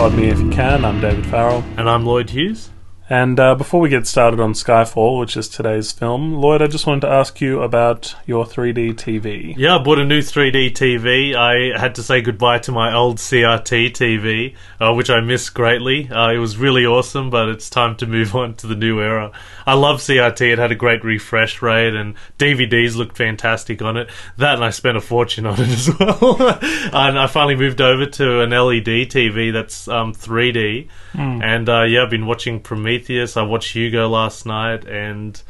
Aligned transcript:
Pod 0.00 0.14
Me 0.14 0.30
If 0.30 0.40
You 0.40 0.48
Can. 0.48 0.82
I'm 0.82 0.98
David 0.98 1.26
Farrell. 1.26 1.62
And 1.76 1.86
I'm 1.86 2.06
Lloyd 2.06 2.30
Hughes. 2.30 2.70
And 3.10 3.40
uh, 3.40 3.56
before 3.56 3.80
we 3.80 3.88
get 3.88 4.06
started 4.06 4.38
on 4.38 4.52
Skyfall, 4.52 5.18
which 5.18 5.36
is 5.36 5.48
today's 5.48 5.90
film, 5.90 6.34
Lloyd, 6.34 6.62
I 6.62 6.68
just 6.68 6.86
wanted 6.86 7.00
to 7.00 7.08
ask 7.08 7.40
you 7.40 7.60
about 7.60 8.14
your 8.24 8.44
3D 8.44 8.94
TV. 8.94 9.52
Yeah, 9.56 9.78
I 9.78 9.82
bought 9.82 9.98
a 9.98 10.04
new 10.04 10.20
3D 10.20 10.70
TV. 10.70 11.34
I 11.34 11.76
had 11.76 11.96
to 11.96 12.04
say 12.04 12.20
goodbye 12.20 12.60
to 12.60 12.70
my 12.70 12.94
old 12.94 13.16
CRT 13.16 13.90
TV, 13.90 14.54
uh, 14.78 14.94
which 14.94 15.10
I 15.10 15.20
miss 15.22 15.50
greatly. 15.50 16.08
Uh, 16.08 16.30
it 16.30 16.38
was 16.38 16.56
really 16.56 16.86
awesome, 16.86 17.30
but 17.30 17.48
it's 17.48 17.68
time 17.68 17.96
to 17.96 18.06
move 18.06 18.36
on 18.36 18.54
to 18.54 18.68
the 18.68 18.76
new 18.76 19.00
era. 19.00 19.32
I 19.66 19.74
love 19.74 19.98
CRT. 19.98 20.52
It 20.52 20.60
had 20.60 20.70
a 20.70 20.76
great 20.76 21.02
refresh 21.02 21.60
rate, 21.62 21.96
and 21.96 22.14
DVDs 22.38 22.94
looked 22.94 23.16
fantastic 23.16 23.82
on 23.82 23.96
it. 23.96 24.08
That, 24.36 24.54
and 24.54 24.64
I 24.64 24.70
spent 24.70 24.96
a 24.96 25.00
fortune 25.00 25.46
on 25.46 25.54
it 25.54 25.68
as 25.68 25.98
well. 25.98 26.40
and 26.40 27.18
I 27.18 27.26
finally 27.26 27.56
moved 27.56 27.80
over 27.80 28.06
to 28.06 28.40
an 28.42 28.50
LED 28.50 29.10
TV 29.10 29.52
that's 29.52 29.88
um, 29.88 30.14
3D. 30.14 30.88
Hmm. 31.10 31.42
And 31.42 31.68
uh, 31.68 31.82
yeah, 31.82 32.04
I've 32.04 32.10
been 32.10 32.26
watching 32.26 32.60
Prometheus. 32.60 32.99
I 33.36 33.42
watched 33.42 33.72
Hugo 33.72 34.08
last 34.08 34.46
night, 34.46 34.86
and 34.86 35.40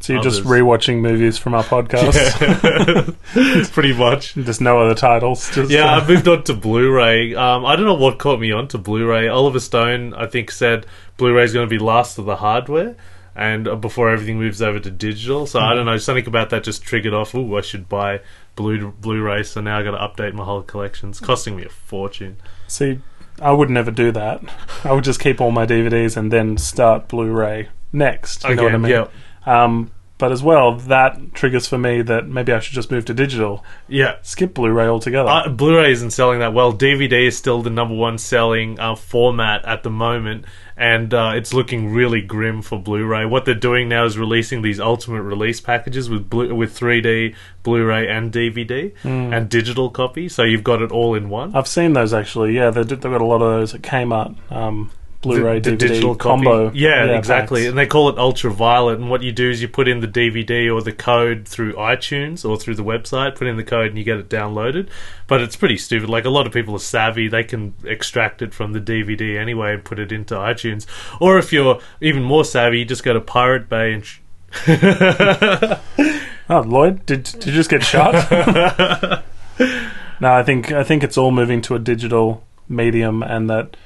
So 0.00 0.12
you're 0.12 0.22
just 0.22 0.42
rewatching 0.42 1.00
movies 1.00 1.38
from 1.38 1.54
our 1.54 1.64
podcast. 1.64 3.14
It's 3.34 3.70
pretty 3.70 3.92
much. 3.92 4.34
Just 4.34 4.60
no 4.60 4.80
other 4.80 4.94
titles. 4.94 5.50
Just, 5.50 5.70
Yeah, 5.70 5.94
uh, 5.94 6.00
I 6.00 6.06
moved 6.06 6.28
on 6.28 6.44
to 6.44 6.54
Blu-ray. 6.54 7.34
Um, 7.34 7.64
I 7.64 7.76
don't 7.76 7.84
know 7.84 7.94
what 7.94 8.18
caught 8.18 8.40
me 8.40 8.52
on 8.52 8.68
to 8.68 8.78
Blu-ray. 8.78 9.28
Oliver 9.28 9.60
Stone, 9.60 10.14
I 10.14 10.26
think, 10.26 10.50
said 10.50 10.86
Blu-ray 11.16 11.44
is 11.44 11.52
going 11.52 11.68
to 11.68 11.70
be 11.70 11.78
last 11.78 12.18
of 12.18 12.24
the 12.24 12.36
hardware, 12.36 12.96
and 13.36 13.68
uh, 13.68 13.76
before 13.76 14.10
everything 14.10 14.38
moves 14.38 14.62
over 14.62 14.80
to 14.80 14.90
digital. 14.90 15.46
So 15.46 15.60
I 15.60 15.74
don't 15.74 15.86
know, 15.86 15.98
something 15.98 16.26
about 16.26 16.50
that 16.50 16.64
just 16.64 16.82
triggered 16.82 17.14
off. 17.14 17.34
Ooh, 17.34 17.56
I 17.56 17.60
should 17.60 17.88
buy 17.88 18.20
Blu 18.56 18.92
Blu-ray. 18.92 19.42
So 19.44 19.60
now 19.60 19.78
I 19.78 19.82
got 19.82 19.92
to 19.92 20.22
update 20.22 20.32
my 20.34 20.44
whole 20.44 20.62
collection. 20.62 21.10
It's 21.10 21.20
costing 21.20 21.56
me 21.56 21.64
a 21.64 21.68
fortune. 21.68 22.38
See, 22.66 23.00
I 23.40 23.52
would 23.52 23.70
never 23.70 23.90
do 23.90 24.10
that. 24.12 24.42
I 24.84 24.92
would 24.92 25.04
just 25.04 25.20
keep 25.20 25.40
all 25.40 25.50
my 25.50 25.66
DVDs 25.66 26.16
and 26.16 26.32
then 26.32 26.56
start 26.56 27.08
Blu-ray 27.08 27.68
next. 27.92 28.44
You 28.44 28.54
know 28.56 28.64
what 28.64 28.74
I 28.74 28.78
mean? 28.78 28.90
yeah, 28.90 29.06
Um, 29.46 29.90
but 30.18 30.32
as 30.32 30.42
well, 30.42 30.74
that 30.76 31.32
triggers 31.34 31.68
for 31.68 31.78
me 31.78 32.02
that 32.02 32.26
maybe 32.26 32.52
I 32.52 32.58
should 32.58 32.74
just 32.74 32.90
move 32.90 33.04
to 33.04 33.14
digital. 33.14 33.64
yeah. 33.86 34.16
Skip 34.22 34.54
Blu-ray 34.54 34.86
altogether. 34.88 35.28
Uh, 35.28 35.48
Blu-ray 35.48 35.92
isn't 35.92 36.10
selling 36.10 36.40
that 36.40 36.52
well. 36.52 36.72
DVD 36.72 37.28
is 37.28 37.38
still 37.38 37.62
the 37.62 37.70
number 37.70 37.94
one 37.94 38.18
selling 38.18 38.80
uh, 38.80 38.96
format 38.96 39.64
at 39.64 39.84
the 39.84 39.90
moment, 39.90 40.44
and 40.78 41.12
uh, 41.12 41.32
it's 41.34 41.52
looking 41.52 41.92
really 41.92 42.20
grim 42.20 42.62
for 42.62 42.78
Blu-ray. 42.78 43.24
What 43.26 43.44
they're 43.44 43.54
doing 43.54 43.88
now 43.88 44.04
is 44.04 44.16
releasing 44.16 44.62
these 44.62 44.78
ultimate 44.80 45.22
release 45.22 45.60
packages 45.60 46.08
with 46.08 46.30
Blu- 46.30 46.54
with 46.54 46.78
3D, 46.78 47.34
Blu-ray, 47.64 48.08
and 48.08 48.32
DVD, 48.32 48.92
Hmm. 49.02 49.32
and 49.32 49.48
digital 49.48 49.90
copy. 49.90 50.28
So 50.28 50.42
you've 50.44 50.64
got 50.64 50.80
it 50.80 50.90
all 50.92 51.14
in 51.14 51.28
one. 51.28 51.54
I've 51.54 51.68
seen 51.68 51.92
those 51.94 52.14
actually. 52.14 52.54
Yeah, 52.54 52.70
they 52.70 52.84
did- 52.84 53.00
they've 53.02 53.12
got 53.12 53.20
a 53.20 53.24
lot 53.26 53.42
of 53.42 53.50
those 53.60 53.74
at 53.74 53.82
Kmart. 53.82 54.34
Um, 54.50 54.90
Blu-ray 55.20 55.58
the, 55.58 55.70
the 55.70 55.76
DVD 55.76 55.78
digital 55.88 56.14
combo. 56.14 56.68
copy. 56.68 56.78
Yeah, 56.78 57.06
exactly. 57.16 57.62
packs. 57.62 57.68
And 57.70 57.78
they 57.78 57.86
call 57.86 58.08
it 58.08 58.18
ultraviolet. 58.18 58.98
And 59.00 59.10
what 59.10 59.22
you 59.22 59.32
do 59.32 59.50
is 59.50 59.60
you 59.60 59.66
put 59.68 59.88
in 59.88 59.98
the 60.00 60.06
DVD 60.06 60.72
or 60.72 60.80
the 60.80 60.92
code 60.92 61.48
through 61.48 61.72
iTunes 61.74 62.48
or 62.48 62.56
through 62.56 62.76
the 62.76 62.84
website. 62.84 63.34
Put 63.34 63.48
in 63.48 63.56
the 63.56 63.64
code 63.64 63.88
and 63.88 63.98
you 63.98 64.04
get 64.04 64.18
it 64.18 64.28
downloaded. 64.28 64.88
But 65.26 65.40
it's 65.40 65.56
pretty 65.56 65.76
stupid. 65.76 66.08
Like 66.08 66.24
a 66.24 66.30
lot 66.30 66.46
of 66.46 66.52
people 66.52 66.74
are 66.74 66.78
savvy; 66.78 67.26
they 67.28 67.42
can 67.42 67.74
extract 67.84 68.42
it 68.42 68.54
from 68.54 68.72
the 68.74 68.80
DVD 68.80 69.38
anyway 69.38 69.74
and 69.74 69.84
put 69.84 69.98
it 69.98 70.12
into 70.12 70.34
iTunes. 70.34 70.86
Or 71.20 71.36
if 71.38 71.52
you're 71.52 71.80
even 72.00 72.22
more 72.22 72.44
savvy, 72.44 72.78
you 72.78 72.84
just 72.84 73.02
go 73.02 73.12
to 73.12 73.20
Pirate 73.20 73.68
Bay 73.68 73.94
and. 73.94 74.04
Sh- 74.06 74.20
Oh, 76.50 76.60
Lloyd, 76.60 77.04
did 77.04 77.24
did 77.24 77.44
you 77.46 77.52
just 77.52 77.68
get 77.68 77.82
shot? 77.82 78.14
no, 80.20 80.32
I 80.32 80.42
think 80.42 80.72
I 80.72 80.82
think 80.82 81.04
it's 81.04 81.18
all 81.18 81.30
moving 81.30 81.60
to 81.62 81.74
a 81.74 81.78
digital 81.78 82.42
medium, 82.70 83.22
and 83.22 83.50
that 83.50 83.76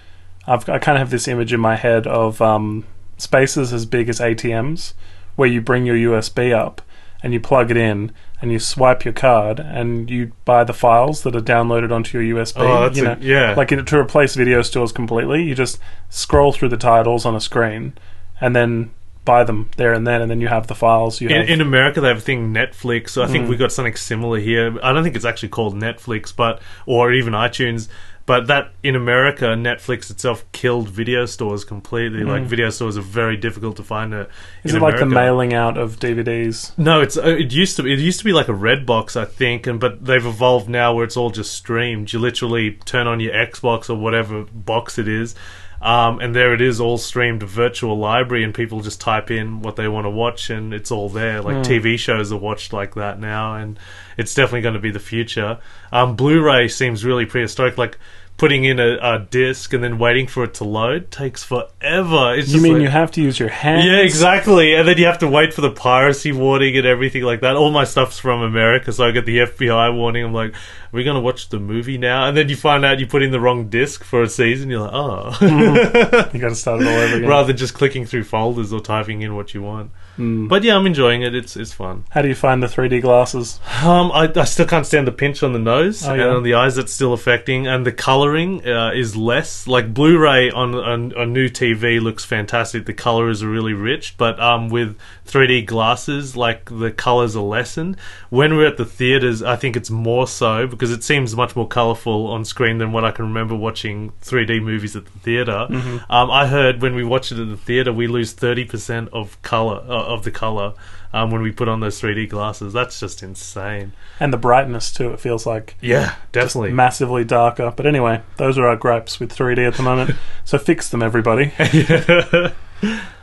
I've, 0.47 0.69
I 0.69 0.78
kind 0.78 0.97
of 0.97 1.00
have 1.00 1.10
this 1.10 1.28
image 1.28 1.53
in 1.53 1.60
my 1.60 1.76
head 1.76 2.06
of 2.06 2.41
um, 2.42 2.84
spaces 3.16 3.72
as 3.72 3.86
big 3.86 4.08
as 4.08 4.20
ATMs, 4.20 4.94
where 5.36 5.48
you 5.48 5.60
bring 5.60 5.86
your 5.86 5.97
USB 5.97 6.53
up 6.53 6.82
and 7.22 7.32
you 7.32 7.41
plug 7.41 7.70
it 7.70 7.76
in 7.76 8.10
and 8.41 8.50
you 8.50 8.58
swipe 8.58 9.04
your 9.04 9.14
card 9.14 9.60
and 9.60 10.10
you 10.10 10.32
buy 10.44 10.64
the 10.64 10.72
files 10.72 11.22
that 11.22 11.36
are 11.36 11.41
downloaded 11.41 11.92
onto 11.92 12.20
your 12.20 12.36
USB. 12.36 12.54
Oh, 12.58 12.82
that's 12.88 12.98
you 12.98 13.06
a- 13.06 13.19
yeah. 13.20 13.54
Like 13.54 13.70
in, 13.70 13.84
to 13.84 13.98
replace 13.98 14.34
video 14.34 14.62
stores 14.62 14.91
completely, 14.91 15.44
you 15.44 15.54
just 15.54 15.78
scroll 16.10 16.53
through 16.53 16.70
the 16.70 16.76
titles 16.76 17.24
on 17.24 17.36
a 17.36 17.41
screen 17.41 17.92
and 18.41 18.56
then 18.56 18.91
buy 19.24 19.44
them 19.44 19.70
there 19.76 19.92
and 19.92 20.04
then, 20.04 20.20
and 20.20 20.28
then 20.28 20.41
you 20.41 20.48
have 20.48 20.66
the 20.66 20.74
files. 20.74 21.20
You 21.20 21.28
In, 21.28 21.36
have, 21.42 21.48
in 21.48 21.60
America, 21.60 22.00
they 22.00 22.09
have 22.09 22.16
a 22.19 22.20
thing 22.20 22.53
Netflix. 22.53 23.10
So 23.10 23.22
I 23.22 23.28
think 23.28 23.44
Mm. 23.47 23.50
we've 23.50 23.59
got 23.60 23.70
something 23.70 23.94
similar 23.94 24.41
here. 24.41 24.76
I 24.82 24.92
don't 24.92 25.04
think 25.04 25.14
it's 25.14 25.24
actually 25.24 25.50
called 25.50 25.76
Netflix, 25.76 26.34
but 26.34 26.60
or 26.86 27.12
even 27.12 27.32
iTunes. 27.32 27.86
But 28.25 28.47
that 28.47 28.72
in 28.83 28.94
America, 28.94 29.47
Netflix 29.47 30.10
itself 30.10 30.44
killed 30.53 30.88
video 30.88 31.27
stores 31.27 31.65
completely. 31.65 32.22
Like 32.22 32.44
video 32.44 32.71
stores 32.71 32.97
are 32.97 33.03
very 33.03 33.37
difficult 33.37 33.77
to 33.77 33.83
find. 33.83 34.15
A, 34.15 34.25
Mm. 34.25 34.28
Is 34.65 34.71
in 34.72 34.77
it 34.77 34.83
like 34.83 34.99
the 34.99 35.06
mailing 35.06 35.55
out 35.55 35.77
of 35.77 35.99
DVDs? 35.99 36.77
No, 36.78 37.00
it's 37.00 37.16
uh, 37.16 37.22
it 37.22 37.53
used 37.53 37.77
to 37.77 37.83
be, 37.83 37.93
it 37.93 37.99
used 37.99 38.21
to 38.21 38.25
be 38.25 38.33
like 38.33 38.49
a 38.49 38.55
red 38.55 38.87
box, 38.87 39.16
I 39.16 39.25
think, 39.25 39.66
and 39.66 39.81
but 39.81 40.05
they've 40.05 40.25
evolved 40.25 40.69
now 40.69 40.94
where 40.94 41.05
it's 41.05 41.16
all 41.16 41.31
just 41.31 41.53
streamed. 41.53 42.12
You 42.12 42.19
literally 42.21 42.78
turn 42.84 43.06
on 43.06 43.19
your 43.21 43.33
Xbox 43.33 43.91
or 43.91 43.97
whatever 43.97 44.44
box 44.44 44.99
it 44.99 45.09
is, 45.09 45.34
um, 45.82 46.20
and 46.20 46.34
there 46.34 46.54
it 46.54 46.60
is, 46.60 46.81
all 46.81 46.97
streamed 46.98 47.43
virtual 47.43 47.98
library, 47.98 48.44
and 48.44 48.54
people 48.54 48.81
just 48.81 49.00
type 49.00 49.31
in 49.31 49.60
what 49.62 49.76
they 49.76 49.88
want 49.88 50.04
to 50.06 50.10
watch, 50.10 50.48
and 50.50 50.72
it's 50.72 50.91
all 50.91 51.09
there. 51.09 51.41
Like 51.43 51.56
TV 51.59 51.98
shows 51.98 52.32
are 52.32 52.38
watched 52.38 52.72
like 52.72 52.94
that 52.94 53.19
now, 53.19 53.56
and 53.56 53.78
it's 54.16 54.34
definitely 54.34 54.60
going 54.62 54.75
to 54.75 54.81
be 54.81 54.91
the 54.92 55.00
future. 55.00 55.59
Um, 55.91 56.16
Blu-ray 56.16 56.69
seems 56.69 57.04
really 57.04 57.26
prehistoric, 57.26 57.76
like. 57.78 57.98
Putting 58.38 58.65
in 58.65 58.81
a, 58.81 58.97
a 59.00 59.19
disc 59.31 59.72
and 59.75 59.84
then 59.84 59.98
waiting 59.98 60.26
for 60.26 60.42
it 60.42 60.54
to 60.54 60.65
load 60.65 61.10
takes 61.12 61.44
forever. 61.44 62.34
It's 62.34 62.48
You 62.53 62.60
mean 62.62 62.72
like- 62.72 62.82
you 62.82 62.88
have 62.88 63.10
to 63.12 63.22
use 63.22 63.38
your 63.38 63.50
hands? 63.50 63.84
yeah, 63.84 63.98
exactly. 63.98 64.75
And 64.75 64.88
then 64.88 64.97
you 64.98 65.04
have 65.04 65.19
to 65.19 65.28
wait 65.28 65.53
for 65.53 65.60
the 65.60 65.71
piracy 65.71 66.32
warning 66.32 66.76
and 66.76 66.87
everything 66.87 67.22
like 67.22 67.42
that. 67.42 67.56
All 67.56 67.71
my 67.71 67.84
stuff's 67.84 68.19
from 68.19 68.41
America, 68.41 68.91
so 68.91 69.04
I 69.06 69.10
get 69.12 69.26
the 69.26 69.38
FBI 69.41 69.94
warning. 69.94 70.25
I'm 70.25 70.32
like, 70.32 70.54
are 70.92 70.97
we 70.97 71.04
going 71.04 71.14
to 71.14 71.20
watch 71.22 71.48
the 71.48 71.58
movie 71.58 71.97
now? 71.97 72.26
And 72.26 72.36
then 72.36 72.50
you 72.50 72.56
find 72.56 72.84
out 72.84 73.00
you 73.00 73.06
put 73.06 73.22
in 73.22 73.30
the 73.30 73.41
wrong 73.41 73.69
disc 73.69 74.04
for 74.04 74.22
a 74.22 74.28
season. 74.28 74.69
You're 74.69 74.80
like, 74.80 74.91
oh. 74.92 75.38
You 76.34 76.41
got 76.41 76.50
to 76.50 76.54
start 76.54 76.82
it 76.82 76.86
all 76.86 76.94
over 76.94 77.16
again. 77.16 77.28
Rather 77.28 77.47
than 77.47 77.56
just 77.56 77.72
clicking 77.72 78.04
through 78.04 78.25
folders 78.25 78.75
or 78.75 78.80
typing 78.80 79.22
in 79.22 79.34
what 79.34 79.54
you 79.54 79.62
want. 79.62 79.91
Mm. 80.19 80.48
But 80.48 80.62
yeah, 80.62 80.76
I'm 80.76 80.86
enjoying 80.86 81.22
it. 81.22 81.34
It's 81.34 81.56
it's 81.56 81.72
fun. 81.72 82.04
How 82.10 82.20
do 82.20 82.28
you 82.28 82.34
find 82.34 82.62
the 82.62 82.66
3D 82.66 83.00
glasses? 83.00 83.58
Um, 83.82 84.12
I, 84.12 84.30
I 84.36 84.44
still 84.44 84.66
can't 84.66 84.84
stand 84.84 85.06
the 85.06 85.12
pinch 85.12 85.42
on 85.42 85.54
the 85.54 85.58
nose 85.58 86.06
Oh, 86.06 86.12
and 86.12 86.20
on 86.20 86.42
the 86.42 86.54
eyes. 86.54 86.76
That's 86.76 86.92
still 86.92 87.14
affecting, 87.14 87.66
and 87.66 87.86
the 87.86 87.92
coloring 87.92 88.66
uh, 88.66 88.92
is 88.94 89.16
less. 89.16 89.66
Like 89.66 89.94
Blu-ray 89.94 90.50
on 90.50 90.74
a, 90.74 91.22
a 91.22 91.26
new 91.26 91.48
TV 91.48 92.00
looks 92.00 92.24
fantastic. 92.24 92.84
The 92.84 92.92
color 92.92 93.30
is 93.30 93.42
really 93.42 93.72
rich, 93.72 94.16
but 94.19 94.38
um, 94.38 94.69
with 94.69 94.98
3D 95.26 95.64
glasses, 95.64 96.36
like 96.36 96.66
the 96.66 96.91
colors 96.91 97.34
are 97.34 97.42
lessened. 97.42 97.97
When 98.28 98.54
we're 98.56 98.66
at 98.66 98.76
the 98.76 98.84
theaters, 98.84 99.42
I 99.42 99.56
think 99.56 99.76
it's 99.76 99.91
more 99.91 100.26
so 100.26 100.66
because 100.66 100.81
it 100.91 101.04
seems 101.04 101.37
much 101.37 101.54
more 101.54 101.69
colorful 101.69 102.26
on 102.26 102.44
screen 102.44 102.78
than 102.78 102.93
what 102.93 103.04
I 103.04 103.10
can 103.10 103.26
remember 103.26 103.54
watching 103.54 104.12
3D 104.22 104.62
movies 104.62 104.97
at 104.97 105.04
the 105.04 105.19
theater. 105.20 105.66
Mm-hmm. 105.70 106.10
Um, 106.12 106.31
I 106.31 106.47
heard 106.47 106.82
when 106.82 106.94
we 106.94 107.04
watch 107.04 107.31
it 107.31 107.38
at 107.38 107.48
the 107.48 107.56
theater, 107.56 107.93
we 107.93 108.06
lose 108.06 108.34
30% 108.34 109.09
of 109.12 109.41
color 109.42 109.76
uh, 109.87 110.04
of 110.06 110.25
the 110.25 110.31
color. 110.31 110.75
Um, 111.15 111.31
when 111.31 111.42
we 111.42 111.53
put 111.53 111.69
on 111.69 111.81
those 111.81 112.00
3D 112.00 112.31
glasses, 112.31 112.72
that's 112.72 112.98
just 112.98 113.22
insane. 113.22 113.92
And 114.19 114.32
the 114.32 114.38
brightness 114.38 114.91
too, 114.91 115.12
it 115.12 115.21
feels 115.21 115.44
like 115.44 115.76
Yeah, 115.82 116.15
definitely. 116.32 116.72
massively 116.72 117.22
darker. 117.22 117.71
But 117.76 117.84
anyway, 117.87 118.22
those 118.38 118.56
are 118.56 118.66
our 118.66 118.76
gripes 118.76 119.21
with 119.21 119.31
3D 119.37 119.66
at 119.66 119.75
the 119.75 119.82
moment. 119.82 120.16
so 120.44 120.56
fix 120.56 120.88
them, 120.88 121.03
everybody. 121.03 121.53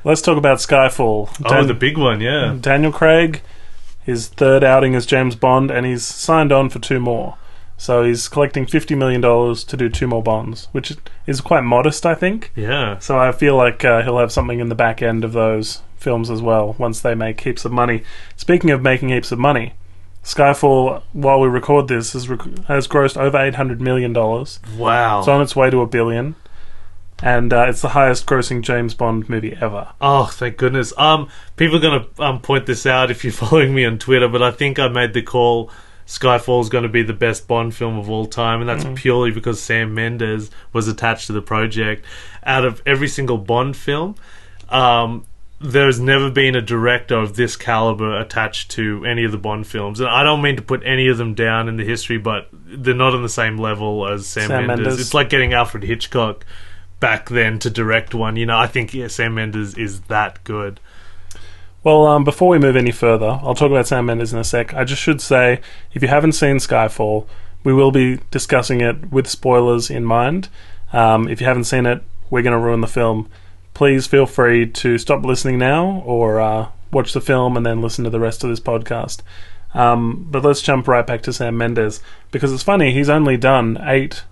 Let's 0.04 0.22
talk 0.22 0.38
about 0.38 0.60
Skyfall. 0.60 1.30
oh, 1.46 1.64
the 1.66 1.74
big 1.74 1.98
one, 1.98 2.22
yeah. 2.22 2.56
Daniel 2.62 2.92
Craig, 2.92 3.42
his 4.04 4.28
third 4.28 4.64
outing 4.64 4.94
as 4.96 5.06
James 5.08 5.36
Bond, 5.36 5.72
and 5.72 5.86
he's 5.86 6.06
signed 6.06 6.52
on 6.52 6.70
for 6.70 6.80
two 6.80 7.00
more. 7.00 7.38
So 7.80 8.04
he's 8.04 8.28
collecting 8.28 8.66
$50 8.66 8.98
million 8.98 9.22
to 9.22 9.78
do 9.78 9.88
two 9.88 10.06
more 10.06 10.22
Bonds, 10.22 10.68
which 10.74 10.98
is 11.26 11.40
quite 11.40 11.62
modest, 11.62 12.06
I 12.06 12.14
think. 12.14 12.52
Yeah. 12.54 13.00
So 13.00 13.18
I 13.18 13.32
feel 13.32 13.56
like 13.56 13.86
uh, 13.86 14.04
he'll 14.04 14.20
have 14.20 14.34
something 14.34 14.60
in 14.60 14.68
the 14.68 14.76
back 14.76 15.02
end 15.02 15.24
of 15.24 15.32
those 15.32 15.82
films 15.96 16.30
as 16.30 16.42
well 16.42 16.76
once 16.78 17.00
they 17.00 17.16
make 17.16 17.40
heaps 17.40 17.64
of 17.64 17.72
money. 17.72 18.04
Speaking 18.36 18.70
of 18.72 18.82
making 18.82 19.10
heaps 19.10 19.32
of 19.32 19.40
money, 19.40 19.76
Skyfall, 20.26 21.04
while 21.14 21.40
we 21.40 21.48
record 21.48 21.88
this, 21.88 22.12
has, 22.12 22.28
rec- 22.28 22.66
has 22.66 22.86
grossed 22.86 23.16
over 23.16 23.38
$800 23.38 23.80
million. 23.80 24.14
Wow! 24.14 25.20
It's 25.20 25.28
on 25.30 25.42
its 25.42 25.56
way 25.56 25.70
to 25.70 25.80
a 25.80 25.88
billion. 25.88 26.36
And 27.24 27.54
uh, 27.54 27.68
it's 27.70 27.82
the 27.82 27.90
highest 27.90 28.26
grossing 28.26 28.62
James 28.62 28.94
Bond 28.94 29.30
movie 29.30 29.58
ever. 29.60 29.94
Oh, 30.02 30.26
thank 30.26 30.58
goodness. 30.58 30.94
Um, 30.98 31.30
people 31.56 31.78
are 31.78 31.82
going 31.82 32.04
to 32.04 32.24
um, 32.24 32.42
point 32.42 32.66
this 32.66 32.86
out 32.86 33.10
if 33.10 33.24
you're 33.24 33.34
following 33.34 33.74
me 33.74 33.86
on 33.86 34.00
Twitter, 34.00 34.28
but 34.28 34.44
I 34.44 34.52
think 34.52 34.80
I 34.80 34.90
made 34.90 35.14
the 35.14 35.22
call. 35.22 35.72
Skyfall 36.10 36.60
is 36.62 36.70
going 36.70 36.82
to 36.82 36.90
be 36.90 37.04
the 37.04 37.14
best 37.14 37.48
Bond 37.48 37.76
film 37.76 38.00
of 38.00 38.10
all 38.10 38.26
time, 38.26 38.62
and 38.62 38.68
that's 38.68 39.00
purely 39.00 39.30
because 39.30 39.62
Sam 39.62 39.94
Mendes 39.94 40.50
was 40.74 40.88
attached 40.88 41.28
to 41.28 41.34
the 41.34 41.42
project. 41.42 42.04
Out 42.44 42.66
of 42.66 42.82
every 42.84 43.08
single 43.08 43.38
Bond 43.38 43.78
film, 43.78 44.16
um, 44.70 45.28
there's 45.62 46.00
never 46.00 46.32
been 46.32 46.56
a 46.56 46.64
director 46.64 47.16
of 47.16 47.36
this 47.36 47.56
caliber 47.56 48.20
attached 48.20 48.72
to 48.72 49.06
any 49.06 49.24
of 49.24 49.32
the 49.32 49.38
Bond 49.38 49.68
films, 49.68 50.00
and 50.00 50.10
I 50.10 50.24
don't 50.24 50.42
mean 50.42 50.56
to 50.56 50.64
put 50.64 50.82
any 50.84 51.08
of 51.10 51.20
them 51.20 51.36
down 51.36 51.70
in 51.70 51.78
the 51.78 51.86
history, 51.86 52.18
but 52.18 52.50
they're 52.52 52.96
not 52.96 53.14
on 53.14 53.22
the 53.22 53.30
same 53.30 53.60
level 53.60 54.08
as 54.08 54.26
Sam, 54.26 54.48
Sam 54.48 54.66
Mendes. 54.66 54.86
Mendes. 54.88 55.02
It's 55.02 55.14
like 55.14 55.30
getting 55.30 55.54
Alfred 55.54 55.84
Hitchcock 55.84 56.44
back 57.00 57.30
then 57.30 57.60
to 57.60 57.70
direct 57.70 58.16
one. 58.16 58.36
You 58.36 58.48
know, 58.48 58.58
I 58.58 58.66
think 58.66 58.96
yeah, 58.96 59.10
Sam 59.10 59.36
Mendes 59.36 59.78
is 59.78 60.02
that 60.02 60.44
good. 60.44 60.80
Well, 61.82 62.06
um, 62.08 62.26
before 62.26 62.50
we 62.50 62.60
move 62.60 62.76
any 62.76 62.92
further, 62.92 63.40
I'll 63.42 63.56
talk 63.56 63.72
about 63.72 63.88
Sam 63.88 64.06
Mendes 64.06 64.34
in 64.34 64.40
a 64.40 64.44
sec. 64.44 64.74
I 64.74 64.84
just 64.84 65.02
should 65.02 65.22
say, 65.22 65.62
if 65.94 66.02
you 66.02 66.10
haven't 66.10 66.34
seen 66.34 66.58
Skyfall, 66.58 67.26
we 67.64 67.74
will 67.74 67.92
be 67.92 68.20
discussing 68.32 68.82
it 68.82 69.12
with 69.12 69.28
spoilers 69.28 69.90
in 69.90 70.04
mind. 70.04 70.50
Um, 70.92 71.30
if 71.30 71.40
you 71.40 71.48
haven't 71.48 71.64
seen 71.66 71.86
it, 71.86 72.04
we're 72.30 72.42
going 72.42 72.58
to 72.58 72.64
ruin 72.64 72.82
the 72.82 72.88
film. 72.88 73.30
Please 73.74 74.08
feel 74.08 74.26
free 74.26 74.70
to 74.70 74.98
stop 74.98 75.24
listening 75.24 75.58
now 75.58 76.04
or 76.06 76.42
uh, 76.42 76.68
watch 76.92 77.14
the 77.14 77.22
film 77.22 77.56
and 77.56 77.66
then 77.66 77.82
listen 77.82 78.04
to 78.04 78.10
the 78.10 78.20
rest 78.20 78.44
of 78.44 78.50
this 78.50 78.60
podcast. 78.60 79.22
Um, 79.74 80.28
but 80.30 80.44
let's 80.44 80.62
jump 80.62 80.86
right 80.86 81.08
back 81.08 81.22
to 81.24 81.34
Sam 81.34 81.58
Mendes 81.58 82.02
because 82.32 82.52
it's 82.52 82.64
funny, 82.64 82.92
he's 82.92 83.10
only 83.10 83.38
done 83.38 83.78
eight 83.84 84.24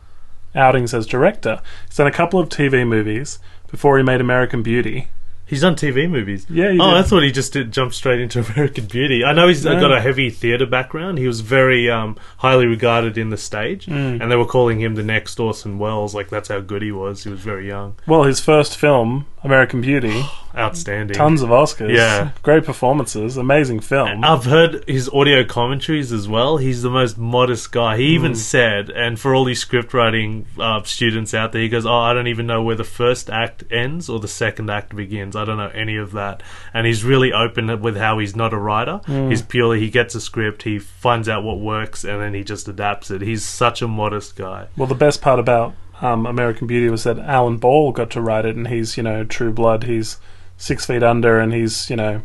outings 0.53 0.93
as 0.93 1.05
director. 1.05 1.61
He's 1.87 1.95
done 1.95 2.07
a 2.07 2.11
couple 2.11 2.41
of 2.41 2.49
TV 2.49 2.85
movies 2.85 3.39
before 3.69 3.97
he 3.97 4.03
made 4.03 4.19
American 4.19 4.63
Beauty. 4.63 5.07
He's 5.47 5.61
done 5.61 5.75
TV 5.75 6.09
movies. 6.09 6.45
Yeah, 6.49 6.65
oh, 6.67 6.71
did. 6.71 6.81
I 6.81 7.01
thought 7.03 7.23
he 7.23 7.31
just 7.31 7.53
did 7.53 7.71
jump 7.71 7.93
straight 7.93 8.19
into 8.19 8.39
American 8.53 8.85
Beauty. 8.85 9.23
I 9.23 9.31
know 9.33 9.47
he's 9.47 9.63
No. 9.63 9.79
got 9.79 9.91
a 9.93 10.01
heavy 10.01 10.29
theatre 10.29 10.65
background. 10.65 11.17
He 11.17 11.25
was 11.27 11.39
very 11.39 11.89
um, 11.89 12.17
highly 12.39 12.65
regarded 12.67 13.17
in 13.17 13.29
the 13.29 13.37
stage, 13.37 13.85
Mm. 13.85 14.21
and 14.21 14.29
they 14.31 14.35
were 14.35 14.45
calling 14.45 14.79
him 14.81 14.95
the 14.95 15.03
next 15.03 15.39
Orson 15.39 15.79
Welles. 15.79 16.13
Like 16.13 16.29
that's 16.29 16.49
how 16.49 16.59
good 16.59 16.81
he 16.81 16.91
was. 16.91 17.23
He 17.23 17.29
was 17.29 17.39
very 17.39 17.67
young, 17.67 17.95
Well, 18.05 18.23
his 18.23 18.39
first 18.41 18.75
film, 18.77 19.25
American 19.43 19.79
Beauty, 19.81 20.21
outstanding. 20.57 21.15
tons 21.15 21.41
of 21.41 21.49
Oscars. 21.49 21.93
Yeah. 21.95 22.31
Great 22.43 22.65
performances, 22.65 23.37
amazing 23.37 23.79
film. 23.79 24.23
I've 24.23 24.45
heard 24.45 24.83
his 24.87 25.09
audio 25.09 25.43
commentaries 25.43 26.11
as 26.11 26.27
well. 26.27 26.57
He's 26.57 26.81
the 26.81 26.89
most 26.89 27.17
modest 27.17 27.71
guy. 27.71 27.97
He 27.97 28.07
even 28.15 28.35
said, 28.35 28.89
and 28.89 29.19
for 29.19 29.33
all 29.35 29.43
these 29.45 29.59
script 29.59 29.93
writing 29.93 30.45
uh, 30.59 30.83
students 30.83 31.33
out 31.33 31.51
there, 31.51 31.61
he 31.61 31.69
goes, 31.69 31.85
"Oh, 31.85 31.93
I 31.97 32.13
don't 32.13 32.27
even 32.27 32.47
know 32.47 32.63
where 32.63 32.75
the 32.75 32.83
first 32.83 33.29
act 33.29 33.63
ends 33.71 34.09
or 34.09 34.19
the 34.19 34.27
second 34.27 34.69
act 34.69 34.95
begins. 34.95 35.35
I 35.35 35.45
don't 35.45 35.57
know 35.57 35.71
any 35.73 35.97
of 35.97 36.11
that." 36.13 36.41
And 36.73 36.85
he's 36.87 37.03
really 37.03 37.31
open 37.33 37.81
with 37.81 37.97
how 37.97 38.19
he's 38.19 38.35
not 38.35 38.53
a 38.53 38.57
writer. 38.57 39.01
He's 39.07 39.41
purely 39.41 39.79
he 39.79 39.89
gets 39.89 40.15
a 40.15 40.21
script, 40.21 40.63
he 40.63 40.79
finds 40.79 41.27
out 41.29 41.43
what 41.43 41.59
works, 41.59 42.03
and 42.03 42.21
then 42.21 42.33
he 42.33 42.43
just 42.43 42.67
adapts 42.67 43.11
it. 43.11 43.21
He's 43.21 43.43
such 43.43 43.81
a 43.81 43.87
modest 43.87 44.35
guy. 44.35 44.67
Well, 44.75 44.87
the 44.87 44.95
best 44.95 45.21
part 45.21 45.39
about 45.39 45.73
um, 46.01 46.25
American 46.25 46.67
Beauty 46.67 46.89
was 46.89 47.03
that 47.03 47.17
Alan 47.19 47.57
Ball 47.57 47.91
got 47.91 48.09
to 48.11 48.21
write 48.21 48.45
it, 48.45 48.55
and 48.55 48.67
he's, 48.67 48.97
you 48.97 49.03
know, 49.03 49.23
true 49.23 49.51
blood. 49.51 49.83
He's 49.83 50.17
six 50.57 50.85
feet 50.85 51.03
under, 51.03 51.39
and 51.39 51.53
he's, 51.53 51.89
you 51.89 51.95
know, 51.95 52.21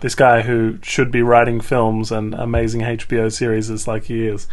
this 0.00 0.14
guy 0.14 0.42
who 0.42 0.78
should 0.82 1.10
be 1.10 1.22
writing 1.22 1.60
films 1.60 2.12
and 2.12 2.34
amazing 2.34 2.82
HBO 2.82 3.32
series 3.32 3.70
is 3.70 3.88
like 3.88 4.04
he 4.04 4.26
is. 4.26 4.46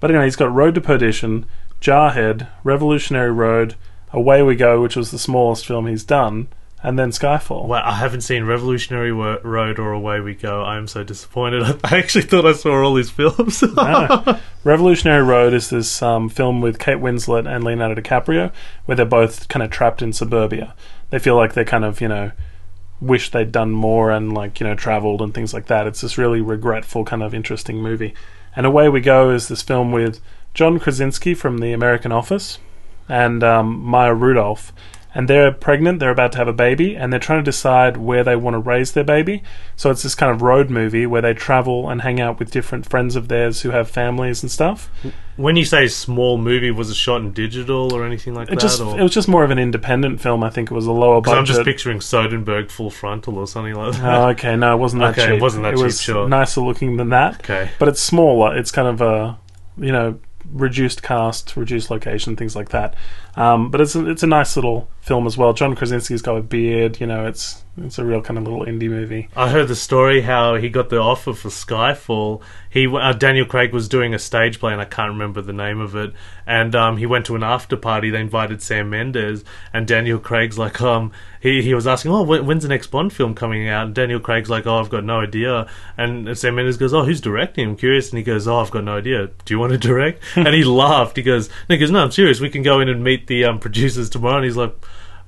But 0.00 0.10
anyway, 0.10 0.24
he's 0.24 0.36
got 0.36 0.54
Road 0.54 0.74
to 0.76 0.80
Perdition, 0.80 1.46
Jarhead, 1.80 2.48
Revolutionary 2.64 3.32
Road, 3.32 3.74
Away 4.12 4.42
We 4.42 4.56
Go, 4.56 4.80
which 4.82 4.96
was 4.96 5.10
the 5.10 5.18
smallest 5.18 5.66
film 5.66 5.86
he's 5.86 6.04
done, 6.04 6.48
and 6.82 6.98
then 6.98 7.10
Skyfall. 7.10 7.66
Well, 7.66 7.82
I 7.84 7.94
haven't 7.94 8.20
seen 8.20 8.44
Revolutionary 8.44 9.12
Wo- 9.12 9.40
Road 9.42 9.78
or 9.78 9.92
Away 9.92 10.20
We 10.20 10.34
Go. 10.34 10.62
I 10.62 10.76
am 10.76 10.86
so 10.86 11.02
disappointed. 11.02 11.62
I 11.84 11.98
actually 11.98 12.24
thought 12.24 12.46
I 12.46 12.52
saw 12.52 12.82
all 12.82 12.96
his 12.96 13.10
films. 13.10 13.62
No. 13.76 14.38
Revolutionary 14.64 15.22
Road 15.22 15.54
is 15.54 15.70
this 15.70 16.02
um, 16.02 16.28
film 16.28 16.60
with 16.60 16.78
Kate 16.80 16.98
Winslet 16.98 17.46
and 17.48 17.62
Leonardo 17.62 18.00
DiCaprio, 18.00 18.52
where 18.84 18.96
they're 18.96 19.04
both 19.06 19.46
kind 19.48 19.62
of 19.62 19.70
trapped 19.70 20.02
in 20.02 20.12
suburbia. 20.12 20.74
They 21.10 21.20
feel 21.20 21.36
like 21.36 21.54
they're 21.54 21.64
kind 21.64 21.84
of, 21.84 22.00
you 22.00 22.08
know, 22.08 22.32
wish 23.00 23.30
they'd 23.30 23.52
done 23.52 23.72
more 23.72 24.10
and, 24.10 24.32
like, 24.32 24.60
you 24.60 24.66
know, 24.66 24.74
traveled 24.74 25.20
and 25.22 25.34
things 25.34 25.52
like 25.52 25.66
that. 25.66 25.86
It's 25.86 26.00
this 26.00 26.18
really 26.18 26.40
regretful, 26.40 27.04
kind 27.04 27.22
of 27.22 27.34
interesting 27.34 27.82
movie. 27.82 28.14
And 28.54 28.64
Away 28.64 28.88
We 28.88 29.00
Go 29.00 29.30
is 29.30 29.48
this 29.48 29.62
film 29.62 29.92
with 29.92 30.20
John 30.54 30.78
Krasinski 30.78 31.34
from 31.34 31.58
The 31.58 31.72
American 31.72 32.10
Office 32.12 32.58
and 33.08 33.44
um, 33.44 33.80
Maya 33.80 34.14
Rudolph. 34.14 34.72
And 35.16 35.28
they're 35.28 35.50
pregnant, 35.50 35.98
they're 35.98 36.10
about 36.10 36.32
to 36.32 36.38
have 36.38 36.46
a 36.48 36.52
baby, 36.52 36.94
and 36.94 37.10
they're 37.10 37.18
trying 37.18 37.38
to 37.40 37.44
decide 37.50 37.96
where 37.96 38.22
they 38.22 38.36
want 38.36 38.52
to 38.52 38.58
raise 38.58 38.92
their 38.92 39.02
baby. 39.04 39.42
So 39.74 39.90
it's 39.90 40.02
this 40.02 40.14
kind 40.14 40.30
of 40.30 40.42
road 40.42 40.68
movie 40.68 41.06
where 41.06 41.22
they 41.22 41.32
travel 41.32 41.88
and 41.88 42.02
hang 42.02 42.20
out 42.20 42.38
with 42.38 42.50
different 42.50 42.84
friends 42.88 43.16
of 43.16 43.28
theirs 43.28 43.62
who 43.62 43.70
have 43.70 43.88
families 43.90 44.42
and 44.42 44.50
stuff. 44.52 44.90
when 45.36 45.56
you 45.56 45.64
say 45.64 45.86
small 45.88 46.36
movie, 46.36 46.70
was 46.70 46.90
it 46.90 46.96
shot 46.96 47.22
in 47.22 47.32
digital 47.32 47.94
or 47.94 48.04
anything 48.04 48.34
like 48.34 48.48
It 48.48 48.56
that? 48.56 48.60
just 48.60 48.78
or? 48.80 48.98
it 49.00 49.02
was 49.02 49.12
just 49.14 49.26
more 49.26 49.42
of 49.42 49.50
an 49.50 49.58
independent 49.58 50.20
film. 50.20 50.44
I 50.44 50.50
think 50.50 50.70
it 50.70 50.74
was 50.74 50.86
a 50.86 50.92
lower 50.92 51.22
budget. 51.22 51.38
I'm 51.38 51.44
just 51.46 51.64
picturing 51.64 52.00
Soderbergh 52.00 52.70
full 52.70 52.90
frontal 52.90 53.38
or 53.38 53.46
something 53.46 53.74
like 53.74 53.94
that. 53.94 54.04
Oh, 54.14 54.28
okay, 54.30 54.54
no, 54.54 54.74
it 54.74 54.78
wasn't 54.78 55.00
that 55.00 55.12
Okay, 55.18 55.26
cheap. 55.28 55.34
it 55.36 55.40
wasn't 55.42 55.62
that 55.64 55.72
it 55.72 55.76
cheap, 55.76 55.84
was 55.84 56.00
sure. 56.02 56.28
nicer 56.28 56.60
looking 56.60 56.98
than 56.98 57.08
that, 57.08 57.40
okay. 57.40 57.70
but 57.78 57.88
it's 57.88 58.00
smaller. 58.00 58.54
It's 58.56 58.70
kind 58.70 58.88
of 58.88 59.00
a 59.00 59.38
you 59.78 59.92
know 59.92 60.18
reduced 60.52 61.02
cast, 61.02 61.56
reduced 61.56 61.90
location, 61.90 62.36
things 62.36 62.54
like 62.54 62.68
that. 62.68 62.94
Um, 63.36 63.70
but 63.70 63.80
it's 63.80 63.94
a, 63.94 64.08
it's 64.08 64.22
a 64.22 64.26
nice 64.26 64.56
little 64.56 64.88
film 65.06 65.26
as 65.26 65.38
well. 65.38 65.52
John 65.52 65.76
Krasinski's 65.76 66.22
got 66.22 66.36
a 66.36 66.42
beard. 66.42 67.00
You 67.00 67.06
know, 67.06 67.26
it's 67.26 67.62
it's 67.78 67.98
a 67.98 68.04
real 68.04 68.22
kind 68.22 68.38
of 68.38 68.44
little 68.44 68.64
indie 68.64 68.88
movie. 68.88 69.28
I 69.36 69.50
heard 69.50 69.68
the 69.68 69.76
story 69.76 70.22
how 70.22 70.56
he 70.56 70.70
got 70.70 70.88
the 70.88 70.98
offer 70.98 71.34
for 71.34 71.48
Skyfall. 71.48 72.42
He 72.70 72.86
uh, 72.86 73.12
Daniel 73.12 73.46
Craig 73.46 73.72
was 73.72 73.88
doing 73.88 74.14
a 74.14 74.18
stage 74.18 74.58
play, 74.58 74.72
and 74.72 74.80
I 74.80 74.84
can't 74.84 75.12
remember 75.12 75.42
the 75.42 75.52
name 75.52 75.80
of 75.80 75.94
it. 75.94 76.12
And 76.46 76.74
um, 76.74 76.96
he 76.96 77.06
went 77.06 77.26
to 77.26 77.36
an 77.36 77.42
after 77.42 77.76
party. 77.76 78.10
They 78.10 78.20
invited 78.20 78.62
Sam 78.62 78.90
Mendes, 78.90 79.44
and 79.72 79.86
Daniel 79.86 80.18
Craig's 80.18 80.58
like, 80.58 80.80
um, 80.80 81.12
he 81.40 81.62
he 81.62 81.74
was 81.74 81.86
asking, 81.86 82.12
oh, 82.12 82.22
when's 82.22 82.62
the 82.62 82.68
next 82.68 82.88
Bond 82.88 83.12
film 83.12 83.34
coming 83.34 83.68
out? 83.68 83.86
And 83.86 83.94
Daniel 83.94 84.20
Craig's 84.20 84.50
like, 84.50 84.66
oh, 84.66 84.78
I've 84.78 84.90
got 84.90 85.04
no 85.04 85.20
idea. 85.20 85.68
And 85.96 86.36
Sam 86.36 86.56
Mendes 86.56 86.76
goes, 86.76 86.92
oh, 86.92 87.04
who's 87.04 87.20
directing? 87.20 87.68
I'm 87.68 87.76
curious. 87.76 88.10
And 88.10 88.18
he 88.18 88.24
goes, 88.24 88.48
oh, 88.48 88.58
I've 88.58 88.70
got 88.70 88.84
no 88.84 88.96
idea. 88.96 89.28
Do 89.44 89.54
you 89.54 89.60
want 89.60 89.72
to 89.72 89.78
direct? 89.88 90.22
and 90.34 90.48
he 90.48 90.64
laughed. 90.64 91.16
He 91.16 91.22
goes, 91.22 91.48
he 91.68 91.76
goes, 91.76 91.90
no, 91.90 92.02
I'm 92.02 92.10
serious. 92.10 92.40
We 92.40 92.50
can 92.50 92.62
go 92.62 92.80
in 92.80 92.88
and 92.88 93.04
meet 93.04 93.25
the 93.26 93.44
um, 93.44 93.58
producers 93.58 94.10
tomorrow. 94.10 94.36
And 94.36 94.44
he's 94.44 94.56
like 94.56 94.74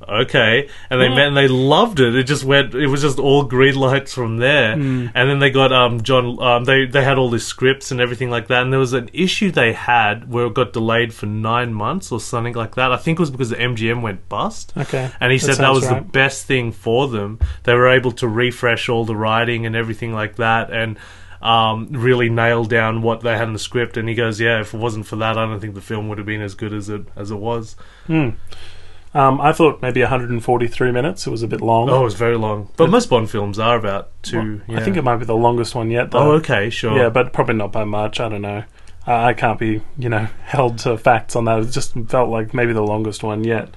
okay. 0.09 0.69
And 0.91 1.01
they 1.01 1.09
met 1.09 1.29
and 1.29 1.37
they 1.37 1.49
loved 1.49 2.01
it. 2.01 2.15
It 2.15 2.25
just 2.25 2.45
went 2.45 2.75
it 2.75 2.87
was 2.87 3.03
just 3.03 3.19
all 3.19 3.45
green 3.45 3.75
lights 3.75 4.15
from 4.15 4.37
there. 4.39 4.73
And 4.73 5.13
then 5.15 5.39
they 5.39 5.51
got 5.51 5.73
um 5.73 6.03
john 6.03 6.41
um 6.41 6.65
they 6.65 6.87
they 6.87 7.03
had 7.03 7.19
all 7.19 7.31
the 7.31 7.39
scripts 7.39 7.91
and 7.91 8.01
everything 8.01 8.31
like 8.31 8.49
that 8.49 8.63
and 8.63 8.73
there 8.73 8.81
was 8.81 8.93
an 8.93 9.11
issue 9.13 9.51
they 9.51 9.73
had 9.73 10.31
where 10.31 10.47
it 10.47 10.55
got 10.55 10.73
delayed 10.73 11.13
for 11.13 11.27
nine 11.27 11.73
months 11.73 12.13
or 12.13 12.21
something 12.21 12.55
like 12.55 12.75
that. 12.77 12.93
I 12.93 12.97
think 12.97 13.19
it 13.19 13.23
was 13.23 13.31
because 13.31 13.51
the 13.51 13.57
MGM 13.57 14.03
went 14.03 14.29
bust. 14.29 14.73
Okay, 14.77 15.11
and 15.21 15.33
he 15.33 15.39
That 15.39 15.55
said 15.55 15.57
that 15.57 15.73
was 15.73 15.89
the 15.89 16.01
best 16.01 16.47
thing 16.47 16.73
for 16.73 17.09
them. 17.09 17.39
They 17.65 17.75
were 17.75 17.89
able 17.89 18.13
to 18.13 18.29
refresh 18.29 18.89
all 18.89 19.05
the 19.05 19.17
writing 19.17 19.67
and 19.67 19.75
everything 19.75 20.13
like 20.13 20.37
that, 20.37 20.71
and 20.71 20.99
um, 21.43 21.89
really 21.91 22.29
nailed 22.29 22.71
down 22.71 23.03
what 23.03 23.21
they 23.21 23.37
had 23.37 23.49
in 23.49 23.53
the 23.53 23.59
script. 23.59 23.97
And 23.97 24.09
he 24.09 24.15
goes, 24.15 24.41
"Yeah, 24.41 24.61
if 24.61 24.75
it 24.75 24.79
wasn't 24.79 25.07
for 25.07 25.17
that, 25.17 25.39
I 25.39 25.47
don't 25.47 25.61
think 25.61 25.75
the 25.75 25.81
film 25.81 26.09
would 26.09 26.19
have 26.19 26.27
been 26.27 26.43
as 26.43 26.55
good 26.55 26.73
as 26.73 26.89
it 26.89 27.03
as 27.17 27.31
it 27.31 27.37
was." 27.39 27.77
Hmm. 28.07 28.31
Um, 29.15 29.41
I 29.41 29.53
thought 29.53 29.81
maybe 29.81 30.01
143 30.03 30.93
minutes. 30.93 31.27
It 31.27 31.31
was 31.31 31.43
a 31.43 31.49
bit 31.49 31.61
long. 31.61 31.89
Oh, 31.89 32.03
it 32.03 32.05
was 32.05 32.15
very 32.15 32.37
long, 32.37 32.69
but 32.77 32.91
most 32.91 33.09
Bond 33.09 33.31
films 33.31 33.59
are 33.59 33.77
about 33.77 34.11
two. 34.23 34.61
I 34.69 34.81
think 34.81 34.97
it 34.97 35.03
might 35.03 35.17
be 35.17 35.25
the 35.25 35.35
longest 35.35 35.75
one 35.75 35.91
yet. 35.91 36.09
Oh, 36.13 36.25
Though. 36.25 36.31
okay, 36.33 36.69
sure. 36.69 36.97
Yeah, 36.97 37.09
but 37.09 37.33
probably 37.33 37.55
not 37.55 37.73
by 37.73 37.85
much. 37.85 38.21
I 38.21 38.29
don't 38.29 38.43
know. 38.43 38.65
Uh, 39.07 39.15
I 39.15 39.33
can't 39.33 39.59
be, 39.59 39.81
you 39.97 40.11
know, 40.11 40.29
held 40.45 40.79
to 40.81 40.99
facts 40.99 41.35
on 41.35 41.47
that. 41.47 41.61
It 41.61 41.71
just 41.71 41.95
felt 42.09 42.29
like 42.29 42.53
maybe 42.53 42.75
the 42.75 42.83
longest 42.83 43.23
one 43.23 43.45
yet. 43.45 43.71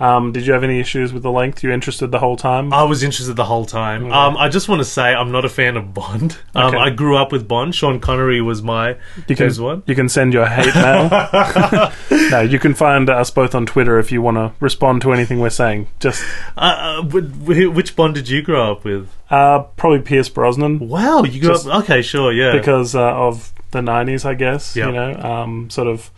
Um, 0.00 0.32
did 0.32 0.44
you 0.44 0.52
have 0.52 0.64
any 0.64 0.80
issues 0.80 1.12
with 1.12 1.22
the 1.22 1.30
length? 1.30 1.62
You 1.62 1.70
interested 1.70 2.08
the 2.10 2.18
whole 2.18 2.36
time? 2.36 2.72
I 2.72 2.82
was 2.82 3.04
interested 3.04 3.34
the 3.34 3.44
whole 3.44 3.64
time. 3.64 4.10
Um, 4.12 4.36
I 4.36 4.48
just 4.48 4.68
want 4.68 4.80
to 4.80 4.84
say 4.84 5.14
I'm 5.14 5.30
not 5.30 5.44
a 5.44 5.48
fan 5.48 5.76
of 5.76 5.94
Bond. 5.94 6.38
Um, 6.54 6.66
Okay. 6.74 6.78
I 6.78 6.90
grew 6.90 7.16
up 7.16 7.30
with 7.30 7.46
Bond. 7.46 7.76
Sean 7.76 8.00
Connery 8.00 8.40
was 8.40 8.60
my 8.60 8.96
you 9.28 9.36
can 9.36 9.54
one. 9.62 9.82
you 9.86 9.94
can 9.94 10.08
send 10.08 10.32
your 10.32 10.46
hate 10.46 10.74
mail. 10.74 11.08
no, 12.30 12.40
you 12.40 12.58
can 12.58 12.74
find 12.74 13.08
us 13.08 13.30
both 13.30 13.54
on 13.54 13.66
Twitter 13.66 13.98
if 14.00 14.10
you 14.10 14.20
want 14.20 14.36
to 14.36 14.52
respond 14.58 15.00
to 15.02 15.12
anything 15.12 15.38
we're 15.38 15.48
saying. 15.50 15.86
Just 16.00 16.24
Uh, 16.56 16.60
uh, 16.60 17.02
wh- 17.02 17.44
wh- 17.46 17.74
which 17.74 17.94
Bond 17.94 18.14
did 18.16 18.28
you 18.28 18.42
grow 18.42 18.72
up 18.72 18.84
with? 18.84 19.08
uh, 19.30 19.60
probably 19.76 20.00
Pierce 20.00 20.28
Brosnan 20.28 20.88
Wow, 20.88 21.22
you 21.22 21.40
grew 21.40 21.50
Just- 21.50 21.66
up. 21.68 21.84
Okay, 21.84 22.02
sure, 22.02 22.32
yeah. 22.32 22.52
because 22.52 22.94
uh, 22.96 23.00
of 23.14 23.52
the 23.70 23.80
'90s, 23.80 24.24
I 24.24 24.34
guess. 24.34 24.74
Yep. 24.74 24.86
You 24.88 24.92
know, 24.92 25.14
um, 25.20 25.70
sort 25.70 25.86
of 25.88 26.10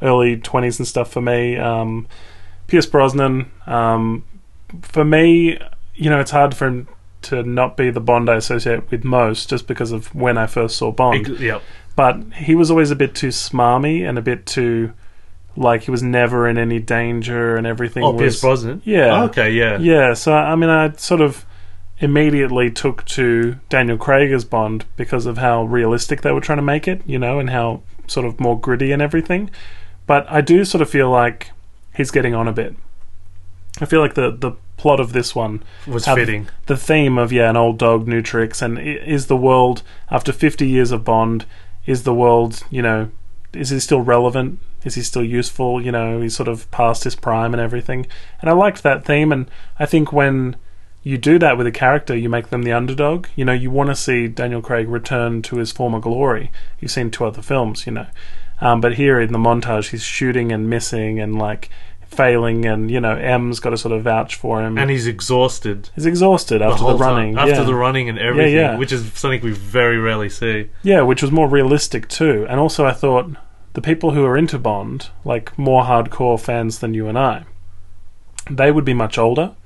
early 0.00 0.36
20s 0.36 0.78
and 0.80 0.88
stuff 0.88 1.10
for 1.12 1.20
me. 1.20 1.56
Um, 1.56 2.06
Pierce 2.72 2.86
Brosnan. 2.86 3.50
Um, 3.66 4.24
for 4.80 5.04
me, 5.04 5.58
you 5.94 6.08
know, 6.08 6.20
it's 6.20 6.30
hard 6.30 6.56
for 6.56 6.68
him 6.68 6.88
to 7.20 7.42
not 7.42 7.76
be 7.76 7.90
the 7.90 8.00
Bond 8.00 8.30
I 8.30 8.36
associate 8.36 8.90
with 8.90 9.04
most, 9.04 9.50
just 9.50 9.66
because 9.66 9.92
of 9.92 10.12
when 10.14 10.38
I 10.38 10.46
first 10.46 10.78
saw 10.78 10.90
Bond. 10.90 11.38
Yep. 11.38 11.62
But 11.96 12.22
he 12.32 12.54
was 12.54 12.70
always 12.70 12.90
a 12.90 12.96
bit 12.96 13.14
too 13.14 13.28
smarmy 13.28 14.08
and 14.08 14.16
a 14.16 14.22
bit 14.22 14.46
too 14.46 14.94
like 15.54 15.82
he 15.82 15.90
was 15.90 16.02
never 16.02 16.48
in 16.48 16.56
any 16.56 16.78
danger 16.78 17.56
and 17.56 17.66
everything. 17.66 18.04
Oh, 18.04 18.12
was, 18.12 18.20
Pierce 18.20 18.40
Brosnan. 18.40 18.80
Yeah. 18.86 19.20
Oh, 19.20 19.24
okay, 19.26 19.50
yeah. 19.50 19.78
Yeah, 19.78 20.14
so 20.14 20.32
I 20.32 20.56
mean, 20.56 20.70
I 20.70 20.92
sort 20.92 21.20
of 21.20 21.44
immediately 21.98 22.70
took 22.70 23.04
to 23.04 23.56
Daniel 23.68 23.98
Craig 23.98 24.32
as 24.32 24.46
Bond 24.46 24.86
because 24.96 25.26
of 25.26 25.36
how 25.36 25.64
realistic 25.64 26.22
they 26.22 26.32
were 26.32 26.40
trying 26.40 26.56
to 26.56 26.62
make 26.62 26.88
it, 26.88 27.02
you 27.04 27.18
know, 27.18 27.38
and 27.38 27.50
how 27.50 27.82
sort 28.06 28.24
of 28.24 28.40
more 28.40 28.58
gritty 28.58 28.92
and 28.92 29.02
everything. 29.02 29.50
But 30.06 30.26
I 30.30 30.40
do 30.40 30.64
sort 30.64 30.80
of 30.80 30.88
feel 30.88 31.10
like 31.10 31.50
he's 31.94 32.10
getting 32.10 32.34
on 32.34 32.48
a 32.48 32.52
bit. 32.52 32.76
I 33.80 33.86
feel 33.86 34.00
like 34.00 34.14
the 34.14 34.30
the 34.30 34.52
plot 34.76 35.00
of 35.00 35.12
this 35.12 35.34
one, 35.34 35.62
Was 35.86 36.04
fitting. 36.06 36.48
the 36.66 36.76
theme 36.76 37.16
of 37.18 37.32
yeah, 37.32 37.48
an 37.48 37.56
old 37.56 37.78
dog, 37.78 38.08
new 38.08 38.20
tricks, 38.22 38.60
and 38.60 38.78
is 38.78 39.26
the 39.26 39.36
world 39.36 39.82
after 40.10 40.32
fifty 40.32 40.68
years 40.68 40.90
of 40.90 41.04
Bond, 41.04 41.46
is 41.86 42.02
the 42.02 42.14
world, 42.14 42.64
you 42.70 42.82
know, 42.82 43.10
is 43.52 43.70
it 43.72 43.80
still 43.80 44.00
relevant 44.00 44.58
Is 44.84 44.96
he 44.96 45.02
still 45.02 45.24
useful? 45.24 45.80
You 45.80 45.92
know, 45.92 46.20
he's 46.20 46.34
sort 46.34 46.48
of 46.48 46.68
past 46.70 47.04
his 47.04 47.14
prime 47.14 47.54
and 47.54 47.60
everything. 47.60 48.06
And 48.40 48.50
I 48.50 48.52
liked 48.52 48.82
that 48.82 49.04
theme, 49.04 49.30
and 49.32 49.48
I 49.78 49.86
think 49.86 50.12
when 50.12 50.56
you 51.04 51.16
do 51.18 51.38
that 51.38 51.56
with 51.56 51.66
a 51.66 51.72
character, 51.72 52.16
you 52.16 52.28
make 52.28 52.50
them 52.50 52.62
the 52.64 52.72
underdog. 52.72 53.26
You 53.36 53.44
know, 53.44 53.52
you 53.52 53.70
want 53.70 53.90
to 53.90 53.94
see 53.96 54.26
Daniel 54.28 54.60
Craig 54.62 54.88
return 54.88 55.42
to 55.42 55.56
his 55.56 55.70
former 55.72 56.00
glory. 56.00 56.50
You've 56.80 56.90
seen 56.90 57.10
two 57.10 57.24
other 57.24 57.42
films, 57.42 57.86
you 57.86 57.92
know. 57.92 58.06
Um, 58.62 58.80
but 58.80 58.94
here 58.94 59.20
in 59.20 59.32
the 59.32 59.40
montage, 59.40 59.90
he's 59.90 60.04
shooting 60.04 60.52
and 60.52 60.70
missing 60.70 61.18
and 61.18 61.36
like 61.36 61.68
failing, 62.06 62.64
and 62.64 62.90
you 62.92 63.00
know, 63.00 63.16
M's 63.16 63.58
got 63.58 63.70
to 63.70 63.76
sort 63.76 63.92
of 63.92 64.04
vouch 64.04 64.36
for 64.36 64.62
him. 64.62 64.78
And 64.78 64.88
he's 64.88 65.08
exhausted. 65.08 65.90
he's 65.96 66.06
exhausted 66.06 66.62
after 66.62 66.78
the, 66.78 66.84
whole 66.84 66.98
time. 66.98 67.08
running. 67.08 67.38
after 67.38 67.54
yeah. 67.54 67.64
the 67.64 67.74
running 67.74 68.08
and 68.08 68.20
everything, 68.20 68.54
yeah. 68.54 68.78
which 68.78 68.92
is 68.92 69.12
something 69.14 69.40
we 69.42 69.50
very 69.50 69.98
rarely 69.98 70.28
see. 70.28 70.70
Yeah, 70.84 71.02
which 71.02 71.22
was 71.22 71.32
more 71.32 71.48
realistic 71.48 72.08
too. 72.08 72.46
And 72.48 72.60
also, 72.60 72.86
I 72.86 72.92
thought 72.92 73.34
the 73.72 73.82
people 73.82 74.12
who 74.12 74.24
are 74.24 74.36
into 74.36 74.60
Bond, 74.60 75.10
like 75.24 75.58
more 75.58 75.82
hardcore 75.82 76.38
fans 76.38 76.78
than 76.78 76.94
you 76.94 77.08
and 77.08 77.18
I, 77.18 77.44
they 78.48 78.70
would 78.70 78.84
be 78.84 78.94
much 78.94 79.18
older. 79.18 79.56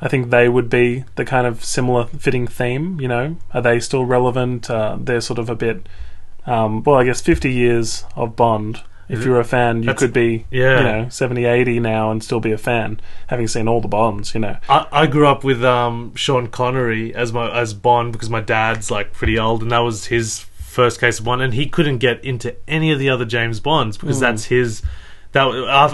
I 0.00 0.08
think 0.08 0.30
they 0.30 0.48
would 0.48 0.70
be 0.70 1.04
the 1.16 1.24
kind 1.24 1.48
of 1.48 1.64
similar 1.64 2.04
fitting 2.04 2.46
theme. 2.46 3.00
You 3.00 3.08
know, 3.08 3.36
are 3.52 3.62
they 3.62 3.80
still 3.80 4.04
relevant? 4.04 4.70
Uh, 4.70 4.98
they're 5.00 5.20
sort 5.20 5.40
of 5.40 5.50
a 5.50 5.56
bit. 5.56 5.88
Um, 6.46 6.82
well, 6.82 6.96
I 6.96 7.04
guess 7.04 7.20
fifty 7.20 7.52
years 7.52 8.04
of 8.14 8.36
Bond. 8.36 8.82
If 9.08 9.24
you're 9.24 9.38
a 9.38 9.44
fan, 9.44 9.84
you 9.84 9.86
That's- 9.86 10.00
could 10.00 10.12
be, 10.12 10.46
yeah. 10.50 10.78
you 10.78 10.82
know, 11.04 11.08
70, 11.08 11.44
80 11.44 11.78
now 11.78 12.10
and 12.10 12.24
still 12.24 12.40
be 12.40 12.50
a 12.50 12.58
fan, 12.58 12.98
having 13.28 13.46
seen 13.46 13.68
all 13.68 13.80
the 13.80 13.86
Bonds. 13.86 14.34
You 14.34 14.40
know, 14.40 14.56
I, 14.68 14.84
I 14.90 15.06
grew 15.06 15.28
up 15.28 15.44
with 15.44 15.62
um, 15.62 16.12
Sean 16.16 16.48
Connery 16.48 17.14
as 17.14 17.32
my 17.32 17.48
as 17.56 17.72
Bond 17.72 18.12
because 18.12 18.28
my 18.30 18.40
dad's 18.40 18.90
like 18.90 19.12
pretty 19.12 19.38
old, 19.38 19.62
and 19.62 19.70
that 19.70 19.78
was 19.78 20.06
his 20.06 20.40
first 20.40 20.98
case 20.98 21.20
of 21.20 21.24
Bond, 21.24 21.40
and 21.40 21.54
he 21.54 21.66
couldn't 21.68 21.98
get 21.98 22.24
into 22.24 22.56
any 22.68 22.90
of 22.90 22.98
the 22.98 23.08
other 23.08 23.24
James 23.24 23.60
Bonds 23.60 23.96
because 23.96 24.18
that's 24.18 24.46
his. 24.46 24.82
That 25.32 25.48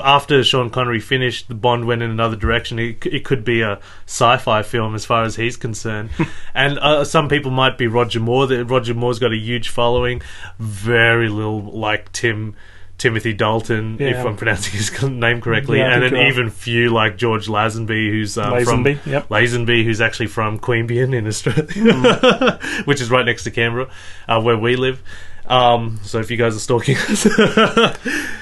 after 0.04 0.44
Sean 0.44 0.70
Connery 0.70 1.00
finished, 1.00 1.48
the 1.48 1.54
Bond 1.54 1.86
went 1.86 2.02
in 2.02 2.10
another 2.10 2.36
direction. 2.36 2.78
It, 2.78 3.04
it 3.06 3.24
could 3.24 3.44
be 3.44 3.60
a 3.62 3.80
sci-fi 4.06 4.62
film 4.62 4.94
as 4.94 5.04
far 5.04 5.24
as 5.24 5.36
he's 5.36 5.56
concerned, 5.56 6.10
and 6.54 6.78
uh, 6.78 7.04
some 7.04 7.28
people 7.28 7.50
might 7.50 7.76
be 7.76 7.86
Roger 7.86 8.20
Moore. 8.20 8.46
That 8.46 8.66
Roger 8.66 8.94
Moore's 8.94 9.18
got 9.18 9.32
a 9.32 9.36
huge 9.36 9.68
following. 9.68 10.22
Very 10.58 11.28
little 11.28 11.60
like 11.62 12.12
Tim. 12.12 12.54
Timothy 12.98 13.32
Dalton, 13.32 14.00
if 14.00 14.24
I'm 14.24 14.36
pronouncing 14.36 14.74
his 14.78 15.02
name 15.02 15.40
correctly, 15.40 15.78
Yeah, 15.78 15.92
and 15.94 16.02
think 16.02 16.12
then 16.12 16.26
even 16.28 16.50
few 16.50 16.90
like 16.90 17.16
George 17.16 17.48
Lazenby, 17.48 18.10
who's 18.10 18.38
um, 18.38 18.62
from 18.64 18.84
Lazenby, 18.84 19.04
yep. 19.06 19.28
Lazenby, 19.28 19.82
who's 19.82 20.00
actually 20.00 20.28
from 20.28 20.60
Queanbeyan 20.60 21.12
in 21.12 21.26
Australia, 21.26 21.64
Mm. 21.64 22.86
which 22.86 23.00
is 23.00 23.10
right 23.10 23.26
next 23.26 23.42
to 23.42 23.50
Canberra, 23.50 23.88
uh, 24.28 24.40
where 24.40 24.56
we 24.56 24.76
live. 24.76 25.02
Um, 25.46 25.98
so 26.02 26.20
if 26.20 26.30
you 26.30 26.36
guys 26.36 26.54
are 26.56 26.60
stalking 26.60 26.96
us, 26.96 27.26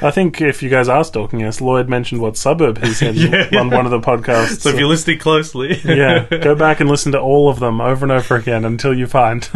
I 0.03 0.11
think 0.13 0.41
if 0.41 0.63
you 0.63 0.69
guys 0.69 0.89
are 0.89 1.03
stalking 1.03 1.43
us, 1.45 1.61
Lloyd 1.61 1.89
mentioned 1.89 2.21
what 2.21 2.37
suburb 2.37 2.79
he's 2.83 3.01
in 3.03 3.15
Yeah. 3.17 3.49
on 3.59 3.71
one 3.71 3.85
of 3.87 3.91
the 3.91 4.01
podcasts. 4.01 4.61
so 4.61 4.69
if 4.69 4.79
you're 4.79 4.87
listening 4.89 5.19
closely, 5.19 5.81
yeah, 5.85 6.27
go 6.29 6.55
back 6.55 6.81
and 6.81 6.89
listen 6.91 7.13
to 7.13 7.21
all 7.21 7.49
of 7.49 7.59
them 7.59 7.81
over 7.81 8.05
and 8.05 8.13
over 8.13 8.37
again 8.37 8.65
until 8.65 8.97
you 8.97 9.07
find. 9.07 9.49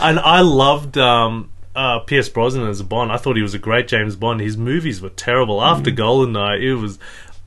and 0.00 0.18
I 0.18 0.40
loved 0.40 0.98
um, 0.98 1.50
uh, 1.74 2.00
Pierce 2.00 2.28
Brosnan 2.28 2.66
as 2.68 2.80
a 2.80 2.84
Bond. 2.84 3.12
I 3.12 3.16
thought 3.16 3.36
he 3.36 3.42
was 3.42 3.54
a 3.54 3.58
great 3.60 3.86
James 3.88 4.16
Bond. 4.16 4.40
His 4.40 4.56
movies 4.56 5.00
were 5.00 5.10
terrible. 5.10 5.62
After 5.62 5.90
Mm. 5.90 5.96
Goldeneye, 5.96 6.60
it 6.62 6.74
was 6.74 6.98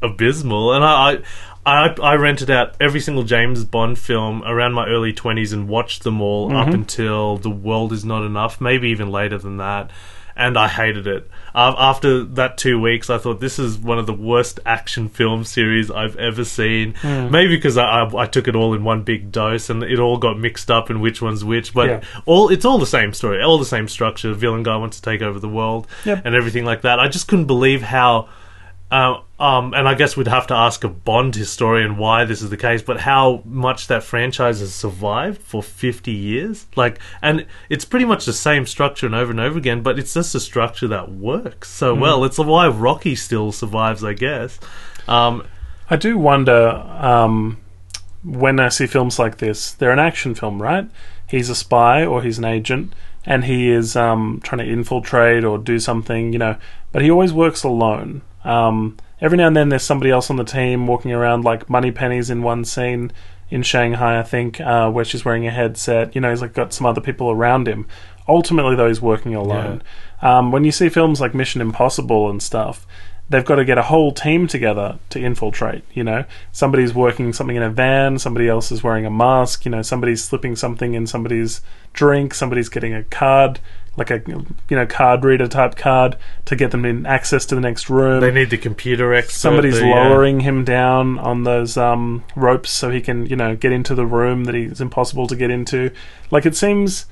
abysmal, 0.01 0.73
and 0.73 0.83
I. 0.83 1.11
I 1.11 1.21
I, 1.65 1.87
I 2.01 2.15
rented 2.15 2.51
out 2.51 2.75
every 2.79 2.99
single 2.99 3.23
James 3.23 3.63
Bond 3.63 3.97
film 3.97 4.43
around 4.43 4.73
my 4.73 4.85
early 4.87 5.13
20s 5.13 5.51
and 5.53 5.67
watched 5.67 6.03
them 6.03 6.21
all 6.21 6.55
up 6.55 6.67
Mm-hmm. 6.67 6.75
until 6.75 7.37
The 7.37 7.49
World 7.49 7.91
Is 7.93 8.05
Not 8.05 8.23
Enough, 8.23 8.61
maybe 8.61 8.89
even 8.89 9.09
later 9.09 9.37
than 9.37 9.57
that. 9.57 9.89
And 10.37 10.57
I 10.57 10.67
hated 10.67 11.07
it. 11.07 11.29
Uh, 11.55 11.73
after 11.77 12.23
that 12.25 12.57
two 12.57 12.77
weeks, 12.79 13.09
I 13.09 13.17
thought 13.17 13.39
this 13.39 13.57
is 13.57 13.77
one 13.77 13.97
of 13.97 14.05
the 14.05 14.11
worst 14.13 14.59
action 14.65 15.07
film 15.07 15.45
series 15.45 15.89
I've 15.89 16.17
ever 16.17 16.43
seen. 16.43 16.93
Hmm. 16.95 17.31
Maybe 17.31 17.55
because 17.55 17.77
I, 17.77 17.85
I, 18.01 18.23
I 18.23 18.25
took 18.25 18.49
it 18.49 18.55
all 18.55 18.73
in 18.73 18.83
one 18.83 19.03
big 19.03 19.31
dose 19.31 19.69
and 19.69 19.81
it 19.81 19.97
all 19.97 20.17
got 20.17 20.37
mixed 20.37 20.69
up 20.69 20.89
in 20.89 20.99
which 20.99 21.21
one's 21.21 21.45
which. 21.45 21.73
But 21.73 21.87
Yeah. 21.89 22.01
all 22.25 22.49
it's 22.49 22.65
all 22.65 22.77
the 22.79 22.85
same 22.85 23.13
story, 23.13 23.41
all 23.41 23.57
the 23.57 23.63
same 23.65 23.87
structure. 23.87 24.33
Villain 24.33 24.63
guy 24.63 24.75
wants 24.75 24.99
to 24.99 25.09
take 25.09 25.21
over 25.21 25.39
the 25.39 25.47
world 25.47 25.87
Yep. 26.03 26.23
and 26.25 26.35
everything 26.35 26.65
like 26.65 26.81
that. 26.81 26.99
I 26.99 27.07
just 27.07 27.27
couldn't 27.29 27.45
believe 27.45 27.81
how. 27.81 28.27
Uh, 28.91 29.21
um, 29.39 29.73
and 29.73 29.87
I 29.87 29.95
guess 29.95 30.15
we'd 30.15 30.27
have 30.27 30.47
to 30.47 30.53
ask 30.53 30.83
a 30.83 30.87
Bond 30.87 31.35
historian 31.35 31.97
why 31.97 32.23
this 32.23 32.41
is 32.41 32.49
the 32.49 32.57
case, 32.57 32.81
but 32.81 33.01
how 33.01 33.41
much 33.43 33.87
that 33.87 34.03
franchise 34.03 34.59
has 34.59 34.73
survived 34.73 35.41
for 35.41 35.63
50 35.63 36.11
years. 36.11 36.67
Like, 36.75 36.99
and 37.21 37.45
it's 37.67 37.83
pretty 37.83 38.05
much 38.05 38.25
the 38.25 38.33
same 38.33 38.65
structure 38.65 39.05
and 39.05 39.15
over 39.15 39.31
and 39.31 39.39
over 39.39 39.57
again, 39.57 39.81
but 39.81 39.97
it's 39.97 40.13
just 40.13 40.35
a 40.35 40.39
structure 40.39 40.87
that 40.87 41.11
works 41.11 41.69
so 41.69 41.93
well. 41.95 42.23
It's 42.23 42.37
why 42.37 42.67
Rocky 42.67 43.15
still 43.15 43.51
survives, 43.51 44.03
I 44.03 44.13
guess. 44.13 44.59
Um, 45.07 45.45
I 45.89 45.97
do 45.97 46.17
wonder 46.17 46.69
um, 46.69 47.57
when 48.23 48.59
I 48.59 48.69
see 48.69 48.87
films 48.87 49.19
like 49.19 49.37
this. 49.37 49.71
They're 49.71 49.91
an 49.91 49.99
action 49.99 50.35
film, 50.35 50.61
right? 50.61 50.89
He's 51.27 51.49
a 51.49 51.55
spy 51.55 52.05
or 52.05 52.21
he's 52.21 52.37
an 52.37 52.45
agent, 52.45 52.93
and 53.25 53.45
he 53.45 53.69
is 53.69 53.95
um, 53.95 54.39
trying 54.43 54.65
to 54.65 54.71
infiltrate 54.71 55.43
or 55.43 55.57
do 55.57 55.79
something, 55.79 56.33
you 56.33 56.39
know. 56.39 56.55
But 56.91 57.01
he 57.01 57.11
always 57.11 57.33
works 57.33 57.63
alone. 57.63 58.21
Um, 58.45 58.97
every 59.19 59.37
now 59.37 59.47
and 59.47 59.55
then, 59.55 59.69
there's 59.69 59.83
somebody 59.83 60.11
else 60.11 60.29
on 60.29 60.37
the 60.37 60.43
team 60.43 60.87
walking 60.87 61.11
around, 61.11 61.43
like 61.43 61.69
Moneypenny's 61.69 62.29
in 62.29 62.43
one 62.43 62.63
scene 62.63 63.11
in 63.49 63.63
Shanghai, 63.63 64.19
I 64.19 64.23
think, 64.23 64.59
uh, 64.61 64.89
where 64.89 65.05
she's 65.05 65.25
wearing 65.25 65.45
a 65.45 65.51
headset. 65.51 66.15
You 66.15 66.21
know, 66.21 66.29
he's 66.29 66.41
like 66.41 66.53
got 66.53 66.73
some 66.73 66.85
other 66.85 67.01
people 67.01 67.29
around 67.29 67.67
him. 67.67 67.87
Ultimately, 68.27 68.75
though, 68.75 68.87
he's 68.87 69.01
working 69.01 69.35
alone. 69.35 69.83
Um, 70.21 70.51
when 70.51 70.63
you 70.63 70.71
see 70.71 70.89
films 70.89 71.21
like 71.21 71.35
Mission 71.35 71.61
Impossible 71.61 72.29
and 72.29 72.41
stuff, 72.41 72.87
they've 73.29 73.45
got 73.45 73.55
to 73.55 73.65
get 73.65 73.77
a 73.77 73.83
whole 73.83 74.11
team 74.11 74.47
together 74.47 74.97
to 75.09 75.19
infiltrate. 75.19 75.83
You 75.93 76.03
know, 76.03 76.25
somebody's 76.51 76.93
working 76.93 77.33
something 77.33 77.55
in 77.55 77.63
a 77.63 77.69
van, 77.69 78.17
somebody 78.17 78.47
else 78.47 78.71
is 78.71 78.83
wearing 78.83 79.05
a 79.05 79.11
mask. 79.11 79.65
You 79.65 79.71
know, 79.71 79.81
somebody's 79.81 80.23
slipping 80.23 80.55
something 80.55 80.93
in 80.93 81.07
somebody's 81.07 81.61
drink, 81.93 82.33
somebody's 82.33 82.69
getting 82.69 82.93
a 82.93 83.03
card, 83.03 83.59
like 83.97 84.11
a 84.11 84.21
you 84.27 84.45
know 84.71 84.85
card 84.85 85.23
reader 85.23 85.47
type 85.47 85.75
card, 85.75 86.17
to 86.45 86.55
get 86.55 86.71
them 86.71 86.85
in 86.85 87.05
access 87.05 87.45
to 87.47 87.55
the 87.55 87.61
next 87.61 87.89
room. 87.89 88.21
they 88.21 88.31
need 88.31 88.49
the 88.49 88.57
computer 88.57 89.13
expert. 89.13 89.33
Somebody's 89.33 89.79
the, 89.79 89.85
uh, 89.85 90.09
lowering 90.09 90.41
him 90.41 90.63
down 90.63 91.17
on 91.19 91.43
those 91.43 91.77
um, 91.77 92.23
ropes 92.35 92.71
so 92.71 92.89
he 92.89 93.01
can, 93.01 93.25
you 93.25 93.35
know, 93.35 93.55
get 93.55 93.71
into 93.71 93.95
the 93.95 94.05
room 94.05 94.45
that 94.45 94.55
he's 94.55 94.81
impossible 94.81 95.27
to 95.27 95.35
get 95.35 95.49
into. 95.49 95.91
Like 96.31 96.45
it 96.45 96.55
seems 96.55 97.05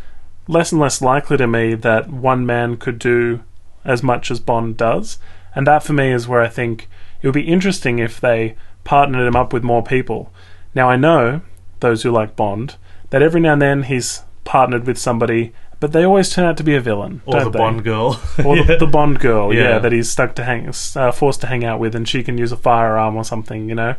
less 0.48 0.72
and 0.72 0.82
less 0.82 1.02
likely 1.02 1.38
to 1.38 1.48
me 1.48 1.74
that 1.76 2.10
one 2.10 2.46
man 2.46 2.78
could 2.78 3.00
do 3.00 3.44
as 3.86 4.04
much 4.04 4.30
as 4.30 4.40
Bond 4.40 4.78
does, 4.78 5.20
and 5.56 5.68
that 5.68 5.84
for 5.84 5.94
me 5.94 6.12
is 6.12 6.28
where 6.28 6.42
I 6.42 6.50
think 6.50 6.90
it 7.22 7.28
would 7.28 7.34
be 7.34 7.42
interesting 7.44 8.00
if 8.00 8.20
they 8.20 8.56
partnered 8.84 9.28
him 9.28 9.36
up 9.36 9.54
with 9.54 9.64
more 9.64 9.84
people. 9.84 10.34
Now 10.76 10.90
I 10.90 10.96
know 10.98 11.42
those 11.80 12.04
who 12.04 12.12
like 12.12 12.36
Bond 12.36 12.76
that 13.10 13.22
every 13.22 13.40
now 13.42 13.54
and 13.54 13.62
then 13.62 13.84
he's 13.84 14.24
partnered 14.44 14.88
with 14.88 14.98
somebody, 14.98 15.54
but 15.84 15.92
they 15.92 16.06
always 16.06 16.30
turn 16.30 16.46
out 16.46 16.56
to 16.56 16.64
be 16.64 16.76
a 16.76 16.80
villain, 16.80 17.22
or 17.26 17.44
the 17.44 17.50
they? 17.50 17.60
Bond 17.60 17.84
girl. 17.84 18.18
or 18.46 18.56
the, 18.64 18.78
the 18.80 18.88
Bond 18.88 19.20
girl, 19.20 19.54
yeah. 19.54 19.64
Yeah. 19.64 19.80
that 19.80 19.92
he's 19.92 20.10
stuck 20.10 20.34
to 20.36 20.44
hang, 20.46 20.72
uh, 20.96 21.12
forced 21.12 21.42
to 21.42 21.48
hang 21.48 21.66
out 21.66 21.82
with, 21.82 21.94
and 21.94 22.08
she 22.08 22.24
can 22.24 22.38
use 22.38 22.54
a 22.54 22.56
firearm 22.56 23.18
or 23.18 23.26
something, 23.26 23.68
you 23.68 23.76
know. 23.76 23.96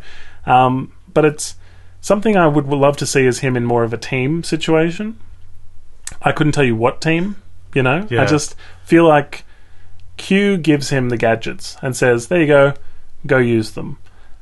Um, 0.47 0.93
but 1.13 1.25
it's 1.25 1.57
something 2.01 2.35
I 2.35 2.47
would 2.47 2.65
love 2.65 2.97
to 2.97 3.05
see 3.05 3.27
is 3.27 3.41
him 3.41 3.55
in 3.55 3.65
more 3.65 3.83
of 3.83 3.93
a 3.93 3.99
team 3.99 4.43
situation. 4.43 5.19
I 6.23 6.31
couldn't 6.31 6.53
tell 6.53 6.63
you 6.63 6.75
what 6.75 7.01
team, 7.01 7.35
you 7.75 7.83
know. 7.83 8.07
I 8.23 8.25
just 8.25 8.55
feel 8.83 9.07
like 9.07 9.45
Q 10.17 10.57
gives 10.57 10.89
him 10.89 11.09
the 11.09 11.17
gadgets 11.17 11.77
and 11.83 11.95
says, 11.95 12.29
"There 12.29 12.41
you 12.41 12.47
go, 12.47 12.73
go 13.27 13.37
use 13.37 13.73
them." 13.73 13.99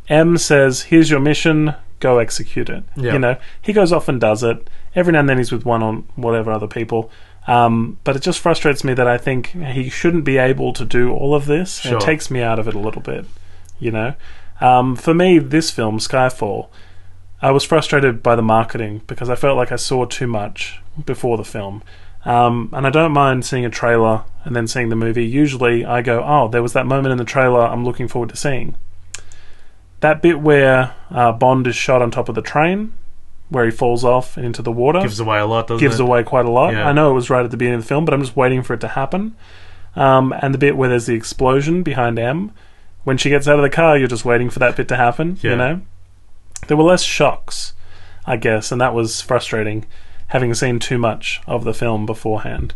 M 0.07 0.37
says, 0.37 0.83
"Here's 0.83 1.09
your 1.09 1.19
mission, 1.19 1.75
go 1.99 2.19
execute 2.19 2.69
it." 2.69 2.85
Yeah. 2.95 3.11
You 3.11 3.19
know, 3.19 3.35
he 3.61 3.73
goes 3.73 3.91
off 3.91 4.07
and 4.07 4.21
does 4.21 4.43
it. 4.43 4.69
Every 4.95 5.11
now 5.11 5.19
and 5.19 5.27
then 5.27 5.39
he's 5.39 5.51
with 5.51 5.65
one 5.65 5.83
on 5.83 6.05
whatever 6.15 6.49
other 6.49 6.67
people. 6.67 7.11
Um, 7.45 7.97
but 8.03 8.15
it 8.15 8.21
just 8.21 8.39
frustrates 8.39 8.83
me 8.83 8.93
that 8.93 9.07
I 9.07 9.17
think 9.17 9.47
he 9.47 9.89
shouldn't 9.89 10.23
be 10.23 10.37
able 10.37 10.71
to 10.73 10.85
do 10.85 11.11
all 11.11 11.35
of 11.35 11.45
this. 11.45 11.79
Sure. 11.79 11.97
It 11.97 12.01
takes 12.01 12.31
me 12.31 12.41
out 12.41 12.59
of 12.59 12.67
it 12.67 12.75
a 12.75 12.79
little 12.79 13.01
bit, 13.01 13.25
you 13.79 13.91
know. 13.91 14.13
Um, 14.61 14.95
for 14.95 15.13
me, 15.13 15.39
this 15.39 15.69
film, 15.71 15.99
Skyfall, 15.99 16.69
I 17.41 17.51
was 17.51 17.65
frustrated 17.65 18.23
by 18.23 18.37
the 18.37 18.41
marketing 18.41 19.01
because 19.07 19.29
I 19.29 19.35
felt 19.35 19.57
like 19.57 19.71
I 19.71 19.75
saw 19.75 20.05
too 20.05 20.27
much 20.27 20.81
before 21.05 21.35
the 21.35 21.43
film. 21.43 21.83
Um, 22.25 22.69
and 22.71 22.87
I 22.87 22.89
don't 22.89 23.11
mind 23.11 23.45
seeing 23.45 23.65
a 23.65 23.69
trailer 23.69 24.23
and 24.45 24.55
then 24.55 24.67
seeing 24.67 24.87
the 24.87 24.95
movie. 24.95 25.25
Usually 25.25 25.83
I 25.83 26.01
go, 26.01 26.23
oh, 26.25 26.47
there 26.47 26.63
was 26.63 26.71
that 26.71 26.85
moment 26.85 27.11
in 27.11 27.17
the 27.17 27.25
trailer 27.25 27.59
I'm 27.59 27.83
looking 27.83 28.07
forward 28.07 28.29
to 28.29 28.37
seeing. 28.37 28.75
That 29.99 30.21
bit 30.21 30.39
where 30.39 30.95
uh, 31.11 31.33
Bond 31.33 31.67
is 31.67 31.75
shot 31.75 32.01
on 32.01 32.11
top 32.11 32.29
of 32.29 32.35
the 32.35 32.41
train, 32.41 32.93
where 33.53 33.65
he 33.65 33.71
falls 33.71 34.03
off 34.03 34.35
and 34.35 34.45
into 34.45 34.61
the 34.61 34.71
water, 34.71 35.01
gives 35.01 35.19
away 35.19 35.39
a 35.39 35.45
lot, 35.45 35.67
doesn't 35.67 35.79
gives 35.79 35.99
it? 35.99 36.03
away 36.03 36.23
quite 36.23 36.45
a 36.45 36.51
lot. 36.51 36.73
Yeah. 36.73 36.87
I 36.87 36.91
know 36.91 37.09
it 37.11 37.13
was 37.13 37.29
right 37.29 37.45
at 37.45 37.51
the 37.51 37.57
beginning 37.57 37.79
of 37.79 37.83
the 37.83 37.87
film, 37.87 38.03
but 38.05 38.13
I'm 38.13 38.21
just 38.21 38.35
waiting 38.35 38.61
for 38.61 38.73
it 38.73 38.81
to 38.81 38.89
happen. 38.89 39.35
Um, 39.95 40.33
and 40.41 40.53
the 40.53 40.57
bit 40.57 40.75
where 40.75 40.89
there's 40.89 41.05
the 41.05 41.13
explosion 41.13 41.83
behind 41.83 42.19
M, 42.19 42.51
when 43.03 43.17
she 43.17 43.29
gets 43.29 43.47
out 43.47 43.59
of 43.59 43.63
the 43.63 43.69
car, 43.69 43.97
you're 43.97 44.07
just 44.07 44.25
waiting 44.25 44.49
for 44.49 44.59
that 44.59 44.75
bit 44.75 44.87
to 44.89 44.95
happen. 44.95 45.37
Yeah. 45.41 45.51
You 45.51 45.57
know, 45.57 45.81
there 46.67 46.77
were 46.77 46.83
less 46.83 47.03
shocks, 47.03 47.73
I 48.25 48.37
guess, 48.37 48.71
and 48.71 48.81
that 48.81 48.93
was 48.93 49.21
frustrating, 49.21 49.85
having 50.27 50.53
seen 50.53 50.79
too 50.79 50.97
much 50.97 51.41
of 51.47 51.63
the 51.63 51.73
film 51.73 52.05
beforehand. 52.05 52.73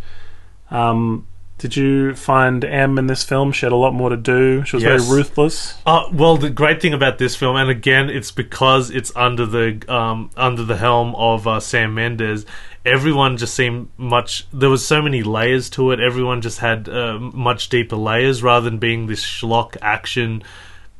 Um, 0.69 1.27
Did 1.57 1.75
you 1.75 2.13
find 2.13 2.63
M 2.63 2.99
in 2.99 3.07
this 3.07 3.23
film? 3.23 3.51
She 3.51 3.65
had 3.65 3.73
a 3.73 3.75
lot 3.77 3.91
more 3.93 4.09
to 4.11 4.17
do. 4.17 4.63
She 4.65 4.75
was 4.75 4.83
Yes. 4.83 5.05
very 5.07 5.17
ruthless. 5.21 5.75
Uh, 5.87 6.03
well, 6.13 6.37
the 6.37 6.51
great 6.51 6.79
thing 6.81 6.93
about 6.93 7.17
this 7.17 7.35
film, 7.35 7.55
and 7.55 7.67
again, 7.69 8.11
it's 8.11 8.29
because 8.31 8.91
it's 8.91 9.11
under 9.15 9.45
the 9.45 9.81
um, 9.91 10.29
under 10.37 10.63
the 10.63 10.77
helm 10.77 11.15
of 11.15 11.47
uh, 11.47 11.59
Sam 11.59 11.95
Mendes. 11.95 12.45
Everyone 12.85 13.37
just 13.37 13.55
seemed 13.55 13.89
much. 13.97 14.45
There 14.53 14.69
was 14.69 14.85
so 14.85 15.01
many 15.01 15.23
layers 15.23 15.69
to 15.71 15.91
it. 15.91 15.99
Everyone 15.99 16.41
just 16.41 16.59
had 16.59 16.87
uh, 16.87 17.17
much 17.19 17.69
deeper 17.69 17.95
layers 17.97 18.43
rather 18.43 18.69
than 18.69 18.77
being 18.77 19.07
this 19.07 19.23
schlock 19.25 19.77
action 19.81 20.43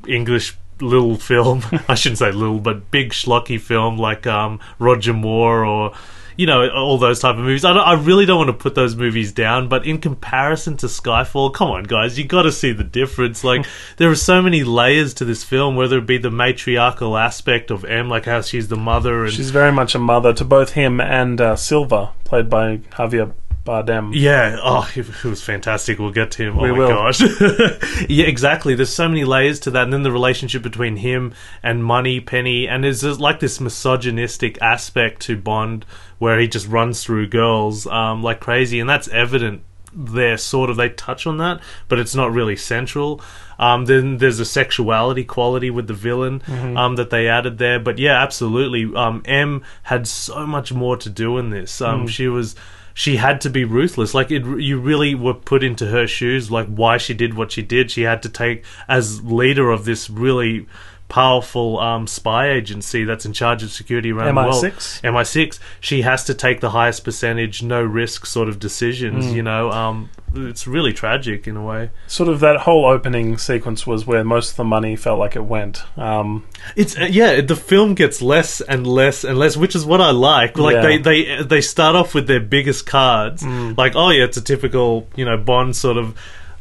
English 0.08 0.56
little 0.80 1.16
film. 1.16 1.62
I 1.88 1.94
shouldn't 1.94 2.18
say 2.18 2.32
little, 2.32 2.58
but 2.60 2.90
big 2.90 3.10
schlocky 3.10 3.60
film 3.60 3.96
like 3.96 4.26
um, 4.26 4.58
Roger 4.80 5.12
Moore 5.12 5.64
or 5.64 5.92
you 6.38 6.46
know 6.46 6.70
all 6.70 6.96
those 6.96 7.18
type 7.18 7.36
of 7.36 7.42
movies. 7.42 7.64
I, 7.64 7.72
I 7.72 7.94
really 7.94 8.24
don't 8.24 8.38
want 8.38 8.48
to 8.48 8.54
put 8.54 8.76
those 8.76 8.94
movies 8.94 9.32
down, 9.32 9.68
but 9.68 9.84
in 9.84 9.98
comparison 9.98 10.76
to 10.78 10.86
Skyfall, 10.86 11.52
come 11.52 11.68
on, 11.68 11.82
guys, 11.82 12.16
you 12.16 12.24
got 12.24 12.42
to 12.42 12.52
see 12.52 12.72
the 12.72 12.84
difference. 12.84 13.42
Like 13.42 13.66
there 13.96 14.08
are 14.08 14.14
so 14.14 14.40
many 14.40 14.62
layers 14.62 15.12
to 15.14 15.24
this 15.24 15.42
film, 15.42 15.74
whether 15.74 15.98
it 15.98 16.06
be 16.06 16.16
the 16.16 16.30
matriarchal 16.30 17.18
aspect 17.18 17.72
of 17.72 17.84
M, 17.84 18.08
like 18.08 18.24
how 18.24 18.40
she's 18.40 18.68
the 18.68 18.76
mother, 18.76 19.24
and 19.24 19.34
She's 19.34 19.50
very 19.50 19.72
much 19.72 19.96
a 19.96 19.98
mother 19.98 20.32
to 20.32 20.44
both 20.44 20.72
him 20.72 21.00
and 21.00 21.40
uh, 21.40 21.56
Silva, 21.56 22.12
played 22.24 22.48
by 22.48 22.78
Javier 22.92 23.34
Bardem. 23.68 24.12
Yeah, 24.14 24.58
oh, 24.62 24.90
it, 24.94 25.06
it 25.06 25.24
was 25.24 25.42
fantastic. 25.42 25.98
We'll 25.98 26.10
get 26.10 26.30
to 26.32 26.44
him. 26.44 26.56
We 26.56 26.70
oh 26.70 26.72
my 26.72 26.78
will. 26.78 26.88
gosh. 26.88 27.20
yeah, 28.08 28.24
exactly. 28.26 28.74
There's 28.74 28.92
so 28.92 29.08
many 29.08 29.24
layers 29.24 29.60
to 29.60 29.70
that, 29.72 29.84
and 29.84 29.92
then 29.92 30.02
the 30.02 30.12
relationship 30.12 30.62
between 30.62 30.96
him 30.96 31.34
and 31.62 31.84
Moneypenny, 31.84 32.66
and 32.66 32.82
there's 32.82 33.02
like 33.20 33.40
this 33.40 33.60
misogynistic 33.60 34.60
aspect 34.62 35.20
to 35.22 35.36
Bond 35.36 35.84
where 36.18 36.38
he 36.38 36.48
just 36.48 36.66
runs 36.66 37.04
through 37.04 37.28
girls 37.28 37.86
um, 37.86 38.22
like 38.22 38.40
crazy, 38.40 38.80
and 38.80 38.88
that's 38.88 39.08
evident 39.08 39.62
there. 39.92 40.38
Sort 40.38 40.70
of, 40.70 40.76
they 40.76 40.88
touch 40.88 41.26
on 41.26 41.36
that, 41.38 41.60
but 41.88 41.98
it's 41.98 42.14
not 42.14 42.32
really 42.32 42.56
central. 42.56 43.20
Um, 43.58 43.86
then 43.86 44.18
there's 44.18 44.38
a 44.38 44.44
sexuality 44.44 45.24
quality 45.24 45.68
with 45.70 45.88
the 45.88 45.94
villain 45.94 46.42
um, 46.76 46.96
that 46.96 47.10
they 47.10 47.28
added 47.28 47.58
there, 47.58 47.80
but 47.80 47.98
yeah, 47.98 48.22
absolutely. 48.22 48.94
Um, 48.94 49.22
M 49.24 49.64
had 49.82 50.06
so 50.06 50.46
much 50.46 50.72
more 50.72 50.96
to 50.96 51.10
do 51.10 51.38
in 51.38 51.50
this. 51.50 51.80
Um, 51.80 52.06
She 52.06 52.28
was 52.28 52.54
she 52.98 53.14
had 53.14 53.40
to 53.40 53.48
be 53.48 53.64
ruthless. 53.64 54.12
Like 54.12 54.32
it, 54.32 54.44
you 54.44 54.80
really 54.80 55.14
were 55.14 55.32
put 55.32 55.62
into 55.62 55.86
her 55.86 56.08
shoes. 56.08 56.50
Like 56.50 56.66
why 56.66 56.96
she 56.98 57.14
did 57.14 57.34
what 57.34 57.52
she 57.52 57.62
did. 57.62 57.92
She 57.92 58.02
had 58.02 58.24
to 58.24 58.28
take 58.28 58.64
as 58.88 59.22
leader 59.22 59.70
of 59.70 59.84
this 59.84 60.10
really 60.10 60.66
powerful 61.08 61.78
um, 61.80 62.06
spy 62.06 62.50
agency 62.50 63.04
that's 63.04 63.24
in 63.24 63.32
charge 63.32 63.62
of 63.62 63.70
security 63.70 64.12
around 64.12 64.34
the 64.34 64.40
world. 64.42 64.62
MI6? 64.64 65.00
MI6. 65.02 65.58
She 65.80 66.02
has 66.02 66.24
to 66.24 66.34
take 66.34 66.60
the 66.60 66.70
highest 66.70 67.04
percentage, 67.04 67.62
no 67.62 67.82
risk 67.82 68.26
sort 68.26 68.48
of 68.48 68.58
decisions. 68.58 69.26
Mm. 69.26 69.34
You 69.34 69.42
know, 69.42 69.70
um, 69.70 70.10
it's 70.34 70.66
really 70.66 70.92
tragic 70.92 71.46
in 71.48 71.56
a 71.56 71.64
way. 71.64 71.90
Sort 72.06 72.28
of 72.28 72.40
that 72.40 72.58
whole 72.60 72.84
opening 72.84 73.38
sequence 73.38 73.86
was 73.86 74.06
where 74.06 74.22
most 74.22 74.50
of 74.50 74.56
the 74.56 74.64
money 74.64 74.96
felt 74.96 75.18
like 75.18 75.34
it 75.34 75.44
went. 75.44 75.82
Um, 75.98 76.46
It's 76.76 76.96
uh, 76.98 77.08
yeah, 77.10 77.40
the 77.40 77.56
film 77.56 77.94
gets 77.94 78.20
less 78.20 78.60
and 78.60 78.86
less 78.86 79.24
and 79.24 79.38
less, 79.38 79.56
which 79.56 79.74
is 79.74 79.86
what 79.86 80.00
I 80.00 80.10
like. 80.10 80.58
Like 80.58 80.74
Yeah. 80.74 80.82
they 80.82 80.98
they 80.98 81.42
they 81.42 81.60
start 81.62 81.96
off 81.96 82.14
with 82.14 82.26
their 82.26 82.40
biggest 82.40 82.84
cards, 82.86 83.44
like 83.44 83.96
oh 83.96 84.10
yeah, 84.10 84.24
it's 84.24 84.36
a 84.36 84.42
typical 84.42 85.08
you 85.16 85.24
know 85.24 85.36
Bond 85.38 85.74
sort 85.74 85.96
of 85.96 86.14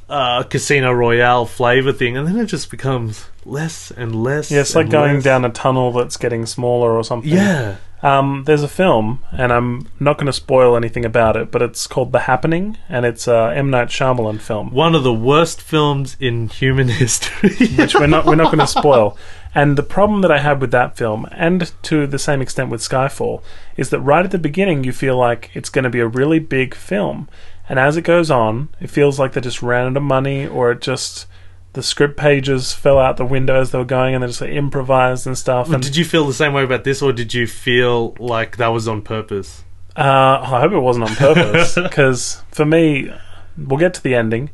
uh, 0.10 0.44
Casino 0.44 0.92
Royale 0.92 1.46
flavor 1.46 1.92
thing, 1.92 2.16
and 2.18 2.28
then 2.28 2.38
it 2.38 2.46
just 2.46 2.72
becomes 2.72 3.26
less 3.46 3.92
and 3.92 4.16
less. 4.24 4.50
yeah, 4.52 4.62
it's 4.62 4.76
like 4.76 4.90
going 4.90 5.16
less. 5.16 5.24
down 5.24 5.46
a 5.46 5.50
tunnel 5.50 5.92
that's 5.92 6.18
getting 6.18 6.46
smaller 6.46 6.92
or 6.92 7.04
something. 7.04 7.32
Yeah, 7.32 7.76
Um, 8.02 8.44
there's 8.46 8.64
a 8.64 8.68
film, 8.68 9.24
and 9.32 9.52
I'm 9.52 9.88
not 10.00 10.18
going 10.18 10.28
to 10.28 10.34
spoil 10.34 10.76
anything 10.78 11.04
about 11.06 11.36
it, 11.36 11.52
but 11.52 11.62
it's 11.62 11.88
called 11.88 12.12
The 12.12 12.20
Happening, 12.20 12.78
and 12.88 13.06
it's 13.06 13.28
a 13.28 13.52
M 13.56 13.70
Night 13.70 13.88
Shyamalan 13.90 14.40
film, 14.40 14.72
one 14.72 14.96
of 14.96 15.04
the 15.04 15.14
worst 15.14 15.62
films 15.62 16.16
in 16.20 16.48
human 16.50 16.88
history. 17.04 17.68
which 17.76 17.96
we're 17.96 18.08
not 18.08 18.26
we're 18.26 18.36
not 18.36 18.46
going 18.48 18.60
to 18.60 18.68
spoil. 18.68 19.18
And 19.58 19.76
the 19.76 19.82
problem 19.82 20.22
that 20.22 20.32
I 20.32 20.38
had 20.38 20.62
with 20.62 20.70
that 20.70 20.96
film, 20.96 21.26
and 21.32 21.74
to 21.82 22.06
the 22.06 22.20
same 22.20 22.44
extent 22.44 22.70
with 22.70 22.80
Skyfall, 22.80 23.42
is 23.76 23.90
that 23.90 24.02
right 24.02 24.24
at 24.24 24.30
the 24.30 24.38
beginning 24.38 24.84
you 24.84 24.94
feel 24.94 25.18
like 25.18 25.50
it's 25.56 25.70
going 25.70 25.82
to 25.82 25.90
be 25.90 26.00
a 26.00 26.08
really 26.08 26.38
big 26.38 26.76
film, 26.76 27.28
and 27.68 27.80
as 27.80 27.98
it 27.98 28.04
goes 28.04 28.30
on, 28.30 28.70
it 28.80 28.92
feels 28.92 29.18
like 29.18 29.34
they 29.34 29.42
just 29.42 29.64
ran 29.64 29.88
out 29.88 29.98
of 29.98 30.04
money, 30.04 30.46
or 30.46 30.74
it 30.74 30.82
just 30.82 31.26
the 31.74 31.82
script 31.82 32.18
pages 32.18 32.72
fell 32.72 33.00
out 33.00 33.18
the 33.18 33.26
window 33.26 33.60
as 33.60 33.72
they 33.72 33.80
were 33.80 33.84
going, 33.84 34.14
and 34.14 34.24
they 34.24 34.28
just 34.28 34.42
like, 34.42 34.52
improvised 34.52 35.26
and 35.26 35.36
stuff. 35.36 35.72
And 35.72 35.82
did 35.82 35.96
you 35.96 36.06
feel 36.06 36.28
the 36.28 36.36
same 36.36 36.54
way 36.54 36.64
about 36.64 36.84
this, 36.84 37.02
or 37.02 37.12
did 37.12 37.34
you 37.34 37.48
feel 37.48 38.14
like 38.20 38.58
that 38.58 38.68
was 38.68 38.88
on 38.88 39.02
purpose? 39.02 39.64
Uh, 39.96 40.40
I 40.40 40.60
hope 40.60 40.72
it 40.72 40.80
wasn't 40.82 41.10
on 41.10 41.16
purpose 41.16 41.74
because 41.82 42.44
for 42.52 42.64
me, 42.64 43.12
we'll 43.58 43.80
get 43.80 43.96
to 43.96 44.04
the 44.04 44.14
ending, 44.14 44.52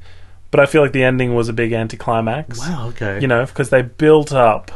but 0.50 0.62
I 0.62 0.66
feel 0.66 0.82
like 0.82 0.94
the 0.94 1.04
ending 1.04 1.36
was 1.36 1.50
a 1.50 1.54
big 1.54 1.74
anticlimax. 1.74 2.60
Wow. 2.60 2.88
Okay. 2.88 3.20
You 3.20 3.28
know, 3.28 3.46
because 3.46 3.70
they 3.70 3.82
built 3.82 4.32
up 4.32 4.72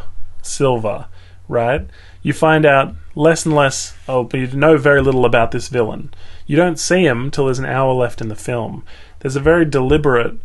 Silva, 0.48 1.08
right? 1.48 1.88
You 2.22 2.34
find 2.34 2.66
out 2.66 2.94
less 3.16 3.46
and 3.46 3.56
less, 3.56 3.96
oh, 4.08 4.24
but 4.24 4.40
you 4.40 4.48
know 4.48 4.78
very 4.78 5.02
little 5.02 5.26
about 5.26 5.52
this 5.52 5.68
villain. 5.68 6.14
You 6.46 6.56
don't 6.56 6.80
see 6.80 7.06
him 7.06 7.32
till 7.32 7.46
there's 7.46 7.60
an 7.60 7.66
hour 7.66 7.94
left 7.94 8.22
in 8.22 8.30
the 8.30 8.36
film. 8.36 8.84
There's 9.20 9.36
a 9.36 9.42
very 9.42 9.66
deliberate 9.66 10.36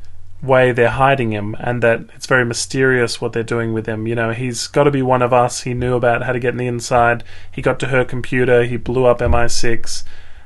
way 0.42 0.72
they're 0.72 0.90
hiding 0.90 1.32
him, 1.32 1.56
and 1.60 1.82
that 1.82 2.00
it's 2.14 2.26
very 2.26 2.44
mysterious 2.44 3.20
what 3.20 3.32
they're 3.32 3.42
doing 3.42 3.72
with 3.72 3.86
him. 3.86 4.06
You 4.06 4.14
know, 4.14 4.32
he's 4.32 4.66
got 4.66 4.84
to 4.84 4.90
be 4.90 5.02
one 5.02 5.22
of 5.22 5.32
us. 5.32 5.62
He 5.62 5.74
knew 5.74 5.94
about 5.94 6.22
how 6.22 6.32
to 6.32 6.40
get 6.40 6.52
in 6.52 6.58
the 6.58 6.66
inside. 6.66 7.22
He 7.50 7.62
got 7.62 7.78
to 7.80 7.88
her 7.88 8.04
computer. 8.04 8.64
He 8.64 8.76
blew 8.76 9.06
up 9.06 9.20
MI6. 9.20 10.02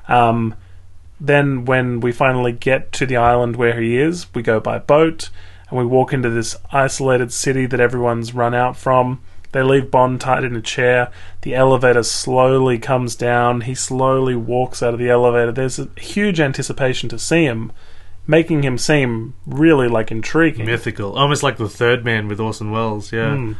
Um, 0.09 0.55
then, 1.19 1.64
when 1.64 2.01
we 2.01 2.12
finally 2.12 2.53
get 2.53 2.92
to 2.92 3.07
the 3.07 3.16
island 3.16 3.57
where 3.57 3.81
he 3.81 3.99
is, 3.99 4.27
we 4.35 4.42
go 4.42 4.61
by 4.61 4.79
boat 4.79 5.31
and 5.69 5.79
we 5.79 5.85
walk 5.85 6.12
into 6.12 6.31
this 6.31 6.57
isolated 6.71 7.33
city 7.33 7.66
that 7.66 7.81
everyone's 7.81 8.35
run 8.35 8.55
out 8.55 8.77
from. 8.77 9.21
They 9.57 9.62
leave 9.62 9.90
Bond 9.90 10.21
tied 10.21 10.45
in 10.45 10.55
a 10.55 10.61
chair. 10.61 11.11
The 11.40 11.55
elevator 11.55 12.03
slowly 12.03 12.79
comes 12.79 13.16
down. 13.16 13.62
He 13.62 13.75
slowly 13.75 14.37
walks 14.37 14.83
out 14.83 14.92
of 14.92 15.01
the 15.01 15.09
elevator. 15.09 15.51
There's 15.51 15.79
a 15.79 15.88
huge 15.97 16.40
anticipation 16.40 17.09
to 17.09 17.19
see 17.19 17.45
him, 17.45 17.73
making 18.27 18.64
him 18.64 18.77
seem 18.77 19.33
really 19.47 19.88
like 19.88 20.11
intriguing. 20.11 20.66
Mythical, 20.66 21.14
almost 21.16 21.42
like 21.42 21.57
the 21.57 21.71
Third 21.71 22.05
Man 22.05 22.29
with 22.29 22.38
Orson 22.38 22.71
Welles. 22.71 23.14
Yeah. 23.14 23.31
Mm. 23.31 23.57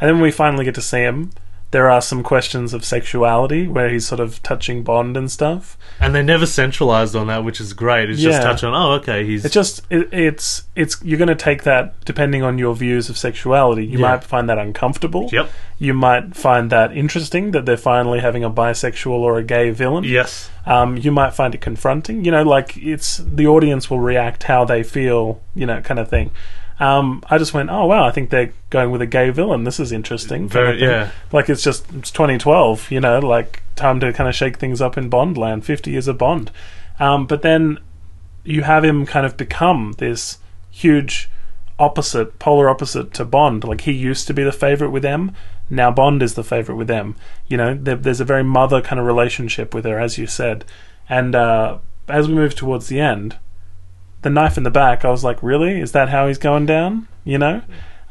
And 0.00 0.08
then 0.08 0.14
when 0.14 0.22
we 0.22 0.32
finally 0.32 0.64
get 0.64 0.74
to 0.74 0.82
see 0.82 1.02
him, 1.02 1.30
there 1.72 1.90
are 1.90 2.00
some 2.00 2.22
questions 2.22 2.72
of 2.72 2.84
sexuality 2.84 3.66
where 3.66 3.88
he's 3.88 4.06
sort 4.06 4.20
of 4.20 4.40
touching 4.42 4.82
Bond 4.84 5.16
and 5.16 5.30
stuff. 5.30 5.76
And 6.00 6.14
they 6.14 6.22
never 6.22 6.46
centralized 6.46 7.16
on 7.16 7.26
that, 7.26 7.44
which 7.44 7.60
is 7.60 7.72
great. 7.72 8.08
It's 8.08 8.20
just 8.20 8.40
touch 8.40 8.62
on, 8.62 8.72
oh, 8.72 8.92
okay, 9.00 9.26
he's 9.26 9.44
It's 9.44 9.52
just 9.52 9.82
it, 9.90 10.08
it's 10.12 10.64
it's 10.76 11.02
you're 11.02 11.18
going 11.18 11.28
to 11.28 11.34
take 11.34 11.64
that 11.64 12.02
depending 12.04 12.42
on 12.42 12.56
your 12.56 12.74
views 12.76 13.08
of 13.10 13.18
sexuality. 13.18 13.84
You 13.84 13.98
Yeah. 13.98 14.10
might 14.12 14.24
find 14.24 14.48
that 14.48 14.58
uncomfortable. 14.58 15.28
Yep. 15.32 15.50
You 15.78 15.92
might 15.92 16.36
find 16.36 16.70
that 16.70 16.96
interesting 16.96 17.50
that 17.50 17.66
they're 17.66 17.76
finally 17.76 18.20
having 18.20 18.44
a 18.44 18.50
bisexual 18.50 19.10
or 19.18 19.36
a 19.36 19.42
gay 19.42 19.70
villain. 19.70 20.04
Yes. 20.04 20.48
Um, 20.66 20.96
you 20.96 21.10
might 21.10 21.34
find 21.34 21.54
it 21.54 21.60
confronting. 21.60 22.24
You 22.24 22.30
know, 22.30 22.42
like 22.44 22.76
it's 22.76 23.18
the 23.18 23.46
audience 23.48 23.90
will 23.90 24.00
react 24.00 24.44
how 24.44 24.64
they 24.64 24.82
feel. 24.82 25.40
You 25.54 25.66
know, 25.66 25.80
kind 25.80 25.98
of 25.98 26.08
thing. 26.08 26.30
Um, 26.78 27.22
I 27.30 27.38
just 27.38 27.54
went, 27.54 27.70
oh 27.70 27.86
wow, 27.86 28.04
I 28.04 28.10
think 28.10 28.30
they're 28.30 28.52
going 28.70 28.90
with 28.90 29.00
a 29.00 29.06
gay 29.06 29.30
villain. 29.30 29.64
This 29.64 29.80
is 29.80 29.92
interesting. 29.92 30.48
Very 30.48 30.80
yeah. 30.80 31.10
Like 31.32 31.48
it's 31.48 31.62
just 31.62 31.90
it's 31.94 32.10
2012. 32.10 32.90
You 32.90 33.00
know, 33.00 33.18
like 33.18 33.62
time 33.76 34.00
to 34.00 34.12
kind 34.12 34.28
of 34.28 34.34
shake 34.34 34.58
things 34.58 34.80
up 34.80 34.98
in 34.98 35.08
Bond 35.08 35.38
land. 35.38 35.64
50 35.64 35.90
years 35.90 36.08
of 36.08 36.18
Bond. 36.18 36.50
Um, 36.98 37.26
but 37.26 37.42
then 37.42 37.78
you 38.44 38.62
have 38.62 38.84
him 38.84 39.06
kind 39.06 39.26
of 39.26 39.36
become 39.36 39.94
this 39.98 40.38
huge 40.70 41.30
opposite, 41.78 42.38
polar 42.38 42.68
opposite 42.68 43.12
to 43.14 43.24
Bond. 43.24 43.64
Like 43.64 43.82
he 43.82 43.92
used 43.92 44.26
to 44.26 44.34
be 44.34 44.42
the 44.42 44.52
favorite 44.52 44.90
with 44.90 45.04
M. 45.04 45.32
Now 45.68 45.90
Bond 45.90 46.22
is 46.22 46.34
the 46.34 46.44
favorite 46.44 46.76
with 46.76 46.90
M. 46.90 47.16
You 47.48 47.56
know, 47.56 47.74
there, 47.74 47.96
there's 47.96 48.20
a 48.20 48.24
very 48.24 48.44
mother 48.44 48.80
kind 48.80 49.00
of 49.00 49.06
relationship 49.06 49.74
with 49.74 49.84
her, 49.84 49.98
as 49.98 50.18
you 50.18 50.26
said. 50.26 50.64
And 51.08 51.34
uh, 51.34 51.78
as 52.08 52.28
we 52.28 52.34
move 52.34 52.54
towards 52.54 52.88
the 52.88 53.00
end, 53.00 53.36
the 54.26 54.30
knife 54.30 54.58
in 54.58 54.64
the 54.64 54.70
back, 54.70 55.04
I 55.04 55.10
was 55.10 55.22
like, 55.24 55.42
really? 55.42 55.80
Is 55.80 55.92
that 55.92 56.08
how 56.08 56.26
he's 56.26 56.38
going 56.38 56.66
down? 56.66 57.06
You 57.24 57.38
know? 57.38 57.62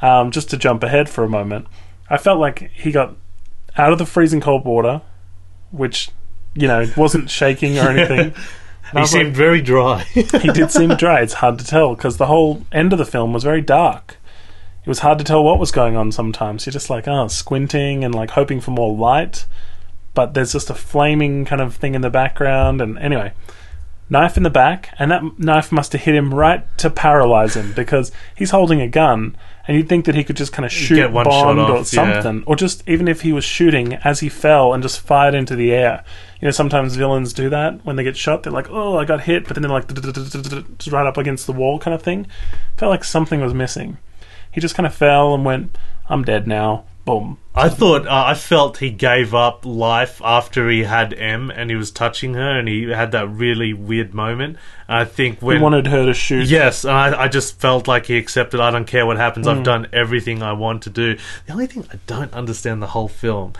Um, 0.01 0.31
just 0.31 0.49
to 0.51 0.57
jump 0.57 0.81
ahead 0.83 1.09
for 1.09 1.23
a 1.23 1.29
moment, 1.29 1.67
I 2.09 2.17
felt 2.17 2.39
like 2.39 2.71
he 2.71 2.91
got 2.91 3.15
out 3.77 3.91
of 3.91 3.99
the 3.99 4.05
freezing 4.05 4.41
cold 4.41 4.65
water, 4.65 5.01
which, 5.71 6.09
you 6.53 6.67
know, 6.67 6.85
wasn't 6.95 7.29
shaking 7.29 7.77
or 7.77 7.89
anything. 7.89 8.19
And 8.19 8.33
He 8.91 8.99
was 8.99 9.13
like, 9.13 9.23
seemed 9.23 9.35
very 9.35 9.61
dry. 9.61 10.03
he 10.13 10.51
did 10.51 10.71
seem 10.71 10.95
dry. 10.95 11.21
It's 11.21 11.33
hard 11.33 11.57
to 11.59 11.65
tell 11.65 11.95
because 11.95 12.17
the 12.17 12.27
whole 12.27 12.65
end 12.71 12.93
of 12.93 12.99
the 12.99 13.05
film 13.05 13.33
was 13.33 13.43
very 13.43 13.61
dark. 13.61 14.17
It 14.83 14.87
was 14.87 14.99
hard 14.99 15.17
to 15.17 15.23
tell 15.23 15.43
what 15.43 15.59
was 15.59 15.71
going 15.71 15.95
on 15.95 16.11
sometimes. 16.11 16.65
You're 16.65 16.73
just 16.73 16.89
like, 16.89 17.07
oh, 17.07 17.27
squinting 17.27 18.03
and 18.03 18.13
like 18.13 18.29
hoping 18.31 18.61
for 18.61 18.71
more 18.71 18.95
light, 18.95 19.47
but 20.13 20.35
there's 20.35 20.53
just 20.53 20.69
a 20.69 20.75
flaming 20.75 21.45
kind 21.45 21.61
of 21.61 21.75
thing 21.75 21.95
in 21.95 22.01
the 22.01 22.11
background. 22.11 22.79
And 22.79 22.99
anyway, 22.99 23.33
knife 24.09 24.37
in 24.37 24.43
the 24.43 24.49
back, 24.49 24.93
and 24.99 25.09
that 25.11 25.39
knife 25.39 25.71
must 25.71 25.93
have 25.93 26.01
hit 26.01 26.15
him 26.15 26.33
right 26.33 26.65
to 26.77 26.89
paralyze 26.89 27.55
him 27.55 27.73
because 27.73 28.11
he's 28.35 28.51
holding 28.51 28.81
a 28.81 28.87
gun, 28.87 29.35
and 29.67 29.75
you'd 29.75 29.89
think 29.89 30.05
that 30.05 30.15
he 30.15 30.23
could 30.23 30.37
just 30.37 30.53
kind 30.53 30.65
of 30.65 30.71
shoot 30.71 30.95
Get 30.95 31.11
one 31.11 31.25
shot 31.25 31.55
Bond 31.55 31.59
or 31.59 31.77
off, 31.77 31.93
yeah. 31.93 32.21
something, 32.21 32.43
or 32.45 32.55
just 32.55 32.87
even 32.87 33.07
if 33.07 33.21
he 33.21 33.33
was 33.33 33.43
shooting 33.43 33.93
as 33.95 34.19
he 34.19 34.29
fell 34.29 34.73
and 34.73 34.83
just 34.83 34.99
fired 34.99 35.33
into 35.33 35.55
the 35.55 35.73
air. 35.73 36.03
You 36.39 36.47
know, 36.47 36.51
sometimes 36.51 36.95
villains 36.95 37.33
do 37.33 37.49
that 37.49 37.83
when 37.85 37.95
they 37.95 38.03
get 38.03 38.17
shot. 38.17 38.43
They're 38.43 38.53
like, 38.53 38.69
"Oh, 38.69 38.97
I 38.97 39.05
got 39.05 39.21
hit," 39.21 39.47
but 39.47 39.55
then 39.55 39.63
they're 39.63 39.71
like, 39.71 39.91
just 40.77 40.91
right 40.91 41.07
up 41.07 41.17
against 41.17 41.47
the 41.47 41.53
wall, 41.53 41.79
kind 41.79 41.95
of 41.95 42.03
thing. 42.03 42.27
Felt 42.77 42.91
like 42.91 43.03
something 43.03 43.41
was 43.41 43.53
missing. 43.53 43.97
He 44.51 44.61
just 44.61 44.75
kind 44.75 44.85
of 44.85 44.93
fell 44.93 45.33
and 45.33 45.43
went, 45.43 45.77
"I'm 46.07 46.23
dead 46.23 46.47
now." 46.47 46.85
Boom. 47.05 47.37
I 47.53 47.69
thought 47.69 48.07
uh, 48.07 48.23
I 48.25 48.33
felt 48.33 48.77
he 48.77 48.89
gave 48.89 49.33
up 49.33 49.63
life 49.63 50.19
after 50.23 50.69
he 50.69 50.83
had 50.83 51.13
M 51.13 51.51
and 51.51 51.69
he 51.69 51.75
was 51.75 51.91
touching 51.91 52.33
her 52.33 52.59
and 52.59 52.67
he 52.67 52.89
had 52.89 53.11
that 53.11 53.29
really 53.29 53.73
weird 53.73 54.13
moment. 54.13 54.57
I 54.89 55.05
think 55.05 55.39
He 55.39 55.57
wanted 55.57 55.85
her 55.87 56.07
to 56.07 56.13
shoot. 56.15 56.47
Yes, 56.47 56.83
and 56.83 56.93
I, 56.93 57.23
I 57.23 57.27
just 57.27 57.59
felt 57.59 57.87
like 57.87 58.07
he 58.07 58.17
accepted. 58.17 58.59
I 58.59 58.71
don't 58.71 58.85
care 58.87 59.05
what 59.05 59.17
happens. 59.17 59.45
Hmm. 59.45 59.51
I've 59.51 59.63
done 59.63 59.87
everything 59.93 60.41
I 60.41 60.53
want 60.53 60.81
to 60.83 60.89
do. 60.89 61.17
The 61.45 61.53
only 61.53 61.67
thing 61.67 61.87
I 61.93 61.99
don't 62.07 62.33
understand 62.33 62.81
the 62.81 62.87
whole 62.87 63.07
film, 63.07 63.53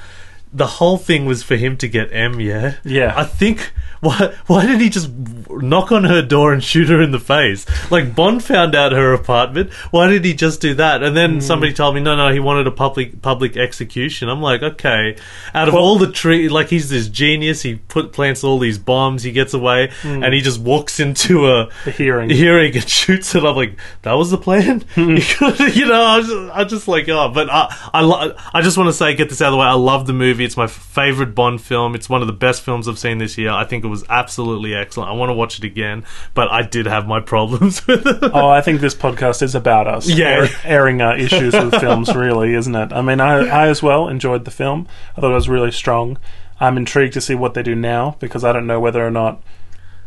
the 0.56 0.68
whole 0.68 0.98
thing 0.98 1.26
was 1.26 1.44
for 1.44 1.56
him 1.58 1.76
to 1.78 1.88
get 1.88 2.10
M. 2.14 2.40
Yeah, 2.40 2.76
Yeah. 2.86 3.14
I 3.16 3.26
think 3.26 3.74
why 4.02 4.34
why 4.48 4.62
didn't 4.66 4.82
he 4.82 4.90
just 4.90 5.10
knock 5.50 5.92
on 5.92 6.04
her 6.04 6.22
door 6.22 6.54
and 6.54 6.64
shoot 6.64 6.90
her 6.90 7.02
in 7.02 7.12
the 7.12 7.20
face? 7.20 7.66
Like 7.92 8.16
Bond 8.16 8.44
found 8.44 8.76
out 8.76 8.92
her 8.92 9.14
apartment. 9.14 9.74
Why 9.92 10.08
did 10.08 10.24
he 10.24 10.34
just 10.34 10.62
do 10.62 10.74
that? 10.76 11.02
And 11.04 11.16
then 11.18 11.42
somebody 11.42 11.74
told 11.74 11.96
me 11.96 12.02
no, 12.02 12.16
no, 12.16 12.32
he 12.32 12.40
wanted 12.40 12.68
a 12.68 12.72
public 12.72 13.22
public 13.22 13.58
execution. 13.58 14.30
I'm 14.30 14.42
like, 14.42 14.62
okay. 14.64 15.18
Out 15.54 15.68
of 15.68 15.74
Well- 15.74 15.84
all 15.84 15.98
the 15.98 16.12
tree, 16.12 16.48
like 16.50 16.70
he's 16.70 16.90
this 16.90 17.08
genius. 17.10 17.62
He 17.64 17.76
put 17.76 18.14
plants 18.14 18.44
all 18.44 18.60
these 18.60 18.78
bombs. 18.78 19.24
He 19.24 19.32
gets 19.32 19.54
away 19.54 19.92
Hmm. 20.04 20.24
and 20.24 20.34
he 20.34 20.42
just 20.42 20.60
walks 20.62 21.00
into 21.00 21.48
a 21.48 21.70
The 21.86 21.92
hearing. 21.92 22.30
hearing 22.30 22.76
and 22.76 22.88
shoots 23.02 23.34
it. 23.36 23.44
I'm 23.44 23.56
like, 23.56 23.78
that 24.04 24.14
was 24.14 24.32
the 24.32 24.38
plan. 24.38 24.84
Hmm. 24.96 25.18
you 25.74 25.86
know, 25.88 26.02
I 26.04 26.22
just, 26.22 26.56
I 26.58 26.64
just 26.64 26.88
like, 26.88 27.10
oh, 27.10 27.30
but 27.34 27.50
I, 27.50 27.76
I, 27.94 28.02
lo- 28.02 28.34
I 28.54 28.62
just 28.62 28.78
want 28.78 28.88
to 28.88 28.94
say, 28.94 29.14
get 29.16 29.30
this 29.30 29.42
out 29.42 29.48
of 29.48 29.54
the 29.54 29.58
way. 29.58 29.66
I 29.66 29.74
love 29.74 30.06
the 30.08 30.14
movie. 30.14 30.45
It's 30.46 30.56
my 30.56 30.68
favorite 30.68 31.36
Bond 31.36 31.62
film. 31.62 31.96
It's 31.96 32.08
one 32.10 32.22
of 32.22 32.28
the 32.28 32.34
best 32.34 32.62
films 32.62 32.88
I've 32.88 32.98
seen 33.00 33.18
this 33.18 33.38
year. 33.38 33.52
I 33.52 33.66
think 33.66 33.84
it 33.84 33.88
was 33.88 34.04
absolutely 34.10 34.74
excellent. 34.74 35.10
I 35.10 35.14
want 35.14 35.30
to 35.30 35.34
watch 35.34 35.58
it 35.58 35.66
again, 35.66 36.06
but 36.34 36.50
I 36.52 36.62
did 36.62 36.86
have 36.86 37.08
my 37.08 37.20
problems 37.20 37.86
with 37.88 38.06
it. 38.06 38.32
Oh, 38.34 38.48
I 38.50 38.62
think 38.62 38.80
this 38.82 38.96
podcast 38.96 39.42
is 39.42 39.56
about 39.56 39.88
us. 39.88 40.08
Yeah. 40.08 40.28
air- 40.44 40.50
airing 40.64 41.02
our 41.02 41.18
issues 41.18 41.54
with 41.54 41.76
films, 41.76 42.16
really, 42.16 42.54
isn't 42.54 42.76
it? 42.76 42.94
I 42.94 43.02
mean, 43.02 43.20
I, 43.20 43.40
I 43.48 43.68
as 43.68 43.84
well 43.84 44.08
enjoyed 44.08 44.46
the 44.46 44.52
film. 44.52 44.88
I 45.18 45.22
thought 45.22 45.32
it 45.32 45.36
was 45.36 45.50
really 45.50 45.72
strong. 45.72 46.18
I'm 46.60 46.78
intrigued 46.78 47.14
to 47.16 47.22
see 47.22 47.36
what 47.36 47.54
they 47.54 47.64
do 47.64 47.76
now 47.76 48.16
because 48.20 48.44
I 48.46 48.54
don't 48.54 48.68
know 48.68 48.80
whether 48.80 49.06
or 49.06 49.12
not 49.12 49.42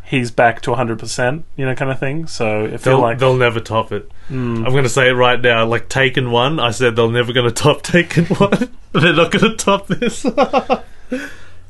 he's 0.09 0.31
back 0.31 0.63
to 0.63 0.71
100%, 0.71 1.43
you 1.57 1.67
know, 1.67 1.75
kind 1.75 1.91
of 1.91 2.01
thing. 2.01 2.27
So 2.27 2.65
I 2.65 2.69
feel 2.69 2.79
They'll, 2.79 3.01
like. 3.01 3.19
they'll 3.19 3.37
never 3.37 3.61
top 3.61 3.93
it. 3.93 4.11
Mm. 4.31 4.65
I'm 4.65 4.73
going 4.73 4.85
to 4.85 4.89
say 4.89 5.09
it 5.09 5.13
right 5.13 5.41
now. 5.41 5.67
Like 5.67 5.89
Taken 5.89 6.31
One, 6.31 6.59
I 6.59 6.71
said 6.71 6.97
they're 6.97 7.11
never 7.11 7.33
going 7.33 7.47
to 7.47 7.55
top 7.55 7.83
Taken 7.83 8.25
One. 8.27 8.71
they're 8.93 9.13
not 9.13 9.31
going 9.31 9.51
to 9.51 9.57
top 9.57 9.87
this. 9.87 10.27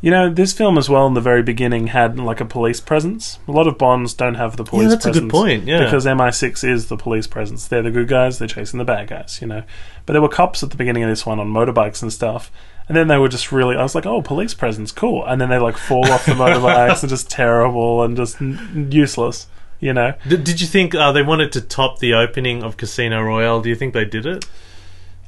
You 0.01 0.13
know, 0.13 0.33
this 0.33 0.53
film 0.53 0.79
as 0.79 0.89
well 0.89 1.09
in 1.09 1.15
the 1.15 1.21
very 1.21 1.43
beginning 1.43 1.89
had 1.89 2.21
like 2.21 2.41
a 2.41 2.45
police 2.45 2.81
presence. 2.81 3.41
A 3.49 3.51
lot 3.51 3.67
of 3.67 3.79
Bonds 3.79 4.15
don't 4.15 4.37
have 4.37 4.57
the 4.57 4.63
police 4.63 4.85
yeah, 4.85 4.89
that's 4.91 5.07
a 5.07 5.11
good 5.11 5.29
point. 5.29 5.65
Yeah, 5.65 5.83
Because 5.83 6.07
MI6 6.07 6.63
is 6.63 6.87
the 6.87 6.97
police 6.97 7.27
presence. 7.27 7.67
They're 7.67 7.83
the 7.83 7.91
good 7.91 8.07
guys, 8.07 8.39
they're 8.39 8.47
chasing 8.47 8.79
the 8.79 8.85
bad 8.85 9.09
guys, 9.09 9.41
you 9.41 9.49
know. 9.49 9.65
But 10.07 10.13
there 10.13 10.23
were 10.23 10.29
cops 10.29 10.63
at 10.63 10.71
the 10.71 10.77
beginning 10.77 11.03
of 11.03 11.09
this 11.09 11.27
one 11.27 11.41
on 11.41 11.53
motorbikes 11.53 12.01
and 12.01 12.13
stuff. 12.13 12.53
And 12.89 12.97
then 12.97 13.09
they 13.09 13.19
were 13.19 13.29
just 13.29 13.53
really, 13.53 13.77
I 13.77 13.83
was 13.83 13.95
like, 13.95 14.07
oh, 14.07 14.23
police 14.23 14.55
presence, 14.55 14.93
cool. 14.93 15.25
And 15.27 15.41
then 15.41 15.51
they 15.51 15.59
like 15.59 15.77
fall 15.77 16.11
off 16.11 16.25
the 16.27 16.33
motorbikes 16.33 17.03
and 17.03 17.11
just 17.11 17.31
terrible 17.31 18.03
and 18.03 18.17
just 18.17 18.41
n- 18.41 18.89
useless, 18.91 19.47
you 19.79 19.93
know. 19.93 20.15
Did, 20.27 20.45
did 20.45 20.61
you 20.61 20.67
think 20.67 20.95
uh, 20.95 21.13
they 21.13 21.23
wanted 21.23 21.53
to 21.53 21.61
top 21.61 21.99
the 21.99 22.15
opening 22.15 22.63
of 22.63 22.77
Casino 22.79 23.21
Royale? 23.23 23.61
Do 23.61 23.69
you 23.69 23.75
think 23.77 23.93
they 23.93 24.07
did 24.07 24.25
it? 24.25 24.47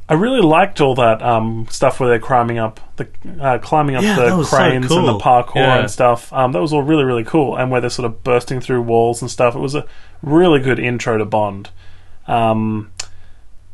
I 0.08 0.14
really 0.14 0.40
liked 0.40 0.80
all 0.80 0.96
that 0.96 1.22
um, 1.22 1.68
stuff 1.70 2.00
where 2.00 2.08
they're 2.08 2.18
climbing 2.18 2.58
up 2.58 2.80
the 2.96 3.06
uh, 3.40 3.58
climbing 3.58 3.94
up 3.94 4.02
Yeah, 4.02 4.16
the 4.30 4.36
was 4.36 4.50
so 4.50 4.56
cranes 4.56 4.90
and 4.90 5.06
the 5.06 5.18
parkour 5.18 5.54
Yeah. 5.54 5.78
and 5.78 5.88
stuff. 5.90 6.32
Um, 6.32 6.50
that 6.50 6.60
was 6.60 6.72
all 6.72 6.82
really 6.82 7.04
really 7.04 7.22
cool, 7.22 7.54
and 7.56 7.70
where 7.70 7.80
they're 7.80 7.90
sort 7.90 8.06
of 8.06 8.24
bursting 8.24 8.60
through 8.60 8.82
walls 8.82 9.22
and 9.22 9.30
stuff. 9.30 9.54
It 9.54 9.60
was 9.60 9.76
a 9.76 9.86
really 10.20 10.58
good 10.58 10.80
intro 10.80 11.16
to 11.16 11.24
Bond. 11.24 11.70
Um, 12.26 12.90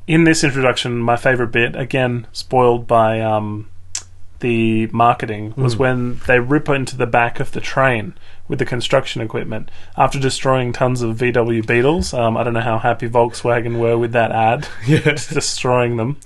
in 0.06 0.24
this 0.24 0.44
introduction, 0.44 0.98
my 0.98 1.16
favorite 1.16 1.52
bit, 1.52 1.74
again 1.74 2.26
spoiled 2.32 2.86
by 2.86 3.22
um, 3.22 3.70
the 4.46 4.86
marketing, 4.92 5.52
was 5.56 5.74
Mm. 5.74 5.78
when 5.78 6.20
they 6.28 6.38
rip 6.38 6.68
into 6.68 6.96
the 6.96 7.06
back 7.06 7.40
of 7.40 7.50
the 7.52 7.60
train 7.60 8.14
with 8.48 8.58
the 8.60 8.64
construction 8.64 9.20
equipment 9.20 9.70
after 9.96 10.20
destroying 10.20 10.72
tons 10.72 11.02
of 11.02 11.16
VW 11.16 11.62
Beetles. 11.66 12.14
Um, 12.14 12.36
I 12.36 12.44
don't 12.44 12.54
know 12.54 12.60
how 12.72 12.78
happy 12.78 13.08
Volkswagen 13.08 13.78
were 13.78 13.98
with 13.98 14.12
that 14.12 14.30
ad 14.30 14.68
Yeah. 14.86 14.98
destroying 15.40 15.96
them. 15.96 16.18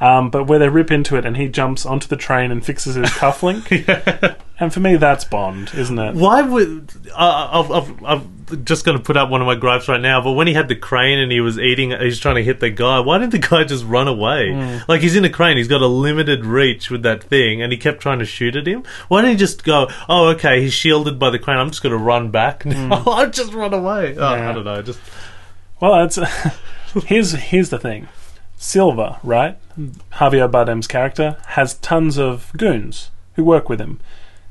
Um, 0.00 0.30
but 0.30 0.44
where 0.44 0.58
they 0.58 0.68
rip 0.68 0.90
into 0.90 1.16
it 1.16 1.24
and 1.24 1.36
he 1.36 1.48
jumps 1.48 1.86
onto 1.86 2.08
the 2.08 2.16
train 2.16 2.50
and 2.50 2.64
fixes 2.64 2.96
his 2.96 3.10
cufflink. 3.10 4.36
And 4.56 4.72
for 4.72 4.78
me, 4.78 4.94
that's 4.94 5.24
Bond, 5.24 5.72
isn't 5.74 5.98
it? 5.98 6.14
Why 6.14 6.40
would 6.40 6.88
uh, 7.12 7.48
I've, 7.60 7.72
I've, 7.72 8.04
I'm 8.04 8.64
just 8.64 8.84
going 8.84 8.96
to 8.96 9.02
put 9.02 9.16
up 9.16 9.28
one 9.28 9.40
of 9.40 9.46
my 9.48 9.56
gripes 9.56 9.88
right 9.88 10.00
now? 10.00 10.22
But 10.22 10.34
when 10.34 10.46
he 10.46 10.54
had 10.54 10.68
the 10.68 10.76
crane 10.76 11.18
and 11.18 11.32
he 11.32 11.40
was 11.40 11.58
eating, 11.58 11.90
he's 11.90 12.20
trying 12.20 12.36
to 12.36 12.44
hit 12.44 12.60
the 12.60 12.70
guy. 12.70 13.00
Why 13.00 13.18
didn't 13.18 13.32
the 13.32 13.40
guy 13.40 13.64
just 13.64 13.84
run 13.84 14.06
away? 14.06 14.50
Mm. 14.52 14.86
Like 14.86 15.00
he's 15.00 15.16
in 15.16 15.24
a 15.24 15.28
crane, 15.28 15.56
he's 15.56 15.66
got 15.66 15.82
a 15.82 15.88
limited 15.88 16.46
reach 16.46 16.88
with 16.88 17.02
that 17.02 17.24
thing, 17.24 17.62
and 17.62 17.72
he 17.72 17.78
kept 17.78 18.00
trying 18.00 18.20
to 18.20 18.24
shoot 18.24 18.54
at 18.54 18.64
him. 18.68 18.84
Why 19.08 19.22
didn't 19.22 19.32
he 19.32 19.38
just 19.38 19.64
go? 19.64 19.88
Oh, 20.08 20.28
okay, 20.28 20.62
he's 20.62 20.72
shielded 20.72 21.18
by 21.18 21.30
the 21.30 21.40
crane. 21.40 21.58
I'm 21.58 21.70
just 21.70 21.82
going 21.82 21.90
to 21.98 21.98
run 21.98 22.30
back. 22.30 22.64
now. 22.64 23.02
I'll 23.06 23.30
just 23.30 23.52
run 23.52 23.74
away. 23.74 24.16
Oh, 24.16 24.20
Mm. 24.20 24.38
Yeah. 24.38 24.50
I 24.50 24.52
don't 24.52 24.64
know. 24.64 24.82
Just 24.82 25.00
Well, 25.80 26.04
it's 26.04 26.16
here's 27.06 27.32
here's 27.32 27.70
the 27.70 27.80
thing. 27.80 28.06
Silva, 28.56 29.18
right? 29.22 29.58
Javier 30.14 30.50
Bardem's 30.50 30.86
character 30.86 31.36
has 31.48 31.74
tons 31.74 32.18
of 32.18 32.52
goons 32.56 33.10
who 33.34 33.44
work 33.44 33.68
with 33.68 33.80
him. 33.80 34.00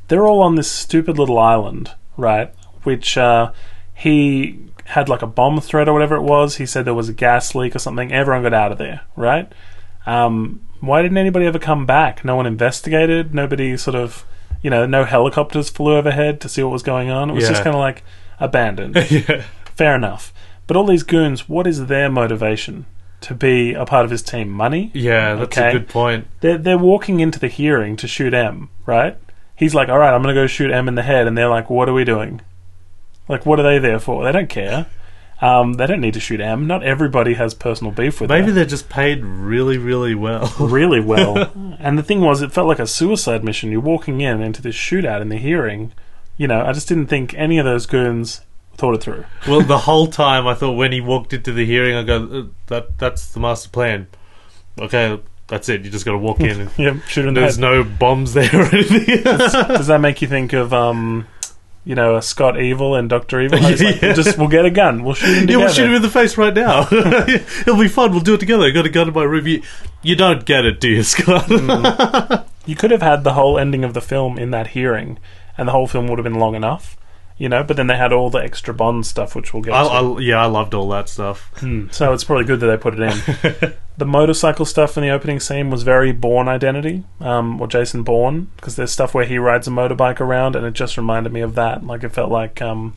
They're 0.08 0.26
all 0.26 0.42
on 0.42 0.56
this 0.56 0.72
stupid 0.72 1.18
little 1.18 1.40
island, 1.40 1.92
right? 2.18 2.54
Which 2.84 3.18
uh, 3.18 3.52
he 3.94 4.60
had 4.86 5.10
like 5.10 5.22
a 5.22 5.28
bomb 5.28 5.62
threat 5.62 5.88
or 5.88 5.94
whatever 5.94 6.16
it 6.16 6.22
was. 6.22 6.58
He 6.58 6.66
said 6.66 6.86
there 6.86 6.94
was 6.94 7.10
a 7.10 7.14
gas 7.14 7.56
leak 7.56 7.76
or 7.76 7.80
something. 7.80 8.12
Everyone 8.12 8.44
got 8.44 8.54
out 8.54 8.72
of 8.72 8.78
there, 8.78 9.02
right? 9.16 9.52
Um, 10.06 10.62
why 10.82 11.02
didn't 11.02 11.18
anybody 11.18 11.46
ever 11.46 11.60
come 11.60 11.86
back? 11.86 12.26
No 12.26 12.36
one 12.36 12.46
investigated. 12.46 13.34
Nobody 13.34 13.78
sort 13.78 13.96
of, 13.96 14.26
you 14.62 14.70
know, 14.70 14.86
no 14.86 15.06
helicopters 15.06 15.70
flew 15.70 15.96
overhead 15.96 16.42
to 16.42 16.50
see 16.50 16.62
what 16.62 16.74
was 16.74 16.84
going 16.84 17.10
on. 17.10 17.30
It 17.30 17.34
was 17.34 17.48
just 17.48 17.64
kind 17.64 17.76
of 17.76 17.80
like 17.80 18.04
abandoned. 18.40 18.96
yeah. 19.10 19.46
Fair 19.76 19.96
enough. 19.96 20.34
But 20.68 20.76
all 20.76 20.86
these 20.86 21.04
goons, 21.04 21.48
what 21.48 21.66
is 21.66 21.88
their 21.88 22.10
motivation 22.10 22.86
to 23.24 23.34
be 23.36 23.74
a 23.74 23.86
part 23.86 24.06
of 24.06 24.12
his 24.12 24.22
team? 24.22 24.50
Money? 24.50 24.92
Yeah, 24.94 25.36
that's 25.36 25.58
Okay. 25.58 25.70
a 25.70 25.74
good 25.74 25.90
point. 25.90 26.28
They're, 26.42 26.58
they're 26.58 26.78
walking 26.78 27.20
into 27.20 27.40
the 27.40 27.48
hearing 27.48 27.96
to 27.98 28.08
shoot 28.08 28.34
M, 28.34 28.70
right? 28.86 29.18
He's 29.56 29.74
like, 29.76 29.90
all 29.90 29.98
right, 30.00 30.14
I'm 30.14 30.22
going 30.24 30.34
to 30.36 30.42
go 30.42 30.48
shoot 30.48 30.72
M 30.72 30.88
in 30.88 30.96
the 30.96 31.04
head. 31.04 31.28
And 31.28 31.38
they're 31.38 31.50
like, 31.50 31.70
what 31.70 31.90
are 31.90 31.94
we 31.94 32.04
doing? 32.04 32.42
Like, 33.28 33.46
what 33.46 33.60
are 33.60 33.64
they 33.64 33.80
there 33.80 34.00
for? 34.00 34.24
They 34.24 34.32
don't 34.32 34.50
care. 34.50 34.88
Um, 35.42 35.74
they 35.74 35.88
don't 35.88 36.00
need 36.02 36.14
to 36.14 36.20
shoot 36.22 36.40
M. 36.40 36.68
Not 36.68 36.84
everybody 36.84 37.34
has 37.34 37.54
personal 37.54 37.92
beef 37.92 38.22
with 38.22 38.30
Maybe 38.30 38.48
her. 38.48 38.52
they're 38.54 38.66
just 38.66 38.88
paid 38.90 39.24
really, 39.26 39.78
really 39.78 40.16
well. 40.16 40.54
really 40.60 41.02
well. 41.02 41.52
and 41.80 41.98
the 41.98 42.04
thing 42.04 42.22
was, 42.22 42.42
it 42.42 42.52
felt 42.54 42.68
like 42.68 42.80
a 42.80 42.88
suicide 42.88 43.44
mission. 43.44 43.72
You're 43.72 43.82
walking 43.82 44.22
in 44.22 44.42
into 44.42 44.62
this 44.62 44.76
shootout 44.76 45.22
in 45.22 45.30
the 45.30 45.38
hearing. 45.38 45.92
You 46.38 46.48
know, 46.48 46.62
I 46.66 46.72
just 46.72 46.88
didn't 46.88 47.08
think 47.08 47.34
any 47.36 47.58
of 47.58 47.66
those 47.66 47.86
goons 47.86 48.42
thought 48.78 48.96
it 48.96 49.02
through. 49.02 49.26
Well, 49.48 49.62
the 49.62 49.80
whole 49.80 50.08
time 50.08 50.48
I 50.48 50.54
thought 50.54 50.74
when 50.74 50.92
he 50.92 51.02
walked 51.02 51.34
into 51.34 51.52
the 51.52 51.66
hearing, 51.66 51.96
I 51.96 52.04
go, 52.04 52.24
uh, 52.24 52.44
"That 52.68 52.98
that's 52.98 53.32
the 53.32 53.40
master 53.40 53.70
plan." 53.70 54.08
Okay, 54.80 55.20
that's 55.48 55.70
it. 55.70 55.84
You 55.86 55.92
just 55.92 56.06
got 56.06 56.12
to 56.14 56.18
walk 56.18 56.40
in. 56.40 56.62
and 56.62 56.72
Yeah, 56.78 57.00
shoot 57.08 57.28
in 57.28 57.34
There's 57.34 57.60
no 57.60 57.84
bombs 57.84 58.34
there 58.34 58.50
or 58.54 58.64
anything. 58.74 59.24
Does 59.24 59.88
that 59.88 60.00
make 60.02 60.22
you 60.22 60.28
think 60.28 60.54
of 60.54 60.74
um, 60.74 61.28
you 61.86 61.96
know, 61.96 62.16
a 62.16 62.22
Scott 62.22 62.60
Evil 62.60 62.96
and 62.96 63.10
Doctor 63.10 63.42
Evil? 63.42 63.60
Like, 63.60 63.80
Yeah. 63.80 64.14
Just 64.14 64.38
we'll 64.38 64.48
get 64.48 64.66
a 64.66 64.72
gun, 64.72 65.04
we'll 65.04 65.16
shoot 65.16 65.44
him 65.44 65.50
Yeah, 65.50 65.58
we'll 65.58 65.70
shoot 65.70 65.88
him 65.88 65.96
in 65.96 66.02
the 66.02 66.10
face 66.10 66.38
right 66.38 66.54
now. 66.54 66.88
It'll 66.92 67.80
be 67.80 67.88
fun. 67.88 68.12
We'll 68.12 68.22
do 68.22 68.36
it 68.36 68.40
together. 68.40 68.66
I 68.66 68.72
got 68.72 68.86
a 68.86 68.90
gun 68.90 69.08
in 69.10 69.14
my 69.14 69.24
room. 69.24 69.46
You, 69.48 69.62
you 70.02 70.16
don't 70.16 70.46
get 70.46 70.66
it, 70.66 70.80
do 70.80 70.90
you, 70.90 71.04
Scott? 71.04 71.46
Mm. 71.46 72.46
you 72.66 72.76
could 72.76 72.92
have 72.92 73.02
had 73.02 73.24
the 73.24 73.34
whole 73.34 73.60
ending 73.60 73.84
of 73.84 73.94
the 73.94 74.02
film 74.02 74.40
in 74.40 74.52
that 74.52 74.68
hearing, 74.68 75.20
and 75.58 75.68
the 75.68 75.72
whole 75.72 75.88
film 75.88 76.08
would 76.08 76.18
have 76.18 76.24
been 76.24 76.40
long 76.40 76.56
enough. 76.56 76.98
You 77.38 77.50
know, 77.50 77.64
but 77.64 77.78
then 77.78 77.88
they 77.88 77.98
had 77.98 78.14
all 78.14 78.30
the 78.30 78.38
extra 78.38 78.74
Bond 78.74 79.06
stuff, 79.06 79.36
which 79.36 79.54
we'll 79.54 79.64
get 79.64 79.74
I, 79.74 79.84
to. 79.84 79.90
I, 79.90 80.20
yeah, 80.20 80.42
I 80.42 80.46
loved 80.46 80.74
all 80.74 80.88
that 80.90 81.10
stuff. 81.10 81.52
Hmm. 81.58 81.88
So 81.92 82.14
it's 82.14 82.24
probably 82.24 82.46
good 82.46 82.60
that 82.60 82.68
they 82.68 82.78
put 82.78 82.98
it 82.98 83.02
in. 83.02 83.74
the 83.98 84.06
motorcycle 84.06 84.66
stuff 84.66 84.98
in 84.98 85.04
the 85.04 85.10
opening 85.10 85.40
scene 85.40 85.70
was 85.70 85.84
very 85.84 86.12
Bourne 86.12 86.48
Identity, 86.48 87.04
um, 87.20 87.60
or 87.60 87.68
Jason 87.68 88.04
Bourne, 88.04 88.52
because 88.56 88.76
there's 88.76 88.92
stuff 88.92 89.14
where 89.14 89.26
he 89.26 89.38
rides 89.38 89.68
a 89.68 89.72
motorbike 89.72 90.20
around, 90.20 90.56
and 90.56 90.66
it 90.66 90.74
just 90.74 90.96
reminded 90.96 91.34
me 91.34 91.42
of 91.42 91.56
that. 91.56 91.86
Like 91.86 92.04
it 92.04 92.10
felt 92.10 92.32
like, 92.32 92.62
um, 92.62 92.94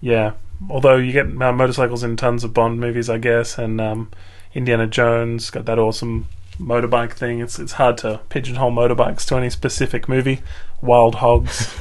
yeah. 0.00 0.32
Although 0.68 0.96
you 0.96 1.12
get 1.12 1.26
uh, 1.26 1.52
motorcycles 1.52 2.02
in 2.02 2.16
tons 2.16 2.44
of 2.44 2.52
Bond 2.52 2.80
movies, 2.80 3.08
I 3.08 3.18
guess, 3.18 3.58
and 3.58 3.80
um, 3.80 4.10
Indiana 4.54 4.86
Jones 4.86 5.50
got 5.50 5.64
that 5.66 5.78
awesome 5.78 6.26
motorbike 6.60 7.12
thing. 7.12 7.40
It's 7.40 7.58
it's 7.58 7.72
hard 7.72 7.98
to 7.98 8.20
pigeonhole 8.28 8.72
motorbikes 8.72 9.26
to 9.26 9.36
any 9.36 9.50
specific 9.50 10.08
movie. 10.08 10.42
Wild 10.80 11.16
Hogs. 11.16 11.74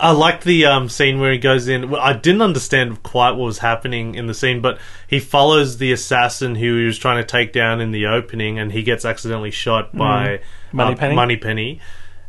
I 0.00 0.12
like 0.12 0.42
the 0.42 0.66
um, 0.66 0.88
scene 0.88 1.20
where 1.20 1.32
he 1.32 1.38
goes 1.38 1.68
in. 1.68 1.94
I 1.94 2.12
didn't 2.12 2.42
understand 2.42 3.02
quite 3.02 3.32
what 3.32 3.44
was 3.44 3.58
happening 3.58 4.16
in 4.16 4.26
the 4.26 4.34
scene, 4.34 4.60
but 4.60 4.78
he 5.06 5.20
follows 5.20 5.78
the 5.78 5.92
assassin 5.92 6.56
who 6.56 6.78
he 6.78 6.84
was 6.84 6.98
trying 6.98 7.22
to 7.22 7.26
take 7.26 7.52
down 7.52 7.80
in 7.80 7.92
the 7.92 8.06
opening, 8.06 8.58
and 8.58 8.72
he 8.72 8.82
gets 8.82 9.04
accidentally 9.04 9.50
shot 9.50 9.94
by 9.96 10.40
Moneypenny? 10.72 11.12
Uh, 11.12 11.16
Moneypenny. 11.16 11.80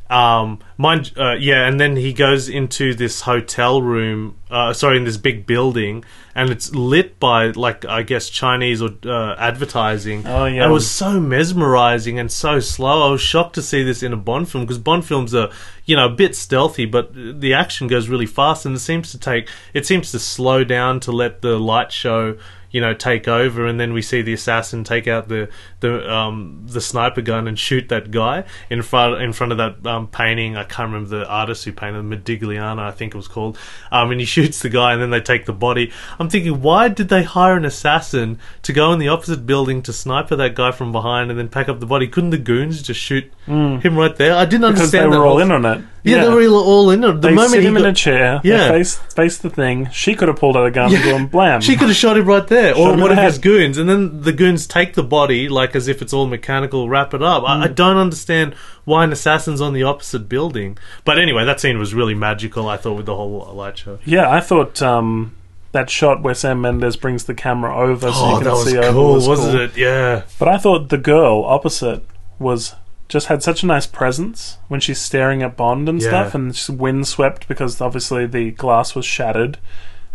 Um, 0.10 0.58
mind, 0.76 1.12
uh, 1.18 1.34
yeah, 1.34 1.68
and 1.68 1.80
then 1.80 1.96
he 1.96 2.14
goes 2.14 2.50
into 2.50 2.96
this 2.96 3.22
hotel 3.22 3.82
room. 3.82 4.38
Uh, 4.50 4.74
sorry, 4.74 4.98
in 4.98 5.04
this 5.04 5.18
big 5.18 5.46
building, 5.46 6.04
and 6.34 6.50
it's 6.50 6.74
lit 6.74 7.20
by 7.20 7.48
like 7.48 7.86
I 7.86 8.02
guess 8.02 8.28
Chinese 8.28 8.82
or 8.82 8.90
uh, 9.06 9.36
advertising. 9.38 10.26
Oh, 10.26 10.46
yeah. 10.46 10.64
And 10.64 10.72
it 10.72 10.74
was 10.74 10.90
so 10.90 11.20
mesmerizing 11.20 12.18
and 12.18 12.32
so 12.32 12.60
slow. 12.60 13.08
I 13.08 13.12
was 13.12 13.22
shocked 13.22 13.54
to 13.56 13.62
see 13.62 13.84
this 13.84 14.02
in 14.02 14.12
a 14.12 14.18
Bond 14.18 14.50
film 14.50 14.64
because 14.64 14.80
Bond 14.80 15.06
films 15.06 15.36
are, 15.36 15.52
you 15.86 15.96
know, 15.96 16.08
a 16.08 16.10
bit 16.10 16.36
stealthy, 16.36 16.86
but 16.86 17.14
the 17.14 17.54
action 17.54 17.88
goes 17.88 18.10
really 18.10 18.26
fast, 18.26 18.66
and 18.66 18.76
it 18.76 18.80
seems 18.80 19.12
to 19.12 19.20
take 19.20 19.48
it 19.76 19.86
seems 19.86 20.12
to 20.12 20.18
slow 20.18 20.64
down 20.64 21.00
to 21.02 21.12
let 21.12 21.44
the 21.44 21.60
light 21.60 21.92
show, 21.92 22.36
you 22.72 22.82
know, 22.82 22.94
take 22.94 23.28
over, 23.28 23.66
and 23.66 23.80
then 23.80 23.94
we 23.94 24.02
see 24.02 24.22
the 24.22 24.34
assassin 24.34 24.84
take 24.84 25.08
out 25.08 25.28
the 25.28 25.50
the 25.80 26.12
um, 26.14 26.66
the 26.68 26.82
sniper 26.82 27.22
gun 27.22 27.48
and 27.48 27.58
shoot 27.58 27.90
that 27.90 28.12
guy 28.12 28.44
in 28.70 28.82
front 28.82 29.22
in 29.22 29.34
front 29.34 29.52
of 29.52 29.58
that 29.58 29.86
um, 29.90 30.08
painting. 30.08 30.56
I 30.56 30.64
can't 30.64 30.92
remember 30.92 31.10
the 31.20 31.28
artist 31.28 31.66
who 31.66 31.72
painted 31.72 32.00
it, 32.00 32.24
Modigliani, 32.24 32.80
I 32.80 32.92
think 32.92 33.14
it 33.14 33.18
was 33.18 33.28
called. 33.28 33.58
Um, 33.92 34.12
and 34.12 34.20
he 34.20 34.26
shoots 34.26 34.62
the 34.62 34.70
guy, 34.70 34.94
and 34.94 35.02
then 35.02 35.10
they 35.10 35.22
take 35.22 35.46
the 35.46 35.54
body. 35.54 35.92
I'm 36.20 36.30
thinking, 36.30 36.62
why 36.62 36.90
did 36.90 37.10
they 37.10 37.24
hire 37.24 37.56
an 37.58 37.66
assassin 37.66 38.40
to 38.64 38.74
go 38.74 38.94
in 38.94 39.00
the 39.00 39.08
opposite 39.08 39.46
building 39.46 39.82
to 39.84 39.94
sniper 39.94 40.36
that 40.36 40.56
guy 40.56 40.72
from 40.72 40.92
behind 40.92 41.30
and 41.32 41.40
then 41.40 41.50
pack 41.50 41.70
up 41.70 41.80
the 41.80 41.86
body? 41.86 42.08
Couldn't 42.08 42.30
the 42.32 42.38
goons 42.38 42.82
just 42.82 43.00
shoot 43.00 43.32
him 43.48 43.98
right 43.98 44.16
there? 44.16 44.36
I 44.36 44.46
didn't 44.46 44.60
Mm. 44.60 44.74
because 44.74 44.92
they 44.92 45.00
understand 45.00 45.14
that 45.14 45.20
were 45.20 45.26
all 45.26 45.40
in 45.40 45.52
on 45.52 45.66
it. 45.66 45.82
Yeah, 46.04 46.24
they 46.24 46.30
were 46.30 46.48
all- 46.54 46.90
in 46.92 47.04
it. 47.04 47.14
The 47.14 47.28
they 47.28 47.34
moment 47.34 47.52
sit 47.52 47.62
he 47.62 47.68
him 47.68 47.78
in 47.78 47.84
got- 47.84 47.90
a 47.90 47.94
chair. 47.94 48.42
Yeah. 48.44 48.56
Yeah, 48.58 48.68
face 48.70 48.96
face 48.96 49.38
the 49.38 49.50
thing. 49.50 49.90
She 49.92 50.16
could 50.16 50.28
have 50.28 50.38
pulled 50.38 50.56
out 50.58 50.66
a 50.66 50.72
gun 50.72 50.94
and 50.94 51.04
gone 51.04 51.28
blam. 51.28 51.62
She 51.62 51.76
could 51.76 51.88
have 51.90 51.98
shot 51.98 52.18
him 52.18 52.26
right 52.26 52.48
there, 52.48 52.74
Shot 52.74 52.80
or 52.80 52.88
him 52.90 52.94
in 52.96 53.00
one 53.02 53.10
the 53.16 53.18
of 53.22 53.24
his 53.26 53.36
head. 53.36 53.42
goons, 53.44 53.78
and 53.78 53.90
then 53.90 54.22
the 54.22 54.32
goons 54.32 54.66
take 54.68 54.94
the 54.94 55.04
body 55.04 55.50
like 55.50 55.76
as 55.76 55.88
if 55.88 56.02
it's 56.02 56.14
all 56.14 56.26
mechanical, 56.28 56.88
wrap 56.90 57.14
it 57.14 57.22
up. 57.22 57.44
I, 57.46 57.64
I 57.64 57.68
Mm. 57.68 57.76
don't 57.76 57.98
understand 57.98 58.54
why 58.86 59.04
an 59.04 59.12
assassin's 59.12 59.62
on 59.62 59.74
the 59.74 59.84
opposite 59.84 60.28
building. 60.30 60.78
But 61.06 61.20
anyway, 61.20 61.44
that 61.46 61.60
scene 61.60 61.78
was 61.78 61.94
really 61.94 62.16
magical. 62.16 62.68
I 62.70 62.78
thought 62.78 62.94
with 62.96 63.06
the 63.06 63.16
whole 63.16 63.52
light 63.54 63.78
show. 63.78 64.00
Yeah, 64.06 64.30
I 64.30 64.40
thought 64.40 64.82
um, 64.82 65.36
that 65.74 65.90
shot 65.90 66.24
where 66.24 66.34
Sam 66.34 66.62
Mendes 66.62 66.96
brings 66.96 67.26
the 67.26 67.34
camera 67.36 67.76
over 67.78 68.12
so 68.12 68.30
you 68.30 68.36
oh, 68.38 68.40
can 68.42 68.66
see 68.72 68.78
over 68.78 68.92
cool, 68.92 69.14
was 69.16 69.28
wasn't 69.28 69.52
cool. 69.52 69.62
it? 69.66 69.78
Yeah. 69.78 70.22
But 70.40 70.48
I 70.48 70.58
thought 70.58 70.90
the 70.90 70.98
girl 70.98 71.44
opposite 71.46 72.04
was 72.40 72.74
just 73.10 73.28
had 73.28 73.44
such 73.44 73.64
a 73.64 73.66
nice 73.66 73.86
presence 73.88 74.58
when 74.70 74.80
she's 74.80 75.00
staring 75.00 75.42
at 75.44 75.58
Bond 75.58 75.90
and 75.90 76.02
Yeah. 76.02 76.08
stuff, 76.08 76.36
and 76.36 76.56
she's 76.56 76.70
windswept 76.70 77.48
because 77.48 77.82
obviously 77.82 78.26
the 78.26 78.52
glass 78.52 78.96
was 78.96 79.06
shattered. 79.06 79.58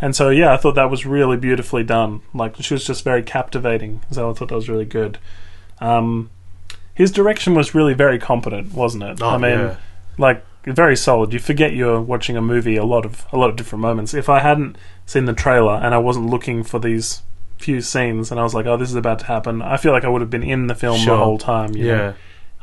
And 0.00 0.14
so, 0.16 0.30
yeah, 0.30 0.52
I 0.52 0.57
thought 0.57 0.74
that 0.76 0.90
was 0.90 1.04
really 1.04 1.37
beautifully 1.37 1.83
done. 1.85 2.20
Like 2.33 2.54
she 2.61 2.72
was 2.74 2.85
just 2.87 3.04
very 3.04 3.22
captivating. 3.22 4.00
So 4.11 4.30
I 4.30 4.33
thought 4.33 4.48
that 4.48 4.54
was 4.54 4.68
really 4.68 4.85
good. 4.85 5.18
Um, 5.80 6.30
his 6.94 7.11
direction 7.11 7.54
was 7.54 7.74
really 7.74 7.94
very 7.94 8.18
competent, 8.18 8.72
wasn't 8.74 9.02
it? 9.04 9.20
Oh, 9.22 9.30
I 9.30 9.38
mean, 9.38 9.59
yeah. 9.59 9.76
like 10.18 10.44
very 10.64 10.96
solid. 10.96 11.33
You 11.33 11.38
forget 11.40 11.74
you're 11.74 12.00
watching 12.00 12.37
a 12.37 12.40
movie 12.42 12.76
a 12.76 12.85
lot 12.85 13.04
of 13.04 13.26
a 13.33 13.37
lot 13.37 13.50
of 13.50 13.57
different 13.57 13.83
moments. 13.83 14.14
If 14.14 14.28
I 14.28 14.40
hadn't 14.40 14.76
seen 15.04 15.24
the 15.26 15.33
trailer 15.33 15.74
and 15.74 15.94
I 15.94 15.98
wasn't 15.98 16.26
looking 16.30 16.62
for 16.62 16.78
these 16.78 17.22
few 17.59 17.80
scenes 17.80 18.30
and 18.30 18.38
I 18.38 18.42
was 18.44 18.54
like, 18.54 18.66
"Oh, 18.66 18.76
this 18.76 18.90
is 18.90 18.96
about 18.96 19.18
to 19.20 19.26
happen," 19.26 19.62
I 19.62 19.76
feel 19.76 19.92
like 19.92 20.04
I 20.04 20.09
would 20.09 20.20
have 20.22 20.30
been 20.30 20.42
in 20.42 20.66
the 20.68 20.74
film 20.74 20.98
Sure. 20.98 21.16
the 21.16 21.24
whole 21.24 21.38
time. 21.38 21.74
you 21.74 21.87
know? 21.88 22.14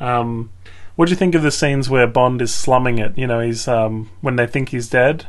Um, 0.01 0.51
what 0.95 1.05
do 1.05 1.11
you 1.11 1.17
think 1.17 1.35
of 1.35 1.43
the 1.43 1.51
scenes 1.51 1.89
where 1.89 2.07
Bond 2.07 2.41
is 2.41 2.53
slumming 2.53 2.97
it? 2.97 3.17
You 3.17 3.27
know, 3.27 3.39
he's 3.39 3.67
um, 3.67 4.09
when 4.19 4.35
they 4.35 4.47
think 4.47 4.69
he's 4.69 4.89
dead, 4.89 5.27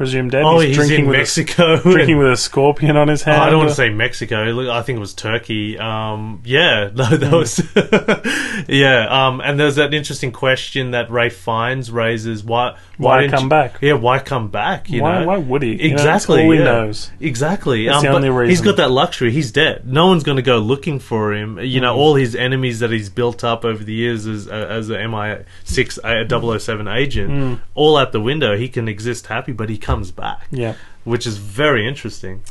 presumed 0.00 0.30
dead. 0.30 0.44
Oh, 0.46 0.60
he's, 0.60 0.78
in 0.90 1.06
with 1.08 1.18
Mexico. 1.18 1.74
A, 1.74 1.78
drinking 1.82 2.16
with 2.16 2.32
a 2.32 2.36
scorpion 2.38 2.96
on 2.96 3.08
his 3.08 3.22
hand. 3.22 3.42
I 3.42 3.50
don't 3.50 3.58
want 3.58 3.68
to 3.68 3.74
say 3.74 3.90
Mexico. 3.90 4.44
Look, 4.44 4.70
I 4.70 4.80
think 4.80 4.96
it 4.96 5.00
was 5.00 5.12
Turkey. 5.12 5.78
Um, 5.78 6.40
yeah, 6.42 6.88
no, 6.94 7.04
that 7.16 7.30
was 7.30 7.58
yeah. 8.68 9.06
Um, 9.26 9.42
and 9.42 9.60
there's 9.60 9.76
that 9.76 9.92
interesting 9.92 10.32
question 10.32 10.92
that 10.92 11.10
Ralph 11.10 11.34
Fiennes 11.34 11.90
raises: 11.90 12.42
Why? 12.42 12.78
Why 12.96 13.20
didn't 13.20 13.32
come 13.34 13.44
you- 13.44 13.50
back? 13.50 13.78
Yeah, 13.82 13.92
why 13.92 14.20
come 14.20 14.48
back? 14.48 14.88
You 14.88 15.02
why, 15.02 15.20
know, 15.20 15.26
why 15.26 15.36
would 15.36 15.62
he? 15.62 15.72
You 15.82 15.88
know, 15.90 15.94
Exactly. 15.96 16.44
all 16.44 16.50
he 16.50 16.58
yeah. 16.58 16.64
knows. 16.64 17.10
Exactly. 17.20 17.84
That's 17.86 17.98
um, 17.98 18.02
the 18.04 18.28
only 18.28 18.28
He's 18.48 18.60
reason. 18.60 18.64
got 18.64 18.76
that 18.78 18.90
luxury. 18.90 19.32
He's 19.32 19.52
dead. 19.52 19.86
No 19.86 20.06
one's 20.06 20.22
going 20.22 20.36
to 20.36 20.42
go 20.42 20.58
looking 20.58 20.98
for 20.98 21.34
him. 21.34 21.58
You 21.58 21.80
Mm. 21.80 21.82
know, 21.82 21.96
all 21.96 22.14
his 22.14 22.34
enemies 22.34 22.80
that 22.80 22.90
he's 22.90 23.10
built 23.10 23.44
up 23.44 23.66
over 23.66 23.84
the 23.84 23.92
years 23.92 24.26
as 24.26 24.48
uh, 24.48 24.52
as 24.52 24.88
a 24.88 24.96
MI6 24.96 25.98
uh, 26.02 26.58
007 26.58 26.88
agent, 26.88 27.30
Mm. 27.30 27.60
all 27.74 27.96
out 27.98 28.12
the 28.12 28.20
window. 28.20 28.56
He 28.56 28.68
can 28.70 28.88
exist 28.88 29.26
happy, 29.26 29.52
but 29.52 29.68
he 29.68 29.76
comes 29.90 30.10
back, 30.10 30.46
Yeah. 30.50 30.74
which 31.04 31.26
is 31.26 31.36
very 31.38 31.86
interesting. 31.86 32.42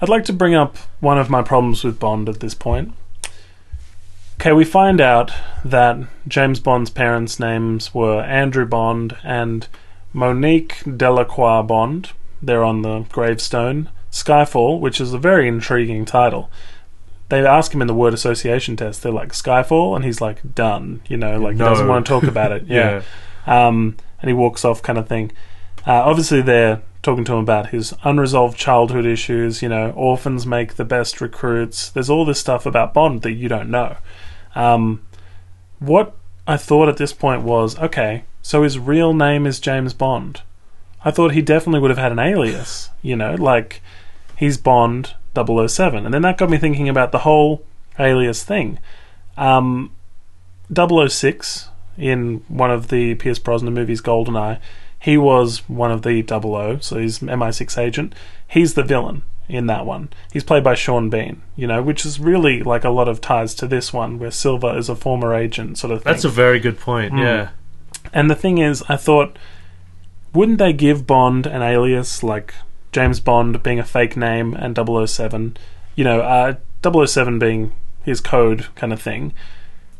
I'd 0.00 0.08
like 0.08 0.24
to 0.24 0.32
bring 0.32 0.54
up 0.54 0.76
one 1.00 1.18
of 1.18 1.30
my 1.30 1.42
problems 1.42 1.82
with 1.84 1.98
Bond 1.98 2.28
at 2.28 2.40
this 2.40 2.54
point. 2.54 2.92
Okay, 4.40 4.52
we 4.52 4.64
find 4.64 5.00
out 5.00 5.32
that 5.64 5.98
James 6.28 6.60
Bond's 6.60 6.90
parents' 6.90 7.40
names 7.40 7.94
were 7.94 8.20
Andrew 8.22 8.66
Bond 8.66 9.16
and 9.24 9.66
Monique 10.12 10.82
Delacroix 10.84 11.62
Bond. 11.62 12.10
They're 12.42 12.64
on 12.64 12.82
the 12.82 13.00
gravestone. 13.10 13.88
Skyfall, 14.12 14.78
which 14.80 15.00
is 15.00 15.12
a 15.14 15.18
very 15.18 15.48
intriguing 15.48 16.04
title. 16.04 16.50
They 17.28 17.44
ask 17.44 17.74
him 17.74 17.80
in 17.80 17.88
the 17.88 17.94
word 17.94 18.14
association 18.14 18.76
test. 18.76 19.02
They're 19.02 19.10
like 19.12 19.32
Skyfall, 19.32 19.96
and 19.96 20.04
he's 20.04 20.20
like 20.20 20.54
done. 20.54 21.00
You 21.08 21.16
know, 21.16 21.38
like 21.40 21.56
No. 21.56 21.64
he 21.64 21.70
doesn't 21.70 21.88
want 21.88 22.06
to 22.06 22.10
talk 22.10 22.22
about 22.24 22.52
it. 22.52 22.64
Yeah, 22.68 23.02
um, 23.46 23.96
and 24.20 24.28
he 24.28 24.34
walks 24.34 24.64
off, 24.64 24.82
kind 24.82 24.98
of 24.98 25.08
thing. 25.08 25.32
Uh, 25.86 26.02
obviously, 26.04 26.42
they're 26.42 26.82
talking 27.02 27.24
to 27.24 27.34
him 27.34 27.38
about 27.38 27.68
his 27.68 27.94
unresolved 28.02 28.58
childhood 28.58 29.06
issues. 29.06 29.62
You 29.62 29.68
know, 29.68 29.90
orphans 29.92 30.46
make 30.46 30.74
the 30.74 30.84
best 30.84 31.20
recruits. 31.20 31.90
There's 31.90 32.10
all 32.10 32.24
this 32.24 32.40
stuff 32.40 32.66
about 32.66 32.92
Bond 32.92 33.22
that 33.22 33.32
you 33.32 33.48
don't 33.48 33.70
know. 33.70 33.96
Um, 34.54 35.06
what 35.78 36.16
I 36.46 36.56
thought 36.56 36.88
at 36.88 36.96
this 36.96 37.12
point 37.12 37.42
was 37.42 37.78
okay, 37.78 38.24
so 38.42 38.62
his 38.62 38.78
real 38.78 39.12
name 39.14 39.46
is 39.46 39.60
James 39.60 39.94
Bond. 39.94 40.42
I 41.04 41.10
thought 41.10 41.32
he 41.32 41.42
definitely 41.42 41.80
would 41.80 41.90
have 41.90 41.98
had 41.98 42.12
an 42.12 42.18
alias, 42.18 42.90
you 43.02 43.14
know, 43.14 43.34
like 43.34 43.80
he's 44.36 44.58
Bond 44.58 45.14
007. 45.34 46.04
And 46.04 46.12
then 46.12 46.22
that 46.22 46.38
got 46.38 46.50
me 46.50 46.58
thinking 46.58 46.88
about 46.88 47.12
the 47.12 47.20
whole 47.20 47.64
alias 47.98 48.42
thing. 48.42 48.78
Um, 49.36 49.92
006 50.74 51.68
in 51.96 52.44
one 52.48 52.70
of 52.70 52.88
the 52.88 53.14
Pierce 53.14 53.38
Brosnan 53.38 53.74
movies, 53.74 54.00
Goldeneye, 54.00 54.58
he 55.06 55.16
was 55.16 55.58
one 55.68 55.92
of 55.92 56.02
the 56.02 56.26
00, 56.26 56.80
so 56.80 56.98
he's 56.98 57.20
MI6 57.20 57.78
agent. 57.78 58.12
He's 58.48 58.74
the 58.74 58.82
villain 58.82 59.22
in 59.48 59.66
that 59.66 59.86
one. 59.86 60.08
He's 60.32 60.42
played 60.42 60.64
by 60.64 60.74
Sean 60.74 61.10
Bean, 61.10 61.42
you 61.54 61.68
know, 61.68 61.80
which 61.80 62.04
is 62.04 62.18
really 62.18 62.60
like 62.64 62.82
a 62.82 62.90
lot 62.90 63.06
of 63.06 63.20
ties 63.20 63.54
to 63.54 63.68
this 63.68 63.92
one, 63.92 64.18
where 64.18 64.32
Silva 64.32 64.76
is 64.76 64.88
a 64.88 64.96
former 64.96 65.32
agent, 65.32 65.78
sort 65.78 65.92
of 65.92 66.02
thing. 66.02 66.12
That's 66.12 66.24
a 66.24 66.28
very 66.28 66.58
good 66.58 66.80
point. 66.80 67.12
Mm. 67.12 67.20
Yeah. 67.20 67.48
And 68.12 68.28
the 68.28 68.34
thing 68.34 68.58
is, 68.58 68.82
I 68.88 68.96
thought, 68.96 69.38
wouldn't 70.34 70.58
they 70.58 70.72
give 70.72 71.06
Bond 71.06 71.46
an 71.46 71.62
alias 71.62 72.24
like 72.24 72.52
James 72.90 73.20
Bond 73.20 73.62
being 73.62 73.78
a 73.78 73.84
fake 73.84 74.16
name 74.16 74.54
and 74.54 74.76
007? 74.76 75.56
You 75.94 76.02
know, 76.02 76.20
uh, 76.20 76.56
007 77.06 77.38
being 77.38 77.70
his 78.02 78.20
code 78.20 78.66
kind 78.74 78.92
of 78.92 79.00
thing. 79.00 79.34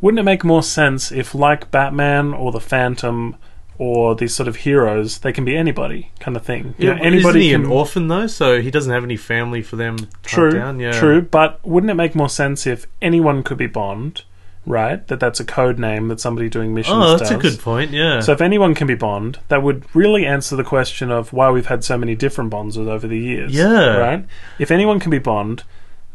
Wouldn't 0.01 0.19
it 0.19 0.25
make 0.25 0.43
more 0.43 0.65
sense 0.65 1.13
if, 1.13 1.33
like 1.33 1.71
Batman 1.71 2.35
or 2.35 2.51
the 2.51 2.59
Phantom 2.59 3.37
or 3.79 4.15
these 4.15 4.35
sort 4.35 4.49
of 4.49 4.57
heroes, 4.57 5.19
they 5.19 5.33
can 5.33 5.45
be 5.45 5.57
anybody 5.57 6.11
kind 6.21 6.37
of 6.37 6.45
thing? 6.45 6.75
You 6.79 6.89
Yeah, 6.89 6.95
know, 6.95 7.03
anybody 7.03 7.19
isn't 7.29 7.41
he 7.41 7.51
can. 7.53 7.65
an 7.65 7.71
orphan 7.71 8.09
though? 8.09 8.27
So 8.27 8.61
he 8.61 8.71
doesn't 8.71 8.93
have 8.93 9.05
any 9.05 9.17
family 9.17 9.63
for 9.63 9.77
them. 9.77 9.97
to 9.99 10.07
True, 10.23 10.51
down? 10.53 10.81
Yeah. 10.81 10.93
true. 10.93 11.23
But 11.23 11.61
wouldn't 11.67 11.91
it 11.91 11.95
make 11.95 12.15
more 12.15 12.29
sense 12.29 12.67
if 12.67 12.87
anyone 13.03 13.43
could 13.43 13.59
be 13.59 13.67
Bond, 13.67 14.23
right? 14.65 15.07
That 15.09 15.21
that's 15.21 15.39
a 15.41 15.45
code 15.45 15.79
name 15.79 16.09
that 16.09 16.19
somebody 16.21 16.49
doing 16.49 16.75
missions 16.75 16.97
Oh, 16.99 17.17
that's 17.17 17.31
a 17.31 17.37
good 17.37 17.59
point. 17.61 17.91
Yeah. 17.93 18.21
So 18.21 18.33
if 18.33 18.41
anyone 18.41 18.75
can 18.75 18.87
be 18.87 18.95
Bond, 18.95 19.39
that 19.49 19.63
would 19.63 19.85
really 19.95 20.25
answer 20.27 20.57
the 20.57 20.65
question 20.65 21.11
of 21.11 21.33
why 21.33 21.51
we've 21.51 21.67
had 21.67 21.85
so 21.85 21.97
many 21.99 22.15
different 22.15 22.51
Bonds 22.51 22.77
over 22.79 23.07
the 23.07 23.19
years. 23.19 23.53
Yeah. 23.55 23.97
Right? 23.97 24.25
If 24.59 24.71
anyone 24.71 24.99
can 25.01 25.11
be 25.11 25.19
Bond, 25.19 25.63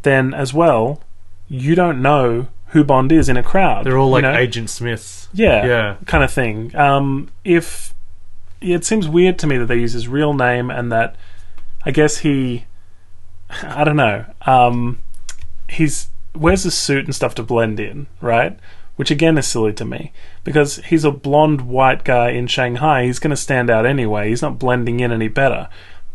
then 0.04 0.34
as 0.34 0.54
well, 0.54 1.02
you 1.48 1.76
don't 1.76 2.02
know 2.02 2.48
who 2.72 2.84
Bond 2.84 3.12
is 3.12 3.30
in 3.30 3.38
a 3.38 3.44
crowd. 3.44 3.86
They're 3.86 3.98
all 3.98 4.08
you 4.08 4.14
like 4.14 4.22
know? 4.24 4.36
Agent 4.36 4.70
Smiths. 4.70 5.30
Yeah. 5.34 5.66
Yeah. 5.66 5.96
Kind 6.06 6.24
of 6.24 6.32
thing. 6.32 6.76
Um, 6.76 7.30
if 7.44 7.94
it 8.62 8.86
seems 8.86 9.08
weird 9.08 9.40
to 9.40 9.48
me 9.48 9.58
that 9.58 9.66
they 9.66 9.78
use 9.78 9.94
his 9.94 10.08
real 10.08 10.34
name 10.34 10.70
and 10.70 10.92
that 10.92 11.16
I 11.86 11.92
guess 11.92 12.20
he 12.20 12.66
I 13.64 13.84
don't 13.84 13.98
know. 13.98 14.26
Um, 14.46 15.00
he's 15.70 16.10
wears 16.34 16.66
a 16.66 16.72
suit 16.72 17.06
and 17.06 17.14
stuff 17.16 17.36
to 17.36 17.44
blend 17.44 17.80
in, 17.80 18.08
right? 18.22 18.58
Which 18.96 19.12
again 19.12 19.38
is 19.38 19.48
silly 19.48 19.74
to 19.74 19.86
me 19.86 20.14
because 20.44 20.78
he's 20.78 21.04
a 21.04 21.12
blonde 21.12 21.62
white 21.62 22.04
guy 22.04 22.30
in 22.30 22.48
Shanghai. 22.48 23.06
He's 23.06 23.20
going 23.20 23.32
to 23.32 23.38
stand 23.38 23.70
out 23.70 23.86
anyway. 23.86 24.30
He's 24.30 24.42
not 24.42 24.60
blending 24.60 25.00
in 25.00 25.12
any 25.12 25.28
better. 25.28 25.68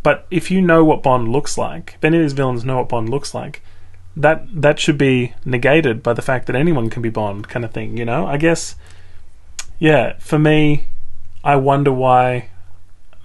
But 0.02 0.26
if 0.30 0.50
you 0.50 0.62
know 0.62 0.84
what 0.84 1.02
Bond 1.02 1.28
looks 1.28 1.58
like, 1.58 1.94
if 1.96 2.04
any 2.04 2.18
of 2.18 2.22
these 2.22 2.32
villains 2.32 2.64
know 2.64 2.76
what 2.76 2.88
Bond 2.88 3.08
looks 3.08 3.34
like, 3.34 3.60
that 4.16 4.46
that 4.52 4.78
should 4.80 4.98
be 4.98 5.34
negated 5.44 6.02
by 6.02 6.12
the 6.14 6.22
fact 6.22 6.46
that 6.46 6.56
anyone 6.56 6.90
can 6.90 7.02
be 7.02 7.10
Bond, 7.10 7.48
kind 7.48 7.64
of 7.64 7.72
thing. 7.72 7.96
You 7.96 8.04
know, 8.04 8.26
I 8.26 8.36
guess. 8.36 8.74
Yeah, 9.78 10.14
for 10.18 10.38
me, 10.38 10.84
I 11.44 11.56
wonder 11.56 11.92
why 11.92 12.48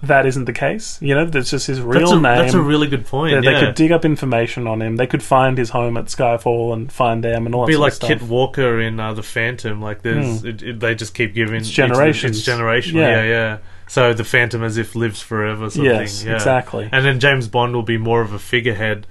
that 0.03 0.25
isn't 0.25 0.45
the 0.45 0.53
case. 0.53 0.99
You 1.01 1.13
know, 1.15 1.25
that's 1.25 1.51
just 1.51 1.67
his 1.67 1.79
real 1.79 1.99
That's 1.99 2.11
a, 2.11 2.15
name. 2.15 2.23
that's 2.23 2.53
a 2.55 2.61
really 2.61 2.87
good 2.87 3.05
point. 3.05 3.39
They, 3.45 3.53
they 3.53 3.59
could 3.59 3.75
dig 3.75 3.91
up 3.91 4.03
information 4.03 4.67
on 4.67 4.81
him. 4.81 4.95
They 4.97 5.07
could 5.07 5.21
find 5.23 5.57
his 5.57 5.69
home 5.69 5.95
at 5.95 6.05
Skyfall 6.05 6.73
and 6.73 6.91
find 6.91 7.23
them 7.23 7.45
and 7.45 7.53
all 7.55 7.61
that 7.61 7.71
be 7.71 7.77
like. 7.77 7.97
Kit 7.99 8.21
Walker 8.21 8.81
in 8.81 8.99
uh, 8.99 9.13
the 9.13 9.23
Phantom. 9.23 9.79
Like 9.81 10.01
there's, 10.01 10.43
it, 10.43 10.61
it, 10.63 10.79
they 10.79 10.95
just 10.95 11.13
keep 11.13 11.33
giving. 11.33 11.55
It's 11.55 11.69
each 11.69 11.79
of 11.79 11.89
the- 11.89 11.93
generations. 11.95 12.37
It's 12.39 12.47
generational. 12.47 12.93
Yeah. 12.95 13.09
Yeah. 13.09 13.23
yeah, 13.25 13.57
So 13.87 14.13
the 14.13 14.23
Phantom 14.25 14.63
as 14.63 14.75
if 14.77 14.95
lives 14.95 15.21
forever. 15.21 15.69
Sort 15.69 15.85
Yes, 15.85 16.13
of 16.15 16.19
thing. 16.19 16.27
Yeah. 16.29 16.35
exactly. 16.35 16.89
And 16.91 17.05
then 17.05 17.19
James 17.19 17.47
Bond 17.47 17.73
will 17.75 17.83
be 17.83 17.97
more 17.97 18.21
of 18.21 18.33
a 18.33 18.39
figurehead 18.39 19.05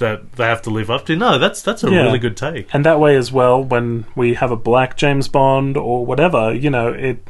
that 0.00 0.32
they 0.32 0.44
have 0.44 0.60
to 0.62 0.70
live 0.70 0.90
up 0.90 1.06
to. 1.06 1.16
No, 1.16 1.38
that's 1.38 1.62
that's 1.62 1.82
a 1.84 1.90
Yeah. 1.90 2.02
really 2.02 2.18
good 2.18 2.36
take. 2.36 2.68
And 2.74 2.84
that 2.84 2.98
way 3.00 3.16
as 3.16 3.30
well, 3.32 3.62
when 3.62 4.04
we 4.14 4.34
have 4.34 4.50
a 4.50 4.56
black 4.56 4.96
James 4.96 5.28
Bond 5.28 5.76
or 5.76 6.04
whatever, 6.04 6.52
you 6.52 6.68
know, 6.70 6.88
it 6.88 7.26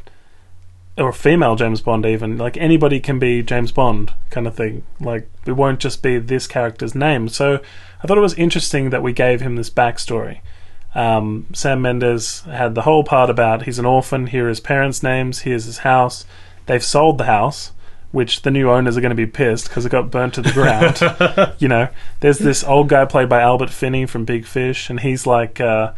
or 0.97 1.09
a 1.09 1.13
female 1.13 1.55
James 1.55 1.79
Bond 1.81 2.05
even, 2.05 2.37
like 2.37 2.57
anybody 2.57 2.99
can 2.99 3.17
be 3.17 3.41
James 3.41 3.71
Bond 3.71 4.13
kind 4.29 4.45
of 4.45 4.55
thing. 4.55 4.83
Like 4.99 5.29
it 5.45 5.53
won't 5.53 5.79
just 5.79 6.03
be 6.03 6.17
this 6.19 6.47
character's 6.47 6.93
name. 6.93 7.29
So 7.29 7.59
I 8.03 8.07
thought 8.07 8.17
it 8.17 8.21
was 8.21 8.33
interesting 8.33 8.89
that 8.89 9.01
we 9.03 9.13
gave 9.13 9.39
him 9.41 9.55
this 9.55 9.69
backstory. 9.69 10.39
Um, 10.93 11.45
Sam 11.53 11.81
Mendes 11.81 12.41
had 12.41 12.75
the 12.75 12.81
whole 12.81 13.03
part 13.05 13.29
about 13.29 13.63
he's 13.63 13.79
an 13.79 13.85
orphan, 13.85 14.27
here 14.27 14.47
are 14.47 14.49
his 14.49 14.59
parents' 14.59 15.01
names, 15.01 15.39
here's 15.39 15.63
his 15.65 15.79
house. 15.79 16.25
They've 16.65 16.83
sold 16.83 17.17
the 17.17 17.23
house, 17.25 17.71
which 18.11 18.41
the 18.41 18.51
new 18.51 18.69
owners 18.69 18.97
are 18.97 19.01
going 19.01 19.11
to 19.11 19.15
be 19.15 19.25
pissed 19.25 19.69
because 19.69 19.85
it 19.85 19.89
got 19.89 20.11
burnt 20.11 20.33
to 20.35 20.41
the 20.41 20.51
ground. 20.51 21.55
you 21.59 21.67
know, 21.67 21.87
there's 22.19 22.39
this 22.39 22.63
old 22.63 22.89
guy 22.89 23.05
played 23.05 23.29
by 23.29 23.41
Albert 23.41 23.69
Finney 23.69 24.05
from 24.05 24.25
Big 24.25 24.45
Fish, 24.45 24.89
and 24.89 24.99
he's 24.99 25.25
like, 25.25 25.61
uh, 25.61 25.93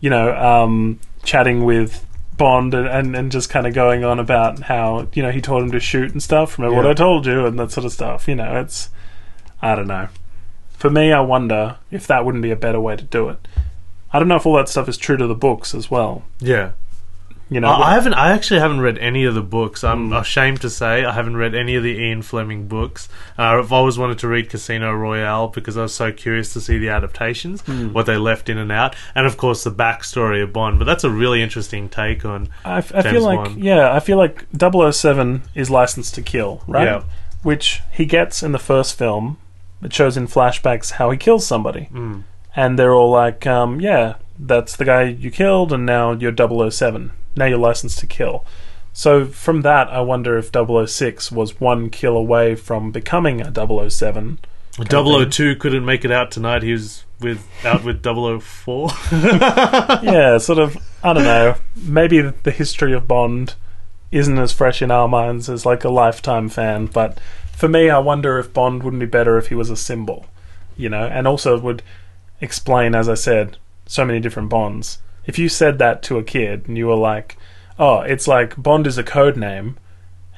you 0.00 0.10
know, 0.10 0.34
um, 0.36 1.00
chatting 1.22 1.64
with 1.64 2.06
Bond 2.36 2.72
and, 2.72 2.88
and, 2.88 3.14
and 3.14 3.30
just 3.30 3.50
kind 3.50 3.66
of 3.66 3.74
going 3.74 4.04
on 4.04 4.18
about 4.18 4.60
how, 4.60 5.08
you 5.12 5.22
know, 5.22 5.30
he 5.30 5.42
told 5.42 5.62
him 5.62 5.70
to 5.72 5.80
shoot 5.80 6.12
and 6.12 6.22
stuff. 6.22 6.58
Remember 6.58 6.76
what 6.76 6.86
I 6.86 6.94
told 6.94 7.26
you 7.26 7.44
and 7.44 7.58
that 7.58 7.70
sort 7.70 7.84
of 7.84 7.92
stuff. 7.92 8.26
You 8.26 8.34
know, 8.34 8.60
it's, 8.60 8.88
I 9.60 9.74
don't 9.74 9.86
know. 9.86 10.08
For 10.70 10.88
me, 10.88 11.12
I 11.12 11.20
wonder 11.20 11.76
if 11.90 12.06
that 12.06 12.24
wouldn't 12.24 12.42
be 12.42 12.50
a 12.50 12.56
better 12.56 12.80
way 12.80 12.96
to 12.96 13.04
do 13.04 13.28
it. 13.28 13.46
I 14.12 14.18
don't 14.18 14.28
know 14.28 14.36
if 14.36 14.46
all 14.46 14.56
that 14.56 14.70
stuff 14.70 14.88
is 14.88 14.96
true 14.96 15.18
to 15.18 15.26
the 15.26 15.34
books 15.34 15.74
as 15.74 15.90
well. 15.90 16.24
Yeah. 16.40 16.72
You 17.52 17.58
know, 17.60 17.68
I 17.68 17.90
I 17.90 17.94
haven't. 17.94 18.14
I 18.14 18.30
actually 18.32 18.60
haven't 18.60 18.80
read 18.80 18.96
any 18.98 19.24
of 19.24 19.34
the 19.34 19.42
books. 19.42 19.82
I'm 19.82 20.10
Mm. 20.10 20.20
ashamed 20.20 20.60
to 20.60 20.70
say 20.70 21.04
I 21.04 21.12
haven't 21.12 21.36
read 21.36 21.52
any 21.54 21.74
of 21.74 21.82
the 21.82 21.98
Ian 21.98 22.22
Fleming 22.22 22.68
books. 22.68 23.08
Uh, 23.36 23.58
I've 23.58 23.72
always 23.72 23.98
wanted 23.98 24.18
to 24.20 24.28
read 24.28 24.48
Casino 24.48 24.92
Royale 24.94 25.48
because 25.48 25.76
I 25.76 25.82
was 25.82 25.92
so 25.92 26.12
curious 26.12 26.52
to 26.52 26.60
see 26.60 26.78
the 26.78 26.90
adaptations, 26.90 27.62
Mm. 27.62 27.92
what 27.92 28.06
they 28.06 28.16
left 28.16 28.48
in 28.48 28.56
and 28.56 28.70
out, 28.70 28.94
and 29.16 29.26
of 29.26 29.36
course 29.36 29.64
the 29.64 29.72
backstory 29.72 30.40
of 30.42 30.52
Bond. 30.52 30.78
But 30.78 30.84
that's 30.84 31.02
a 31.02 31.10
really 31.10 31.42
interesting 31.42 31.88
take 31.88 32.24
on. 32.24 32.46
I, 32.64 32.78
f- 32.78 32.94
I 32.94 33.02
feel 33.02 33.22
like 33.22 33.42
Bond. 33.44 33.64
yeah, 33.64 33.92
I 33.92 33.98
feel 33.98 34.16
like 34.16 34.44
007 34.56 35.42
is 35.56 35.70
licensed 35.70 36.14
to 36.14 36.22
kill, 36.22 36.62
right? 36.68 36.84
Yeah. 36.86 37.02
Which 37.42 37.80
he 37.90 38.04
gets 38.04 38.42
in 38.44 38.52
the 38.52 38.58
first 38.58 38.96
film. 38.96 39.38
It 39.82 39.92
shows 39.92 40.16
in 40.16 40.28
flashbacks 40.28 40.92
how 40.92 41.10
he 41.10 41.16
kills 41.18 41.46
somebody, 41.46 41.88
Mm. 41.92 42.22
and 42.54 42.78
they're 42.78 42.94
all 42.94 43.10
like, 43.10 43.46
um, 43.46 43.80
"Yeah, 43.80 44.14
that's 44.46 44.76
the 44.76 44.84
guy 44.84 45.04
you 45.04 45.30
killed, 45.30 45.72
and 45.72 45.86
now 45.86 46.12
you're 46.12 46.34
007. 46.34 47.12
Now 47.36 47.44
you're 47.46 47.58
licensed 47.58 47.98
to 48.00 48.06
kill." 48.06 48.44
So 48.92 49.24
from 49.26 49.62
that, 49.62 49.88
I 49.88 50.00
wonder 50.00 50.36
if 50.36 50.50
006 50.52 51.30
was 51.30 51.60
one 51.60 51.90
kill 51.90 52.16
away 52.16 52.54
from 52.54 52.90
becoming 52.90 53.40
a 53.40 53.52
007. 53.90 54.38
of 54.78 55.32
002 55.32 55.56
couldn't 55.56 55.84
make 55.84 56.04
it 56.04 56.10
out 56.10 56.30
tonight. 56.30 56.62
He 56.62 56.72
was 56.72 57.04
with 57.20 57.46
out 57.64 57.84
with 57.84 58.02
004. 58.02 58.90
yeah, 60.02 60.38
sort 60.38 60.58
of. 60.58 60.76
I 61.02 61.12
don't 61.12 61.24
know. 61.24 61.54
Maybe 61.76 62.20
the 62.20 62.50
history 62.50 62.92
of 62.92 63.08
Bond 63.08 63.54
isn't 64.12 64.38
as 64.38 64.52
fresh 64.52 64.82
in 64.82 64.90
our 64.90 65.06
minds 65.06 65.48
as 65.48 65.64
like 65.64 65.84
a 65.84 65.88
lifetime 65.88 66.48
fan, 66.48 66.86
but 66.86 67.18
for 67.52 67.68
me, 67.68 67.90
I 67.90 67.98
wonder 67.98 68.38
if 68.38 68.52
Bond 68.52 68.82
wouldn't 68.82 69.00
be 69.00 69.06
better 69.06 69.38
if 69.38 69.48
he 69.48 69.54
was 69.54 69.70
a 69.70 69.76
symbol, 69.76 70.26
you 70.76 70.88
know, 70.88 71.06
and 71.06 71.28
also 71.28 71.58
would 71.58 71.82
explain, 72.40 72.94
as 72.94 73.08
I 73.08 73.14
said, 73.14 73.56
so 73.90 74.04
many 74.04 74.20
different 74.20 74.48
Bonds. 74.48 74.98
If 75.26 75.38
you 75.38 75.48
said 75.48 75.78
that 75.78 76.02
to 76.04 76.18
a 76.18 76.22
kid 76.22 76.68
and 76.68 76.78
you 76.78 76.86
were 76.86 76.94
like, 76.94 77.36
"Oh, 77.78 78.00
it's 78.00 78.28
like 78.28 78.60
Bond 78.60 78.86
is 78.86 78.98
a 78.98 79.02
code 79.02 79.36
name," 79.36 79.76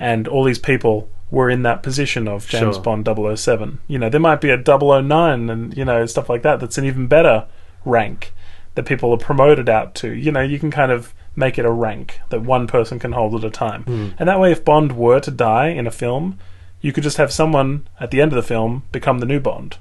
and 0.01 0.27
all 0.27 0.43
these 0.43 0.59
people 0.59 1.09
were 1.31 1.49
in 1.49 1.63
that 1.63 1.83
position 1.83 2.29
of 2.29 2.47
James 2.49 2.77
Sure. 2.77 2.83
Bond 2.83 3.07
007. 3.07 3.79
You 3.89 3.99
know, 3.99 4.09
there 4.09 4.21
might 4.21 4.41
be 4.41 4.51
a 4.51 4.57
009 4.57 5.49
and, 5.49 5.77
you 5.77 5.85
know, 5.85 6.05
stuff 6.07 6.29
like 6.29 6.43
that 6.43 6.61
that's 6.61 6.77
an 6.77 6.85
even 6.85 7.07
better 7.07 7.47
rank 7.87 8.35
that 8.75 8.85
people 8.85 9.13
are 9.13 9.19
promoted 9.19 9.69
out 9.69 9.95
to. 9.97 10.13
You 10.13 10.31
know, 10.31 10.43
you 10.43 10.59
can 10.59 10.71
kind 10.71 10.93
of 10.93 11.15
make 11.35 11.59
it 11.59 11.65
a 11.65 11.71
rank 11.71 12.21
that 12.29 12.43
one 12.43 12.67
person 12.67 12.99
can 12.99 13.13
hold 13.13 13.35
at 13.35 13.45
a 13.45 13.51
time. 13.51 13.85
Hmm. 13.85 14.09
And 14.19 14.29
that 14.29 14.41
way, 14.41 14.53
if 14.53 14.65
Bond 14.65 14.93
were 14.93 15.21
to 15.21 15.31
die 15.31 15.69
in 15.69 15.87
a 15.87 15.91
film, 15.91 16.39
you 16.83 16.93
could 16.93 17.03
just 17.03 17.17
have 17.17 17.33
someone 17.33 17.87
at 17.99 18.11
the 18.11 18.21
end 18.21 18.33
of 18.33 18.37
the 18.37 18.43
film 18.43 18.83
become 18.93 19.19
the 19.19 19.27
new 19.27 19.41
Bond. 19.41 19.79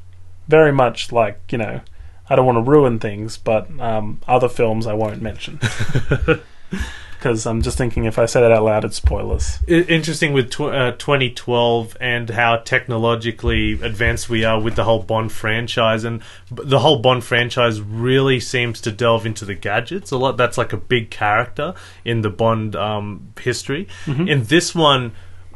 Very 0.47 0.71
much 0.71 1.11
like, 1.11 1.41
you 1.51 1.57
know, 1.57 1.81
I 2.31 2.35
don't 2.37 2.45
want 2.45 2.63
to 2.65 2.71
ruin 2.71 2.97
things, 2.97 3.37
but 3.37 3.69
um, 3.79 4.21
other 4.25 4.47
films 4.47 4.87
I 4.87 4.93
won't 4.93 5.21
mention. 5.21 5.59
Because 7.11 7.45
I'm 7.45 7.61
just 7.61 7.77
thinking 7.77 8.05
if 8.05 8.17
I 8.17 8.25
say 8.25 8.41
that 8.41 8.51
out 8.51 8.63
loud, 8.63 8.83
it's 8.83 8.95
spoilers. 8.95 9.59
I- 9.67 9.85
interesting 9.87 10.33
with 10.33 10.49
tw- 10.49 10.61
uh, 10.61 10.91
2012 10.93 11.95
and 12.01 12.27
how 12.31 12.55
technologically 12.57 13.73
advanced 13.73 14.27
we 14.27 14.43
are 14.43 14.59
with 14.59 14.75
the 14.75 14.85
whole 14.85 15.03
Bond 15.03 15.31
franchise, 15.31 16.03
and 16.03 16.21
b- 16.51 16.63
the 16.65 16.79
whole 16.79 16.97
Bond 16.97 17.23
franchise 17.23 17.79
really 17.79 18.39
seems 18.39 18.81
to 18.81 18.91
delve 18.91 19.27
into 19.27 19.45
the 19.45 19.53
gadgets 19.53 20.09
a 20.09 20.17
lot. 20.17 20.35
That's 20.37 20.57
like 20.57 20.73
a 20.73 20.77
big 20.77 21.11
character 21.11 21.75
in 22.03 22.21
the 22.23 22.31
Bond 22.31 22.75
um, 22.75 23.33
history. 23.39 23.87
Mm-hmm. 24.05 24.27
In 24.27 24.43
this 24.45 24.73
one. 24.73 25.11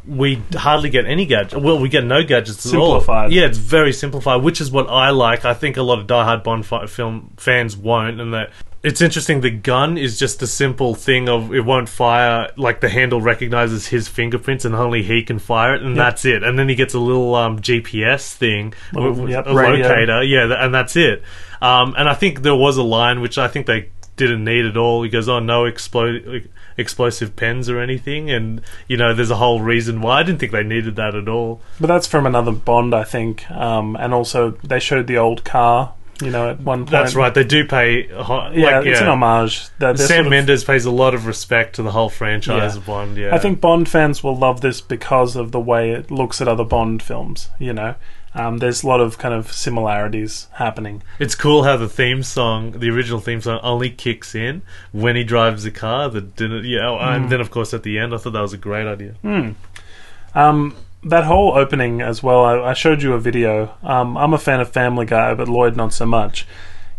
We 0.08 0.42
hardly 0.54 0.90
get 0.90 1.06
any 1.06 1.26
gadgets. 1.26 1.56
Well, 1.56 1.80
we 1.80 1.90
get 1.90 2.04
no 2.04 2.24
gadgets 2.24 2.66
at 2.66 2.76
all. 2.78 3.00
Simplified. 3.00 3.32
Yeah, 3.32 3.46
it's 3.46 3.58
very 3.58 3.92
simplified, 3.94 4.44
which 4.44 4.62
is 4.62 4.72
what 4.72 4.88
I 4.90 5.10
like. 5.10 5.46
I 5.46 5.54
think 5.54 5.78
a 5.78 5.82
lot 5.84 6.00
of 6.00 6.08
diehard 6.08 6.44
Bond 6.44 6.66
fi- 6.66 6.86
film 6.86 7.34
fans 7.38 7.76
won't, 7.76 8.22
and 8.22 8.34
that 8.34 8.52
it's 8.84 9.02
interesting. 9.02 9.42
The 9.42 9.50
gun 9.50 9.98
is 9.98 10.20
just 10.20 10.42
a 10.44 10.48
simple 10.48 10.94
thing 10.94 11.28
of 11.28 11.52
it 11.54 11.62
won't 11.66 11.90
fire. 11.90 12.52
Like 12.56 12.82
the 12.82 12.90
handle 12.90 13.20
recognizes 13.20 13.88
his 13.88 14.08
fingerprints, 14.08 14.64
and 14.64 14.76
only 14.76 15.02
he 15.02 15.24
can 15.24 15.40
fire 15.40 15.74
it, 15.74 15.82
and 15.82 15.96
Yep. 15.96 16.06
that's 16.06 16.26
it. 16.26 16.44
And 16.44 16.60
then 16.60 16.70
he 16.70 16.76
gets 16.76 16.94
a 16.94 17.00
little 17.00 17.34
um, 17.34 17.60
GPS 17.60 18.32
thing, 18.34 18.74
Little- 18.94 19.16
w- 19.16 19.34
yep, 19.34 19.48
a 19.48 19.56
radio. 19.56 19.88
locator. 19.88 20.22
Yeah, 20.24 20.54
and 20.64 20.74
that's 20.74 20.96
it. 20.96 21.24
Um, 21.62 21.96
and 21.98 22.08
I 22.08 22.14
think 22.14 22.44
there 22.44 22.54
was 22.56 22.78
a 22.78 22.84
line 22.84 23.22
which 23.22 23.38
I 23.40 23.48
think 23.48 23.66
they 23.66 23.90
didn't 24.18 24.44
need 24.44 24.66
it 24.66 24.78
all. 24.78 25.04
He 25.04 25.10
goes, 25.10 25.28
"Oh, 25.28 25.40
no 25.40 25.64
explo- 25.64 26.48
explosive 26.78 27.36
pens 27.36 27.70
or 27.70 27.80
anything," 27.80 28.30
and 28.32 28.62
you 28.88 28.98
know, 28.98 29.14
there's 29.14 29.32
a 29.32 29.36
whole 29.36 29.62
reason 29.62 30.02
why. 30.02 30.20
I 30.20 30.24
didn't 30.24 30.40
think 30.40 30.52
they 30.52 30.64
needed 30.64 30.96
that 30.98 31.16
at 31.16 31.28
all. 31.28 31.62
But 31.80 31.88
that's 31.88 32.08
from 32.08 32.26
another 32.26 32.52
Bond, 32.52 32.94
I 32.94 33.04
think. 33.04 33.50
Um, 33.52 33.96
and 34.00 34.14
also, 34.14 34.52
they 34.64 34.80
showed 34.80 35.08
the 35.08 35.18
old 35.18 35.44
car, 35.44 35.94
you 36.22 36.32
know, 36.32 36.50
at 36.50 36.62
one 36.62 36.80
point. 36.80 36.92
That's 36.92 37.16
right. 37.16 37.34
They 37.34 37.44
do 37.44 37.66
pay. 37.66 38.08
ho- 38.08 38.52
Yeah, 38.54 38.78
like, 38.80 38.88
it's 38.88 39.02
an 39.02 39.08
homage. 39.08 39.68
They're- 39.80 39.94
they're 39.94 40.08
Sam 40.08 40.16
sort 40.18 40.26
of- 40.28 40.32
Mendes 40.32 40.64
pays 40.64 40.86
a 40.86 40.92
lot 40.92 41.14
of 41.14 41.26
respect 41.26 41.76
to 41.76 41.84
the 41.84 41.92
whole 41.92 42.10
franchise 42.10 42.74
Yeah. 42.76 42.80
of 42.80 42.86
Bond. 42.86 43.18
Yeah, 43.18 43.36
I 43.36 43.38
think 43.38 43.60
Bond 43.60 43.90
fans 43.90 44.24
will 44.24 44.38
love 44.38 44.62
this 44.62 44.80
because 44.82 45.36
of 45.36 45.52
the 45.52 45.60
way 45.60 45.92
it 45.92 46.10
looks 46.10 46.42
at 46.42 46.48
other 46.48 46.64
Bond 46.64 47.04
films. 47.04 47.50
You 47.60 47.74
know, 47.74 47.96
um, 48.36 48.58
there's 48.60 48.84
a 48.84 48.88
lot 48.88 49.00
of 49.02 49.18
kind 49.18 49.34
of 49.34 49.52
similarities 49.52 50.48
happening. 50.54 51.02
it's 51.20 51.34
cool 51.36 51.64
how 51.64 51.78
the 51.78 51.90
theme 51.90 52.22
song, 52.22 52.72
the 52.74 52.90
original 52.90 53.20
theme 53.20 53.42
song, 53.42 53.60
only 53.64 53.90
kicks 53.90 54.36
in 54.36 54.62
when 54.92 55.16
he 55.16 55.24
drives 55.24 55.64
the 55.64 55.72
car. 55.72 56.10
That 56.10 56.36
didn't. 56.36 56.66
Yeah, 56.66 56.90
oh, 56.90 56.98
Mm. 56.98 57.16
and 57.16 57.30
then 57.32 57.42
of 57.42 57.50
course 57.50 57.74
at 57.74 57.84
the 57.84 57.98
end, 57.98 58.14
I 58.14 58.18
thought 58.18 58.34
that 58.34 58.42
was 58.42 58.54
a 58.54 58.58
great 58.58 58.86
idea. 58.88 59.14
Hmm. 59.24 59.52
Um, 60.34 60.76
that 61.04 61.24
whole 61.24 61.54
opening 61.58 62.02
as 62.02 62.22
well. 62.24 62.44
I, 62.44 62.72
I 62.72 62.74
showed 62.74 63.02
you 63.04 63.14
a 63.14 63.20
video. 63.20 63.74
Um, 63.84 64.18
I'm 64.18 64.34
a 64.34 64.38
fan 64.40 64.60
of 64.60 64.70
Family 64.72 65.06
Guy, 65.06 65.34
but 65.34 65.48
Lloyd 65.48 65.76
not 65.76 65.94
so 65.94 66.06
much. 66.06 66.46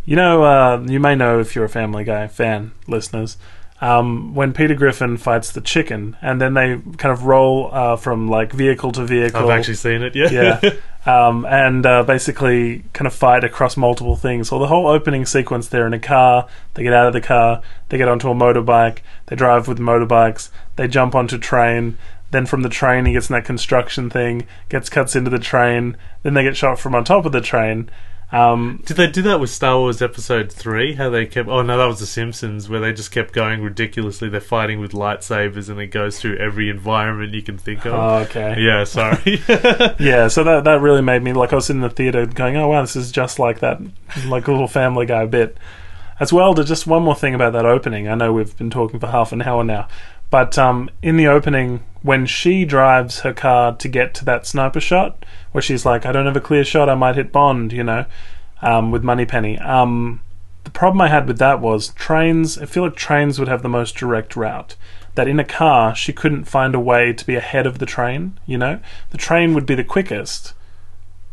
You 0.05 0.15
know, 0.17 0.45
uh, 0.45 0.85
you 0.87 1.01
may 1.01 1.15
know 1.17 1.41
if 1.41 1.55
you're 1.57 1.65
a 1.65 1.69
Family 1.69 2.05
Guy 2.05 2.29
fan, 2.29 2.73
listeners. 2.87 3.37
Um, 3.81 4.35
when 4.35 4.55
Peter 4.55 4.75
Griffin 4.75 5.17
fights 5.19 5.53
the 5.53 5.61
chicken, 5.61 6.17
and 6.23 6.41
then 6.41 6.55
they 6.55 6.81
kind 6.97 7.13
of 7.13 7.25
roll 7.25 7.69
uh, 7.73 7.97
from 7.97 8.29
like 8.29 8.53
vehicle 8.53 8.93
to 8.93 9.05
vehicle. 9.05 9.43
I've 9.51 9.59
actually 9.59 9.75
seen 9.75 10.03
it. 10.03 10.15
Yeah, 10.17 10.31
yeah, 10.63 10.71
um, 11.07 11.47
and 11.47 11.87
uh, 11.87 12.03
basically 12.03 12.85
kind 12.93 13.07
of 13.07 13.15
fight 13.15 13.45
across 13.45 13.77
multiple 13.77 14.17
things. 14.17 14.51
Well, 14.51 14.61
the 14.61 14.67
whole 14.67 14.89
opening 14.89 15.25
sequence, 15.25 15.69
they're 15.69 15.87
in 15.87 15.95
a 15.95 16.01
car, 16.01 16.49
they 16.75 16.83
get 16.83 16.93
out 16.93 17.07
of 17.07 17.13
the 17.13 17.21
car, 17.21 17.63
they 17.89 17.97
get 17.97 18.09
onto 18.09 18.29
a 18.29 18.35
motorbike, 18.35 18.99
they 19.27 19.37
drive 19.37 19.69
with 19.69 19.79
motorbikes, 19.79 20.51
they 20.75 20.89
jump 20.89 21.15
onto 21.15 21.39
train. 21.39 21.97
Then 22.33 22.45
from 22.45 22.63
the 22.63 22.69
train, 22.69 23.07
he 23.07 23.13
gets 23.13 23.31
in 23.31 23.35
that 23.35 23.45
construction 23.45 24.11
thing, 24.11 24.47
gets 24.69 24.91
cuts 24.91 25.15
into 25.15 25.31
the 25.31 25.39
train. 25.39 25.97
Then 26.25 26.35
they 26.35 26.43
get 26.43 26.57
shot 26.57 26.81
from 26.81 26.95
on 26.95 27.05
top 27.05 27.25
of 27.25 27.31
the 27.31 27.41
train. 27.41 27.89
Um, 28.33 28.83
Did 28.85 28.97
they 28.97 29.07
do 29.07 29.23
that 29.23 29.39
with 29.39 29.51
Star 29.51 29.79
Wars 29.79 30.03
Episode 30.03 30.51
Three? 30.51 30.95
How 30.95 31.11
they 31.11 31.27
kept? 31.27 31.49
Oh 31.49 31.63
no, 31.63 31.79
that 31.79 31.87
was 31.87 32.01
The 32.01 32.07
Simpsons, 32.07 32.69
where 32.69 32.81
they 32.81 32.93
just 32.93 33.13
kept 33.13 33.33
going 33.33 33.63
ridiculously. 33.63 34.29
They're 34.29 34.41
fighting 34.41 34.81
with 34.81 34.93
lightsabers, 34.93 35.69
and 35.69 35.81
it 35.81 35.89
goes 35.89 36.19
through 36.19 36.37
every 36.39 36.69
environment 36.69 37.35
you 37.35 37.43
can 37.43 37.57
think 37.57 37.85
of. 37.85 37.95
oh, 37.95 38.17
okay. 38.25 38.57
Yeah, 38.59 38.85
sorry. 38.85 39.43
Yeah, 39.99 40.29
so 40.29 40.43
that 40.43 40.65
that 40.65 40.81
really 40.81 41.03
made 41.03 41.23
me 41.23 41.33
like 41.33 41.53
I 41.53 41.57
was 41.57 41.71
in 41.71 41.81
the 41.81 41.91
theater 41.91 42.27
going, 42.27 42.57
oh 42.57 42.69
wow, 42.69 42.81
this 42.81 42.97
is 42.97 43.13
just 43.13 43.39
like 43.39 43.61
that, 43.61 43.81
like 44.27 44.49
a 44.49 44.51
little 44.51 44.69
Family 44.69 45.07
Guy 45.07 45.27
bit. 45.27 45.57
As 46.19 46.33
well, 46.33 46.55
to 46.55 46.65
just 46.65 46.87
one 46.87 47.03
more 47.03 47.15
thing 47.15 47.35
about 47.35 47.53
that 47.53 47.67
opening. 47.67 48.09
I 48.09 48.15
know 48.15 48.33
we've 48.33 48.57
been 48.57 48.71
talking 48.71 48.99
for 48.99 49.09
half 49.09 49.33
an 49.33 49.43
hour 49.43 49.63
now, 49.63 49.87
but 50.31 50.57
um, 50.59 50.89
in 51.03 51.17
the 51.19 51.27
opening 51.27 51.85
when 52.07 52.25
she 52.25 52.65
drives 52.65 53.21
her 53.21 53.33
car 53.33 53.75
to 53.75 53.89
get 53.89 54.15
to 54.15 54.25
that 54.25 54.47
sniper 54.47 54.79
shot, 54.81 55.27
where 55.51 55.61
she's 55.61 55.85
like, 55.85 56.07
"I 56.07 56.13
don't 56.13 56.27
have 56.27 56.37
a 56.37 56.41
clear 56.41 56.65
shot, 56.65 56.89
I 56.89 56.95
might 56.95 57.17
hit 57.17 57.33
Bond," 57.33 57.73
you 57.73 57.83
know, 57.83 58.05
um, 58.63 58.93
with 58.93 59.03
Moneypenny. 59.03 59.59
Um, 59.59 60.21
the 60.63 60.71
problem 60.71 61.01
I 61.01 61.09
had 61.09 61.27
with 61.27 61.39
that 61.39 61.61
was 61.61 61.89
trains. 61.89 62.59
I 62.59 62.67
feel 62.67 62.85
like 62.85 62.95
trains 62.95 63.39
would 63.39 63.49
have 63.49 63.63
the 63.63 63.69
most 63.69 63.97
direct 63.97 64.37
route. 64.37 64.77
That 65.17 65.27
in 65.27 65.41
a 65.41 65.45
car, 65.45 65.97
she 65.97 66.13
couldn't 66.13 66.45
find 66.45 66.75
a 66.75 66.81
way 66.81 67.13
to 67.13 67.27
be 67.27 67.35
ahead 67.35 67.67
of 67.67 67.79
the 67.81 67.87
train. 67.87 68.39
You 68.47 68.59
know, 68.59 68.79
the 69.11 69.19
train 69.19 69.55
would 69.55 69.67
be 69.67 69.75
the 69.75 69.85
quickest. 69.85 70.55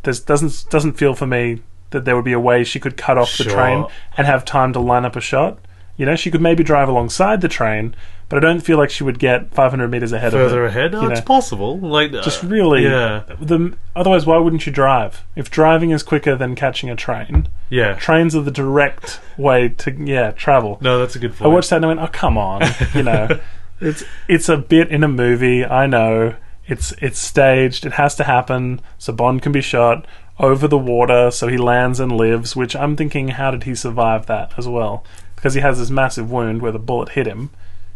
There 0.01 0.13
doesn't 0.13 0.65
doesn't 0.71 0.97
feel 0.97 1.13
for 1.13 1.27
me 1.27 1.61
that 1.91 2.05
there 2.05 2.15
would 2.15 2.25
be 2.25 2.33
a 2.33 2.39
way 2.39 2.63
she 2.63 2.79
could 2.79 2.97
cut 2.97 3.19
off 3.19 3.37
the 3.37 3.43
train 3.43 3.85
and 4.17 4.25
have 4.25 4.43
time 4.43 4.73
to 4.73 4.79
line 4.79 5.05
up 5.05 5.15
a 5.15 5.21
shot. 5.21 5.59
You 5.97 6.07
know, 6.07 6.15
she 6.15 6.31
could 6.31 6.41
maybe 6.41 6.63
drive 6.63 6.89
alongside 6.89 7.41
the 7.41 7.47
train, 7.47 7.95
but 8.29 8.37
I 8.37 8.47
don't 8.47 8.61
feel 8.61 8.77
like 8.77 8.89
she 8.89 9.03
would 9.03 9.19
get 9.19 9.53
500 9.53 9.87
meters 9.89 10.11
ahead 10.11 10.31
Further 10.31 10.65
of 10.65 10.73
it. 10.73 10.77
ahead, 10.77 10.95
oh, 10.95 11.01
you 11.01 11.11
it's 11.11 11.19
know. 11.19 11.25
possible. 11.25 11.79
Like 11.79 12.11
Just 12.11 12.43
uh, 12.43 12.47
really, 12.47 12.83
yeah, 12.83 13.23
The, 13.39 13.75
otherwise, 13.95 14.25
why 14.25 14.37
wouldn't 14.37 14.65
you 14.65 14.71
drive? 14.71 15.23
If 15.35 15.51
driving 15.51 15.91
is 15.91 16.03
quicker 16.03 16.35
than 16.35 16.55
catching 16.55 16.89
a 16.89 16.95
train, 16.95 17.47
yeah. 17.69 17.93
trains 17.95 18.35
are 18.35 18.41
the 18.41 18.51
direct 18.51 19.19
way 19.37 19.69
to 19.69 19.91
yeah 19.91 20.31
travel. 20.31 20.77
No, 20.81 20.99
that's 20.99 21.15
a 21.15 21.19
good 21.19 21.35
I 21.41 21.47
watched 21.47 21.69
that 21.69 21.77
and 21.77 21.85
I 21.85 21.87
went, 21.89 21.99
oh 21.99 22.07
come 22.07 22.37
on, 22.37 22.63
you 22.93 23.03
know, 23.03 23.39
it's 23.81 24.03
it's 24.27 24.49
a 24.49 24.57
bit 24.57 24.89
in 24.89 25.03
a 25.03 25.07
movie. 25.07 25.65
I 25.65 25.85
know 25.85 26.35
it's 26.65 26.93
it's 27.01 27.19
staged. 27.19 27.85
It 27.85 27.93
has 27.93 28.15
to 28.15 28.23
happen 28.23 28.81
so 28.97 29.13
Bond 29.13 29.41
can 29.41 29.51
be 29.51 29.61
shot 29.61 30.05
over 30.39 30.67
the 30.67 30.77
water, 30.77 31.29
so 31.29 31.47
he 31.47 31.57
lands 31.57 31.99
and 31.99 32.11
lives. 32.11 32.55
Which 32.55 32.75
I'm 32.75 32.95
thinking, 32.95 33.29
how 33.29 33.51
did 33.51 33.63
he 33.63 33.75
survive 33.75 34.25
that 34.27 34.53
as 34.57 34.67
well? 34.67 35.03
Because 35.35 35.53
he 35.55 35.61
has 35.61 35.77
this 35.77 35.89
massive 35.89 36.31
wound 36.31 36.61
where 36.61 36.71
the 36.71 36.79
bullet 36.79 37.09
hit 37.09 37.27
him 37.27 37.51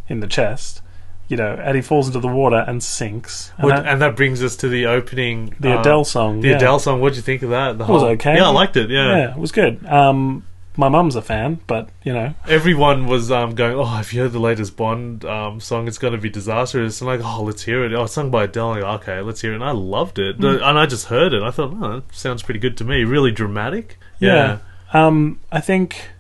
in 0.09 0.19
the 0.19 0.27
chest. 0.27 0.81
You 1.29 1.35
know, 1.35 1.59
and 1.61 1.75
he 1.75 1.81
falls 1.81 2.07
into 2.07 2.21
the 2.21 2.29
water 2.29 2.63
and 2.65 2.81
sinks. 2.81 3.51
And 3.57 3.69
that- 3.69 3.85
and 3.85 4.01
that 4.01 4.15
brings 4.15 4.41
us 4.41 4.55
to 4.57 4.69
the 4.69 4.85
opening. 4.85 5.53
the 5.59 5.73
uh, 5.75 5.81
Adele 5.81 6.05
song, 6.05 6.39
The 6.39 6.49
yeah. 6.49 6.55
Adele 6.55 6.79
song. 6.79 7.01
What 7.01 7.09
would 7.11 7.15
you 7.17 7.21
think 7.21 7.41
of 7.43 7.49
that? 7.49 7.77
The 7.77 7.83
was 7.85 8.01
whole- 8.01 8.11
okay. 8.11 8.35
Yeah, 8.37 8.45
I 8.45 8.49
liked 8.51 8.77
it. 8.77 8.89
Yeah. 8.89 9.09
yeah, 9.17 9.31
it 9.31 9.37
was 9.37 9.51
good. 9.51 9.85
Um, 9.85 10.45
my 10.77 10.87
mum's 10.87 11.15
a 11.17 11.21
fan, 11.21 11.59
but 11.67 11.89
you 12.03 12.13
know, 12.13 12.33
Everyone 12.47 13.07
was 13.07 13.29
um, 13.31 13.55
going, 13.55 13.73
"Oh, 13.75 13.83
have 13.83 14.13
you 14.13 14.21
heard 14.21 14.31
the 14.31 14.39
latest 14.39 14.77
Bond 14.77 15.25
um, 15.25 15.59
song? 15.59 15.87
It's 15.89 15.97
going 15.97 16.13
to 16.13 16.19
be 16.19 16.29
disastrous." 16.29 17.01
And 17.01 17.07
like, 17.09 17.19
"Oh, 17.21 17.41
let's 17.43 17.63
hear 17.63 17.83
it." 17.83 17.93
Oh, 17.93 18.03
it's 18.03 18.13
sung 18.13 18.29
by 18.31 18.43
Adele. 18.45 18.69
Like, 18.79 18.83
okay, 19.01 19.19
let's 19.21 19.41
hear 19.41 19.51
it. 19.51 19.55
And 19.55 19.63
I 19.65 19.71
loved 19.71 20.19
it. 20.19 20.39
The- 20.39 20.65
And 20.65 20.77
I 20.79 20.85
just 20.85 21.07
heard 21.07 21.33
it. 21.33 21.41
I 21.43 21.51
thought, 21.51 21.73
"Oh, 21.81 21.93
that 21.95 22.15
sounds 22.15 22.41
pretty 22.43 22.59
good 22.61 22.77
to 22.77 22.83
me. 22.85 23.03
Really 23.03 23.31
dramatic." 23.31 23.99
Yeah. 24.19 24.59
Um, 24.93 25.39
I 25.51 25.59
think 25.59 26.11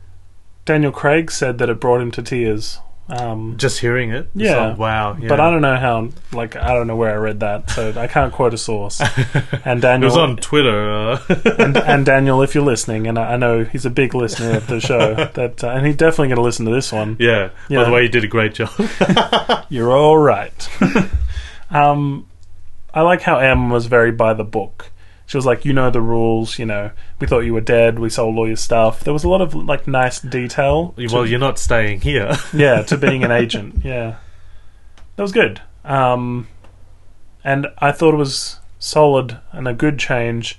Daniel 0.65 0.91
Craig 0.91 1.31
said 1.31 1.59
that 1.59 1.69
it 1.69 1.79
brought 1.79 2.01
him 2.01 2.11
to 2.11 2.21
tears. 2.21 2.79
Um, 3.09 3.55
Just 3.57 3.79
hearing 3.79 4.11
it. 4.11 4.29
Yeah. 4.35 4.53
song, 4.53 4.77
wow. 4.77 5.15
Yeah. 5.17 5.29
But 5.29 5.39
I 5.39 5.49
don't 5.49 5.61
know 5.61 5.77
how. 5.77 6.09
Like 6.33 6.57
I 6.57 6.73
don't 6.73 6.87
know 6.87 6.95
where 6.97 7.11
I 7.11 7.15
read 7.15 7.39
that, 7.39 7.69
so 7.69 7.93
I 7.95 8.07
can't 8.07 8.33
quote 8.33 8.53
a 8.53 8.57
source. 8.57 9.01
And 9.65 9.81
Daniel, 9.81 10.03
It 10.11 10.13
was 10.13 10.17
on 10.17 10.35
Twitter. 10.37 10.91
Uh, 10.91 11.19
and, 11.57 11.77
and 11.77 12.05
Daniel, 12.13 12.41
if 12.41 12.53
you're 12.53 12.63
listening, 12.65 13.07
and 13.07 13.17
I, 13.17 13.33
I 13.33 13.37
know 13.37 13.63
he's 13.63 13.85
a 13.85 13.89
big 13.89 14.13
listener 14.13 14.57
of 14.57 14.67
the 14.67 14.79
show, 14.81 15.15
that 15.35 15.63
uh, 15.63 15.69
and 15.69 15.85
he's 15.85 15.95
definitely 15.95 16.27
going 16.27 16.35
to 16.37 16.41
listen 16.41 16.65
to 16.65 16.71
this 16.71 16.91
one. 16.91 17.15
yeah. 17.19 17.49
Yeah. 17.69 17.79
By 17.79 17.85
the 17.85 17.91
way, 17.91 18.03
you 18.03 18.09
did 18.09 18.23
a 18.23 18.27
great 18.27 18.53
job. 18.55 18.71
You're 19.69 19.91
all 19.95 20.17
right. 20.17 20.69
um, 21.69 22.27
I 22.93 23.01
like 23.01 23.21
how 23.21 23.37
M 23.37 23.69
was 23.69 23.85
very 23.85 24.11
by 24.11 24.33
the 24.33 24.43
book. 24.43 24.76
She 25.27 25.37
was 25.37 25.45
like, 25.45 25.65
you 25.65 25.73
know 25.73 25.91
the 25.91 26.01
rules. 26.01 26.57
You 26.57 26.65
know, 26.65 26.91
we 27.19 27.27
thought 27.27 27.41
you 27.41 27.53
were 27.53 27.61
dead. 27.61 27.99
We 27.99 28.09
sold 28.09 28.37
all 28.37 28.47
your 28.47 28.55
stuff. 28.55 29.01
There 29.03 29.13
was 29.13 29.23
a 29.25 29.29
lot 29.29 29.41
of 29.41 29.53
like 29.53 29.85
nice 29.87 30.19
detail. 30.19 30.93
to- 30.97 31.13
well, 31.13 31.25
you're 31.27 31.37
not 31.37 31.59
staying 31.59 32.01
here. 32.01 32.35
yeah, 32.53 32.81
to 32.83 32.97
being 32.97 33.23
an 33.23 33.31
agent. 33.31 33.83
Yeah, 33.83 34.15
that 35.15 35.21
was 35.21 35.31
good. 35.33 35.61
Um, 35.83 36.47
and 37.43 37.67
I 37.77 37.91
thought 37.91 38.13
it 38.13 38.17
was 38.17 38.59
solid 38.79 39.37
and 39.51 39.67
a 39.67 39.73
good 39.73 39.99
change 39.99 40.57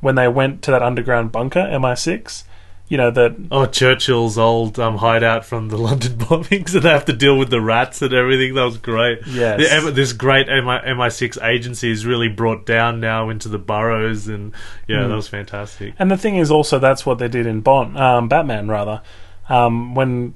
when 0.00 0.14
they 0.14 0.28
went 0.28 0.62
to 0.62 0.70
that 0.70 0.82
underground 0.82 1.30
bunker, 1.32 1.60
MI6. 1.60 2.44
You 2.88 2.96
know 2.98 3.10
that. 3.10 3.34
Oh, 3.50 3.66
Churchill's 3.66 4.38
old 4.38 4.78
um, 4.78 4.98
hideout 4.98 5.44
from 5.44 5.68
the 5.70 5.76
London 5.88 6.12
bombings, 6.18 6.72
and 6.74 6.84
they 6.84 6.88
have 6.88 7.04
to 7.06 7.12
deal 7.12 7.36
with 7.36 7.50
the 7.50 7.60
rats 7.60 8.00
and 8.00 8.12
everything. 8.14 8.54
That 8.54 8.62
was 8.64 8.78
great. 8.78 9.26
Yes. 9.26 9.82
The 9.84 9.90
this 9.90 10.12
great 10.12 10.46
MI- 10.46 10.82
MI6 10.94 11.42
agency 11.44 11.90
is 11.90 12.06
really 12.06 12.28
brought 12.28 12.64
down 12.64 13.00
now 13.00 13.28
into 13.28 13.48
the 13.48 13.58
boroughs, 13.58 14.28
and 14.28 14.52
yeah, 14.86 14.98
Mm. 14.98 15.08
that 15.08 15.16
was 15.16 15.26
fantastic. 15.28 15.94
And 15.98 16.10
the 16.10 16.16
thing 16.16 16.36
is, 16.36 16.50
also 16.50 16.78
that's 16.78 17.04
what 17.04 17.18
they 17.18 17.26
did 17.28 17.44
in 17.46 17.60
Bond, 17.60 17.98
um, 17.98 18.28
Batman 18.28 18.68
rather. 18.68 19.02
Um, 19.48 19.94
when 19.96 20.34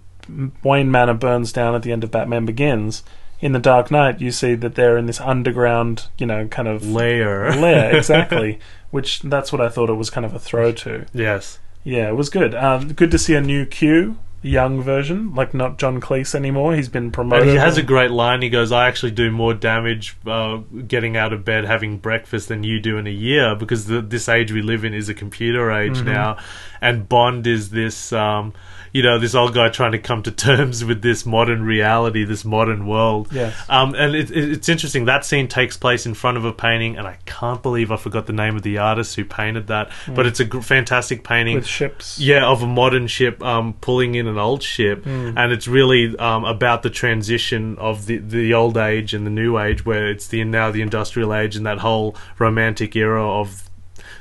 Wayne 0.65 0.91
Manor 0.91 1.15
burns 1.15 1.53
down 1.53 1.75
at 1.75 1.83
the 1.83 1.93
end 1.93 2.03
of 2.05 2.11
Batman 2.11 2.47
Begins, 2.47 3.03
in 3.41 3.53
the 3.53 3.59
Dark 3.59 3.91
Knight, 3.91 4.21
you 4.21 4.31
see 4.33 4.55
that 4.57 4.75
they're 4.75 4.99
in 4.99 5.07
this 5.07 5.21
underground, 5.21 6.09
you 6.19 6.27
know, 6.27 6.47
kind 6.49 6.69
of 6.69 6.85
Layer. 6.87 7.53
lair, 7.55 7.97
exactly. 7.97 8.59
Which 8.91 9.21
that's 9.23 9.53
what 9.53 9.61
I 9.63 9.69
thought 9.69 9.89
it 9.89 9.95
was 9.95 10.11
kind 10.11 10.27
of 10.27 10.35
a 10.35 10.39
throw 10.41 10.73
to. 10.73 11.07
yes. 11.15 11.59
Yeah, 11.85 12.09
it 12.09 12.17
was 12.17 12.29
good. 12.31 12.55
Um, 12.55 12.89
good 12.93 13.11
to 13.11 13.19
see 13.19 13.35
a 13.35 13.41
new 13.41 13.65
Q, 13.65 14.19
young 14.43 14.83
version, 14.83 15.35
like 15.35 15.55
not 15.55 15.79
John 15.79 16.01
Cleese 16.01 16.35
anymore. 16.35 16.75
He's 16.75 16.89
been 16.89 17.11
promoted. 17.11 17.43
And 17.49 17.51
he 17.53 17.57
has 17.57 17.79
a 17.79 17.83
great 17.83 18.11
line. 18.11 18.43
He 18.43 18.51
goes, 18.51 18.71
"I 18.73 18.87
actually 18.89 19.13
do 19.13 19.31
more 19.31 19.55
damage 19.55 20.17
uh, 20.27 20.59
getting 20.87 21.17
out 21.17 21.33
of 21.33 21.45
bed, 21.45 21.65
having 21.65 21.99
breakfast, 21.99 22.49
than 22.49 22.65
you 22.65 22.81
do 22.81 22.99
in 22.99 23.07
a 23.07 23.11
year 23.11 23.55
because 23.55 23.87
the, 23.87 24.03
this 24.03 24.29
age 24.29 24.53
we 24.53 24.63
live 24.63 24.85
in 24.85 24.93
is 24.95 25.09
a 25.09 25.15
computer 25.15 25.71
age 25.73 25.99
Mhm. 25.99 26.05
now, 26.07 26.37
and 26.83 27.09
Bond 27.09 27.47
is 27.47 27.71
this, 27.71 28.13
um, 28.13 28.53
you 28.93 29.03
know, 29.03 29.19
this 29.19 29.35
old 29.35 29.55
guy 29.55 29.69
trying 29.69 29.93
to 29.93 29.99
come 29.99 30.23
to 30.25 30.31
terms 30.31 30.85
with 30.91 31.03
this 31.03 31.25
modern 31.27 31.63
reality, 31.65 32.25
this 32.25 32.45
modern 32.45 32.87
world." 32.87 33.29
Yes. 33.33 33.55
Um, 33.69 33.95
and 33.95 34.15
it, 34.15 34.31
it, 34.31 34.53
it's 34.53 34.69
interesting. 34.69 35.05
That 35.07 35.25
scene 35.25 35.49
takes 35.49 35.77
place 35.77 36.07
in 36.07 36.15
front 36.15 36.37
of 36.37 36.45
a 36.45 36.53
painting, 36.53 36.97
and 36.97 37.07
I 37.07 37.19
can't 37.27 37.63
believe 37.63 37.91
I 37.93 37.97
forgot 37.97 38.27
the 38.27 38.33
name 38.33 38.57
of 38.57 38.63
the 38.63 38.79
artist 38.79 39.17
who 39.17 39.25
painted 39.25 39.67
that. 39.69 39.91
But 40.09 40.27
it's 40.27 40.41
a 40.41 40.45
gr- 40.45 40.61
fantastic 40.61 41.25
painting. 41.25 41.57
with 41.57 41.67
ships. 41.67 42.19
Yeah, 42.19 42.47
of 42.47 42.63
a 42.63 42.67
modern 42.67 43.07
ship 43.07 43.43
um, 43.43 43.75
pulling 43.81 44.15
in 44.15 44.27
an 44.27 44.39
old 44.39 44.63
ship, 44.63 45.05
Mm. 45.05 45.35
and 45.37 45.53
it's 45.53 45.67
really 45.69 46.17
um, 46.19 46.45
about 46.45 46.83
the 46.83 46.91
transition 46.91 47.77
of 47.79 48.07
the 48.07 48.19
the 48.19 48.55
old 48.55 48.77
age 48.77 49.15
and 49.15 49.27
the 49.27 49.31
new 49.31 49.59
age, 49.59 49.85
where 49.87 50.09
it's 50.09 50.27
the 50.29 50.43
now 50.45 50.71
the 50.71 50.83
industrial 50.83 51.33
age 51.35 51.57
and 51.57 51.65
that 51.67 51.79
whole 51.79 52.17
romantic 52.39 52.97
era 52.97 53.27
of 53.27 53.70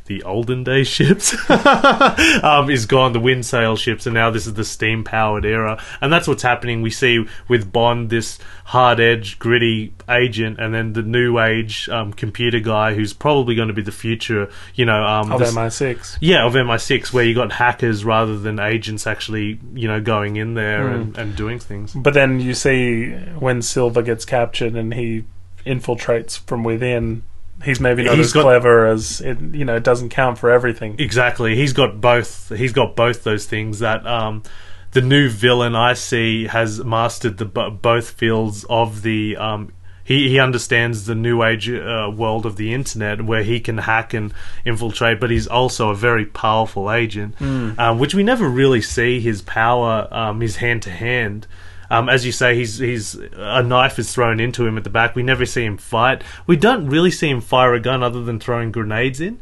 the 0.09 0.23
olden 0.23 0.63
day 0.63 0.83
ships 0.83 1.33
um, 2.43 2.69
is 2.69 2.85
gone. 2.87 3.13
The 3.13 3.19
wind 3.19 3.45
sail 3.45 3.77
ships, 3.77 4.05
and 4.07 4.13
now 4.15 4.31
this 4.31 4.47
is 4.47 4.55
the 4.55 4.65
steam 4.65 5.03
powered 5.03 5.45
era, 5.45 5.81
and 6.01 6.11
that's 6.11 6.27
what's 6.27 6.41
happening. 6.43 6.81
We 6.81 6.89
see 6.89 7.25
with 7.47 7.71
Bond 7.71 8.09
this 8.09 8.39
hard 8.65 8.99
edge, 8.99 9.37
gritty 9.39 9.93
agent, 10.09 10.59
and 10.59 10.73
then 10.73 10.93
the 10.93 11.03
new 11.03 11.39
age 11.39 11.87
um, 11.89 12.11
computer 12.11 12.59
guy 12.59 12.95
who's 12.95 13.13
probably 13.13 13.53
going 13.55 13.67
to 13.67 13.73
be 13.73 13.83
the 13.83 13.91
future. 13.91 14.49
You 14.73 14.85
know, 14.85 15.01
um, 15.03 15.31
Of 15.31 15.39
this- 15.39 15.53
MI6. 15.55 16.17
yeah, 16.19 16.43
of 16.45 16.53
MI6, 16.53 17.13
where 17.13 17.23
you 17.23 17.35
got 17.35 17.51
hackers 17.51 18.03
rather 18.03 18.37
than 18.37 18.59
agents 18.59 19.05
actually, 19.05 19.59
you 19.75 19.87
know, 19.87 20.01
going 20.01 20.35
in 20.37 20.55
there 20.55 20.87
Hmm. 20.89 20.93
and, 20.95 21.17
and 21.19 21.35
doing 21.35 21.59
things. 21.59 21.93
But 21.93 22.15
then 22.15 22.39
you 22.39 22.55
see 22.55 23.11
when 23.37 23.61
Silva 23.61 24.01
gets 24.01 24.25
captured 24.25 24.73
and 24.75 24.91
he 24.95 25.25
infiltrates 25.67 26.39
from 26.39 26.63
within, 26.63 27.21
he's 27.63 27.79
maybe 27.79 28.03
not 28.03 28.15
He's 28.17 28.27
as 28.27 28.33
got- 28.33 28.43
clever 28.43 28.85
as 28.87 29.21
it. 29.21 29.39
You 29.39 29.65
know, 29.65 29.75
it 29.75 29.83
doesn't 29.83 30.09
count 30.09 30.37
for 30.37 30.49
everything. 30.49 30.95
Exactly, 30.99 31.55
he's 31.55 31.73
got 31.73 31.99
both. 32.01 32.49
He's 32.55 32.73
got 32.73 32.95
both 32.95 33.23
those 33.23 33.45
things 33.45 33.79
that 33.79 34.05
um, 34.07 34.43
the 34.91 35.01
new 35.01 35.29
villain 35.29 35.75
I 35.75 35.93
see 35.93 36.47
has 36.47 36.83
mastered 36.83 37.37
the 37.37 37.45
both 37.45 38.11
fields 38.11 38.65
of 38.69 39.01
the. 39.01 39.37
Um, 39.37 39.73
he, 40.03 40.27
he 40.29 40.39
understands 40.39 41.05
the 41.05 41.13
new 41.13 41.43
age 41.43 41.69
uh, 41.69 42.11
world 42.11 42.47
of 42.47 42.55
the 42.55 42.73
internet 42.73 43.21
where 43.21 43.43
he 43.43 43.59
can 43.59 43.77
hack 43.77 44.11
and 44.15 44.33
infiltrate, 44.65 45.19
but 45.19 45.29
he's 45.29 45.45
also 45.45 45.91
a 45.91 45.95
very 45.95 46.25
powerful 46.25 46.91
agent, 46.91 47.39
um, 47.39 47.99
which 47.99 48.15
we 48.15 48.23
never 48.23 48.49
really 48.49 48.81
see 48.81 49.19
his 49.19 49.43
power, 49.43 50.07
um, 50.09 50.41
his 50.41 50.55
hand 50.55 50.81
to 50.81 50.89
hand. 50.89 51.45
Um, 51.91 52.07
as 52.09 52.25
you 52.25 52.31
say, 52.31 52.55
he's 52.55 52.77
he's 52.77 53.15
a 53.35 53.63
knife 53.63 53.97
is 53.99 54.13
thrown 54.13 54.39
into 54.39 54.65
him 54.67 54.77
at 54.77 54.83
the 54.83 54.89
back. 54.89 55.15
We 55.15 55.23
never 55.23 55.45
see 55.45 55.63
him 55.65 55.77
fight. 55.77 56.21
We 56.47 56.55
don't 56.55 56.87
really 56.87 57.11
see 57.11 57.29
him 57.29 57.41
fire 57.41 57.73
a 57.73 57.79
gun 57.79 58.03
other 58.03 58.23
than 58.23 58.39
throwing 58.39 58.71
grenades 58.71 59.19
in. 59.19 59.39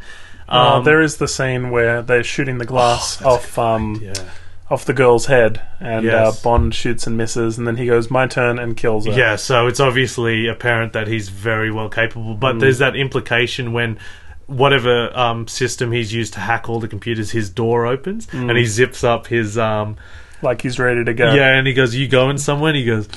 Uh, 0.50 0.76
Um, 0.78 0.84
there 0.86 1.02
is 1.02 1.18
the 1.18 1.28
scene 1.28 1.72
where 1.72 2.02
they're 2.02 2.24
shooting 2.24 2.58
the 2.58 2.66
glass 2.66 3.22
Oh, 3.22 3.32
off 3.32 3.58
um, 3.60 4.00
yeah. 4.02 4.14
off 4.72 4.86
the 4.86 4.93
girl's 4.93 5.26
head, 5.26 5.62
and 5.82 6.06
Yes. 6.06 6.14
uh, 6.39 6.41
Bond 6.43 6.74
shoots 6.74 7.06
and 7.06 7.18
misses, 7.18 7.58
and 7.58 7.68
then 7.68 7.76
he 7.76 7.86
goes, 7.86 8.10
"My 8.10 8.28
turn," 8.28 8.58
and 8.60 8.78
kills 8.78 9.06
her. 9.06 9.12
Yeah, 9.12 9.36
so 9.36 9.68
it's 9.68 9.82
obviously 9.82 10.48
apparent 10.48 10.93
that 10.93 11.08
he's 11.08 11.28
very 11.28 11.70
well 11.70 11.89
capable, 11.89 12.34
but 12.34 12.56
Mm. 12.56 12.60
there's 12.62 12.78
that 12.80 12.95
implication 12.95 13.74
when 13.74 13.98
whatever 14.45 15.12
um, 15.18 15.45
system 15.50 15.91
he's 15.91 16.14
used 16.14 16.34
to 16.34 16.39
hack 16.39 16.70
all 16.70 16.80
the 16.80 16.88
computers, 16.88 17.32
his 17.32 17.50
door 17.50 17.86
opens 17.86 18.28
Mm. 18.28 18.48
and 18.50 18.58
he 18.58 18.66
zips 18.66 19.04
up 19.04 19.28
his 19.28 19.58
um, 19.58 19.98
like 20.42 20.62
he's 20.62 20.80
ready 20.80 21.04
to 21.04 21.14
go. 21.14 21.34
yeah, 21.34 21.56
and 21.58 21.66
he 21.68 21.74
goes, 21.74 21.96
"You 21.96 22.08
going 22.08 22.38
somewhere?" 22.38 22.70
And 22.70 22.78
he 22.78 22.86
goes, 22.86 23.08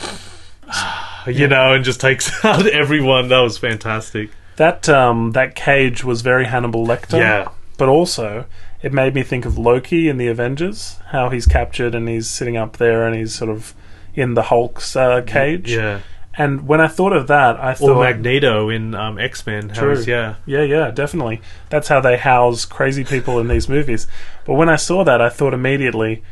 you 1.26 1.48
know, 1.48 1.74
and 1.74 1.84
just 1.84 2.00
takes 2.00 2.44
out 2.44 2.66
everyone. 2.66 3.28
That 3.28 3.40
was 3.40 3.58
fantastic. 3.58 4.30
That 4.56 4.88
um, 4.88 5.32
that 5.32 5.54
cage 5.54 6.04
was 6.04 6.22
very 6.22 6.46
Hannibal 6.46 6.86
Lecter. 6.86 7.18
Yeah. 7.18 7.48
but 7.78 7.88
also 7.88 8.46
it 8.82 8.92
made 8.94 9.14
me 9.14 9.22
think 9.22 9.44
of 9.44 9.58
Loki 9.58 10.08
in 10.08 10.16
the 10.16 10.26
Avengers, 10.28 10.98
how 11.08 11.28
he's 11.28 11.44
captured 11.46 11.94
and 11.94 12.08
he's 12.08 12.28
sitting 12.30 12.56
up 12.56 12.78
there 12.78 13.06
and 13.06 13.14
he's 13.14 13.34
sort 13.34 13.50
of 13.50 13.74
in 14.14 14.32
the 14.34 14.44
Hulk's 14.44 14.96
uh, 14.96 15.20
cage. 15.26 15.70
Yeah, 15.70 16.00
And 16.38 16.66
when 16.66 16.80
I 16.80 16.88
thought 16.88 17.12
of 17.12 17.26
that, 17.26 17.56
I 17.60 17.72
Or 17.72 17.74
thought, 17.74 18.00
Magneto 18.00 18.70
in 18.70 18.94
um, 18.94 19.18
X 19.18 19.46
Men. 19.46 19.68
True. 19.68 20.00
Yeah. 20.06 20.36
yeah, 20.46 20.62
yeah, 20.62 20.90
definitely. 20.90 21.42
That's 21.68 21.88
how 21.88 22.00
they 22.00 22.16
house 22.16 22.64
crazy 22.64 23.04
people 23.04 23.38
in 23.38 23.48
these 23.48 23.68
movies. 23.68 24.06
But 24.46 24.54
when 24.54 24.70
I 24.70 24.76
saw 24.76 25.04
that, 25.04 25.20
I 25.20 25.28
thought 25.28 25.52
immediately, 25.52 26.22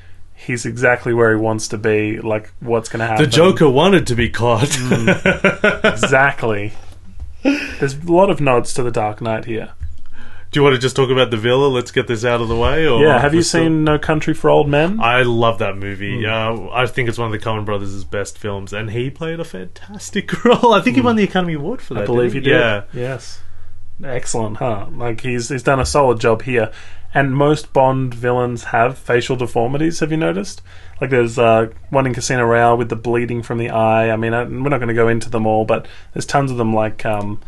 he's 0.47 0.65
exactly 0.65 1.13
where 1.13 1.31
he 1.31 1.41
wants 1.41 1.69
to 1.69 1.79
be. 1.79 2.19
Like, 2.21 2.51
what's 2.61 2.89
going 2.89 3.01
to 3.01 3.07
happen? 3.07 3.25
The 3.25 3.31
Joker 3.31 3.69
wanted 3.69 4.07
to 4.09 4.15
be 4.15 4.29
caught. 4.31 4.69
Mm. 4.69 5.93
exactly. 5.93 6.73
There's 7.43 7.95
a 7.97 8.13
lot 8.13 8.31
of 8.31 8.41
nods 8.41 8.73
to 8.75 8.83
the 8.83 8.91
Dark 8.91 9.21
Knight 9.21 9.45
here. 9.45 9.71
Do 10.51 10.59
you 10.59 10.65
want 10.65 10.75
to 10.77 10.81
just 10.81 10.97
talk 10.97 11.11
about 11.11 11.31
the 11.31 11.37
villa? 11.37 11.67
Let's 11.67 11.91
get 11.91 12.07
this 12.07 12.25
out 12.25 12.41
of 12.41 12.49
the 12.49 12.57
way. 12.57 12.87
Or 12.87 13.03
yeah, 13.03 13.19
have 13.21 13.35
you 13.35 13.43
still- 13.43 13.65
seen 13.65 13.85
No 13.85 13.99
Country 13.99 14.33
for 14.33 14.49
Old 14.49 14.67
Men? 14.69 14.99
I 14.99 15.21
love 15.23 15.59
that 15.59 15.77
movie. 15.77 16.23
Hmm. 16.25 16.27
Uh, 16.27 16.71
I 16.71 16.87
think 16.87 17.09
it's 17.09 17.19
one 17.19 17.33
of 17.33 17.39
the 17.39 17.45
Coen 17.47 17.67
Brothers' 17.67 18.03
best 18.05 18.39
films, 18.39 18.73
and 18.73 18.91
he 18.91 19.11
played 19.11 19.41
a 19.41 19.45
fantastic 19.45 20.43
role. 20.45 20.73
I 20.73 20.81
think 20.81 20.97
he 20.97 21.03
won 21.03 21.17
the 21.17 21.25
Academy 21.25 21.53
Award 21.55 21.83
for 21.83 21.95
that. 21.95 22.05
I 22.05 22.07
believe 22.07 22.35
you 22.35 22.41
did. 22.41 22.53
Yeah. 22.53 22.85
Yes. 22.95 23.41
Excellent, 24.03 24.57
huh? 24.59 24.87
Like 24.93 25.21
he's 25.21 25.49
he's 25.51 25.63
done 25.65 25.81
a 25.81 25.87
solid 25.87 26.21
job 26.21 26.43
here. 26.43 26.71
And 27.15 27.35
most 27.35 27.73
Bond 27.73 28.13
villains 28.13 28.65
have 28.65 28.99
facial 28.99 29.35
deformities. 29.35 30.01
Have 30.01 30.11
you 30.11 30.19
noticed? 30.19 30.61
Like 31.01 31.11
there's 31.11 31.39
uh, 31.39 31.69
one 31.91 32.07
in 32.07 32.13
Casino 32.13 32.45
Royale 32.45 32.77
with 32.77 32.91
the 32.91 32.97
bleeding 32.97 33.43
from 33.43 33.59
the 33.59 33.71
eye. 33.71 34.11
I 34.11 34.17
mean, 34.17 34.35
I, 34.35 34.43
we're 34.45 34.69
not 34.69 34.79
going 34.79 34.89
to 34.89 34.95
go 34.95 35.09
into 35.09 35.31
them 35.31 35.47
all, 35.47 35.65
but 35.65 35.89
there's 36.13 36.27
tons 36.27 36.51
of 36.51 36.59
them. 36.59 36.75
Like 36.75 37.07
um, 37.07 37.41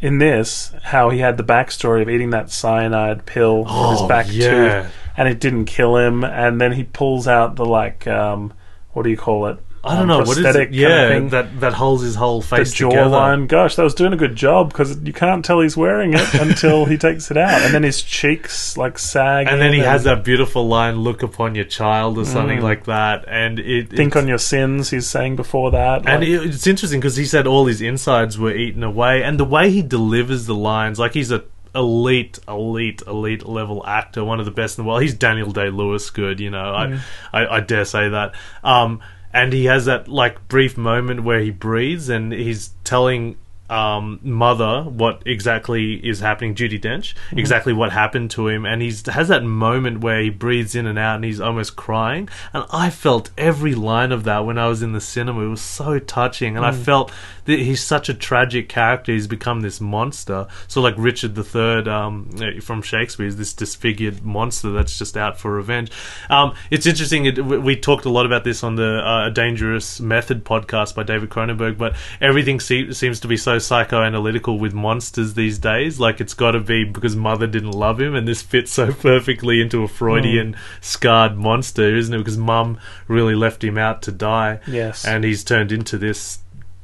in 0.00 0.18
this, 0.18 0.72
how 0.82 1.10
he 1.10 1.20
had 1.20 1.36
the 1.36 1.44
backstory 1.44 2.02
of 2.02 2.10
eating 2.10 2.30
that 2.30 2.50
cyanide 2.50 3.26
pill 3.26 3.60
in 3.60 3.90
his 3.92 4.00
Oh, 4.02 4.08
back 4.08 4.26
yeah. 4.28 4.82
tooth, 4.82 4.92
and 5.16 5.28
it 5.28 5.38
didn't 5.38 5.66
kill 5.66 5.96
him. 5.96 6.24
And 6.24 6.60
then 6.60 6.72
he 6.72 6.82
pulls 6.82 7.28
out 7.28 7.54
the 7.54 7.64
like, 7.64 8.06
um, 8.08 8.52
what 8.92 9.04
do 9.04 9.10
you 9.10 9.16
call 9.16 9.46
it? 9.46 9.58
I 9.86 9.94
don't 9.94 10.02
Um, 10.02 10.08
know 10.08 10.18
what 10.18 10.28
is 10.30 10.38
it. 10.38 10.42
prosthetic 10.42 10.68
kind 10.70 10.74
of 10.84 10.90
Yeah, 10.90 11.08
thing 11.08 11.28
that 11.30 11.60
that 11.60 11.72
holds 11.74 12.02
his 12.02 12.14
whole 12.16 12.40
the 12.40 12.46
face 12.46 12.72
together. 12.74 12.96
jawline. 13.10 13.46
Gosh, 13.48 13.76
that 13.76 13.82
was 13.84 13.94
doing 13.94 14.12
a 14.12 14.16
good 14.16 14.34
job 14.36 14.70
because 14.70 14.98
you 15.04 15.12
can't 15.12 15.44
tell 15.44 15.60
he's 15.60 15.76
wearing 15.76 16.14
it 16.14 16.34
until 16.40 16.84
he 16.86 16.96
takes 16.98 17.30
it 17.30 17.36
out, 17.36 17.62
and 17.62 17.72
then 17.72 17.82
his 17.82 18.02
cheeks 18.02 18.76
like 18.76 18.98
sag. 18.98 19.46
And 19.48 19.60
then 19.60 19.72
he 19.72 19.78
in 19.78 19.84
has 19.84 20.04
that 20.04 20.24
beautiful 20.24 20.66
line, 20.66 20.96
"Look 21.00 21.22
upon 21.22 21.54
your 21.54 21.64
child" 21.66 22.18
or 22.18 22.24
something 22.24 22.58
Mm. 22.58 22.62
like 22.62 22.84
that. 22.86 23.24
And 23.28 23.58
it 23.60 23.90
Think 23.90 24.16
on 24.16 24.26
your 24.28 24.38
sins. 24.38 24.90
He's 24.90 25.06
saying 25.06 25.36
before 25.36 25.70
that, 25.70 26.02
And 26.08 26.22
it, 26.24 26.44
it's 26.46 26.66
interesting 26.66 27.00
because 27.00 27.16
he 27.16 27.24
said 27.24 27.46
all 27.46 27.66
his 27.66 27.80
insides 27.80 28.38
were 28.38 28.52
eaten 28.52 28.82
away, 28.82 29.22
and 29.22 29.38
the 29.38 29.44
way 29.44 29.70
he 29.70 29.82
delivers 29.82 30.46
the 30.46 30.54
lines, 30.54 30.98
like 30.98 31.14
he's 31.14 31.30
a 31.30 31.42
elite, 31.74 32.38
elite, 32.48 33.02
elite 33.06 33.46
level 33.46 33.84
actor, 33.86 34.24
one 34.24 34.40
of 34.40 34.46
the 34.46 34.50
best 34.50 34.78
in 34.78 34.84
the 34.84 34.88
world. 34.88 35.02
He's 35.02 35.12
Daniel 35.12 35.52
Day 35.52 35.68
Lewis 35.68 36.08
good, 36.08 36.40
you 36.40 36.48
know. 36.50 36.72
Mm. 36.74 36.98
I, 37.34 37.38
I 37.44 37.56
I 37.56 37.60
dare 37.60 37.84
say 37.84 38.08
that. 38.08 38.32
Um, 38.64 39.00
and 39.36 39.52
he 39.52 39.66
has 39.66 39.84
that 39.84 40.08
like 40.08 40.48
brief 40.48 40.78
moment 40.78 41.22
where 41.22 41.40
he 41.40 41.50
breathes, 41.50 42.08
and 42.08 42.32
he's 42.32 42.70
telling 42.84 43.36
um, 43.70 44.20
mother 44.22 44.82
what 44.82 45.22
exactly 45.26 45.94
is 45.94 46.20
happening, 46.20 46.54
Judi 46.54 46.80
Dench, 46.80 47.14
Mm-hmm. 47.14 47.38
exactly 47.38 47.72
what 47.72 47.92
happened 47.92 48.30
to 48.32 48.48
him, 48.48 48.64
and 48.64 48.80
he 48.82 48.88
has 49.06 49.28
that 49.28 49.42
moment 49.44 50.00
where 50.00 50.20
he 50.20 50.30
breathes 50.30 50.74
in 50.74 50.86
and 50.86 50.98
out, 50.98 51.16
and 51.16 51.24
he's 51.24 51.40
almost 51.40 51.76
crying, 51.76 52.28
and 52.52 52.64
I 52.72 52.90
felt 52.90 53.30
every 53.38 53.74
line 53.74 54.12
of 54.12 54.24
that 54.24 54.44
when 54.46 54.58
I 54.58 54.68
was 54.68 54.82
in 54.82 54.92
the 54.92 55.00
cinema. 55.00 55.44
It 55.44 55.48
was 55.48 55.60
so 55.60 55.98
touching, 55.98 56.56
and 56.56 56.64
I 56.64 56.70
Mm. 56.70 56.82
felt 56.84 57.12
that 57.46 57.58
he's 57.58 57.82
such 57.82 58.08
a 58.08 58.14
tragic 58.14 58.68
character. 58.68 59.12
He's 59.12 59.26
become 59.26 59.60
this 59.60 59.80
monster, 59.80 60.46
so 60.68 60.80
like 60.80 60.94
Richard 60.96 61.36
III 61.36 61.88
um, 61.88 62.30
from 62.60 62.82
Shakespeare 62.82 63.26
is 63.26 63.36
this 63.36 63.52
disfigured 63.52 64.24
monster 64.24 64.70
that's 64.72 64.98
just 64.98 65.16
out 65.16 65.38
for 65.38 65.52
revenge. 65.52 65.90
Um, 66.30 66.54
it's 66.70 66.86
interesting. 66.86 67.26
It, 67.26 67.44
we 67.44 67.58
we 67.58 67.76
talked 67.76 68.04
a 68.04 68.10
lot 68.10 68.26
about 68.26 68.44
this 68.44 68.62
on 68.64 68.76
the 68.76 68.98
uh, 69.04 69.30
Dangerous 69.30 70.00
Method 70.00 70.44
podcast 70.44 70.94
by 70.94 71.02
David 71.02 71.30
Cronenberg, 71.30 71.78
but 71.78 71.94
everything 72.20 72.60
se- 72.60 72.92
seems 72.92 73.20
to 73.20 73.28
be 73.28 73.36
so 73.36 73.55
psychoanalytical 73.58 74.58
with 74.58 74.72
monsters 74.72 75.34
these 75.34 75.58
days. 75.58 76.00
Like 76.00 76.20
it's 76.20 76.34
got 76.34 76.52
to 76.52 76.60
be 76.60 76.84
because 76.84 77.16
mother 77.16 77.46
didn't 77.46 77.72
love 77.72 78.00
him, 78.00 78.14
and 78.14 78.26
this 78.26 78.42
fits 78.42 78.72
so 78.72 78.92
perfectly 79.00 79.60
into 79.60 79.82
a 79.82 79.88
Freudian 79.88 80.56
scarred 80.80 81.36
monster, 81.36 81.94
isn't 81.96 82.14
it? 82.14 82.18
Because 82.18 82.38
mum 82.38 82.78
really 83.08 83.34
left 83.34 83.62
him 83.62 83.78
out 83.78 84.02
to 84.02 84.12
die, 84.12 84.60
yes, 84.66 85.04
and 85.04 85.24
he's 85.24 85.44
turned 85.44 85.72
into 85.72 85.98
this 85.98 86.40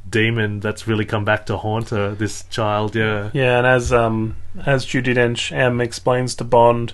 demon 0.09 0.61
that's 0.61 0.87
really 0.87 1.05
come 1.05 1.25
back 1.25 1.47
to 1.47 1.57
haunt 1.57 1.91
her. 1.91 2.15
This 2.15 2.45
child, 2.45 2.95
yeah. 2.95 3.31
yeah, 3.33 3.59
and 3.59 3.67
as 3.67 3.93
um 3.93 4.37
as 4.65 4.87
Judi 4.87 5.15
Dench 5.15 5.51
M 5.53 5.81
explains 5.81 6.35
to 6.37 6.45
Bond, 6.45 6.93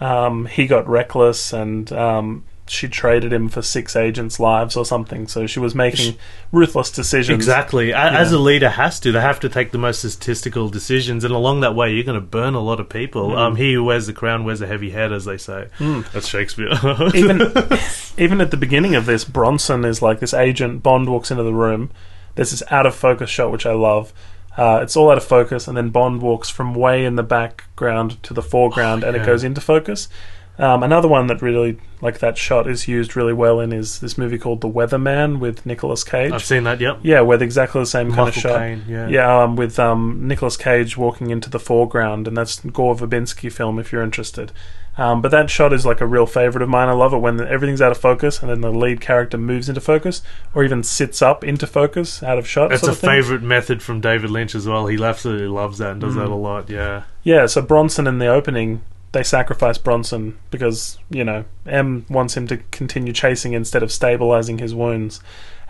um, 0.00 0.46
he 0.46 0.66
got 0.66 0.88
reckless 0.88 1.52
and 1.52 1.92
um. 1.92 2.44
She 2.66 2.88
traded 2.88 3.30
him 3.32 3.50
for 3.50 3.60
six 3.60 3.94
agents' 3.94 4.40
lives 4.40 4.74
or 4.74 4.86
something, 4.86 5.26
so 5.26 5.46
she 5.46 5.60
was 5.60 5.74
making 5.74 6.16
ruthless 6.50 6.90
decisions. 6.90 7.36
Exactly. 7.36 7.90
A- 7.90 7.96
As 7.96 8.32
a 8.32 8.38
leader 8.38 8.70
has 8.70 8.98
to, 9.00 9.12
they 9.12 9.20
have 9.20 9.38
to 9.40 9.50
take 9.50 9.70
the 9.70 9.78
most 9.78 9.98
statistical 9.98 10.70
decisions, 10.70 11.24
and 11.24 11.34
along 11.34 11.60
that 11.60 11.74
way, 11.74 11.92
you're 11.92 12.04
going 12.04 12.20
to 12.20 12.26
burn 12.26 12.54
a 12.54 12.60
lot 12.60 12.80
of 12.80 12.88
people. 12.88 13.30
Mm. 13.30 13.36
Um, 13.36 13.56
he 13.56 13.74
who 13.74 13.84
wears 13.84 14.06
the 14.06 14.14
crown 14.14 14.44
wears 14.44 14.62
a 14.62 14.66
heavy 14.66 14.90
head, 14.90 15.12
as 15.12 15.26
they 15.26 15.36
say. 15.36 15.68
Mm. 15.78 16.10
That's 16.12 16.26
Shakespeare. 16.26 16.70
even 17.14 17.42
even 18.16 18.40
at 18.40 18.50
the 18.50 18.56
beginning 18.56 18.94
of 18.94 19.04
this, 19.04 19.24
Bronson 19.24 19.84
is 19.84 20.00
like 20.00 20.20
this 20.20 20.32
agent. 20.32 20.82
Bond 20.82 21.10
walks 21.10 21.30
into 21.30 21.42
the 21.42 21.52
room. 21.52 21.90
There's 22.34 22.50
this 22.50 22.62
out 22.70 22.86
of 22.86 22.94
focus 22.94 23.28
shot 23.28 23.52
which 23.52 23.66
I 23.66 23.72
love. 23.72 24.12
Uh, 24.56 24.80
it's 24.82 24.96
all 24.96 25.10
out 25.10 25.18
of 25.18 25.24
focus, 25.24 25.66
and 25.66 25.76
then 25.76 25.90
Bond 25.90 26.22
walks 26.22 26.48
from 26.48 26.74
way 26.74 27.04
in 27.04 27.16
the 27.16 27.22
background 27.22 28.22
to 28.22 28.32
the 28.32 28.42
foreground, 28.42 29.02
and 29.02 29.16
yeah. 29.16 29.22
it 29.22 29.26
goes 29.26 29.42
into 29.42 29.60
focus. 29.60 30.08
Um, 30.56 30.84
another 30.84 31.08
one 31.08 31.26
that 31.26 31.42
really 31.42 31.78
like 32.00 32.20
that 32.20 32.38
shot 32.38 32.68
is 32.68 32.86
used 32.86 33.16
really 33.16 33.32
well 33.32 33.58
in 33.58 33.72
is 33.72 33.98
this 33.98 34.16
movie 34.16 34.38
called 34.38 34.60
The 34.60 34.68
Weatherman 34.68 35.40
with 35.40 35.66
Nicolas 35.66 36.04
Cage. 36.04 36.30
I've 36.32 36.44
seen 36.44 36.62
that. 36.64 36.80
Yep. 36.80 37.00
yeah, 37.02 37.22
with 37.22 37.42
exactly 37.42 37.80
the 37.80 37.86
same 37.86 38.08
kind 38.12 38.28
of 38.28 38.36
Michael 38.36 38.40
shot. 38.40 38.58
Caine. 38.60 38.84
Yeah. 38.88 39.08
Yeah, 39.08 39.42
um, 39.42 39.56
with 39.56 39.78
um, 39.80 40.28
Nicolas 40.28 40.56
Cage 40.56 40.96
walking 40.96 41.30
into 41.30 41.50
the 41.50 41.58
foreground, 41.58 42.28
and 42.28 42.36
that's 42.36 42.60
Gore 42.60 42.94
Verbinski 42.94 43.50
film 43.50 43.80
if 43.80 43.90
you're 43.92 44.02
interested. 44.04 44.52
Um, 44.96 45.22
but 45.22 45.32
that 45.32 45.50
shot 45.50 45.72
is 45.72 45.84
like 45.84 46.00
a 46.00 46.06
real 46.06 46.24
favorite 46.26 46.62
of 46.62 46.68
mine. 46.68 46.88
I 46.88 46.92
love 46.92 47.12
it 47.12 47.18
when 47.18 47.40
everything's 47.40 47.82
out 47.82 47.90
of 47.90 47.98
focus 47.98 48.40
and 48.40 48.48
then 48.48 48.60
the 48.60 48.70
lead 48.70 49.00
character 49.00 49.36
moves 49.36 49.68
into 49.68 49.80
focus, 49.80 50.22
or 50.54 50.62
even 50.62 50.84
sits 50.84 51.20
up 51.20 51.42
into 51.42 51.66
focus 51.66 52.22
out 52.22 52.38
of 52.38 52.46
shot. 52.46 52.68
That's 52.70 52.82
sort 52.82 52.92
a 52.92 52.96
thing. 52.96 53.10
favorite 53.10 53.42
method 53.42 53.82
from 53.82 54.00
David 54.00 54.30
Lynch 54.30 54.54
as 54.54 54.68
well. 54.68 54.86
He 54.86 55.02
absolutely 55.02 55.48
loves 55.48 55.78
that 55.78 55.92
and 55.92 56.00
does 56.00 56.14
Mm. 56.14 56.18
that 56.18 56.28
a 56.28 56.34
lot. 56.36 56.70
Yeah. 56.70 57.02
Yeah, 57.24 57.46
so 57.46 57.60
Bronson 57.60 58.06
in 58.06 58.18
the 58.18 58.28
opening, 58.28 58.82
they 59.14 59.22
sacrifice 59.22 59.78
Bronson 59.78 60.38
because, 60.50 60.98
you 61.08 61.24
know, 61.24 61.44
M 61.66 62.04
wants 62.10 62.36
him 62.36 62.46
to 62.48 62.58
continue 62.70 63.14
chasing 63.14 63.54
instead 63.54 63.82
of 63.82 63.90
stabilizing 63.90 64.58
his 64.58 64.74
wounds. 64.74 65.20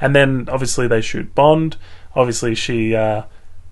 And 0.01 0.17
then 0.17 0.49
obviously 0.51 0.89
they 0.89 1.01
shoot 1.01 1.33
Bond. 1.37 1.77
Obviously 2.17 2.57
she, 2.57 2.97
uh, 2.97 3.23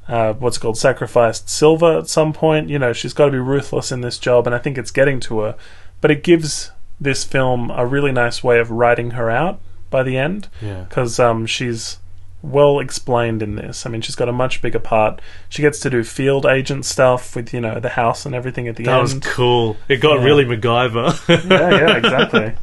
uh, 0.07 0.35
what's 0.35 0.57
it 0.57 0.61
called, 0.61 0.79
sacrificed 0.79 1.49
Silva 1.51 1.99
at 1.99 2.09
some 2.09 2.33
point. 2.33 2.69
You 2.69 2.79
know, 2.79 2.93
she's 2.93 3.13
got 3.13 3.27
to 3.27 3.33
be 3.33 3.39
ruthless 3.39 3.91
in 3.91 4.01
this 4.03 4.19
job, 4.19 4.47
and 4.47 4.55
I 4.55 4.59
think 4.59 4.79
it's 4.79 4.91
getting 4.93 5.19
to 5.21 5.41
her. 5.41 5.57
But 6.01 6.11
it 6.13 6.23
gives 6.23 6.71
this 7.01 7.25
film 7.25 7.71
a 7.71 7.85
really 7.85 8.13
nice 8.13 8.45
way 8.45 8.61
of 8.61 8.71
writing 8.71 9.13
her 9.13 9.29
out 9.31 9.61
by 9.91 10.03
the 10.03 10.17
end 10.17 10.49
Yeah. 10.61 10.83
because 10.89 11.19
um, 11.19 11.47
she's 11.47 11.99
well 12.43 12.81
explained 12.81 13.43
in 13.43 13.55
this. 13.55 13.87
I 13.87 13.91
mean, 13.91 14.01
she's 14.01 14.17
got 14.17 14.29
a 14.29 14.33
much 14.33 14.61
bigger 14.61 14.79
part. 14.81 15.21
She 15.49 15.63
gets 15.63 15.79
to 15.81 15.91
do 15.91 16.03
field 16.05 16.45
agent 16.45 16.85
stuff 16.85 17.37
with 17.37 17.55
you 17.55 17.61
know 17.61 17.79
the 17.81 17.91
house 17.91 18.27
and 18.27 18.35
everything 18.35 18.69
at 18.69 18.77
the 18.77 18.83
end. 18.85 18.89
That 18.89 19.01
was 19.01 19.15
cool. 19.21 19.77
It 19.89 19.97
got 19.99 20.19
Yeah. 20.21 20.25
really 20.25 20.45
MacGyver. 20.45 21.49
yeah, 21.51 21.71
yeah, 21.71 21.97
exactly. 21.97 22.55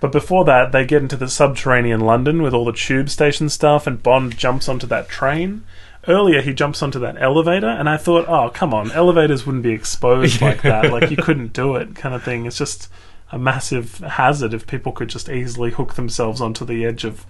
But 0.00 0.12
before 0.12 0.44
that, 0.44 0.72
they 0.72 0.84
get 0.84 1.02
into 1.02 1.16
the 1.16 1.28
subterranean 1.28 2.00
London 2.00 2.42
with 2.42 2.52
all 2.52 2.64
the 2.66 2.72
tube 2.72 3.08
station 3.08 3.48
stuff, 3.48 3.86
and 3.86 4.02
Bond 4.02 4.36
jumps 4.36 4.68
onto 4.68 4.86
that 4.88 5.08
train. 5.08 5.64
Earlier, 6.06 6.42
he 6.42 6.52
jumps 6.52 6.82
onto 6.82 6.98
that 6.98 7.16
elevator, 7.20 7.68
and 7.68 7.88
I 7.88 7.96
thought, 7.96 8.28
oh, 8.28 8.50
come 8.50 8.74
on, 8.74 8.92
elevators 8.92 9.46
wouldn't 9.46 9.64
be 9.64 9.72
exposed 9.72 10.42
like 10.42 10.60
that. 10.62 10.92
Like, 10.92 11.10
you 11.10 11.16
couldn't 11.16 11.54
do 11.54 11.76
it, 11.76 11.94
kind 11.94 12.14
of 12.14 12.22
thing. 12.22 12.44
It's 12.44 12.58
just 12.58 12.90
a 13.32 13.38
massive 13.38 13.98
hazard 14.00 14.52
if 14.52 14.66
people 14.66 14.92
could 14.92 15.08
just 15.08 15.30
easily 15.30 15.70
hook 15.70 15.94
themselves 15.94 16.42
onto 16.42 16.66
the 16.66 16.84
edge 16.84 17.04
of, 17.04 17.24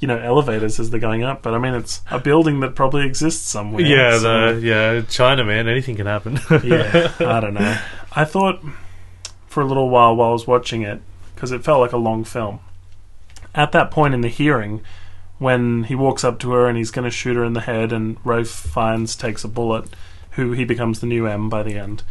you 0.00 0.08
know, 0.08 0.18
elevators 0.18 0.80
as 0.80 0.90
they're 0.90 0.98
going 0.98 1.22
up. 1.22 1.42
But 1.42 1.54
I 1.54 1.58
mean, 1.58 1.74
it's 1.74 2.00
a 2.10 2.18
building 2.18 2.60
that 2.60 2.74
probably 2.74 3.06
exists 3.06 3.46
somewhere. 3.46 3.82
yeah, 3.82 4.18
so- 4.18 4.54
the, 4.54 4.66
yeah, 4.66 5.00
China, 5.02 5.44
man. 5.44 5.68
Anything 5.68 5.96
can 5.96 6.06
happen. 6.06 6.40
yeah, 6.64 7.12
I 7.20 7.38
don't 7.40 7.54
know. 7.54 7.78
I 8.12 8.24
thought 8.24 8.60
for 9.46 9.62
a 9.62 9.66
little 9.66 9.88
while 9.90 10.16
while 10.16 10.30
I 10.30 10.32
was 10.32 10.46
watching 10.46 10.82
it, 10.82 11.00
because 11.34 11.52
it 11.52 11.62
felt 11.64 11.80
like 11.80 11.92
a 11.92 11.96
long 11.98 12.24
film. 12.24 12.60
At 13.54 13.72
that 13.72 13.90
point 13.90 14.14
in 14.14 14.20
the 14.20 14.28
hearing, 14.28 14.80
when 15.38 15.84
he 15.84 15.94
walks 15.94 16.22
up 16.22 16.38
to 16.40 16.52
her 16.52 16.68
and 16.68 16.78
he's 16.78 16.90
going 16.90 17.04
to 17.04 17.10
shoot 17.10 17.36
her 17.36 17.44
in 17.44 17.52
the 17.52 17.60
head, 17.62 17.92
and 17.92 18.16
Ralph 18.24 18.48
Fiennes 18.48 19.16
takes 19.16 19.42
a 19.44 19.48
bullet, 19.48 19.88
who 20.32 20.52
he 20.52 20.64
becomes 20.64 21.00
the 21.00 21.06
new 21.06 21.26
M 21.26 21.48
by 21.48 21.62
the 21.62 21.74
end. 21.74 22.02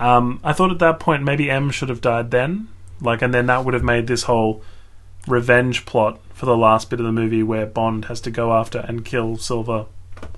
Um, 0.00 0.40
I 0.42 0.52
thought 0.52 0.72
at 0.72 0.78
that 0.80 0.98
point 0.98 1.22
maybe 1.22 1.50
M 1.50 1.70
should 1.70 1.90
have 1.90 2.00
died 2.00 2.30
then, 2.30 2.68
like, 3.00 3.22
and 3.22 3.32
then 3.32 3.46
that 3.46 3.64
would 3.64 3.74
have 3.74 3.84
made 3.84 4.06
this 4.06 4.24
whole 4.24 4.62
revenge 5.26 5.84
plot 5.86 6.20
for 6.32 6.46
the 6.46 6.56
last 6.56 6.90
bit 6.90 7.00
of 7.00 7.06
the 7.06 7.12
movie 7.12 7.42
where 7.42 7.66
Bond 7.66 8.06
has 8.06 8.20
to 8.22 8.30
go 8.30 8.52
after 8.52 8.78
and 8.80 9.04
kill 9.04 9.36
Silva 9.36 9.86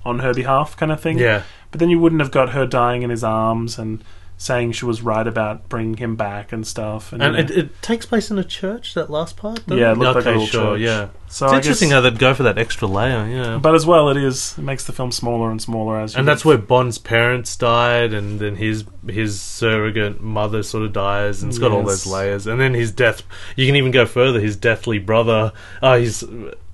on 0.05 0.19
her 0.19 0.33
behalf, 0.33 0.75
kind 0.75 0.91
of 0.91 0.99
thing 0.99 1.17
yeah. 1.17 1.43
but 1.71 1.79
then 1.79 1.89
you 1.89 1.99
wouldn't 1.99 2.21
have 2.21 2.31
got 2.31 2.49
her 2.49 2.65
dying 2.65 3.03
in 3.03 3.09
his 3.09 3.23
arms 3.23 3.77
and 3.77 4.03
saying 4.37 4.73
she 4.73 4.85
was 4.85 5.01
right 5.01 5.25
about 5.25 5.69
bringing 5.69 5.95
him 5.97 6.15
back 6.15 6.51
and 6.51 6.65
stuff. 6.67 7.13
And, 7.13 7.23
And 7.23 7.35
it, 7.37 7.51
it 7.51 7.81
takes 7.81 8.05
place 8.05 8.29
in 8.29 8.37
a 8.37 8.43
church. 8.43 8.93
That 8.93 9.09
last 9.09 9.37
part. 9.37 9.61
Yeah, 9.67 9.91
it 9.93 9.97
looked 9.97 10.15
like 10.15 10.25
a 10.25 10.29
little 10.31 10.45
sure. 10.45 10.75
church. 10.75 10.81
Yeah, 10.81 11.07
so 11.27 11.45
it's 11.45 11.53
I 11.53 11.57
interesting 11.57 11.89
guess, 11.89 11.95
how 11.95 12.01
they'd 12.01 12.19
go 12.19 12.33
for 12.33 12.43
that 12.43 12.57
extra 12.57 12.87
layer. 12.87 13.25
Yeah. 13.27 13.57
but 13.57 13.73
as 13.75 13.85
well, 13.85 14.09
it 14.09 14.17
is 14.17 14.55
it 14.57 14.61
makes 14.63 14.85
the 14.85 14.91
film 14.93 15.11
smaller 15.11 15.49
and 15.49 15.61
smaller 15.61 15.99
as 15.99 16.13
you 16.13 16.19
and 16.19 16.27
that's 16.27 16.43
where 16.43 16.57
Bond's 16.57 16.97
parents 16.97 17.55
died, 17.55 18.13
and 18.13 18.39
then 18.39 18.55
his 18.55 18.83
his 19.07 19.41
surrogate 19.41 20.21
mother 20.21 20.63
sort 20.63 20.83
of 20.83 20.93
dies, 20.93 21.41
and 21.41 21.51
it's 21.51 21.59
got 21.59 21.71
all 21.71 21.83
those 21.83 22.05
layers. 22.05 22.47
And 22.47 22.59
then 22.59 22.73
his 22.73 22.91
death. 22.91 23.23
You 23.55 23.65
can 23.65 23.75
even 23.75 23.91
go 23.91 24.05
further. 24.05 24.39
His 24.39 24.55
deathly 24.57 24.99
brother. 24.99 25.53
Uh, 25.81 25.97
his 25.97 26.25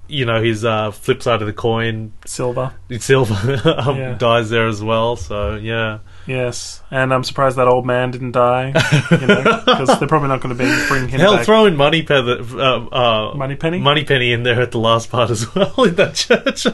you 0.08 0.26
know 0.26 0.42
his 0.42 0.66
uh, 0.66 0.92
flip 0.92 1.22
side 1.22 1.42
of 1.42 1.48
the 1.48 1.54
coin, 1.54 2.12
silver. 2.26 2.74
Silva, 3.00 3.78
um, 3.88 3.98
Yeah. 3.98 4.14
dies 4.16 4.50
there 4.50 4.68
as 4.68 4.84
well. 4.84 5.16
So 5.16 5.56
yeah, 5.56 6.00
Yes, 6.30 6.84
and 6.92 7.12
I'm 7.12 7.24
surprised 7.24 7.58
that 7.58 7.68
old 7.68 7.88
man 7.88 8.12
didn't 8.12 8.34
die. 8.34 8.68
You 9.10 9.26
know, 9.26 9.62
because 9.66 9.98
they're 9.98 10.08
probably 10.08 10.28
not 10.28 10.42
going 10.42 10.56
to 10.56 10.64
be 10.64 10.88
bring 10.88 11.08
him 11.10 11.20
hell, 11.20 11.38
back. 11.38 11.46
throw 11.46 11.66
in 11.66 11.76
Moneypenny, 11.76 12.38
uh, 12.54 12.86
uh, 12.86 13.34
Moneypenny. 13.36 13.80
Money 13.80 14.04
Penny 14.04 14.32
in 14.32 14.44
there 14.44 14.62
at 14.62 14.70
the 14.70 14.78
last 14.78 15.10
part 15.10 15.32
as 15.32 15.56
well 15.56 15.74
in 15.86 15.96
that 15.96 16.14
church. 16.14 16.68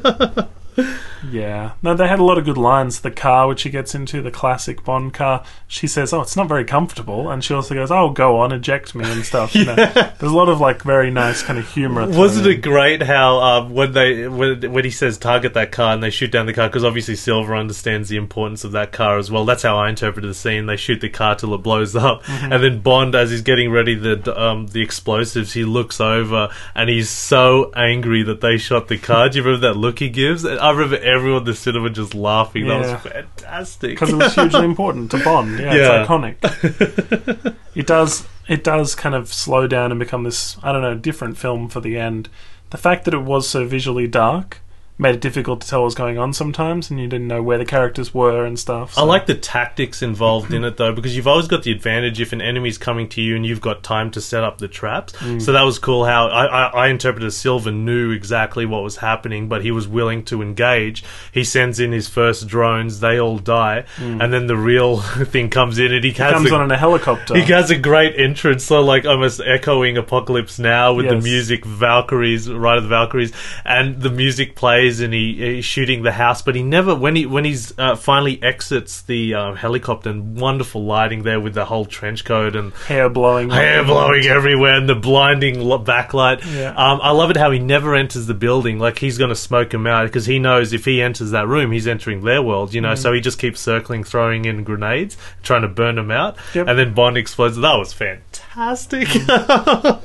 Yeah. 1.32 1.72
No, 1.82 1.94
they 1.94 2.08
had 2.08 2.20
a 2.20 2.24
lot 2.24 2.38
of 2.38 2.46
good 2.46 2.58
lines. 2.58 3.02
The 3.02 3.12
car 3.12 3.48
which 3.48 3.62
she 3.62 3.70
gets 3.70 3.96
into, 3.96 4.22
the 4.22 4.32
classic 4.32 4.84
Bond 4.84 5.14
car, 5.14 5.44
she 5.68 5.88
says, 5.88 6.14
"Oh, 6.14 6.22
it's 6.22 6.36
not 6.36 6.48
very 6.48 6.66
comfortable," 6.66 7.30
and 7.30 7.44
she 7.44 7.54
also 7.54 7.74
goes, 7.74 7.92
"Oh, 7.92 8.10
go 8.10 8.38
on, 8.40 8.52
eject 8.52 8.94
me 8.96 9.06
and 9.10 9.24
stuff." 9.26 9.56
You 9.56 9.66
know, 9.66 9.76
there's 9.76 10.22
a 10.22 10.36
lot 10.36 10.50
of 10.50 10.60
like 10.62 10.82
very 10.84 11.12
nice 11.12 11.42
kind 11.42 11.58
of 11.60 11.68
humor. 11.70 12.08
Wasn't 12.08 12.46
it 12.46 12.62
great 12.62 13.02
how 13.04 13.38
um, 13.40 13.74
when 13.74 13.94
they 13.94 14.28
when, 14.28 14.72
when 14.72 14.84
he 14.84 14.92
says 14.92 15.18
target 15.18 15.54
that 15.56 15.72
car 15.72 15.94
and 15.94 16.02
they 16.04 16.10
shoot 16.10 16.32
down 16.32 16.46
the 16.46 16.54
car 16.54 16.68
because 16.68 16.84
obviously 16.84 17.16
Silva 17.16 17.54
understands 17.54 18.10
the 18.10 18.18
importance 18.18 18.64
of 18.64 18.72
that 18.74 18.92
car 18.92 19.18
as 19.18 19.32
well. 19.32 19.46
That's 19.46 19.64
how 19.64 19.78
I 19.78 19.90
interpreted 19.90 20.30
the 20.30 20.34
scene. 20.36 20.66
They 20.66 20.78
shoot 20.78 21.02
the 21.02 21.10
car 21.10 21.36
till 21.36 21.54
it 21.54 21.60
blows 21.64 21.96
up, 21.96 22.24
Mm-hmm. 22.26 22.52
and 22.54 22.64
then 22.64 22.80
Bond, 22.82 23.16
as 23.16 23.32
he's 23.32 23.42
getting 23.42 23.72
ready 23.72 23.96
the 23.96 24.40
um, 24.40 24.68
the 24.68 24.82
explosives, 24.82 25.54
he 25.54 25.64
looks 25.66 26.00
over 26.02 26.50
and 26.74 26.90
he's 26.90 27.10
so 27.10 27.72
angry 27.76 28.24
that 28.24 28.42
they 28.42 28.58
shot 28.58 28.88
the 28.88 28.98
car. 28.98 29.30
Do 29.30 29.38
you 29.38 29.44
remember 29.44 29.68
that 29.68 29.78
look 29.78 30.00
he 30.00 30.10
gives? 30.10 30.46
I 30.46 30.72
remember 30.72 30.98
everyone 31.16 31.39
in 31.41 31.45
the 31.45 31.55
cinema 31.55 31.89
just 31.89 32.13
laughing. 32.13 32.68
That 32.68 32.82
Yeah. 32.82 32.93
was 32.93 33.01
fantastic. 33.11 33.89
because 33.91 34.09
it 34.11 34.16
was 34.18 34.36
hugely 34.36 34.66
important 34.74 35.11
to 35.11 35.24
Bond. 35.24 35.57
Yeah, 35.59 35.74
Yeah. 35.74 36.01
it's 36.01 36.09
iconic. 36.09 37.55
it 37.76 37.88
does 37.88 38.28
it 38.47 38.63
does 38.63 38.93
kind 38.95 39.16
of 39.16 39.34
slow 39.34 39.66
down 39.68 39.91
and 39.91 39.99
become 39.99 40.24
this 40.24 40.57
I 40.61 40.72
don't 40.72 40.82
know 40.82 40.95
different 40.95 41.38
film 41.38 41.70
for 41.70 41.80
the 41.82 41.97
end. 41.97 42.30
The 42.70 42.78
fact 42.78 43.05
that 43.05 43.13
it 43.13 43.22
was 43.24 43.47
so 43.49 43.66
visually 43.66 44.07
dark 44.07 44.59
made 44.98 45.14
it 45.16 45.22
difficult 45.22 45.60
to 45.62 45.68
tell 45.68 45.80
what 45.82 45.86
was 45.86 45.96
going 45.96 46.18
on 46.18 46.32
sometimes, 46.34 46.89
and 46.89 47.00
you 47.00 47.08
didn't 47.08 47.28
know 47.28 47.43
where 47.43 47.58
the 47.58 47.66
characters 47.66 48.14
were 48.14 48.46
and 48.46 48.58
stuff. 48.58 48.98
I 48.98 49.04
like 49.04 49.26
the 49.26 49.36
tactics 49.36 50.02
involved 50.02 50.54
in 50.54 50.64
it 50.70 50.78
though, 50.78 50.93
because 50.93 51.16
you've 51.16 51.28
always 51.28 51.48
got 51.48 51.64
the 51.64 51.72
advantage 51.72 52.22
if 52.22 52.32
an 52.34 52.41
enemy's 52.41 52.78
coming 52.78 53.10
to 53.10 53.22
you 53.22 53.36
and 53.36 53.46
you've 53.46 53.62
got 53.62 53.84
time 53.84 54.10
to 54.12 54.22
set 54.22 54.43
up 54.43 54.58
the 54.60 54.68
traps. 54.68 55.14
Mm. 55.14 55.41
So 55.41 55.52
that 55.52 55.64
was 55.64 55.80
cool. 55.80 56.06
How 56.06 56.28
I, 56.28 56.46
I, 56.46 56.64
I 56.86 56.88
interpreted 56.88 57.32
Silva 57.34 57.72
knew 57.72 58.12
exactly 58.12 58.66
what 58.66 58.84
was 58.84 58.98
happening, 58.98 59.48
but 59.50 59.64
he 59.64 59.72
was 59.72 59.88
willing 59.88 60.24
to 60.26 60.41
engage. 60.41 61.04
He 61.32 61.43
sends 61.43 61.80
in 61.80 61.91
his 61.91 62.08
first 62.08 62.48
drones; 62.48 63.00
they 63.02 63.20
all 63.20 63.38
die, 63.38 63.84
and 63.98 64.32
then 64.32 64.48
the 64.48 64.56
real 64.58 65.02
thing 65.02 65.50
comes 65.50 65.78
in, 65.78 65.91
and 65.93 66.04
he, 66.04 66.12
Mm. 66.16 66.32
comes 66.32 66.52
a, 66.52 66.56
on 66.56 66.62
in 66.64 66.72
a 66.72 66.78
helicopter. 66.78 67.36
he 67.38 67.41
has 67.52 67.70
a 67.70 67.78
great 67.78 68.18
entrance, 68.18 68.64
so 68.64 68.82
like 68.82 69.06
almost 69.06 69.41
echoing 69.46 69.98
Apocalypse 69.98 70.58
Now 70.58 70.93
with 70.93 71.08
the 71.10 71.18
music 71.20 71.66
Valkyries, 71.66 72.50
Ride 72.50 72.78
of 72.78 72.84
the 72.84 72.89
Valkyries, 72.89 73.34
and 73.66 74.02
the 74.02 74.10
music 74.10 74.56
plays 74.56 74.85
and 75.00 75.14
he 75.14 75.56
he's 75.56 75.66
shooting 75.66 76.04
the 76.04 76.12
house, 76.12 76.42
but 76.42 76.56
he 76.56 76.64
never 76.64 76.94
when 76.96 77.16
he 77.16 77.26
when 77.26 77.44
he's 77.46 77.74
uh, 77.78 77.96
finally 77.96 78.42
exits 78.44 79.02
the 79.02 79.34
uh, 79.34 79.54
helicopter 79.54 80.10
and 80.10 80.40
wonderful 80.40 80.84
lighting 80.86 81.24
there 81.24 81.40
with 81.40 81.54
the 81.54 81.66
whole 81.66 81.86
trench 81.86 82.24
coat 82.26 82.56
and 82.56 82.74
hair 82.88 83.10
blowing, 83.10 83.50
hair 83.50 83.84
blowing 83.84 84.26
everywhere 84.26 84.76
and 84.76 84.88
the 84.88 84.96
blinding 84.96 85.56
backlight. 85.56 86.44
Yeah. 86.56 86.70
Um, 86.76 87.00
I 87.02 87.12
love 87.12 87.30
it 87.32 87.38
how 87.38 87.52
he 87.52 87.60
never 87.60 87.96
enters 87.96 88.26
the 88.28 88.34
building 88.34 88.80
like 88.80 89.00
he's 89.00 89.18
going 89.18 89.30
to 89.30 89.36
smoke 89.36 89.74
him 89.74 89.88
out 89.88 90.06
because 90.06 90.26
he 90.26 90.40
knows 90.40 90.74
if 90.74 90.86
he 90.86 91.02
enters 91.02 91.32
that 91.32 91.48
room, 91.48 91.72
he's 91.72 91.88
entering 91.88 92.24
their 92.24 92.42
world. 92.42 92.74
You 92.74 92.82
know, 92.82 92.94
Mm. 92.94 92.98
so 92.98 93.14
he 93.14 93.22
just 93.22 93.40
keeps 93.40 93.60
circling, 93.60 94.04
throwing 94.04 94.46
in 94.46 94.64
grenades, 94.64 95.18
trying 95.44 95.64
to 95.64 95.68
burn 95.68 95.96
them 95.96 96.12
out, 96.12 96.38
Yep. 96.54 96.68
and 96.68 96.78
then 96.80 96.94
Bond 96.94 97.18
explodes. 97.18 97.58
That 97.58 97.76
was 97.78 97.94
fantastic. 97.94 99.08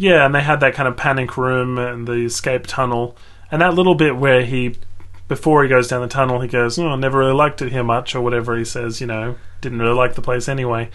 Yeah, 0.00 0.24
and 0.24 0.32
they 0.32 0.42
had 0.42 0.60
that 0.60 0.74
kind 0.74 0.88
of 0.88 0.96
panic 0.96 1.36
room 1.36 1.76
and 1.76 2.06
the 2.06 2.12
escape 2.24 2.68
tunnel, 2.68 3.16
and 3.50 3.62
that 3.62 3.74
little 3.74 3.94
bit 3.94 4.16
where 4.16 4.44
he, 4.44 4.76
before 5.26 5.62
he 5.62 5.68
goes 5.68 5.88
down 5.88 6.02
the 6.02 6.08
tunnel, 6.08 6.40
he 6.40 6.48
goes, 6.48 6.78
"Oh, 6.78 6.88
I 6.88 6.96
never 6.96 7.18
really 7.18 7.32
liked 7.34 7.62
it 7.62 7.72
here 7.72 7.84
much," 7.84 8.14
or 8.14 8.20
whatever 8.20 8.56
he 8.56 8.64
says. 8.64 9.00
You 9.00 9.06
know, 9.06 9.36
didn't 9.60 9.80
really 9.80 9.94
like 9.94 10.14
the 10.14 10.22
place 10.22 10.48
anyway. 10.48 10.90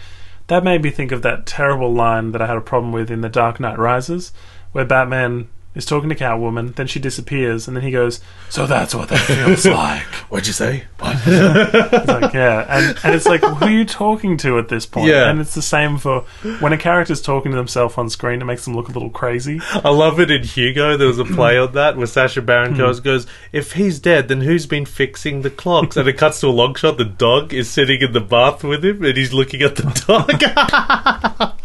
That 0.46 0.64
made 0.64 0.82
me 0.82 0.90
think 0.90 1.12
of 1.12 1.22
that 1.22 1.46
terrible 1.46 1.92
line 1.92 2.32
that 2.32 2.42
I 2.42 2.46
had 2.46 2.56
a 2.56 2.60
problem 2.60 2.92
with 2.92 3.10
in 3.10 3.22
The 3.22 3.28
Dark 3.28 3.60
Knight 3.60 3.78
Rises, 3.78 4.32
where 4.72 4.84
Batman 4.84 5.48
is 5.74 5.84
talking 5.84 6.08
to 6.08 6.14
Catwoman, 6.14 6.74
then 6.74 6.86
she 6.86 7.00
disappears, 7.00 7.66
and 7.66 7.76
then 7.76 7.82
he 7.82 7.90
goes, 7.90 8.20
"So 8.48 8.66
that's 8.66 8.94
what 8.94 9.08
that 9.08 9.18
feels 9.18 9.66
like." 9.66 10.06
What'd 10.30 10.46
you 10.46 10.52
say? 10.52 10.84
It's 11.26 12.08
like, 12.08 12.32
yeah, 12.34 12.64
and, 12.68 12.98
and 13.04 13.14
it's 13.14 13.26
like, 13.26 13.42
who 13.42 13.66
are 13.66 13.70
you 13.70 13.84
talking 13.84 14.36
to 14.38 14.58
at 14.58 14.68
this 14.68 14.86
point? 14.86 15.08
Yeah. 15.08 15.28
And 15.28 15.40
it's 15.40 15.54
the 15.54 15.62
same 15.62 15.98
for 15.98 16.22
when 16.60 16.72
a 16.72 16.78
character's 16.78 17.20
talking 17.20 17.52
to 17.52 17.56
themselves 17.56 17.96
on 17.96 18.08
screen, 18.08 18.40
it 18.40 18.44
makes 18.44 18.64
them 18.64 18.74
look 18.74 18.88
a 18.88 18.92
little 18.92 19.10
crazy. 19.10 19.60
I 19.72 19.90
love 19.90 20.20
it 20.20 20.30
in 20.30 20.42
Hugo. 20.42 20.96
There 20.96 21.06
was 21.06 21.18
a 21.18 21.24
play 21.24 21.58
on 21.58 21.72
that 21.72 21.96
where 21.96 22.06
Sacha 22.06 22.42
Baron 22.42 22.72
hmm. 22.72 22.78
Cohen 22.78 23.02
goes, 23.02 23.26
"If 23.52 23.72
he's 23.72 23.98
dead, 23.98 24.28
then 24.28 24.40
who's 24.40 24.66
been 24.66 24.86
fixing 24.86 25.42
the 25.42 25.50
clocks?" 25.50 25.96
And 25.96 26.08
it 26.08 26.14
cuts 26.14 26.40
to 26.40 26.48
a 26.48 26.50
long 26.50 26.74
shot. 26.74 26.98
The 26.98 27.04
dog 27.04 27.52
is 27.52 27.70
sitting 27.70 28.00
in 28.00 28.12
the 28.12 28.20
bath 28.20 28.64
with 28.64 28.84
him, 28.84 29.04
and 29.04 29.16
he's 29.16 29.32
looking 29.32 29.62
at 29.62 29.76
the 29.76 29.84
dog. 30.06 31.54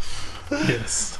Yes. 0.50 1.18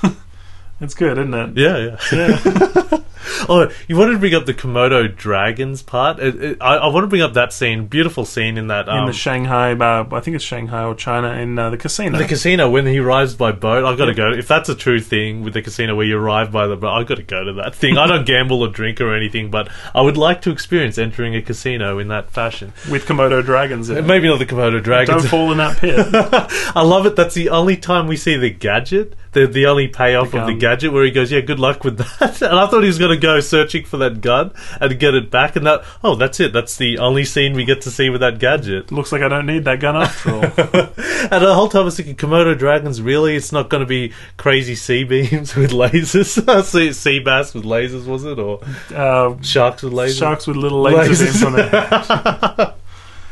It's 0.81 0.95
good, 0.95 1.19
isn't 1.19 1.35
it? 1.35 1.57
yeah, 1.57 1.77
yeah. 1.79 1.97
Yeah. 2.13 2.99
Oh, 3.49 3.71
you 3.89 3.97
wanted 3.97 4.13
to 4.13 4.19
bring 4.19 4.35
up 4.35 4.47
the 4.47 4.55
Komodo 4.55 5.15
dragons 5.15 5.83
part. 5.83 6.19
It, 6.21 6.43
it, 6.43 6.59
I, 6.61 6.77
I 6.77 6.87
want 6.89 7.05
to 7.05 7.09
bring 7.09 7.23
up 7.23 7.35
that 7.35 7.53
scene. 7.53 7.87
Beautiful 7.87 8.25
scene 8.25 8.57
in 8.59 8.69
that. 8.69 8.89
in 8.89 8.95
Um, 8.95 9.07
the 9.07 9.13
Shanghai, 9.13 9.73
uh, 9.73 10.07
I 10.13 10.21
think 10.21 10.37
it's 10.37 10.45
Shanghai 10.45 10.85
or 10.85 10.95
China, 10.95 11.29
in 11.33 11.59
uh, 11.59 11.71
the 11.71 11.77
casino. 11.77 12.19
the 12.19 12.25
casino 12.27 12.69
when 12.71 12.87
he 12.87 12.99
arrives 12.99 13.35
by 13.35 13.53
boat. 13.53 13.85
I've 13.85 13.99
got 13.99 14.07
to 14.07 14.15
go. 14.15 14.31
If 14.33 14.49
that's 14.49 14.69
a 14.69 14.75
true 14.75 15.01
thing 15.01 15.43
with 15.43 15.55
the 15.55 15.63
casino 15.63 15.95
where 15.97 16.07
you 16.07 16.19
arrive 16.19 16.51
by 16.53 16.67
the 16.67 16.77
boat, 16.77 16.93
I've 16.93 17.07
got 17.07 17.17
to 17.17 17.23
go 17.23 17.45
to 17.45 17.53
that 17.55 17.75
thing. 17.75 17.99
I 17.99 18.07
don't 18.07 18.25
gamble 18.27 18.63
or 18.63 18.69
drink 18.69 19.01
or 19.01 19.15
anything, 19.15 19.51
but 19.51 19.69
I 19.95 20.01
would 20.03 20.17
like 20.17 20.43
to 20.43 20.51
experience 20.51 20.99
entering 20.99 21.35
a 21.35 21.43
casino 21.43 21.99
in 21.99 22.09
that 22.09 22.31
fashion. 22.31 22.73
with 22.91 23.07
Komodo 23.07 23.45
dragons 23.45 23.91
in 23.91 23.99
it. 23.99 24.03
Maybe 24.07 24.29
not 24.29 24.39
the 24.39 24.47
Komodo 24.47 24.83
dragons. 24.83 25.23
Don't 25.23 25.31
fall 25.31 25.53
in 25.53 25.59
that 25.59 25.79
pit. 25.79 26.07
I 26.77 26.83
love 26.83 27.07
it. 27.07 27.17
That's 27.17 27.35
the 27.35 27.51
only 27.51 27.77
time 27.77 28.07
we 28.07 28.17
see 28.17 28.37
the 28.37 28.51
gadget. 28.51 29.15
The 29.33 29.47
the 29.47 29.67
only 29.67 29.87
payoff 29.87 30.33
The 30.33 30.41
of 30.41 30.47
the 30.49 30.55
gadget 30.55 30.93
where 30.93 31.05
he 31.05 31.13
goes, 31.13 31.31
"Yeah, 31.31 31.41
good 31.41 31.61
luck 31.61 31.85
with 31.85 31.99
that." 31.99 32.43
And 32.51 32.59
I 32.59 32.67
thought 32.67 32.81
he 32.83 32.89
was 32.89 32.99
going 32.99 33.10
to 33.11 33.17
go 33.17 33.41
searching 33.41 33.85
for 33.85 33.97
that 33.99 34.21
gun 34.21 34.53
and 34.81 34.99
get 34.99 35.15
it 35.15 35.31
back. 35.31 35.57
And 35.57 35.67
that, 35.67 35.83
oh, 36.03 36.15
that's 36.15 36.41
it. 36.41 36.53
That's 36.53 36.77
the 36.77 36.99
only 36.99 37.25
scene 37.25 37.55
we 37.55 37.65
get 37.65 37.81
to 37.83 37.91
see 37.91 38.11
with 38.11 38.21
that 38.21 38.39
gadget. 38.39 38.91
Looks 38.93 39.13
like 39.13 39.23
I 39.23 39.29
don't 39.29 39.47
need 39.47 39.65
that 39.65 39.81
gun 39.81 39.97
after 39.97 40.35
all. 40.35 40.91
And 41.31 41.45
the 41.45 41.55
whole 41.55 41.69
time 41.69 41.83
I 41.83 41.85
was 41.85 41.97
thinking, 41.99 42.17
Komodo 42.17 42.57
dragons, 42.59 43.01
really? 43.03 43.37
It's 43.37 43.53
not 43.53 43.69
going 43.69 43.83
to 43.83 43.87
be 43.87 44.13
crazy 44.39 44.75
sea 44.75 45.05
beams 45.05 45.55
with 45.57 45.71
lasers, 45.71 46.65
sea, 46.65 46.93
sea 46.95 47.19
bass 47.19 47.53
with 47.55 47.65
lasers, 47.65 48.07
was 48.07 48.25
it, 48.25 48.39
or 48.39 48.61
Uh, 48.95 49.37
sharks 49.43 49.83
with 49.83 49.93
lasers? 49.93 50.19
sharks 50.19 50.47
with 50.47 50.57
little 50.57 50.81
laser 50.81 51.13
Lasers. 51.13 51.25
beams 51.33 51.43
on 51.45 52.59
head. 52.69 52.75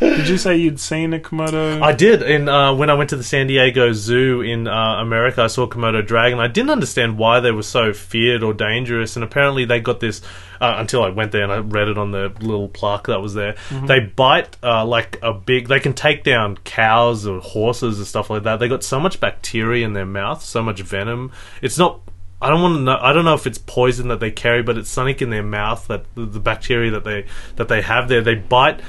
Did 0.01 0.29
you 0.29 0.39
say 0.39 0.57
you'd 0.57 0.79
seen 0.79 1.13
a 1.13 1.19
Komodo? 1.19 1.83
I 1.83 1.93
did. 1.93 2.23
In 2.23 2.49
uh, 2.49 2.75
when 2.75 2.89
I 2.89 2.95
went 2.95 3.11
to 3.11 3.17
the 3.17 3.25
San 3.25 3.49
Diego 3.49 3.93
Zoo 3.93 4.43
in 4.43 4.69
uh, 4.69 5.01
America, 5.01 5.43
I 5.43 5.47
saw 5.49 5.67
Komodo 5.67 6.07
dragon. 6.07 6.39
I 6.39 6.47
didn't 6.47 6.71
understand 6.71 7.19
why 7.19 7.41
they 7.41 7.51
were 7.51 7.65
so 7.65 7.93
feared 7.93 8.43
or 8.43 8.55
dangerous, 8.55 9.17
and 9.17 9.25
apparently 9.25 9.65
they 9.65 9.81
got 9.81 9.99
this 9.99 10.23
uh, 10.61 10.75
until 10.79 11.03
I 11.03 11.09
went 11.09 11.33
there 11.33 11.43
and 11.43 11.53
I 11.53 11.59
read 11.59 11.89
it 11.89 11.99
on 11.99 12.13
the 12.13 12.33
little 12.41 12.69
plaque 12.69 13.09
that 13.09 13.21
was 13.21 13.35
there. 13.35 13.57
They 13.87 14.01
bite 14.01 14.57
uh, 14.63 14.85
like 14.85 15.19
a 15.23 15.33
big. 15.33 15.69
They 15.69 15.81
can 15.81 15.95
take 15.95 16.23
down 16.23 16.59
cows 16.59 17.27
or 17.27 17.41
horses 17.41 17.99
and 17.99 18.07
stuff 18.07 18.31
like 18.31 18.45
that. 18.45 18.59
They 18.59 18.69
got 18.69 18.85
so 18.85 19.01
much 19.01 19.19
bacteria 19.19 19.85
in 19.85 19.95
their 19.95 20.07
mouth, 20.07 20.43
so 20.45 20.63
much 20.63 20.81
venom. 20.81 21.33
It's 21.61 21.79
not. 21.79 22.01
I 22.41 22.51
don't 22.51 22.63
want 22.63 22.77
to 22.77 22.83
know. 22.83 22.99
I 23.01 23.13
don't 23.13 23.25
know 23.25 23.35
if 23.35 23.49
it's 23.49 23.59
poison 23.59 24.09
that 24.09 24.21
they 24.21 24.31
carry, 24.31 24.63
but 24.63 24.79
it's 24.79 24.89
something 24.91 25.17
in 25.19 25.31
their 25.31 25.43
mouth 25.43 25.89
that 25.89 26.05
the, 26.15 26.25
the 26.25 26.41
bacteria 26.41 26.93
that 26.93 27.03
they 27.03 27.27
that 27.57 27.67
they 27.67 27.83
have 27.83 28.09
there. 28.09 28.21
They 28.21 28.37
bite 28.37 28.81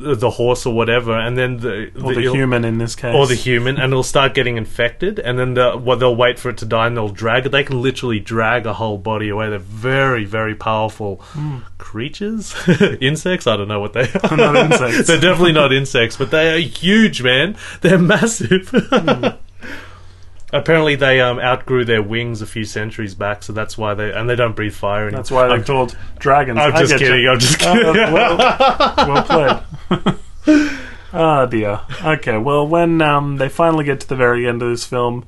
the 0.00 0.14
the 0.14 0.30
horse 0.30 0.66
or 0.66 0.74
whatever, 0.74 1.18
and 1.18 1.36
then 1.36 1.58
the 1.58 1.90
or 2.02 2.14
the 2.14 2.20
it'll- 2.20 2.34
human 2.34 2.64
in 2.64 2.78
this 2.78 2.94
case. 2.94 3.14
or 3.14 3.26
the 3.26 3.34
human, 3.34 3.76
and 3.76 3.92
it'll 3.92 4.02
start 4.02 4.34
getting 4.34 4.56
infected, 4.56 5.18
and 5.18 5.38
then 5.38 5.54
the, 5.54 5.76
well, 5.76 5.96
they'll 5.96 6.16
wait 6.16 6.38
for 6.38 6.48
it 6.50 6.58
to 6.58 6.66
die, 6.66 6.86
and 6.86 6.96
they'll 6.96 7.08
drag 7.08 7.46
it. 7.46 7.50
They 7.50 7.64
can 7.64 7.80
literally 7.82 8.20
drag 8.20 8.66
a 8.66 8.74
whole 8.74 8.98
body 8.98 9.28
away. 9.28 9.50
They're 9.50 9.58
very, 9.58 10.24
very 10.24 10.54
powerful 10.54 11.16
hmm. 11.32 11.58
creatures, 11.78 12.54
insects. 13.00 13.46
I 13.46 13.56
don't 13.56 13.68
know 13.68 13.80
what 13.80 13.92
they 13.92 14.10
are. 14.30 14.36
Not 14.36 14.56
insects. 14.56 15.06
They're 15.06 15.20
definitely 15.20 15.52
not 15.52 15.72
insects, 15.72 16.16
but 16.16 16.30
they 16.30 16.54
are 16.54 16.58
huge, 16.58 17.22
man. 17.22 17.56
They're 17.80 17.98
massive. 17.98 18.68
Hmm. 18.72 19.36
Apparently, 20.52 20.96
they 20.96 21.20
um, 21.20 21.38
outgrew 21.38 21.84
their 21.84 22.02
wings 22.02 22.42
a 22.42 22.46
few 22.46 22.64
centuries 22.64 23.14
back, 23.14 23.42
so 23.44 23.52
that's 23.52 23.78
why 23.78 23.94
they 23.94 24.12
and 24.12 24.28
they 24.28 24.34
don't 24.36 24.56
breathe 24.56 24.74
fire 24.74 25.04
anymore. 25.04 25.18
That's 25.18 25.30
why 25.30 25.46
they're 25.46 25.58
I'm, 25.58 25.64
called 25.64 25.96
dragons. 26.18 26.58
I'm 26.58 26.74
I 26.74 26.78
just 26.80 26.92
get 26.92 27.00
you. 27.00 27.06
kidding. 27.06 27.28
I'm 27.28 27.38
just 27.38 27.62
Uh, 27.62 27.72
kidding. 27.74 28.12
well, 28.12 28.36
well 28.96 30.14
played. 30.46 30.66
Ah, 31.12 31.46
dear. 31.46 31.80
Okay, 32.04 32.36
well, 32.38 32.66
when 32.66 33.00
um, 33.02 33.36
they 33.38 33.48
finally 33.48 33.84
get 33.84 34.00
to 34.00 34.08
the 34.08 34.16
very 34.16 34.46
end 34.46 34.62
of 34.62 34.70
this 34.70 34.84
film, 34.84 35.24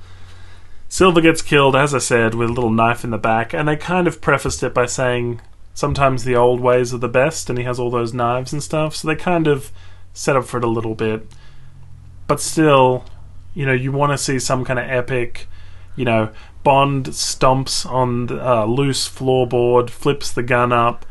Silva 0.88 1.20
gets 1.20 1.42
killed, 1.42 1.74
as 1.74 1.94
I 1.94 1.98
said, 1.98 2.34
with 2.34 2.50
a 2.50 2.52
little 2.52 2.70
knife 2.70 3.02
in 3.04 3.10
the 3.10 3.18
back, 3.18 3.52
and 3.52 3.66
they 3.68 3.76
kind 3.76 4.06
of 4.06 4.20
prefaced 4.20 4.62
it 4.62 4.74
by 4.74 4.86
saying 4.86 5.40
sometimes 5.74 6.22
the 6.24 6.36
old 6.36 6.60
ways 6.60 6.92
are 6.94 6.98
the 6.98 7.08
best, 7.08 7.48
and 7.50 7.58
he 7.58 7.64
has 7.64 7.78
all 7.80 7.90
those 7.90 8.14
knives 8.14 8.52
and 8.52 8.62
stuff, 8.62 8.94
so 8.94 9.08
they 9.08 9.16
kind 9.16 9.46
of 9.48 9.72
set 10.12 10.36
up 10.36 10.44
for 10.44 10.58
it 10.58 10.64
a 10.64 10.68
little 10.68 10.94
bit. 10.94 11.26
But 12.28 12.40
still, 12.40 13.04
you 13.54 13.66
know, 13.66 13.72
you 13.72 13.92
want 13.92 14.12
to 14.12 14.18
see 14.18 14.38
some 14.38 14.64
kind 14.64 14.78
of 14.78 14.88
epic, 14.88 15.46
you 15.96 16.04
know, 16.04 16.30
Bond 16.64 17.06
stomps 17.06 17.84
on 17.90 18.26
the 18.26 18.40
uh, 18.48 18.64
loose 18.66 19.08
floorboard, 19.08 19.90
flips 19.90 20.30
the 20.30 20.42
gun 20.44 20.72
up, 20.72 21.04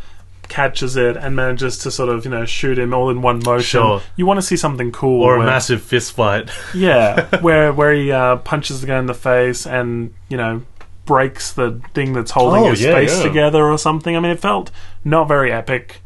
catches 0.47 0.95
it, 0.95 1.17
and 1.17 1.35
manages 1.35 1.77
to 1.79 1.91
sort 1.91 2.09
of, 2.09 2.23
you 2.25 2.31
know, 2.31 2.45
shoot 2.45 2.79
him 2.79 2.93
all 2.93 3.09
in 3.09 3.21
one 3.21 3.39
motion. 3.45 3.81
Sure. 3.81 4.01
You 4.15 4.25
want 4.25 4.37
to 4.37 4.41
see 4.45 4.55
something 4.55 4.91
cool. 4.93 5.21
or 5.23 5.35
a 5.35 5.37
where- 5.39 5.47
massive 5.47 5.81
fist 5.81 6.13
fight. 6.13 6.49
yeah, 6.73 7.27
where 7.41 7.73
where 7.73 7.93
he 7.93 8.11
uh, 8.11 8.37
punches 8.37 8.79
the 8.81 8.87
guy 8.87 8.97
in 8.97 9.07
the 9.07 9.13
face 9.13 9.67
and 9.67 10.13
you 10.29 10.37
know 10.37 10.61
breaks 11.05 11.51
the 11.51 11.81
thing 11.93 12.13
that's 12.13 12.31
holding 12.31 12.63
Oh, 12.63 12.69
his 12.69 12.81
yeah, 12.81 12.93
face 12.93 13.17
yeah. 13.17 13.23
together 13.23 13.65
or 13.65 13.77
something. 13.77 14.15
I 14.15 14.19
mean, 14.21 14.31
it 14.31 14.39
felt 14.39 14.71
not 15.03 15.27
very 15.27 15.51
epic. 15.51 16.01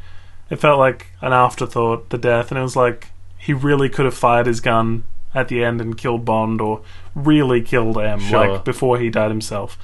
It 0.49 0.55
felt 0.57 0.79
like 0.79 1.07
an 1.21 1.33
afterthought, 1.33 2.09
the 2.09 2.17
death, 2.17 2.49
and 2.49 2.57
it 2.57 2.63
was 2.63 2.75
like 2.75 3.09
he 3.37 3.53
really 3.53 3.89
could 3.89 4.05
have 4.05 4.15
fired 4.17 4.47
his 4.47 4.59
gun 4.59 5.03
at 5.35 5.49
the 5.49 5.63
end 5.63 5.81
and 5.81 5.95
killed 5.97 6.25
Bond, 6.25 6.61
or 6.61 6.81
really 7.13 7.61
killed 7.61 7.97
M, 7.99 8.19
Sure. 8.19 8.47
like 8.53 8.65
before 8.65 8.97
he 8.97 9.09
died 9.11 9.29
himself. 9.29 9.77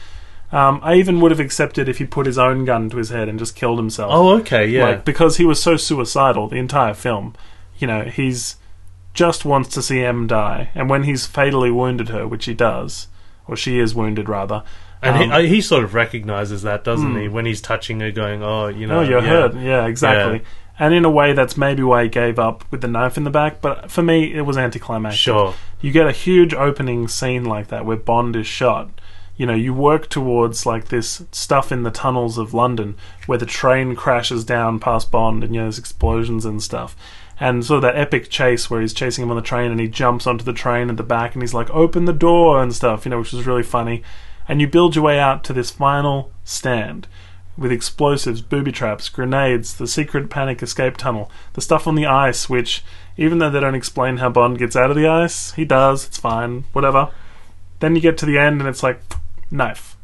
Um, 0.52 0.80
I 0.84 0.96
even 0.96 1.22
would 1.22 1.32
have 1.32 1.40
accepted 1.40 1.88
if 1.88 2.00
he 2.00 2.06
put 2.06 2.26
his 2.26 2.38
own 2.38 2.66
gun 2.66 2.90
to 2.90 2.98
his 2.98 3.10
head 3.10 3.30
and 3.30 3.38
just 3.40 3.56
killed 3.56 3.78
himself. 3.78 4.12
oh, 4.14 4.30
okay, 4.40 4.66
yeah. 4.68 4.86
Like 4.86 5.06
because 5.06 5.38
he 5.38 5.46
was 5.46 5.62
so 5.62 5.78
suicidal 5.78 6.48
the 6.48 6.58
entire 6.58 6.94
film. 6.94 7.36
You 7.78 7.88
know, 7.88 8.02
he's 8.04 8.56
just 9.14 9.44
wants 9.46 9.70
to 9.70 9.82
see 9.82 10.02
M 10.02 10.28
die, 10.28 10.70
and 10.76 10.90
when 10.90 11.04
he's 11.04 11.26
fatally 11.26 11.72
wounded 11.72 12.10
her, 12.10 12.28
which 12.28 12.46
he 12.46 12.54
does, 12.54 13.08
or 13.48 13.56
she 13.56 13.80
is 13.80 13.94
wounded 13.96 14.28
rather. 14.30 14.64
and 15.02 15.16
um, 15.16 15.22
he, 15.22 15.32
uh, 15.32 15.40
he 15.50 15.62
sort 15.62 15.84
of 15.84 15.94
recognizes 15.94 16.62
that, 16.64 16.84
doesn't 16.84 17.20
he? 17.20 17.28
When 17.28 17.46
he's 17.46 17.62
touching 17.62 18.00
her, 18.02 18.12
going, 18.12 18.44
"Oh, 18.44 18.68
you 18.68 18.88
know, 18.88 19.00
oh, 19.00 19.04
you're 19.04 19.22
yeah. 19.22 19.30
hurt. 19.30 19.56
Yeah, 19.56 19.86
exactly. 19.88 20.44
And 20.82 20.96
in 20.96 21.06
a 21.06 21.12
way, 21.12 21.34
that's 21.34 21.56
maybe 21.56 21.84
why 21.84 22.02
he 22.02 22.10
gave 22.10 22.40
up 22.40 22.66
with 22.72 22.82
the 22.82 22.88
knife 22.88 23.16
in 23.16 23.24
the 23.24 23.30
back. 23.30 23.62
But 23.62 23.92
for 23.92 24.02
me, 24.02 24.34
it 24.34 24.42
was 24.42 24.58
anticlimactic. 24.58 25.20
Sure. 25.20 25.54
You 25.80 25.92
get 25.92 26.08
a 26.08 26.12
huge 26.12 26.56
opening 26.56 27.08
scene 27.08 27.46
like 27.46 27.68
that 27.68 27.86
where 27.86 27.98
Bond 27.98 28.36
is 28.36 28.48
shot. 28.48 28.90
You 29.38 29.46
know, 29.46 29.54
you 29.54 29.76
work 29.76 30.10
towards 30.10 30.66
like 30.66 30.88
this 30.88 31.22
stuff 31.32 31.72
in 31.72 31.84
the 31.84 31.92
tunnels 31.92 32.40
of 32.40 32.56
London 32.56 32.96
where 33.28 33.38
the 33.38 33.46
train 33.46 33.96
crashes 33.96 34.44
down 34.44 34.80
past 34.80 35.12
Bond 35.12 35.44
and 35.44 35.54
you 35.54 35.62
know 35.62 35.66
there's 35.66 35.78
explosions 35.78 36.46
and 36.46 36.64
stuff. 36.64 36.96
And 37.40 37.64
sort 37.64 37.78
of 37.78 37.82
that 37.84 38.00
epic 38.00 38.32
chase 38.32 38.68
where 38.68 38.82
he's 38.82 38.92
chasing 38.92 39.22
him 39.22 39.30
on 39.30 39.36
the 39.36 39.44
train 39.44 39.70
and 39.70 39.80
he 39.80 39.88
jumps 39.88 40.26
onto 40.26 40.44
the 40.44 40.52
train 40.52 40.90
at 40.90 40.98
the 40.98 41.04
back 41.04 41.36
and 41.36 41.44
he's 41.44 41.54
like, 41.54 41.70
open 41.70 42.06
the 42.06 42.12
door 42.12 42.60
and 42.60 42.74
stuff, 42.74 43.06
you 43.06 43.12
know, 43.12 43.20
which 43.20 43.34
was 43.34 43.46
really 43.46 43.62
funny. 43.62 44.02
And 44.48 44.60
you 44.60 44.66
build 44.68 44.96
your 44.96 45.06
way 45.06 45.20
out 45.20 45.44
to 45.44 45.54
this 45.54 45.70
final 45.70 46.32
stand 46.44 47.08
with 47.58 47.72
explosives, 47.72 48.42
booby 48.42 48.72
traps, 48.72 49.10
grenades, 49.10 49.76
the 49.76 49.88
secret 49.88 50.30
panic 50.30 50.64
escape 50.64 50.98
tunnel, 50.98 51.30
the 51.54 51.62
stuff 51.62 51.88
on 51.88 51.96
the 51.96 52.06
ice, 52.06 52.50
which, 52.50 52.84
even 53.18 53.38
though 53.38 53.50
they 53.50 53.60
don't 53.60 53.76
explain 53.76 54.18
how 54.18 54.30
Bond 54.30 54.58
gets 54.58 54.76
out 54.76 54.90
of 54.90 54.96
the 54.96 55.08
ice, 55.08 55.52
he 55.54 55.66
does, 55.66 56.08
it's 56.08 56.18
fine, 56.18 56.64
whatever. 56.74 57.12
Then 57.80 57.96
you 57.96 58.02
get 58.02 58.18
to 58.20 58.26
the 58.26 58.38
end 58.38 58.62
and 58.62 58.70
it's 58.70 58.84
like, 58.84 59.02
knife. 59.52 59.98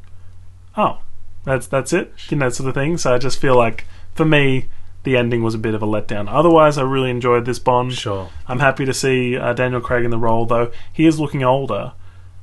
Oh, 0.76 1.00
that's 1.46 1.68
that's 1.68 1.94
it? 1.94 2.14
You 2.30 2.38
know, 2.38 2.50
sort 2.50 2.70
of 2.70 2.76
thing. 2.76 2.98
So 2.98 3.14
I 3.14 3.18
just 3.18 3.40
feel 3.40 3.56
like, 3.56 3.86
for 4.14 4.26
me, 4.26 4.68
the 5.04 5.16
ending 5.16 5.42
was 5.42 5.56
a 5.56 5.60
bit 5.60 5.74
of 5.74 5.82
a 5.82 5.88
letdown. 5.88 6.28
Otherwise, 6.28 6.78
I 6.78 6.82
really 6.82 7.10
enjoyed 7.10 7.46
this 7.46 7.60
Bond. 7.60 7.94
Sure. 7.94 8.30
I'm 8.48 8.60
happy 8.60 8.86
to 8.86 8.94
see 8.94 9.38
uh, 9.38 9.54
Daniel 9.54 9.80
Craig 9.80 10.04
in 10.04 10.12
the 10.12 10.18
role, 10.18 10.46
though. 10.46 10.72
He 10.92 11.06
is 11.06 11.20
looking 11.20 11.44
older. 11.44 11.94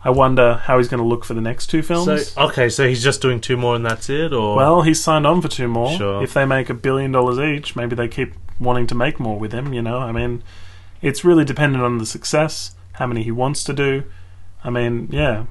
I 0.04 0.10
wonder 0.10 0.54
how 0.64 0.76
he's 0.76 0.88
going 0.88 1.02
to 1.02 1.06
look 1.06 1.24
for 1.24 1.32
the 1.32 1.40
next 1.40 1.68
two 1.68 1.82
films. 1.82 2.28
So 2.28 2.42
okay, 2.42 2.68
so 2.68 2.86
he's 2.86 3.02
just 3.02 3.22
doing 3.22 3.40
two 3.40 3.56
more 3.56 3.74
and 3.74 3.84
that's 3.84 4.10
it, 4.10 4.34
or 4.34 4.54
Well, 4.54 4.82
he's 4.82 5.02
signed 5.02 5.26
on 5.26 5.40
for 5.40 5.48
two 5.48 5.66
more. 5.66 5.96
Sure. 5.96 6.22
If 6.22 6.34
they 6.34 6.44
make 6.44 6.68
a 6.68 6.74
billion 6.74 7.10
dollars 7.10 7.38
each, 7.38 7.74
maybe 7.74 7.96
they 7.96 8.08
keep 8.08 8.34
wanting 8.60 8.86
to 8.88 8.94
make 8.94 9.18
more 9.18 9.38
with 9.38 9.52
him, 9.52 9.72
you 9.72 9.80
know? 9.80 9.98
I 9.98 10.12
mean, 10.12 10.42
it's 11.00 11.24
really 11.24 11.44
dependent 11.44 11.82
on 11.82 11.96
the 11.98 12.06
success, 12.06 12.76
how 12.92 13.06
many 13.06 13.22
he 13.22 13.30
wants 13.30 13.64
to 13.64 13.72
do. 13.72 14.04
I 14.62 14.70
mean, 14.70 15.08
yeah. 15.10 15.46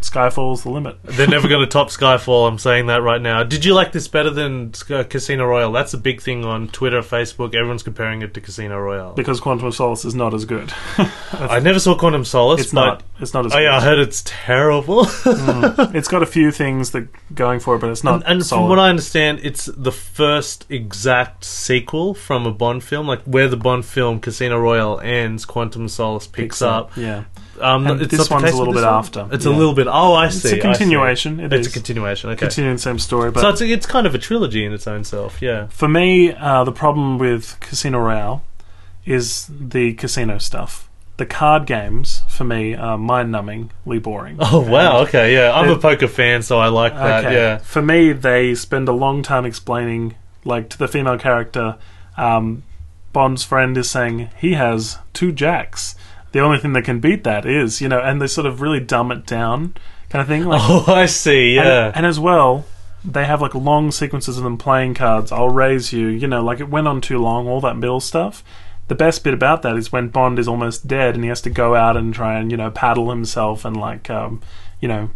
Skyfall's 0.00 0.62
the 0.62 0.70
limit. 0.70 0.96
they're 1.02 1.26
never 1.26 1.48
going 1.48 1.60
to 1.60 1.66
top 1.66 1.88
Skyfall. 1.88 2.48
I'm 2.48 2.58
saying 2.58 2.86
that 2.86 3.02
right 3.02 3.20
now. 3.20 3.42
Did 3.42 3.64
you 3.64 3.74
like 3.74 3.90
this 3.92 4.06
better 4.08 4.30
than 4.30 4.70
Casino 4.72 5.44
Royale? 5.44 5.72
That's 5.72 5.92
a 5.92 5.98
big 5.98 6.20
thing 6.22 6.44
on 6.44 6.68
Twitter, 6.68 7.00
Facebook. 7.02 7.54
Everyone's 7.54 7.82
comparing 7.82 8.22
it 8.22 8.32
to 8.34 8.40
Casino 8.40 8.78
Royale. 8.78 9.14
Because 9.14 9.40
Quantum 9.40 9.66
of 9.66 9.74
Solace 9.74 10.04
is 10.04 10.14
not 10.14 10.34
as 10.34 10.44
good. 10.44 10.72
I 11.32 11.58
never 11.60 11.80
saw 11.80 11.96
Quantum 11.96 12.24
Solace. 12.24 12.60
it's 12.60 12.72
not. 12.72 13.02
It's 13.20 13.34
not 13.34 13.46
as 13.46 13.52
Oh 13.52 13.56
good. 13.56 13.64
yeah, 13.64 13.76
I 13.76 13.80
heard 13.80 13.98
it's 13.98 14.22
terrible. 14.24 15.04
Mm. 15.04 15.94
It's 15.98 16.06
got 16.08 16.22
a 16.22 16.26
few 16.26 16.52
things 16.52 16.92
that 16.92 17.08
going 17.34 17.58
for 17.58 17.74
it, 17.74 17.80
but 17.80 17.90
it's 17.90 18.04
not 18.04 18.22
and 18.22 18.38
and 18.38 18.46
from 18.46 18.68
what 18.68 18.78
I 18.78 18.88
understand, 18.90 19.40
it's 19.42 19.66
the 19.66 19.90
first 19.90 20.64
exact 20.70 21.44
sequel 21.44 22.14
from 22.14 22.46
a 22.46 22.52
Bond 22.52 22.84
film, 22.84 23.08
like 23.08 23.22
where 23.22 23.48
the 23.48 23.56
Bond 23.56 23.84
film 23.84 24.20
Casino 24.20 24.58
Royale 24.60 25.00
ends, 25.00 25.44
Quantum 25.44 25.86
of 25.86 25.90
Solace 25.90 26.26
picks, 26.28 26.62
up. 26.62 26.96
Yeah. 26.96 27.24
Um, 27.60 27.86
And 27.86 28.00
it's 28.02 28.10
this 28.16 28.30
one's 28.30 28.44
a 28.52 28.56
little 28.56 28.72
bit 28.72 28.84
one? 28.84 28.94
after, 28.94 29.28
It's 29.32 29.44
yeah. 29.46 29.52
a 29.52 29.54
little 29.54 29.74
bit. 29.74 29.86
Oh, 29.88 30.14
I 30.14 30.28
see. 30.28 30.48
It's 30.48 30.58
a 30.58 30.60
continuation. 30.60 31.40
It 31.40 31.52
it's 31.52 31.66
is. 31.66 31.72
a 31.72 31.74
continuation. 31.74 32.30
Okay. 32.30 32.40
Continuing 32.46 32.76
the 32.76 32.82
same 32.82 32.98
story, 32.98 33.30
but 33.30 33.40
so 33.40 33.48
it's 33.50 33.60
it's 33.60 33.86
kind 33.86 34.06
of 34.06 34.14
a 34.14 34.18
trilogy 34.18 34.64
in 34.64 34.72
its 34.72 34.86
own 34.86 35.04
self. 35.04 35.40
Yeah. 35.42 35.66
For 35.68 35.88
me, 35.88 36.32
uh, 36.32 36.64
the 36.64 36.72
problem 36.72 37.18
with 37.18 37.58
Casino 37.60 37.98
Royale 37.98 38.42
is 39.04 39.48
the 39.58 39.94
casino 39.94 40.38
stuff. 40.38 40.88
The 41.16 41.26
card 41.26 41.66
games, 41.66 42.22
for 42.28 42.44
me, 42.44 42.74
are 42.76 42.96
mind-numbingly 42.96 44.00
boring. 44.02 44.36
Oh 44.40 44.60
wow. 44.60 44.98
And- 45.00 45.08
Okay. 45.08 45.34
Yeah. 45.34 45.52
I'm 45.52 45.68
a 45.70 45.78
poker 45.78 46.06
fan, 46.08 46.42
so 46.42 46.58
I 46.58 46.68
like 46.68 46.94
that. 46.94 47.24
okay. 47.24 47.34
Yeah. 47.34 47.58
For 47.58 47.82
me, 47.82 48.12
they 48.12 48.54
spend 48.54 48.88
a 48.88 48.92
long 48.92 49.22
time 49.22 49.44
explaining, 49.44 50.14
like 50.44 50.68
to 50.70 50.78
the 50.78 50.86
female 50.88 51.18
character, 51.18 51.76
um, 52.16 52.62
Bond's 53.12 53.42
friend 53.42 53.76
is 53.76 53.90
saying 53.90 54.30
he 54.36 54.52
has 54.52 54.98
two 55.12 55.32
jacks. 55.32 55.96
The 56.32 56.40
only 56.40 56.58
thing 56.58 56.72
that 56.74 56.82
can 56.84 57.00
beat 57.00 57.24
that 57.24 57.46
is, 57.46 57.80
you 57.80 57.88
know, 57.88 58.00
and 58.00 58.20
they 58.20 58.26
sort 58.26 58.46
of 58.46 58.60
really 58.60 58.80
dumb 58.80 59.10
it 59.10 59.26
down, 59.26 59.74
kind 60.10 60.20
of 60.22 60.28
thing. 60.28 60.44
Like, 60.44 60.60
Oh, 60.64 60.84
I 60.92 61.06
see. 61.06 61.56
and- 61.56 61.66
Yeah. 61.66 61.92
And, 61.94 62.04
as 62.04 62.20
well, 62.20 62.64
they 63.04 63.24
have 63.24 63.40
like 63.40 63.54
long 63.54 63.90
sequences 63.90 64.36
of 64.36 64.44
them 64.44 64.58
playing 64.58 64.94
cards. 64.94 65.32
I'll 65.32 65.48
raise 65.48 65.92
you. 65.92 66.08
You 66.08 66.26
know, 66.28 66.42
like 66.42 66.60
it 66.60 66.68
went 66.68 66.86
on 66.88 67.00
too 67.00 67.18
long. 67.18 67.48
All 67.48 67.60
that 67.62 67.76
middle 67.76 68.00
stuff. 68.00 68.42
The 68.88 68.94
best 68.94 69.22
bit 69.24 69.34
about 69.34 69.62
that 69.62 69.76
is 69.76 69.92
when 69.92 70.08
Bond 70.08 70.38
is 70.38 70.48
almost 70.48 70.86
dead 70.86 71.14
and 71.14 71.22
he 71.22 71.28
has 71.28 71.42
to 71.42 71.50
go 71.50 71.74
out 71.74 71.96
and 71.96 72.12
try 72.14 72.38
and 72.38 72.50
you 72.50 72.56
know 72.56 72.70
paddle 72.70 73.10
himself 73.10 73.64
and 73.66 73.76
like 73.76 74.08
um, 74.10 74.40
you 74.80 74.88
know 74.88 75.10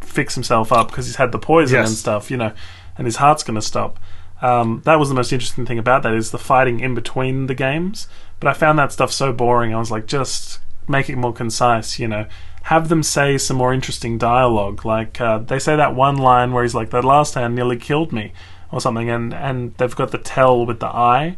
fix 0.00 0.34
himself 0.34 0.72
up 0.72 0.88
because 0.88 1.04
he's 1.06 1.16
had 1.16 1.30
the 1.30 1.38
poison 1.38 1.78
Yes. 1.80 1.88
and 1.90 1.96
stuff. 1.98 2.30
You 2.30 2.38
know, 2.38 2.52
and 2.96 3.06
his 3.06 3.16
heart's 3.16 3.42
going 3.42 3.54
to 3.56 3.62
stop. 3.62 3.98
Um, 4.40 4.82
that 4.84 4.98
was 4.98 5.08
the 5.08 5.14
most 5.14 5.32
interesting 5.32 5.66
thing 5.66 5.78
about 5.78 6.02
that 6.04 6.14
is 6.14 6.30
the 6.30 6.38
fighting 6.38 6.80
in 6.80 6.94
between 6.94 7.46
the 7.48 7.54
games. 7.54 8.08
But 8.40 8.48
I 8.48 8.52
found 8.52 8.78
that 8.78 8.92
stuff 8.92 9.12
so 9.12 9.32
boring. 9.32 9.74
I 9.74 9.78
was 9.78 9.90
like, 9.90 10.06
just 10.06 10.60
make 10.88 11.10
it 11.10 11.16
more 11.16 11.32
concise. 11.32 11.98
You 11.98 12.08
know, 12.08 12.26
have 12.64 12.88
them 12.88 13.02
say 13.02 13.38
some 13.38 13.56
more 13.56 13.72
interesting 13.72 14.18
dialogue. 14.18 14.84
Like 14.84 15.20
uh, 15.20 15.38
they 15.38 15.58
say 15.58 15.76
that 15.76 15.94
one 15.94 16.16
line 16.16 16.52
where 16.52 16.62
he's 16.62 16.74
like, 16.74 16.90
"That 16.90 17.04
last 17.04 17.34
hand 17.34 17.54
nearly 17.54 17.76
killed 17.76 18.12
me," 18.12 18.32
or 18.70 18.80
something, 18.80 19.08
and 19.08 19.34
and 19.34 19.74
they've 19.76 19.94
got 19.94 20.10
the 20.10 20.18
tell 20.18 20.64
with 20.66 20.80
the 20.80 20.86
eye. 20.86 21.36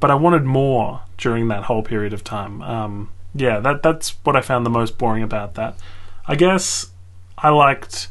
But 0.00 0.10
I 0.10 0.14
wanted 0.14 0.44
more 0.44 1.02
during 1.16 1.48
that 1.48 1.64
whole 1.64 1.82
period 1.82 2.12
of 2.12 2.24
time. 2.24 2.62
Um, 2.62 3.10
yeah, 3.34 3.60
that 3.60 3.82
that's 3.82 4.10
what 4.24 4.36
I 4.36 4.40
found 4.40 4.66
the 4.66 4.70
most 4.70 4.98
boring 4.98 5.22
about 5.22 5.54
that. 5.54 5.76
I 6.26 6.36
guess 6.36 6.90
I 7.38 7.50
liked 7.50 8.08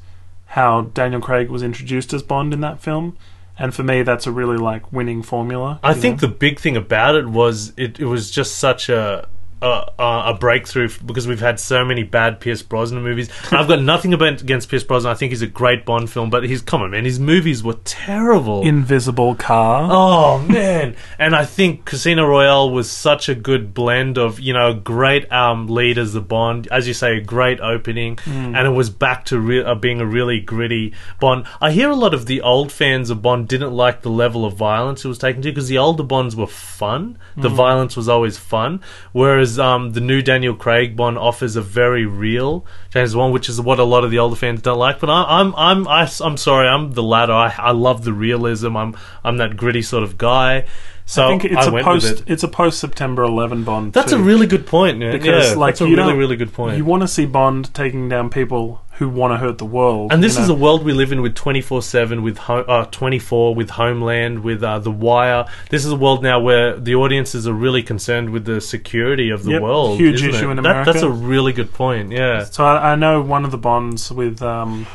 how 0.48 0.82
Daniel 0.82 1.22
Craig 1.22 1.50
was 1.50 1.64
introduced 1.64 2.14
as 2.14 2.24
Bond 2.24 2.54
in 2.54 2.60
that 2.62 2.82
film, 2.82 3.18
and 3.62 3.76
for 3.76 3.84
me, 3.84 4.02
that's 4.02 4.26
a 4.26 4.32
really 4.32 4.58
like 4.58 4.92
winning 4.92 5.22
formula. 5.22 5.80
I 5.84 5.94
think 5.94 6.20
know? 6.20 6.28
the 6.28 6.34
big 6.34 6.60
thing 6.60 6.76
about 6.76 7.16
it 7.16 7.28
was 7.28 7.74
it, 7.78 8.00
it 8.00 8.06
was 8.06 8.32
just 8.32 8.58
such 8.58 8.90
a 8.90 9.28
a, 9.62 10.32
a 10.32 10.38
breakthrough 10.40 10.90
because 11.06 11.28
we've 11.28 11.40
had 11.40 11.60
so 11.60 11.86
many 11.86 12.04
bad 12.04 12.40
Pierce 12.40 12.62
Brosnan 12.62 13.04
movies. 13.04 13.30
And 13.52 13.54
I've 13.60 13.68
got 13.68 13.82
nothing 13.82 14.14
about, 14.14 14.42
against 14.42 14.70
Pierce 14.70 14.84
Brosnan. 14.84 15.12
I 15.12 15.16
think 15.16 15.32
he's 15.32 15.42
a 15.42 15.48
great 15.48 15.86
Bond 15.86 16.10
film, 16.10 16.30
but 16.30 16.44
he's 16.44 16.62
come 16.62 16.82
on, 16.82 16.92
man, 16.92 17.06
his 17.06 17.20
movies 17.20 17.64
were 17.64 17.78
terrible. 17.84 18.62
Invisible 18.64 19.36
Car. 19.36 19.88
Oh 19.92 20.40
man! 20.40 20.96
And 21.20 21.36
I 21.36 21.46
think 21.46 21.86
Casino 21.86 22.26
Royale 22.26 22.70
was 22.72 22.90
such 22.90 23.30
a 23.30 23.36
good 23.36 23.74
blend 23.74 24.18
of 24.18 24.40
you 24.40 24.54
know 24.54 24.70
a 24.72 24.74
great 24.74 25.32
um, 25.32 25.68
lead 25.68 25.98
as 25.98 26.14
the 26.14 26.22
Bond, 26.22 26.68
as 26.72 26.88
you 26.88 26.94
say, 26.94 27.18
a 27.18 27.22
great 27.22 27.60
opening, 27.60 28.18
Hmm. 28.24 28.56
and 28.56 28.68
it 28.68 28.72
was 28.72 28.90
back 28.90 29.26
to 29.26 29.40
re- 29.40 29.64
uh, 29.64 29.76
being 29.76 30.02
a 30.02 30.06
really 30.06 30.40
gritty 30.40 30.94
Bond. 31.20 31.46
I 31.60 31.72
hear 31.72 31.90
a 31.90 31.96
lot 31.96 32.14
of 32.14 32.26
the 32.26 32.42
old 32.42 32.72
fans 32.72 33.10
of 33.10 33.22
Bond 33.22 33.48
didn't 33.48 33.74
like 33.74 34.02
the 34.02 34.10
level 34.10 34.46
of 34.46 34.56
violence 34.56 35.04
it 35.06 35.08
was 35.08 35.18
taken 35.18 35.42
to 35.44 35.52
because 35.52 35.68
the 35.68 35.78
older 35.78 36.04
Bonds 36.04 36.36
were 36.36 36.48
fun. 36.48 37.18
The 37.38 37.50
Hmm. 37.50 37.56
violence 37.56 37.96
was 37.96 38.10
always 38.10 38.38
fun, 38.38 38.82
whereas 39.12 39.51
um, 39.60 39.94
the 39.94 40.02
new 40.02 40.22
Daniel 40.22 40.56
Craig 40.56 40.96
Bond 40.96 41.18
offers 41.18 41.56
a 41.56 41.62
very 41.62 42.06
real 42.06 42.66
James 42.92 43.14
Bond, 43.14 43.34
which 43.34 43.50
is 43.50 43.60
what 43.60 43.80
a 43.80 43.84
lot 43.84 44.04
of 44.04 44.12
the 44.12 44.20
older 44.20 44.36
fans 44.36 44.62
don't 44.62 44.78
like. 44.78 45.00
But 45.00 45.10
I, 45.10 45.40
I'm 45.40 45.56
I'm 45.56 45.88
I, 45.88 46.10
am 46.22 46.38
sorry, 46.38 46.68
I'm 46.68 46.92
the 46.92 47.04
latter. 47.04 47.34
I, 47.34 47.54
I 47.58 47.72
love 47.72 48.04
the 48.04 48.14
realism. 48.14 48.76
I'm 48.76 48.96
I'm 49.24 49.38
that 49.38 49.58
gritty 49.58 49.82
sort 49.82 50.04
of 50.04 50.18
guy. 50.18 50.66
So 51.06 51.26
I 51.26 51.30
think 51.30 51.46
it's 51.46 51.68
a 51.68 51.72
went 51.72 51.86
with 51.88 52.04
post. 52.04 52.22
it. 52.22 52.24
It's 52.30 52.44
a 52.44 52.48
post 52.48 52.80
September 52.80 53.24
11 53.24 53.64
Bond. 53.64 53.92
That's 53.94 54.12
too. 54.12 54.18
a 54.18 54.22
really 54.22 54.48
good 54.48 54.66
point. 54.66 55.00
Yeah, 55.02 55.12
because 55.12 55.50
yeah, 55.52 55.56
like 55.58 55.74
that's 55.76 55.82
a 55.82 55.90
you 55.90 55.98
really 55.98 56.14
really 56.14 56.36
good 56.38 56.54
point. 56.54 56.78
You 56.78 56.86
want 56.86 57.02
to 57.02 57.08
see 57.08 57.26
Bond 57.26 57.74
taking 57.74 58.08
down 58.10 58.30
people 58.30 58.82
who 58.96 59.10
want 59.10 59.34
to 59.34 59.38
hurt 59.38 59.58
the 59.58 59.66
world, 59.66 60.14
and 60.14 60.24
this 60.24 60.36
you 60.36 60.44
is 60.44 60.48
know? 60.50 60.56
a 60.56 60.58
world 60.58 60.84
we 60.86 60.94
live 60.94 61.12
in 61.12 61.24
with 61.24 61.34
24-7 61.36 62.22
with 62.22 62.38
ho- 62.38 62.60
uh, 62.68 62.86
24 62.86 63.56
with 63.56 63.72
homeland 63.72 64.44
with 64.44 64.62
uh, 64.64 64.78
the 64.78 64.92
wire 64.92 65.46
this 65.72 65.84
is 65.86 65.92
a 65.92 65.96
world 65.96 66.22
now 66.22 66.40
where 66.40 66.78
the 66.80 66.94
audiences 66.94 67.48
are 67.48 67.54
really 67.54 67.82
concerned 67.82 68.30
with 68.30 68.46
the 68.46 68.62
security 68.62 69.32
of 69.32 69.44
the 69.44 69.54
Yep, 69.54 69.62
world 69.64 69.98
huge 69.98 70.16
isn't 70.22 70.30
issue 70.36 70.50
it? 70.50 70.58
in 70.58 70.64
That- 70.64 70.86
that's 70.86 71.02
a 71.02 71.10
really 71.10 71.52
good 71.52 71.74
point 71.74 72.12
yeah 72.12 72.44
So 72.44 72.64
I, 72.64 72.92
I 72.92 72.96
know 72.96 73.22
one 73.24 73.44
of 73.44 73.50
the 73.50 73.58
Bonds 73.58 74.12
with 74.12 74.40
um, 74.44 74.86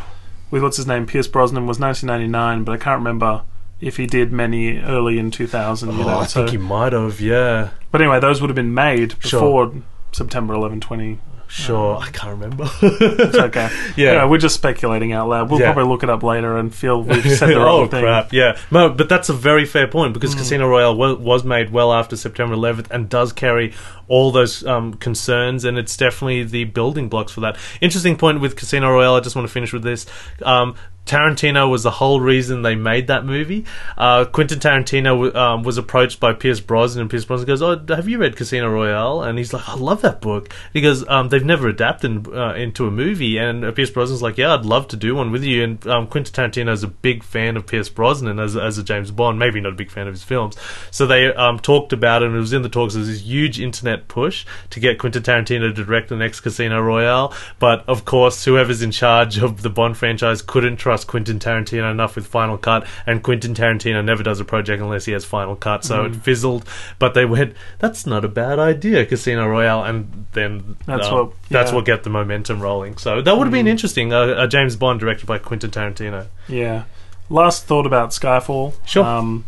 with 0.52 0.62
what's 0.62 0.76
his 0.76 0.86
name, 0.86 1.06
Pierce 1.06 1.26
Brosnan, 1.26 1.66
was 1.66 1.80
1999, 1.80 2.62
but 2.62 2.72
I 2.72 2.76
can't 2.76 2.98
remember 3.00 3.42
if 3.80 3.96
he 3.98 4.06
did 4.06 4.32
many 4.32 4.78
early 4.78 5.18
in 5.18 5.30
2000. 5.30 5.90
You 5.92 5.94
oh, 5.94 6.06
know, 6.06 6.18
i 6.18 6.26
so, 6.26 6.40
think 6.42 6.52
you 6.52 6.58
might 6.58 6.92
have 6.92 7.20
yeah 7.20 7.70
but 7.92 8.00
anyway, 8.00 8.20
those 8.20 8.40
would 8.40 8.50
have 8.50 8.54
been 8.56 8.74
made 8.74 9.14
Sure. 9.20 9.40
before 9.66 9.82
September 10.12 10.54
11, 10.54 10.80
20. 10.80 11.18
sure 11.48 11.96
i 11.98 12.10
can't 12.10 12.32
remember 12.40 12.68
It's 12.82 13.36
okay. 13.36 13.68
Yeah. 13.96 14.08
Anyway, 14.10 14.30
we're 14.32 14.38
just 14.38 14.54
speculating 14.56 15.12
out 15.12 15.28
loud. 15.28 15.48
We'll 15.50 15.60
Yeah. 15.60 15.72
probably 15.72 15.88
look 15.90 16.02
it 16.02 16.10
up 16.10 16.22
later 16.22 16.56
and 16.58 16.74
feel 16.74 17.02
we've 17.02 17.22
said 17.30 17.48
the 17.50 17.56
wrong 17.64 17.84
oh 17.84 17.86
thing. 17.86 18.02
crap! 18.02 18.32
Yeah, 18.32 18.58
no, 18.70 18.88
but 18.90 19.08
that's 19.08 19.28
a 19.28 19.32
very 19.32 19.64
fair 19.64 19.86
point 19.86 20.12
because 20.12 20.32
Hmm. 20.32 20.38
Casino 20.40 20.68
Royale 20.68 20.94
wa- 20.96 21.14
was 21.14 21.44
made 21.44 21.70
well 21.70 21.92
after 21.92 22.16
September 22.16 22.54
11th 22.56 22.90
and 22.90 23.08
does 23.08 23.32
carry 23.32 23.72
all 24.08 24.32
those 24.32 24.66
um, 24.66 24.94
concerns, 24.94 25.64
and 25.64 25.78
it's 25.78 25.96
definitely 25.96 26.42
the 26.42 26.64
building 26.64 27.08
blocks 27.08 27.32
for 27.32 27.40
that. 27.42 27.56
Interesting 27.80 28.16
point 28.16 28.40
with 28.40 28.56
Casino 28.56 28.90
Royale. 28.90 29.14
I 29.14 29.20
just 29.20 29.36
want 29.36 29.46
to 29.48 29.52
finish 29.52 29.72
with 29.72 29.82
this. 29.84 30.04
Um, 30.42 30.74
Tarantino 31.06 31.70
was 31.70 31.84
the 31.84 31.90
whole 31.92 32.20
reason 32.20 32.62
they 32.62 32.74
made 32.74 33.06
that 33.06 33.24
movie. 33.24 33.64
Uh, 33.96 34.24
Quentin 34.24 34.58
Tarantino 34.58 35.34
um, 35.34 35.62
was 35.62 35.78
approached 35.78 36.18
by 36.18 36.32
Pierce 36.32 36.58
Brosnan, 36.58 37.02
and 37.02 37.10
Pierce 37.10 37.24
Brosnan 37.24 37.46
goes, 37.46 37.62
"Oh, 37.62 37.78
have 37.88 38.08
you 38.08 38.18
read 38.18 38.36
Casino 38.36 38.68
Royale?" 38.68 39.22
And 39.22 39.38
he's 39.38 39.52
like, 39.52 39.68
"I 39.68 39.76
love 39.76 40.02
that 40.02 40.20
book." 40.20 40.52
He 40.72 40.80
goes, 40.80 41.08
um, 41.08 41.28
"They've 41.28 41.44
never 41.44 41.68
adapted 41.68 42.26
uh, 42.28 42.54
into 42.54 42.86
a 42.86 42.90
movie," 42.90 43.38
and 43.38 43.64
uh, 43.64 43.70
Pierce 43.70 43.90
Brosnan's 43.90 44.22
like, 44.22 44.36
"Yeah, 44.36 44.52
I'd 44.52 44.66
love 44.66 44.88
to 44.88 44.96
do 44.96 45.14
one 45.14 45.30
with 45.30 45.44
you." 45.44 45.62
And 45.62 45.86
um, 45.86 46.06
Quentin 46.08 46.34
Tarantino 46.34 46.72
is 46.72 46.82
a 46.82 46.88
big 46.88 47.22
fan 47.22 47.56
of 47.56 47.66
Pierce 47.66 47.88
Brosnan 47.88 48.40
as 48.40 48.56
as 48.56 48.76
a 48.76 48.82
James 48.82 49.12
Bond, 49.12 49.38
maybe 49.38 49.60
not 49.60 49.72
a 49.72 49.76
big 49.76 49.92
fan 49.92 50.08
of 50.08 50.14
his 50.14 50.24
films. 50.24 50.56
So 50.90 51.06
they 51.06 51.32
um, 51.34 51.60
talked 51.60 51.92
about 51.92 52.22
it, 52.22 52.26
and 52.26 52.36
it 52.36 52.40
was 52.40 52.52
in 52.52 52.62
the 52.62 52.68
talks. 52.68 52.94
There 52.94 53.00
was 53.00 53.08
this 53.08 53.22
huge 53.22 53.60
internet 53.60 54.08
push 54.08 54.44
to 54.70 54.80
get 54.80 54.98
Quentin 54.98 55.22
Tarantino 55.22 55.72
to 55.72 55.84
direct 55.84 56.08
the 56.08 56.16
next 56.16 56.40
Casino 56.40 56.80
Royale, 56.80 57.32
but 57.60 57.88
of 57.88 58.04
course, 58.04 58.44
whoever's 58.44 58.82
in 58.82 58.90
charge 58.90 59.38
of 59.38 59.62
the 59.62 59.70
Bond 59.70 59.96
franchise 59.96 60.42
couldn't 60.42 60.76
trust 60.76 60.95
Quentin 61.04 61.38
Tarantino 61.38 61.90
enough 61.90 62.16
with 62.16 62.26
Final 62.26 62.56
Cut, 62.58 62.86
and 63.06 63.22
Quentin 63.22 63.54
Tarantino 63.54 64.04
never 64.04 64.22
does 64.22 64.40
a 64.40 64.44
project 64.44 64.82
unless 64.82 65.04
he 65.04 65.12
has 65.12 65.24
Final 65.24 65.56
Cut, 65.56 65.84
so 65.84 66.02
Mm. 66.04 66.06
it 66.06 66.16
fizzled. 66.16 66.64
But 66.98 67.14
they 67.14 67.24
went, 67.24 67.54
"That's 67.78 68.06
not 68.06 68.24
a 68.24 68.28
bad 68.28 68.58
idea, 68.58 69.04
Casino 69.06 69.46
Royale," 69.46 69.84
and 69.84 70.26
then 70.32 70.76
That's 70.86 71.06
um, 71.08 71.14
what- 71.14 71.32
that's 71.50 71.72
what 71.72 71.84
get 71.84 72.02
the 72.04 72.10
momentum 72.10 72.60
rolling. 72.60 72.96
So 72.96 73.20
that 73.22 73.36
would 73.36 73.44
have 73.46 73.52
been 73.52 73.66
Mm. 73.66 73.70
interesting, 73.70 74.12
a, 74.12 74.42
a 74.42 74.48
James 74.48 74.76
Bond 74.76 75.00
directed 75.00 75.26
by 75.26 75.38
Quentin 75.38 75.70
Tarantino. 75.70 76.26
Yeah. 76.48 76.82
Last 77.28 77.64
thought 77.66 77.86
about 77.86 78.10
Skyfall. 78.10 78.74
Sure. 78.84 79.04
Um, 79.04 79.44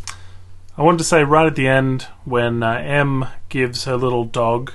I 0.76 0.82
wanted 0.82 0.98
to 0.98 1.04
say 1.04 1.24
right 1.24 1.46
at 1.46 1.54
the 1.56 1.66
end 1.68 2.06
when 2.24 2.62
uh, 2.62 2.72
M 2.84 3.26
gives 3.48 3.84
her 3.84 3.96
little 3.96 4.24
dog 4.24 4.72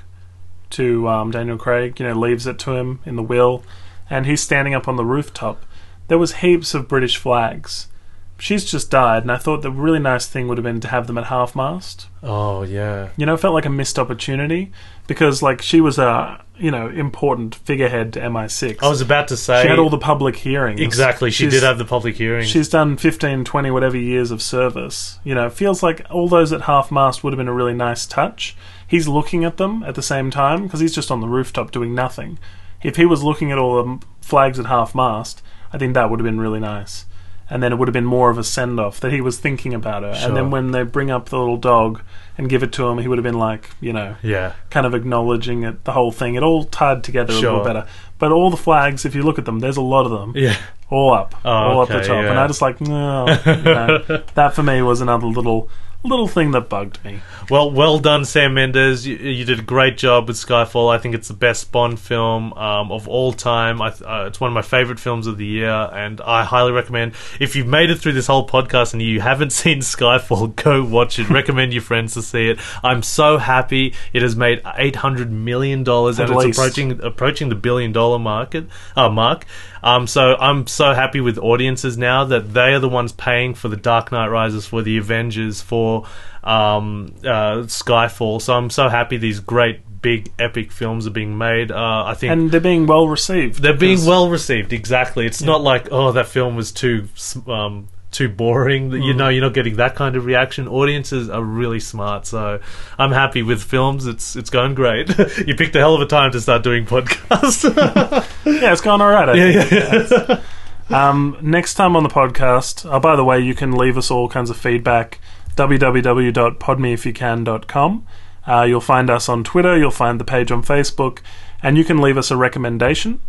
to 0.70 1.08
um, 1.08 1.30
Daniel 1.30 1.56
Craig, 1.56 1.98
you 2.00 2.06
know, 2.06 2.14
leaves 2.14 2.46
it 2.46 2.58
to 2.60 2.72
him 2.72 2.98
in 3.06 3.16
the 3.16 3.22
will, 3.22 3.62
and 4.10 4.26
he's 4.26 4.42
standing 4.42 4.74
up 4.74 4.88
on 4.88 4.96
the 4.96 5.04
rooftop. 5.04 5.62
There 6.08 6.18
was 6.18 6.36
heaps 6.36 6.74
of 6.74 6.88
British 6.88 7.16
flags. 7.16 7.88
She's 8.36 8.64
just 8.64 8.90
died, 8.90 9.22
and 9.22 9.30
I 9.30 9.36
thought 9.36 9.62
the 9.62 9.70
really 9.70 10.00
nice 10.00 10.26
thing 10.26 10.48
would 10.48 10.58
have 10.58 10.64
been 10.64 10.80
to 10.80 10.88
have 10.88 11.06
them 11.06 11.16
at 11.16 11.26
half 11.26 11.54
mast. 11.54 12.08
Oh 12.22 12.62
yeah, 12.64 13.10
You 13.16 13.26
know, 13.26 13.34
it 13.34 13.40
felt 13.40 13.54
like 13.54 13.64
a 13.64 13.70
missed 13.70 13.96
opportunity 13.98 14.72
because, 15.06 15.40
like, 15.40 15.62
she 15.62 15.80
was 15.80 15.98
a 15.98 16.42
you 16.58 16.70
know 16.70 16.88
important 16.88 17.54
figurehead 17.54 18.12
to 18.14 18.20
MI6. 18.20 18.82
I 18.82 18.88
was 18.88 19.00
about 19.00 19.28
to 19.28 19.36
say 19.36 19.62
she 19.62 19.68
had 19.68 19.78
all 19.78 19.88
the 19.88 19.98
public 19.98 20.34
hearings. 20.36 20.80
exactly. 20.80 21.30
She 21.30 21.44
She's- 21.44 21.52
did 21.52 21.62
have 21.62 21.78
the 21.78 21.84
public 21.84 22.16
hearings. 22.16 22.48
She's 22.48 22.68
done 22.68 22.96
15, 22.96 23.44
20, 23.44 23.70
whatever 23.70 23.96
years 23.96 24.32
of 24.32 24.42
service. 24.42 25.20
You 25.22 25.36
know, 25.36 25.46
it 25.46 25.52
feels 25.52 25.82
like 25.82 26.04
all 26.10 26.28
those 26.28 26.52
at 26.52 26.62
half 26.62 26.90
mast 26.90 27.22
would 27.22 27.32
have 27.32 27.38
been 27.38 27.48
a 27.48 27.54
really 27.54 27.72
nice 27.74 28.04
touch. 28.04 28.56
He's 28.86 29.06
looking 29.06 29.44
at 29.44 29.58
them 29.58 29.84
at 29.84 29.94
the 29.94 30.02
same 30.02 30.30
time 30.32 30.64
because 30.64 30.80
he's 30.80 30.94
just 30.94 31.10
on 31.12 31.20
the 31.20 31.28
rooftop 31.28 31.70
doing 31.70 31.94
nothing. 31.94 32.38
If 32.82 32.96
he 32.96 33.04
was 33.06 33.22
looking 33.22 33.52
at 33.52 33.58
all 33.58 33.82
the 33.82 34.04
flags 34.20 34.58
at 34.58 34.66
half 34.66 34.92
mast, 34.94 35.40
I 35.74 35.78
think 35.78 35.94
that 35.94 36.08
would 36.08 36.20
have 36.20 36.24
been 36.24 36.38
really 36.38 36.60
nice. 36.60 37.04
And 37.50 37.62
then 37.62 37.72
it 37.72 37.76
would 37.76 37.88
have 37.88 37.92
been 37.92 38.04
more 38.06 38.30
of 38.30 38.38
a 38.38 38.44
send 38.44 38.78
off 38.78 39.00
that 39.00 39.12
he 39.12 39.20
was 39.20 39.38
thinking 39.38 39.74
about 39.74 40.04
her. 40.04 40.14
Sure. 40.14 40.28
And 40.28 40.36
then 40.36 40.50
when 40.50 40.70
they 40.70 40.84
bring 40.84 41.10
up 41.10 41.28
the 41.28 41.38
little 41.38 41.56
dog 41.56 42.00
and 42.38 42.48
give 42.48 42.62
it 42.62 42.72
to 42.74 42.86
him, 42.86 42.98
he 42.98 43.08
would 43.08 43.18
have 43.18 43.24
been 43.24 43.38
like, 43.38 43.70
you 43.80 43.92
know, 43.92 44.16
yeah, 44.22 44.54
kind 44.70 44.86
of 44.86 44.94
acknowledging 44.94 45.64
it, 45.64 45.84
the 45.84 45.92
whole 45.92 46.12
thing. 46.12 46.36
It 46.36 46.44
all 46.44 46.64
tied 46.64 47.02
together 47.02 47.32
a 47.34 47.36
little 47.36 47.64
better. 47.64 47.86
But 48.18 48.30
all 48.30 48.50
the 48.50 48.56
flags, 48.56 49.04
if 49.04 49.14
you 49.16 49.24
look 49.24 49.38
at 49.38 49.44
them, 49.44 49.58
there's 49.58 49.76
a 49.76 49.82
lot 49.82 50.06
of 50.06 50.12
them 50.12 50.32
yeah. 50.36 50.56
all 50.90 51.12
up, 51.12 51.34
Oh, 51.44 51.50
all 51.50 51.80
up 51.82 51.88
the 51.88 51.98
okay, 51.98 52.06
top, 52.06 52.24
and. 52.24 52.38
I 52.38 52.46
just 52.46 52.62
like 52.62 52.80
no, 52.80 53.26
you 53.44 53.62
know, 53.62 53.98
that 54.34 54.54
for 54.54 54.62
me 54.62 54.80
was 54.80 55.00
another 55.00 55.26
little 55.26 55.68
little 56.04 56.28
thing 56.28 56.50
that 56.52 56.68
bugged 56.68 57.02
me. 57.04 57.20
Well, 57.50 57.70
well 57.70 57.98
done, 57.98 58.24
Sam 58.24 58.54
Mendes. 58.54 59.06
You, 59.06 59.16
you 59.16 59.44
did 59.44 59.58
a 59.58 59.62
great 59.62 59.96
job 59.96 60.28
with 60.28 60.36
Skyfall. 60.36 60.94
I 60.94 60.98
think 60.98 61.14
it's 61.14 61.28
the 61.28 61.34
best 61.34 61.72
Bond 61.72 61.98
film 61.98 62.52
um, 62.54 62.92
of 62.92 63.08
all 63.08 63.32
time. 63.32 63.80
I, 63.80 63.88
uh, 63.88 64.26
it's 64.26 64.38
one 64.40 64.48
of 64.48 64.54
my 64.54 64.62
favorite 64.62 65.00
films 65.00 65.26
of 65.26 65.38
the 65.38 65.46
year, 65.46 65.70
and 65.92 66.20
I 66.20 66.44
highly 66.44 66.72
recommend. 66.72 67.14
If 67.40 67.56
you've 67.56 67.66
made 67.66 67.90
it 67.90 67.96
through 67.96 68.12
this 68.12 68.26
whole 68.26 68.46
podcast 68.46 68.92
and 68.92 69.02
you 69.02 69.20
haven't 69.20 69.50
seen 69.64 69.78
Skyfall, 69.78 70.54
go 70.56 70.84
watch 70.84 71.18
it. 71.18 71.28
recommend 71.30 71.72
your 71.72 71.82
friends 71.82 72.14
to 72.14 72.22
see 72.22 72.48
it. 72.48 72.58
I'm 72.82 73.02
so 73.02 73.38
happy 73.38 73.94
it 74.12 74.22
has 74.22 74.36
made 74.36 74.60
eight 74.76 74.96
hundred 74.96 75.32
million 75.32 75.84
dollars, 75.84 76.18
and 76.18 76.30
At 76.30 76.36
it's 76.44 76.58
approaching 76.58 77.02
approaching 77.02 77.48
the 77.48 77.54
billion 77.54 77.92
dollar 77.92 78.18
market 78.18 78.66
uh, 78.94 79.08
mark. 79.08 79.46
Um, 79.84 80.06
so 80.06 80.34
I'm 80.36 80.66
so 80.66 80.94
happy 80.94 81.20
with 81.20 81.36
audiences 81.36 81.98
now 81.98 82.24
that 82.24 82.54
they 82.54 82.72
are 82.72 82.80
the 82.80 82.88
ones 82.88 83.12
paying 83.12 83.54
for 83.54 83.68
the 83.68 83.76
Dark 83.76 84.10
Knight 84.10 84.28
Rises, 84.28 84.66
for 84.66 84.80
the 84.80 84.96
Avengers, 84.96 85.60
for 85.60 86.06
um, 86.42 87.14
uh, 87.20 87.68
Skyfall. 87.68 88.40
So 88.40 88.54
I'm 88.54 88.70
so 88.70 88.88
happy 88.88 89.18
these 89.18 89.40
great 89.40 89.80
big 90.00 90.32
epic 90.38 90.72
films 90.72 91.06
are 91.06 91.10
being 91.10 91.36
made. 91.36 91.70
Uh, 91.70 92.04
I 92.06 92.14
think 92.14 92.32
And 92.32 92.50
they're 92.50 92.60
being 92.60 92.86
well 92.86 93.08
received. 93.08 93.60
they're 93.62 93.76
being 93.76 94.04
well 94.06 94.30
received. 94.30 94.72
Exactly. 94.72 95.26
It's 95.26 95.42
not 95.42 95.60
like 95.60 95.88
oh 95.92 96.12
that 96.12 96.28
film 96.28 96.56
was 96.56 96.72
too 96.72 97.08
um, 97.46 97.88
too 98.14 98.28
boring. 98.28 98.90
You 98.92 99.12
Mm. 99.12 99.16
know, 99.16 99.28
you're 99.28 99.42
not 99.44 99.52
getting 99.52 99.76
that 99.76 99.94
kind 99.94 100.16
of 100.16 100.24
reaction. 100.24 100.66
Audiences 100.68 101.28
are 101.28 101.42
really 101.42 101.80
smart, 101.80 102.26
so 102.26 102.60
I'm 102.98 103.12
happy 103.12 103.42
with 103.42 103.62
films. 103.62 104.06
It's 104.06 104.36
it's 104.36 104.48
going 104.50 104.74
great. 104.74 105.10
you 105.46 105.54
picked 105.54 105.76
a 105.76 105.80
hell 105.80 105.94
of 105.94 106.00
a 106.00 106.06
time 106.06 106.32
to 106.32 106.40
start 106.40 106.62
doing 106.62 106.86
podcasts. 106.86 107.64
Yeah, 108.46 108.72
it's 108.72 108.80
going 108.80 109.00
all 109.02 109.10
right. 109.10 109.28
I 109.28 109.34
yeah, 109.34 109.62
think. 109.64 110.28
yeah. 110.28 110.40
Um, 110.90 111.38
next 111.40 111.74
time 111.74 111.96
on 111.96 112.02
the 112.02 112.10
podcast, 112.10 112.86
oh, 112.90 113.00
by 113.00 113.16
the 113.16 113.24
way, 113.24 113.40
you 113.40 113.54
can 113.54 113.72
leave 113.72 113.96
us 113.96 114.10
all 114.10 114.28
kinds 114.28 114.50
of 114.50 114.56
feedback. 114.58 115.18
www.podmeifyoucan.com. 115.56 118.06
Uh, 118.46 118.62
you'll 118.68 118.80
find 118.80 119.08
us 119.10 119.28
on 119.28 119.42
Twitter. 119.44 119.76
You'll 119.78 119.90
find 119.90 120.20
the 120.20 120.24
page 120.24 120.52
on 120.52 120.62
Facebook, 120.62 121.20
and 121.62 121.78
you 121.78 121.84
can 121.84 122.00
leave 122.02 122.18
us 122.18 122.30
a 122.30 122.36
recommendation 122.36 123.20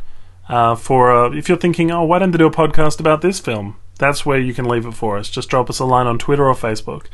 uh, 0.49 0.75
for 0.75 1.15
uh, 1.15 1.29
if 1.31 1.47
you're 1.47 1.57
thinking, 1.57 1.91
oh, 1.91 2.03
why 2.03 2.19
don't 2.19 2.31
they 2.31 2.37
do 2.37 2.47
a 2.47 2.51
podcast 2.51 2.99
about 2.99 3.21
this 3.21 3.39
film? 3.39 3.77
That's 3.97 4.25
where 4.25 4.39
you 4.39 4.53
can 4.53 4.65
leave 4.65 4.85
it 4.85 4.93
for 4.93 5.17
us. 5.17 5.29
Just 5.29 5.49
drop 5.49 5.69
us 5.69 5.79
a 5.79 5.85
line 5.85 6.07
on 6.07 6.19
Twitter 6.19 6.47
or 6.47 6.53
Facebook. 6.53 7.05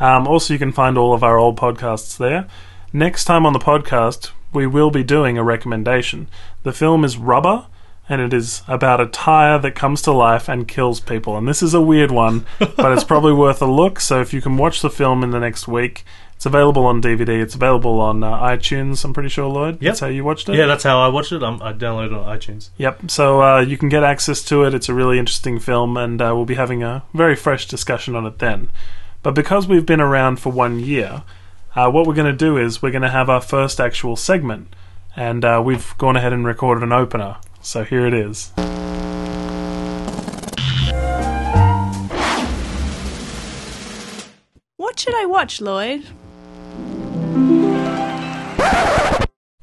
Um, 0.00 0.26
also, 0.26 0.52
you 0.52 0.58
can 0.58 0.72
find 0.72 0.96
all 0.96 1.12
of 1.12 1.24
our 1.24 1.38
old 1.38 1.58
podcasts 1.58 2.16
there. 2.16 2.46
Next 2.92 3.24
time 3.24 3.44
on 3.44 3.52
the 3.52 3.58
podcast, 3.58 4.30
we 4.52 4.66
will 4.66 4.90
be 4.90 5.02
doing 5.02 5.36
a 5.36 5.42
recommendation. 5.42 6.28
The 6.62 6.72
film 6.72 7.04
is 7.04 7.16
Rubber, 7.16 7.66
and 8.08 8.20
it 8.22 8.32
is 8.32 8.62
about 8.66 9.00
a 9.00 9.06
tire 9.06 9.58
that 9.58 9.74
comes 9.74 10.00
to 10.02 10.12
life 10.12 10.48
and 10.48 10.66
kills 10.66 11.00
people. 11.00 11.36
And 11.36 11.46
this 11.46 11.62
is 11.62 11.74
a 11.74 11.80
weird 11.80 12.10
one, 12.10 12.46
but 12.58 12.92
it's 12.92 13.04
probably 13.04 13.32
worth 13.32 13.60
a 13.60 13.66
look. 13.66 14.00
So 14.00 14.20
if 14.20 14.32
you 14.32 14.40
can 14.40 14.56
watch 14.56 14.80
the 14.80 14.90
film 14.90 15.22
in 15.22 15.30
the 15.30 15.40
next 15.40 15.68
week, 15.68 16.04
it's 16.38 16.46
available 16.46 16.86
on 16.86 17.02
DVD. 17.02 17.42
It's 17.42 17.56
available 17.56 18.00
on 18.00 18.22
uh, 18.22 18.30
iTunes. 18.38 19.04
I'm 19.04 19.12
pretty 19.12 19.28
sure, 19.28 19.48
Lloyd. 19.48 19.80
That's 19.80 19.98
how 19.98 20.06
you 20.06 20.22
watched 20.22 20.48
it. 20.48 20.54
Yeah, 20.54 20.66
that's 20.66 20.84
how 20.84 21.00
I 21.00 21.08
watched 21.08 21.32
it. 21.32 21.42
Um, 21.42 21.60
I 21.60 21.72
downloaded 21.72 22.12
it 22.12 22.12
on 22.12 22.38
iTunes. 22.38 22.70
Yep. 22.76 23.10
So 23.10 23.42
uh, 23.42 23.60
you 23.62 23.76
can 23.76 23.88
get 23.88 24.04
access 24.04 24.44
to 24.44 24.62
it. 24.62 24.72
It's 24.72 24.88
a 24.88 24.94
really 24.94 25.18
interesting 25.18 25.58
film, 25.58 25.96
and 25.96 26.22
uh, 26.22 26.30
we'll 26.36 26.44
be 26.44 26.54
having 26.54 26.84
a 26.84 27.02
very 27.12 27.34
fresh 27.34 27.66
discussion 27.66 28.14
on 28.14 28.24
it 28.24 28.38
then. 28.38 28.70
But 29.24 29.34
because 29.34 29.66
we've 29.66 29.84
been 29.84 30.00
around 30.00 30.38
for 30.38 30.52
one 30.52 30.78
year, 30.78 31.24
uh, 31.74 31.90
what 31.90 32.06
we're 32.06 32.14
going 32.14 32.30
to 32.30 32.38
do 32.38 32.56
is 32.56 32.80
we're 32.80 32.92
going 32.92 33.02
to 33.02 33.10
have 33.10 33.28
our 33.28 33.40
first 33.40 33.80
actual 33.80 34.14
segment, 34.14 34.76
and 35.16 35.44
uh, 35.44 35.60
we've 35.64 35.92
gone 35.98 36.14
ahead 36.14 36.32
and 36.32 36.46
recorded 36.46 36.84
an 36.84 36.92
opener. 36.92 37.38
So 37.62 37.82
here 37.82 38.06
it 38.06 38.14
is. 38.14 38.52
What 44.76 45.00
should 45.00 45.16
I 45.16 45.26
watch, 45.26 45.60
Lloyd? 45.60 46.04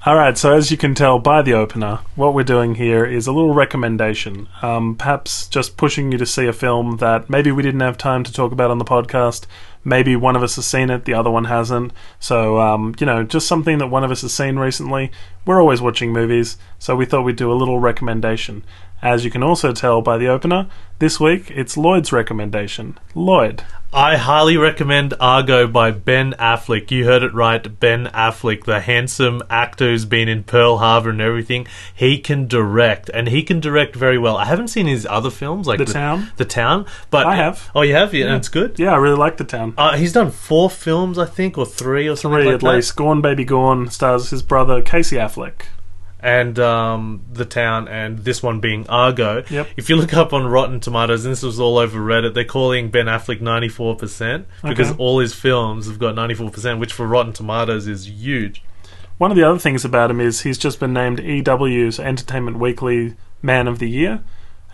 All 0.06 0.16
right, 0.16 0.38
so 0.38 0.53
as 0.53 0.70
you 0.70 0.78
can 0.78 0.93
tell 0.93 1.18
by 1.18 1.41
the 1.41 1.53
opener, 1.53 2.01
what 2.14 2.36
we're 2.36 2.43
doing 2.43 2.76
here 2.76 3.03
is 3.03 3.26
a 3.26 3.32
little 3.32 3.56
recommendation. 3.56 4.47
Um, 4.62 4.93
perhaps 4.93 5.47
just 5.47 5.78
pushing 5.78 6.12
you 6.12 6.20
to 6.20 6.28
see 6.28 6.45
a 6.45 6.53
film 6.53 6.97
that 6.97 7.28
maybe 7.28 7.51
we 7.51 7.64
didn't 7.64 7.80
have 7.80 7.97
time 7.97 8.24
to 8.26 8.32
talk 8.32 8.51
about 8.51 8.70
on 8.70 8.78
the 8.78 8.86
podcast. 8.86 9.47
Maybe 9.84 10.16
one 10.16 10.36
of 10.36 10.43
us 10.43 10.58
has 10.58 10.68
seen 10.68 10.91
it, 10.91 11.06
the 11.06 11.16
other 11.16 11.32
one 11.32 11.45
hasn't. 11.45 11.91
So, 12.20 12.60
um, 12.60 12.93
you 12.99 13.08
know, 13.08 13.24
just 13.24 13.47
something 13.47 13.80
that 13.80 13.88
one 13.88 14.03
of 14.03 14.12
us 14.12 14.22
has 14.22 14.32
seen 14.32 14.60
recently. 14.60 15.12
We're 15.43 15.60
always 15.60 15.82
watching 15.82 16.14
movies, 16.14 16.58
so 16.78 16.95
we 16.95 17.08
thought 17.08 17.24
we'd 17.24 17.36
do 17.36 17.51
a 17.51 17.58
little 17.58 17.80
recommendation. 17.80 18.64
As 19.01 19.26
you 19.26 19.32
can 19.32 19.41
also 19.41 19.74
tell 19.74 20.03
by 20.03 20.20
the 20.20 20.28
opener, 20.28 20.68
this 20.99 21.20
week 21.20 21.49
it's 21.49 21.78
Lloyd's 21.78 22.12
recommendation. 22.12 22.99
Lloyd. 23.16 23.64
I 23.95 24.17
highly 24.17 24.57
recommend 24.57 25.13
Argo 25.21 25.67
by 25.67 25.91
Ben 25.91 26.33
Affleck. 26.33 26.91
You 26.91 27.05
heard 27.05 27.23
it 27.23 27.33
right, 27.33 27.79
Ben 27.79 28.07
Affleck, 28.07 28.65
the 28.65 28.81
handsome 28.81 29.41
actor 29.49 29.85
who's 29.85 30.03
been 30.03 30.27
in 30.27 30.43
Pearl 30.43 30.79
Harbor 30.79 31.11
and 31.11 31.21
everything. 31.21 31.65
He 31.95 32.17
can 32.17 32.45
direct, 32.45 33.07
and 33.13 33.29
he 33.29 33.41
can 33.41 33.61
direct 33.61 33.95
very 33.95 34.17
well. 34.17 34.35
I 34.35 34.43
haven't 34.43 34.67
seen 34.67 34.85
his 34.85 35.05
other 35.05 35.29
films 35.29 35.65
like 35.65 35.77
The 35.79 35.85
Town? 35.85 36.29
The 36.35 36.43
Town, 36.43 36.85
but 37.09 37.25
I 37.25 37.35
have. 37.35 37.71
Oh, 37.73 37.83
you 37.83 37.93
have? 37.95 38.13
Yeah, 38.13 38.25
and 38.25 38.35
it's 38.35 38.49
good. 38.49 38.77
Yeah, 38.77 38.91
I 38.91 38.97
really 38.97 39.15
like 39.15 39.37
The 39.37 39.45
Town. 39.45 39.73
Uh, 39.77 39.95
he's 39.95 40.11
done 40.11 40.29
four 40.29 40.69
films, 40.69 41.17
I 41.17 41.25
think, 41.25 41.57
or 41.57 41.65
three 41.65 42.09
or 42.09 42.17
something 42.17 42.39
Three 42.39 42.45
like 42.47 42.55
at 42.55 42.61
that. 42.61 42.75
least. 42.75 42.97
Gone 42.97 43.21
Baby 43.21 43.45
Gone 43.45 43.89
stars 43.89 44.29
his 44.29 44.41
brother 44.41 44.81
Casey 44.81 45.15
Affleck. 45.15 45.61
And 46.26 46.57
um, 46.57 47.21
the 47.32 47.45
town, 47.45 47.88
and 47.88 48.17
this 48.19 48.41
one 48.41 48.59
being 48.59 48.88
Argo. 48.89 49.43
Yep. 49.49 49.67
If 49.78 49.89
you 49.89 49.95
look 49.95 50.13
up 50.15 50.34
on 50.34 50.47
Rotten 50.47 50.80
Tomatoes, 50.80 51.23
and 51.23 51.32
this 51.32 51.43
was 51.43 51.59
all 51.59 51.78
over 51.78 51.99
Reddit, 51.99 52.34
they're 52.34 52.43
calling 52.43 52.89
Ben 52.89 53.05
Affleck 53.05 53.41
ninety 53.41 53.69
four 53.69 53.95
percent 53.95 54.47
because 54.63 54.89
Okay. 54.89 54.97
all 54.97 55.19
his 55.19 55.34
films 55.36 55.86
have 55.88 55.99
got 55.99 56.15
ninety 56.15 56.34
four 56.34 56.49
percent, 56.49 56.80
which 56.80 56.91
for 56.93 57.05
Rotten 57.05 57.32
Tomatoes 57.32 57.88
is 57.88 58.09
huge. 58.09 58.63
One 59.19 59.30
of 59.32 59.38
the 59.38 59.43
other 59.47 59.59
things 59.59 59.86
about 59.86 60.09
him 60.11 60.19
is 60.19 60.41
he's 60.41 60.57
just 60.57 60.80
been 60.80 60.91
named 60.93 61.19
EW's 61.21 61.99
Entertainment 61.99 62.57
Weekly 62.59 63.15
Man 63.41 63.67
of 63.67 63.78
the 63.80 63.89
Year, 63.89 64.23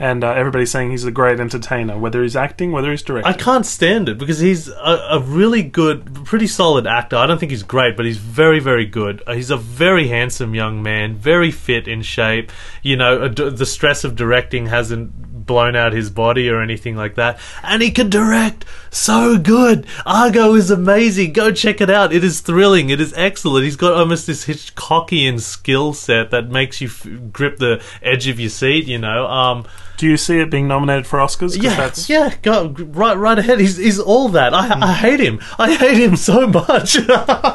and 0.02 0.24
uh, 0.24 0.32
everybody's 0.32 0.72
saying 0.72 0.90
he's 0.90 1.06
a 1.06 1.12
great 1.12 1.40
entertainer, 1.40 1.96
whether 1.96 2.24
he's 2.24 2.36
acting, 2.36 2.72
whether 2.72 2.90
he's 2.90 3.04
directing. 3.04 3.32
I 3.32 3.38
can't 3.38 3.68
stand 3.68 4.10
it 4.10 4.18
because 4.18 4.40
he's 4.40 4.68
a, 4.68 5.08
a 5.12 5.20
really 5.20 5.62
good, 5.62 6.26
pretty 6.26 6.48
solid 6.48 6.88
actor. 6.88 7.18
I 7.18 7.28
don't 7.28 7.38
think 7.38 7.52
he's 7.52 7.62
great, 7.62 7.96
but 7.96 8.08
he's 8.08 8.18
very, 8.18 8.60
very 8.60 8.88
good. 8.88 9.22
Uh, 9.28 9.34
he's 9.34 9.52
a 9.52 9.58
very 9.58 10.08
handsome 10.08 10.56
young 10.56 10.82
man, 10.82 11.18
very 11.18 11.52
fit 11.52 11.88
in 11.88 12.02
shape. 12.02 12.52
You 12.82 12.98
know, 12.98 13.26
ad- 13.26 13.36
the 13.36 13.66
stress 13.68 14.04
of 14.04 14.16
directing 14.16 14.66
hasn't 14.66 15.46
blown 15.46 15.76
out 15.76 15.94
his 15.94 16.10
body 16.10 16.50
or 16.50 16.64
anything 16.64 16.96
like 16.96 17.14
that. 17.16 17.40
And 17.62 17.84
he 17.84 17.92
can 17.92 18.10
direct 18.10 18.66
so 18.90 19.38
good. 19.38 19.86
Argo 20.04 20.56
is 20.56 20.72
amazing. 20.72 21.34
Go 21.34 21.52
check 21.52 21.80
it 21.80 21.92
out. 21.92 22.12
It 22.12 22.24
is 22.24 22.42
thrilling. 22.42 22.90
It 22.90 23.00
is 23.00 23.14
excellent. 23.16 23.66
He's 23.66 23.76
got 23.76 23.94
almost 23.94 24.26
this 24.26 24.46
Hitchcockian 24.46 25.40
skill 25.40 25.94
set 25.94 26.32
that 26.32 26.50
makes 26.50 26.82
you 26.82 26.88
f- 26.88 27.08
grip 27.32 27.58
the 27.58 27.84
edge 28.02 28.28
of 28.28 28.40
your 28.40 28.50
seat. 28.50 28.88
You 28.88 28.98
know. 28.98 29.28
Um, 29.28 29.68
Do 30.02 30.08
you 30.08 30.18
see 30.18 30.40
it 30.40 30.50
being 30.50 30.68
nominated 30.68 31.06
for 31.06 31.20
Oscars? 31.20 31.38
'Cause 31.52 31.58
yeah, 31.58 31.76
that's 31.76 32.10
yeah, 32.10 32.34
go 32.42 32.70
right, 32.70 33.16
right 33.16 33.38
ahead. 33.38 33.60
He's, 33.60 33.78
he's 33.78 34.00
all 34.00 34.30
that. 34.30 34.52
I, 34.52 34.80
I 34.82 34.94
hate 34.94 35.20
him. 35.20 35.40
I 35.60 35.76
hate 35.76 36.00
him 36.00 36.16
so 36.16 36.48
much. 36.48 36.98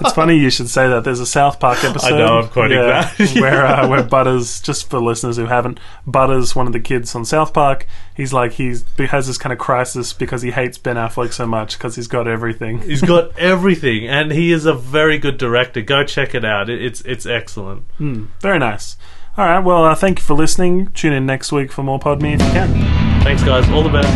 It's 0.06 0.12
funny 0.12 0.38
you 0.38 0.50
should 0.50 0.68
say 0.68 0.86
that. 0.88 1.02
There's 1.02 1.18
a 1.18 1.26
South 1.26 1.58
Park 1.58 1.82
episode. 1.82 2.16
know, 2.18 2.38
I'm 2.38 2.48
quoting 2.48 2.78
that. 2.78 3.18
where 3.40 3.66
uh, 3.66 3.88
where 3.88 4.04
Butters, 4.04 4.60
just 4.60 4.88
for 4.88 5.00
listeners 5.00 5.36
who 5.38 5.46
haven't, 5.46 5.80
Butters, 6.06 6.54
one 6.54 6.68
of 6.68 6.72
the 6.72 6.78
kids 6.78 7.12
on 7.16 7.24
South 7.24 7.52
Park, 7.52 7.84
he's 8.14 8.32
like 8.32 8.52
he's 8.52 8.84
he 8.96 9.06
has 9.06 9.26
this 9.26 9.38
kind 9.38 9.52
of 9.52 9.58
crisis 9.58 10.12
because 10.12 10.42
he 10.42 10.52
hates 10.52 10.78
Ben 10.78 10.94
Affleck 10.94 11.32
so 11.32 11.46
much 11.48 11.76
because 11.76 11.96
he's 11.96 12.06
got 12.06 12.28
everything. 12.28 12.80
he's 12.82 13.02
got 13.02 13.36
everything, 13.40 14.06
and 14.06 14.30
he 14.30 14.52
is 14.52 14.66
a 14.66 14.72
very 14.72 15.18
good 15.18 15.36
director. 15.36 15.80
Go 15.80 16.04
check 16.04 16.32
it 16.32 16.44
out. 16.44 16.70
It, 16.70 16.80
it's 16.80 17.00
it's 17.00 17.26
excellent. 17.26 17.82
Hmm, 17.98 18.26
very 18.40 18.60
nice. 18.60 18.96
All 19.38 19.44
right, 19.44 19.58
well, 19.58 19.84
uh, 19.84 19.94
thank 19.94 20.18
you 20.18 20.24
for 20.24 20.32
listening. 20.32 20.86
Tune 20.94 21.12
in 21.12 21.26
next 21.26 21.52
week 21.52 21.70
for 21.70 21.82
more 21.82 21.98
Pod 21.98 22.22
Me 22.22 22.32
if 22.32 22.40
you 22.40 22.46
can. 22.52 23.22
Thanks, 23.22 23.42
guys. 23.44 23.68
All 23.70 23.82
the 23.82 23.90
best. 23.90 24.08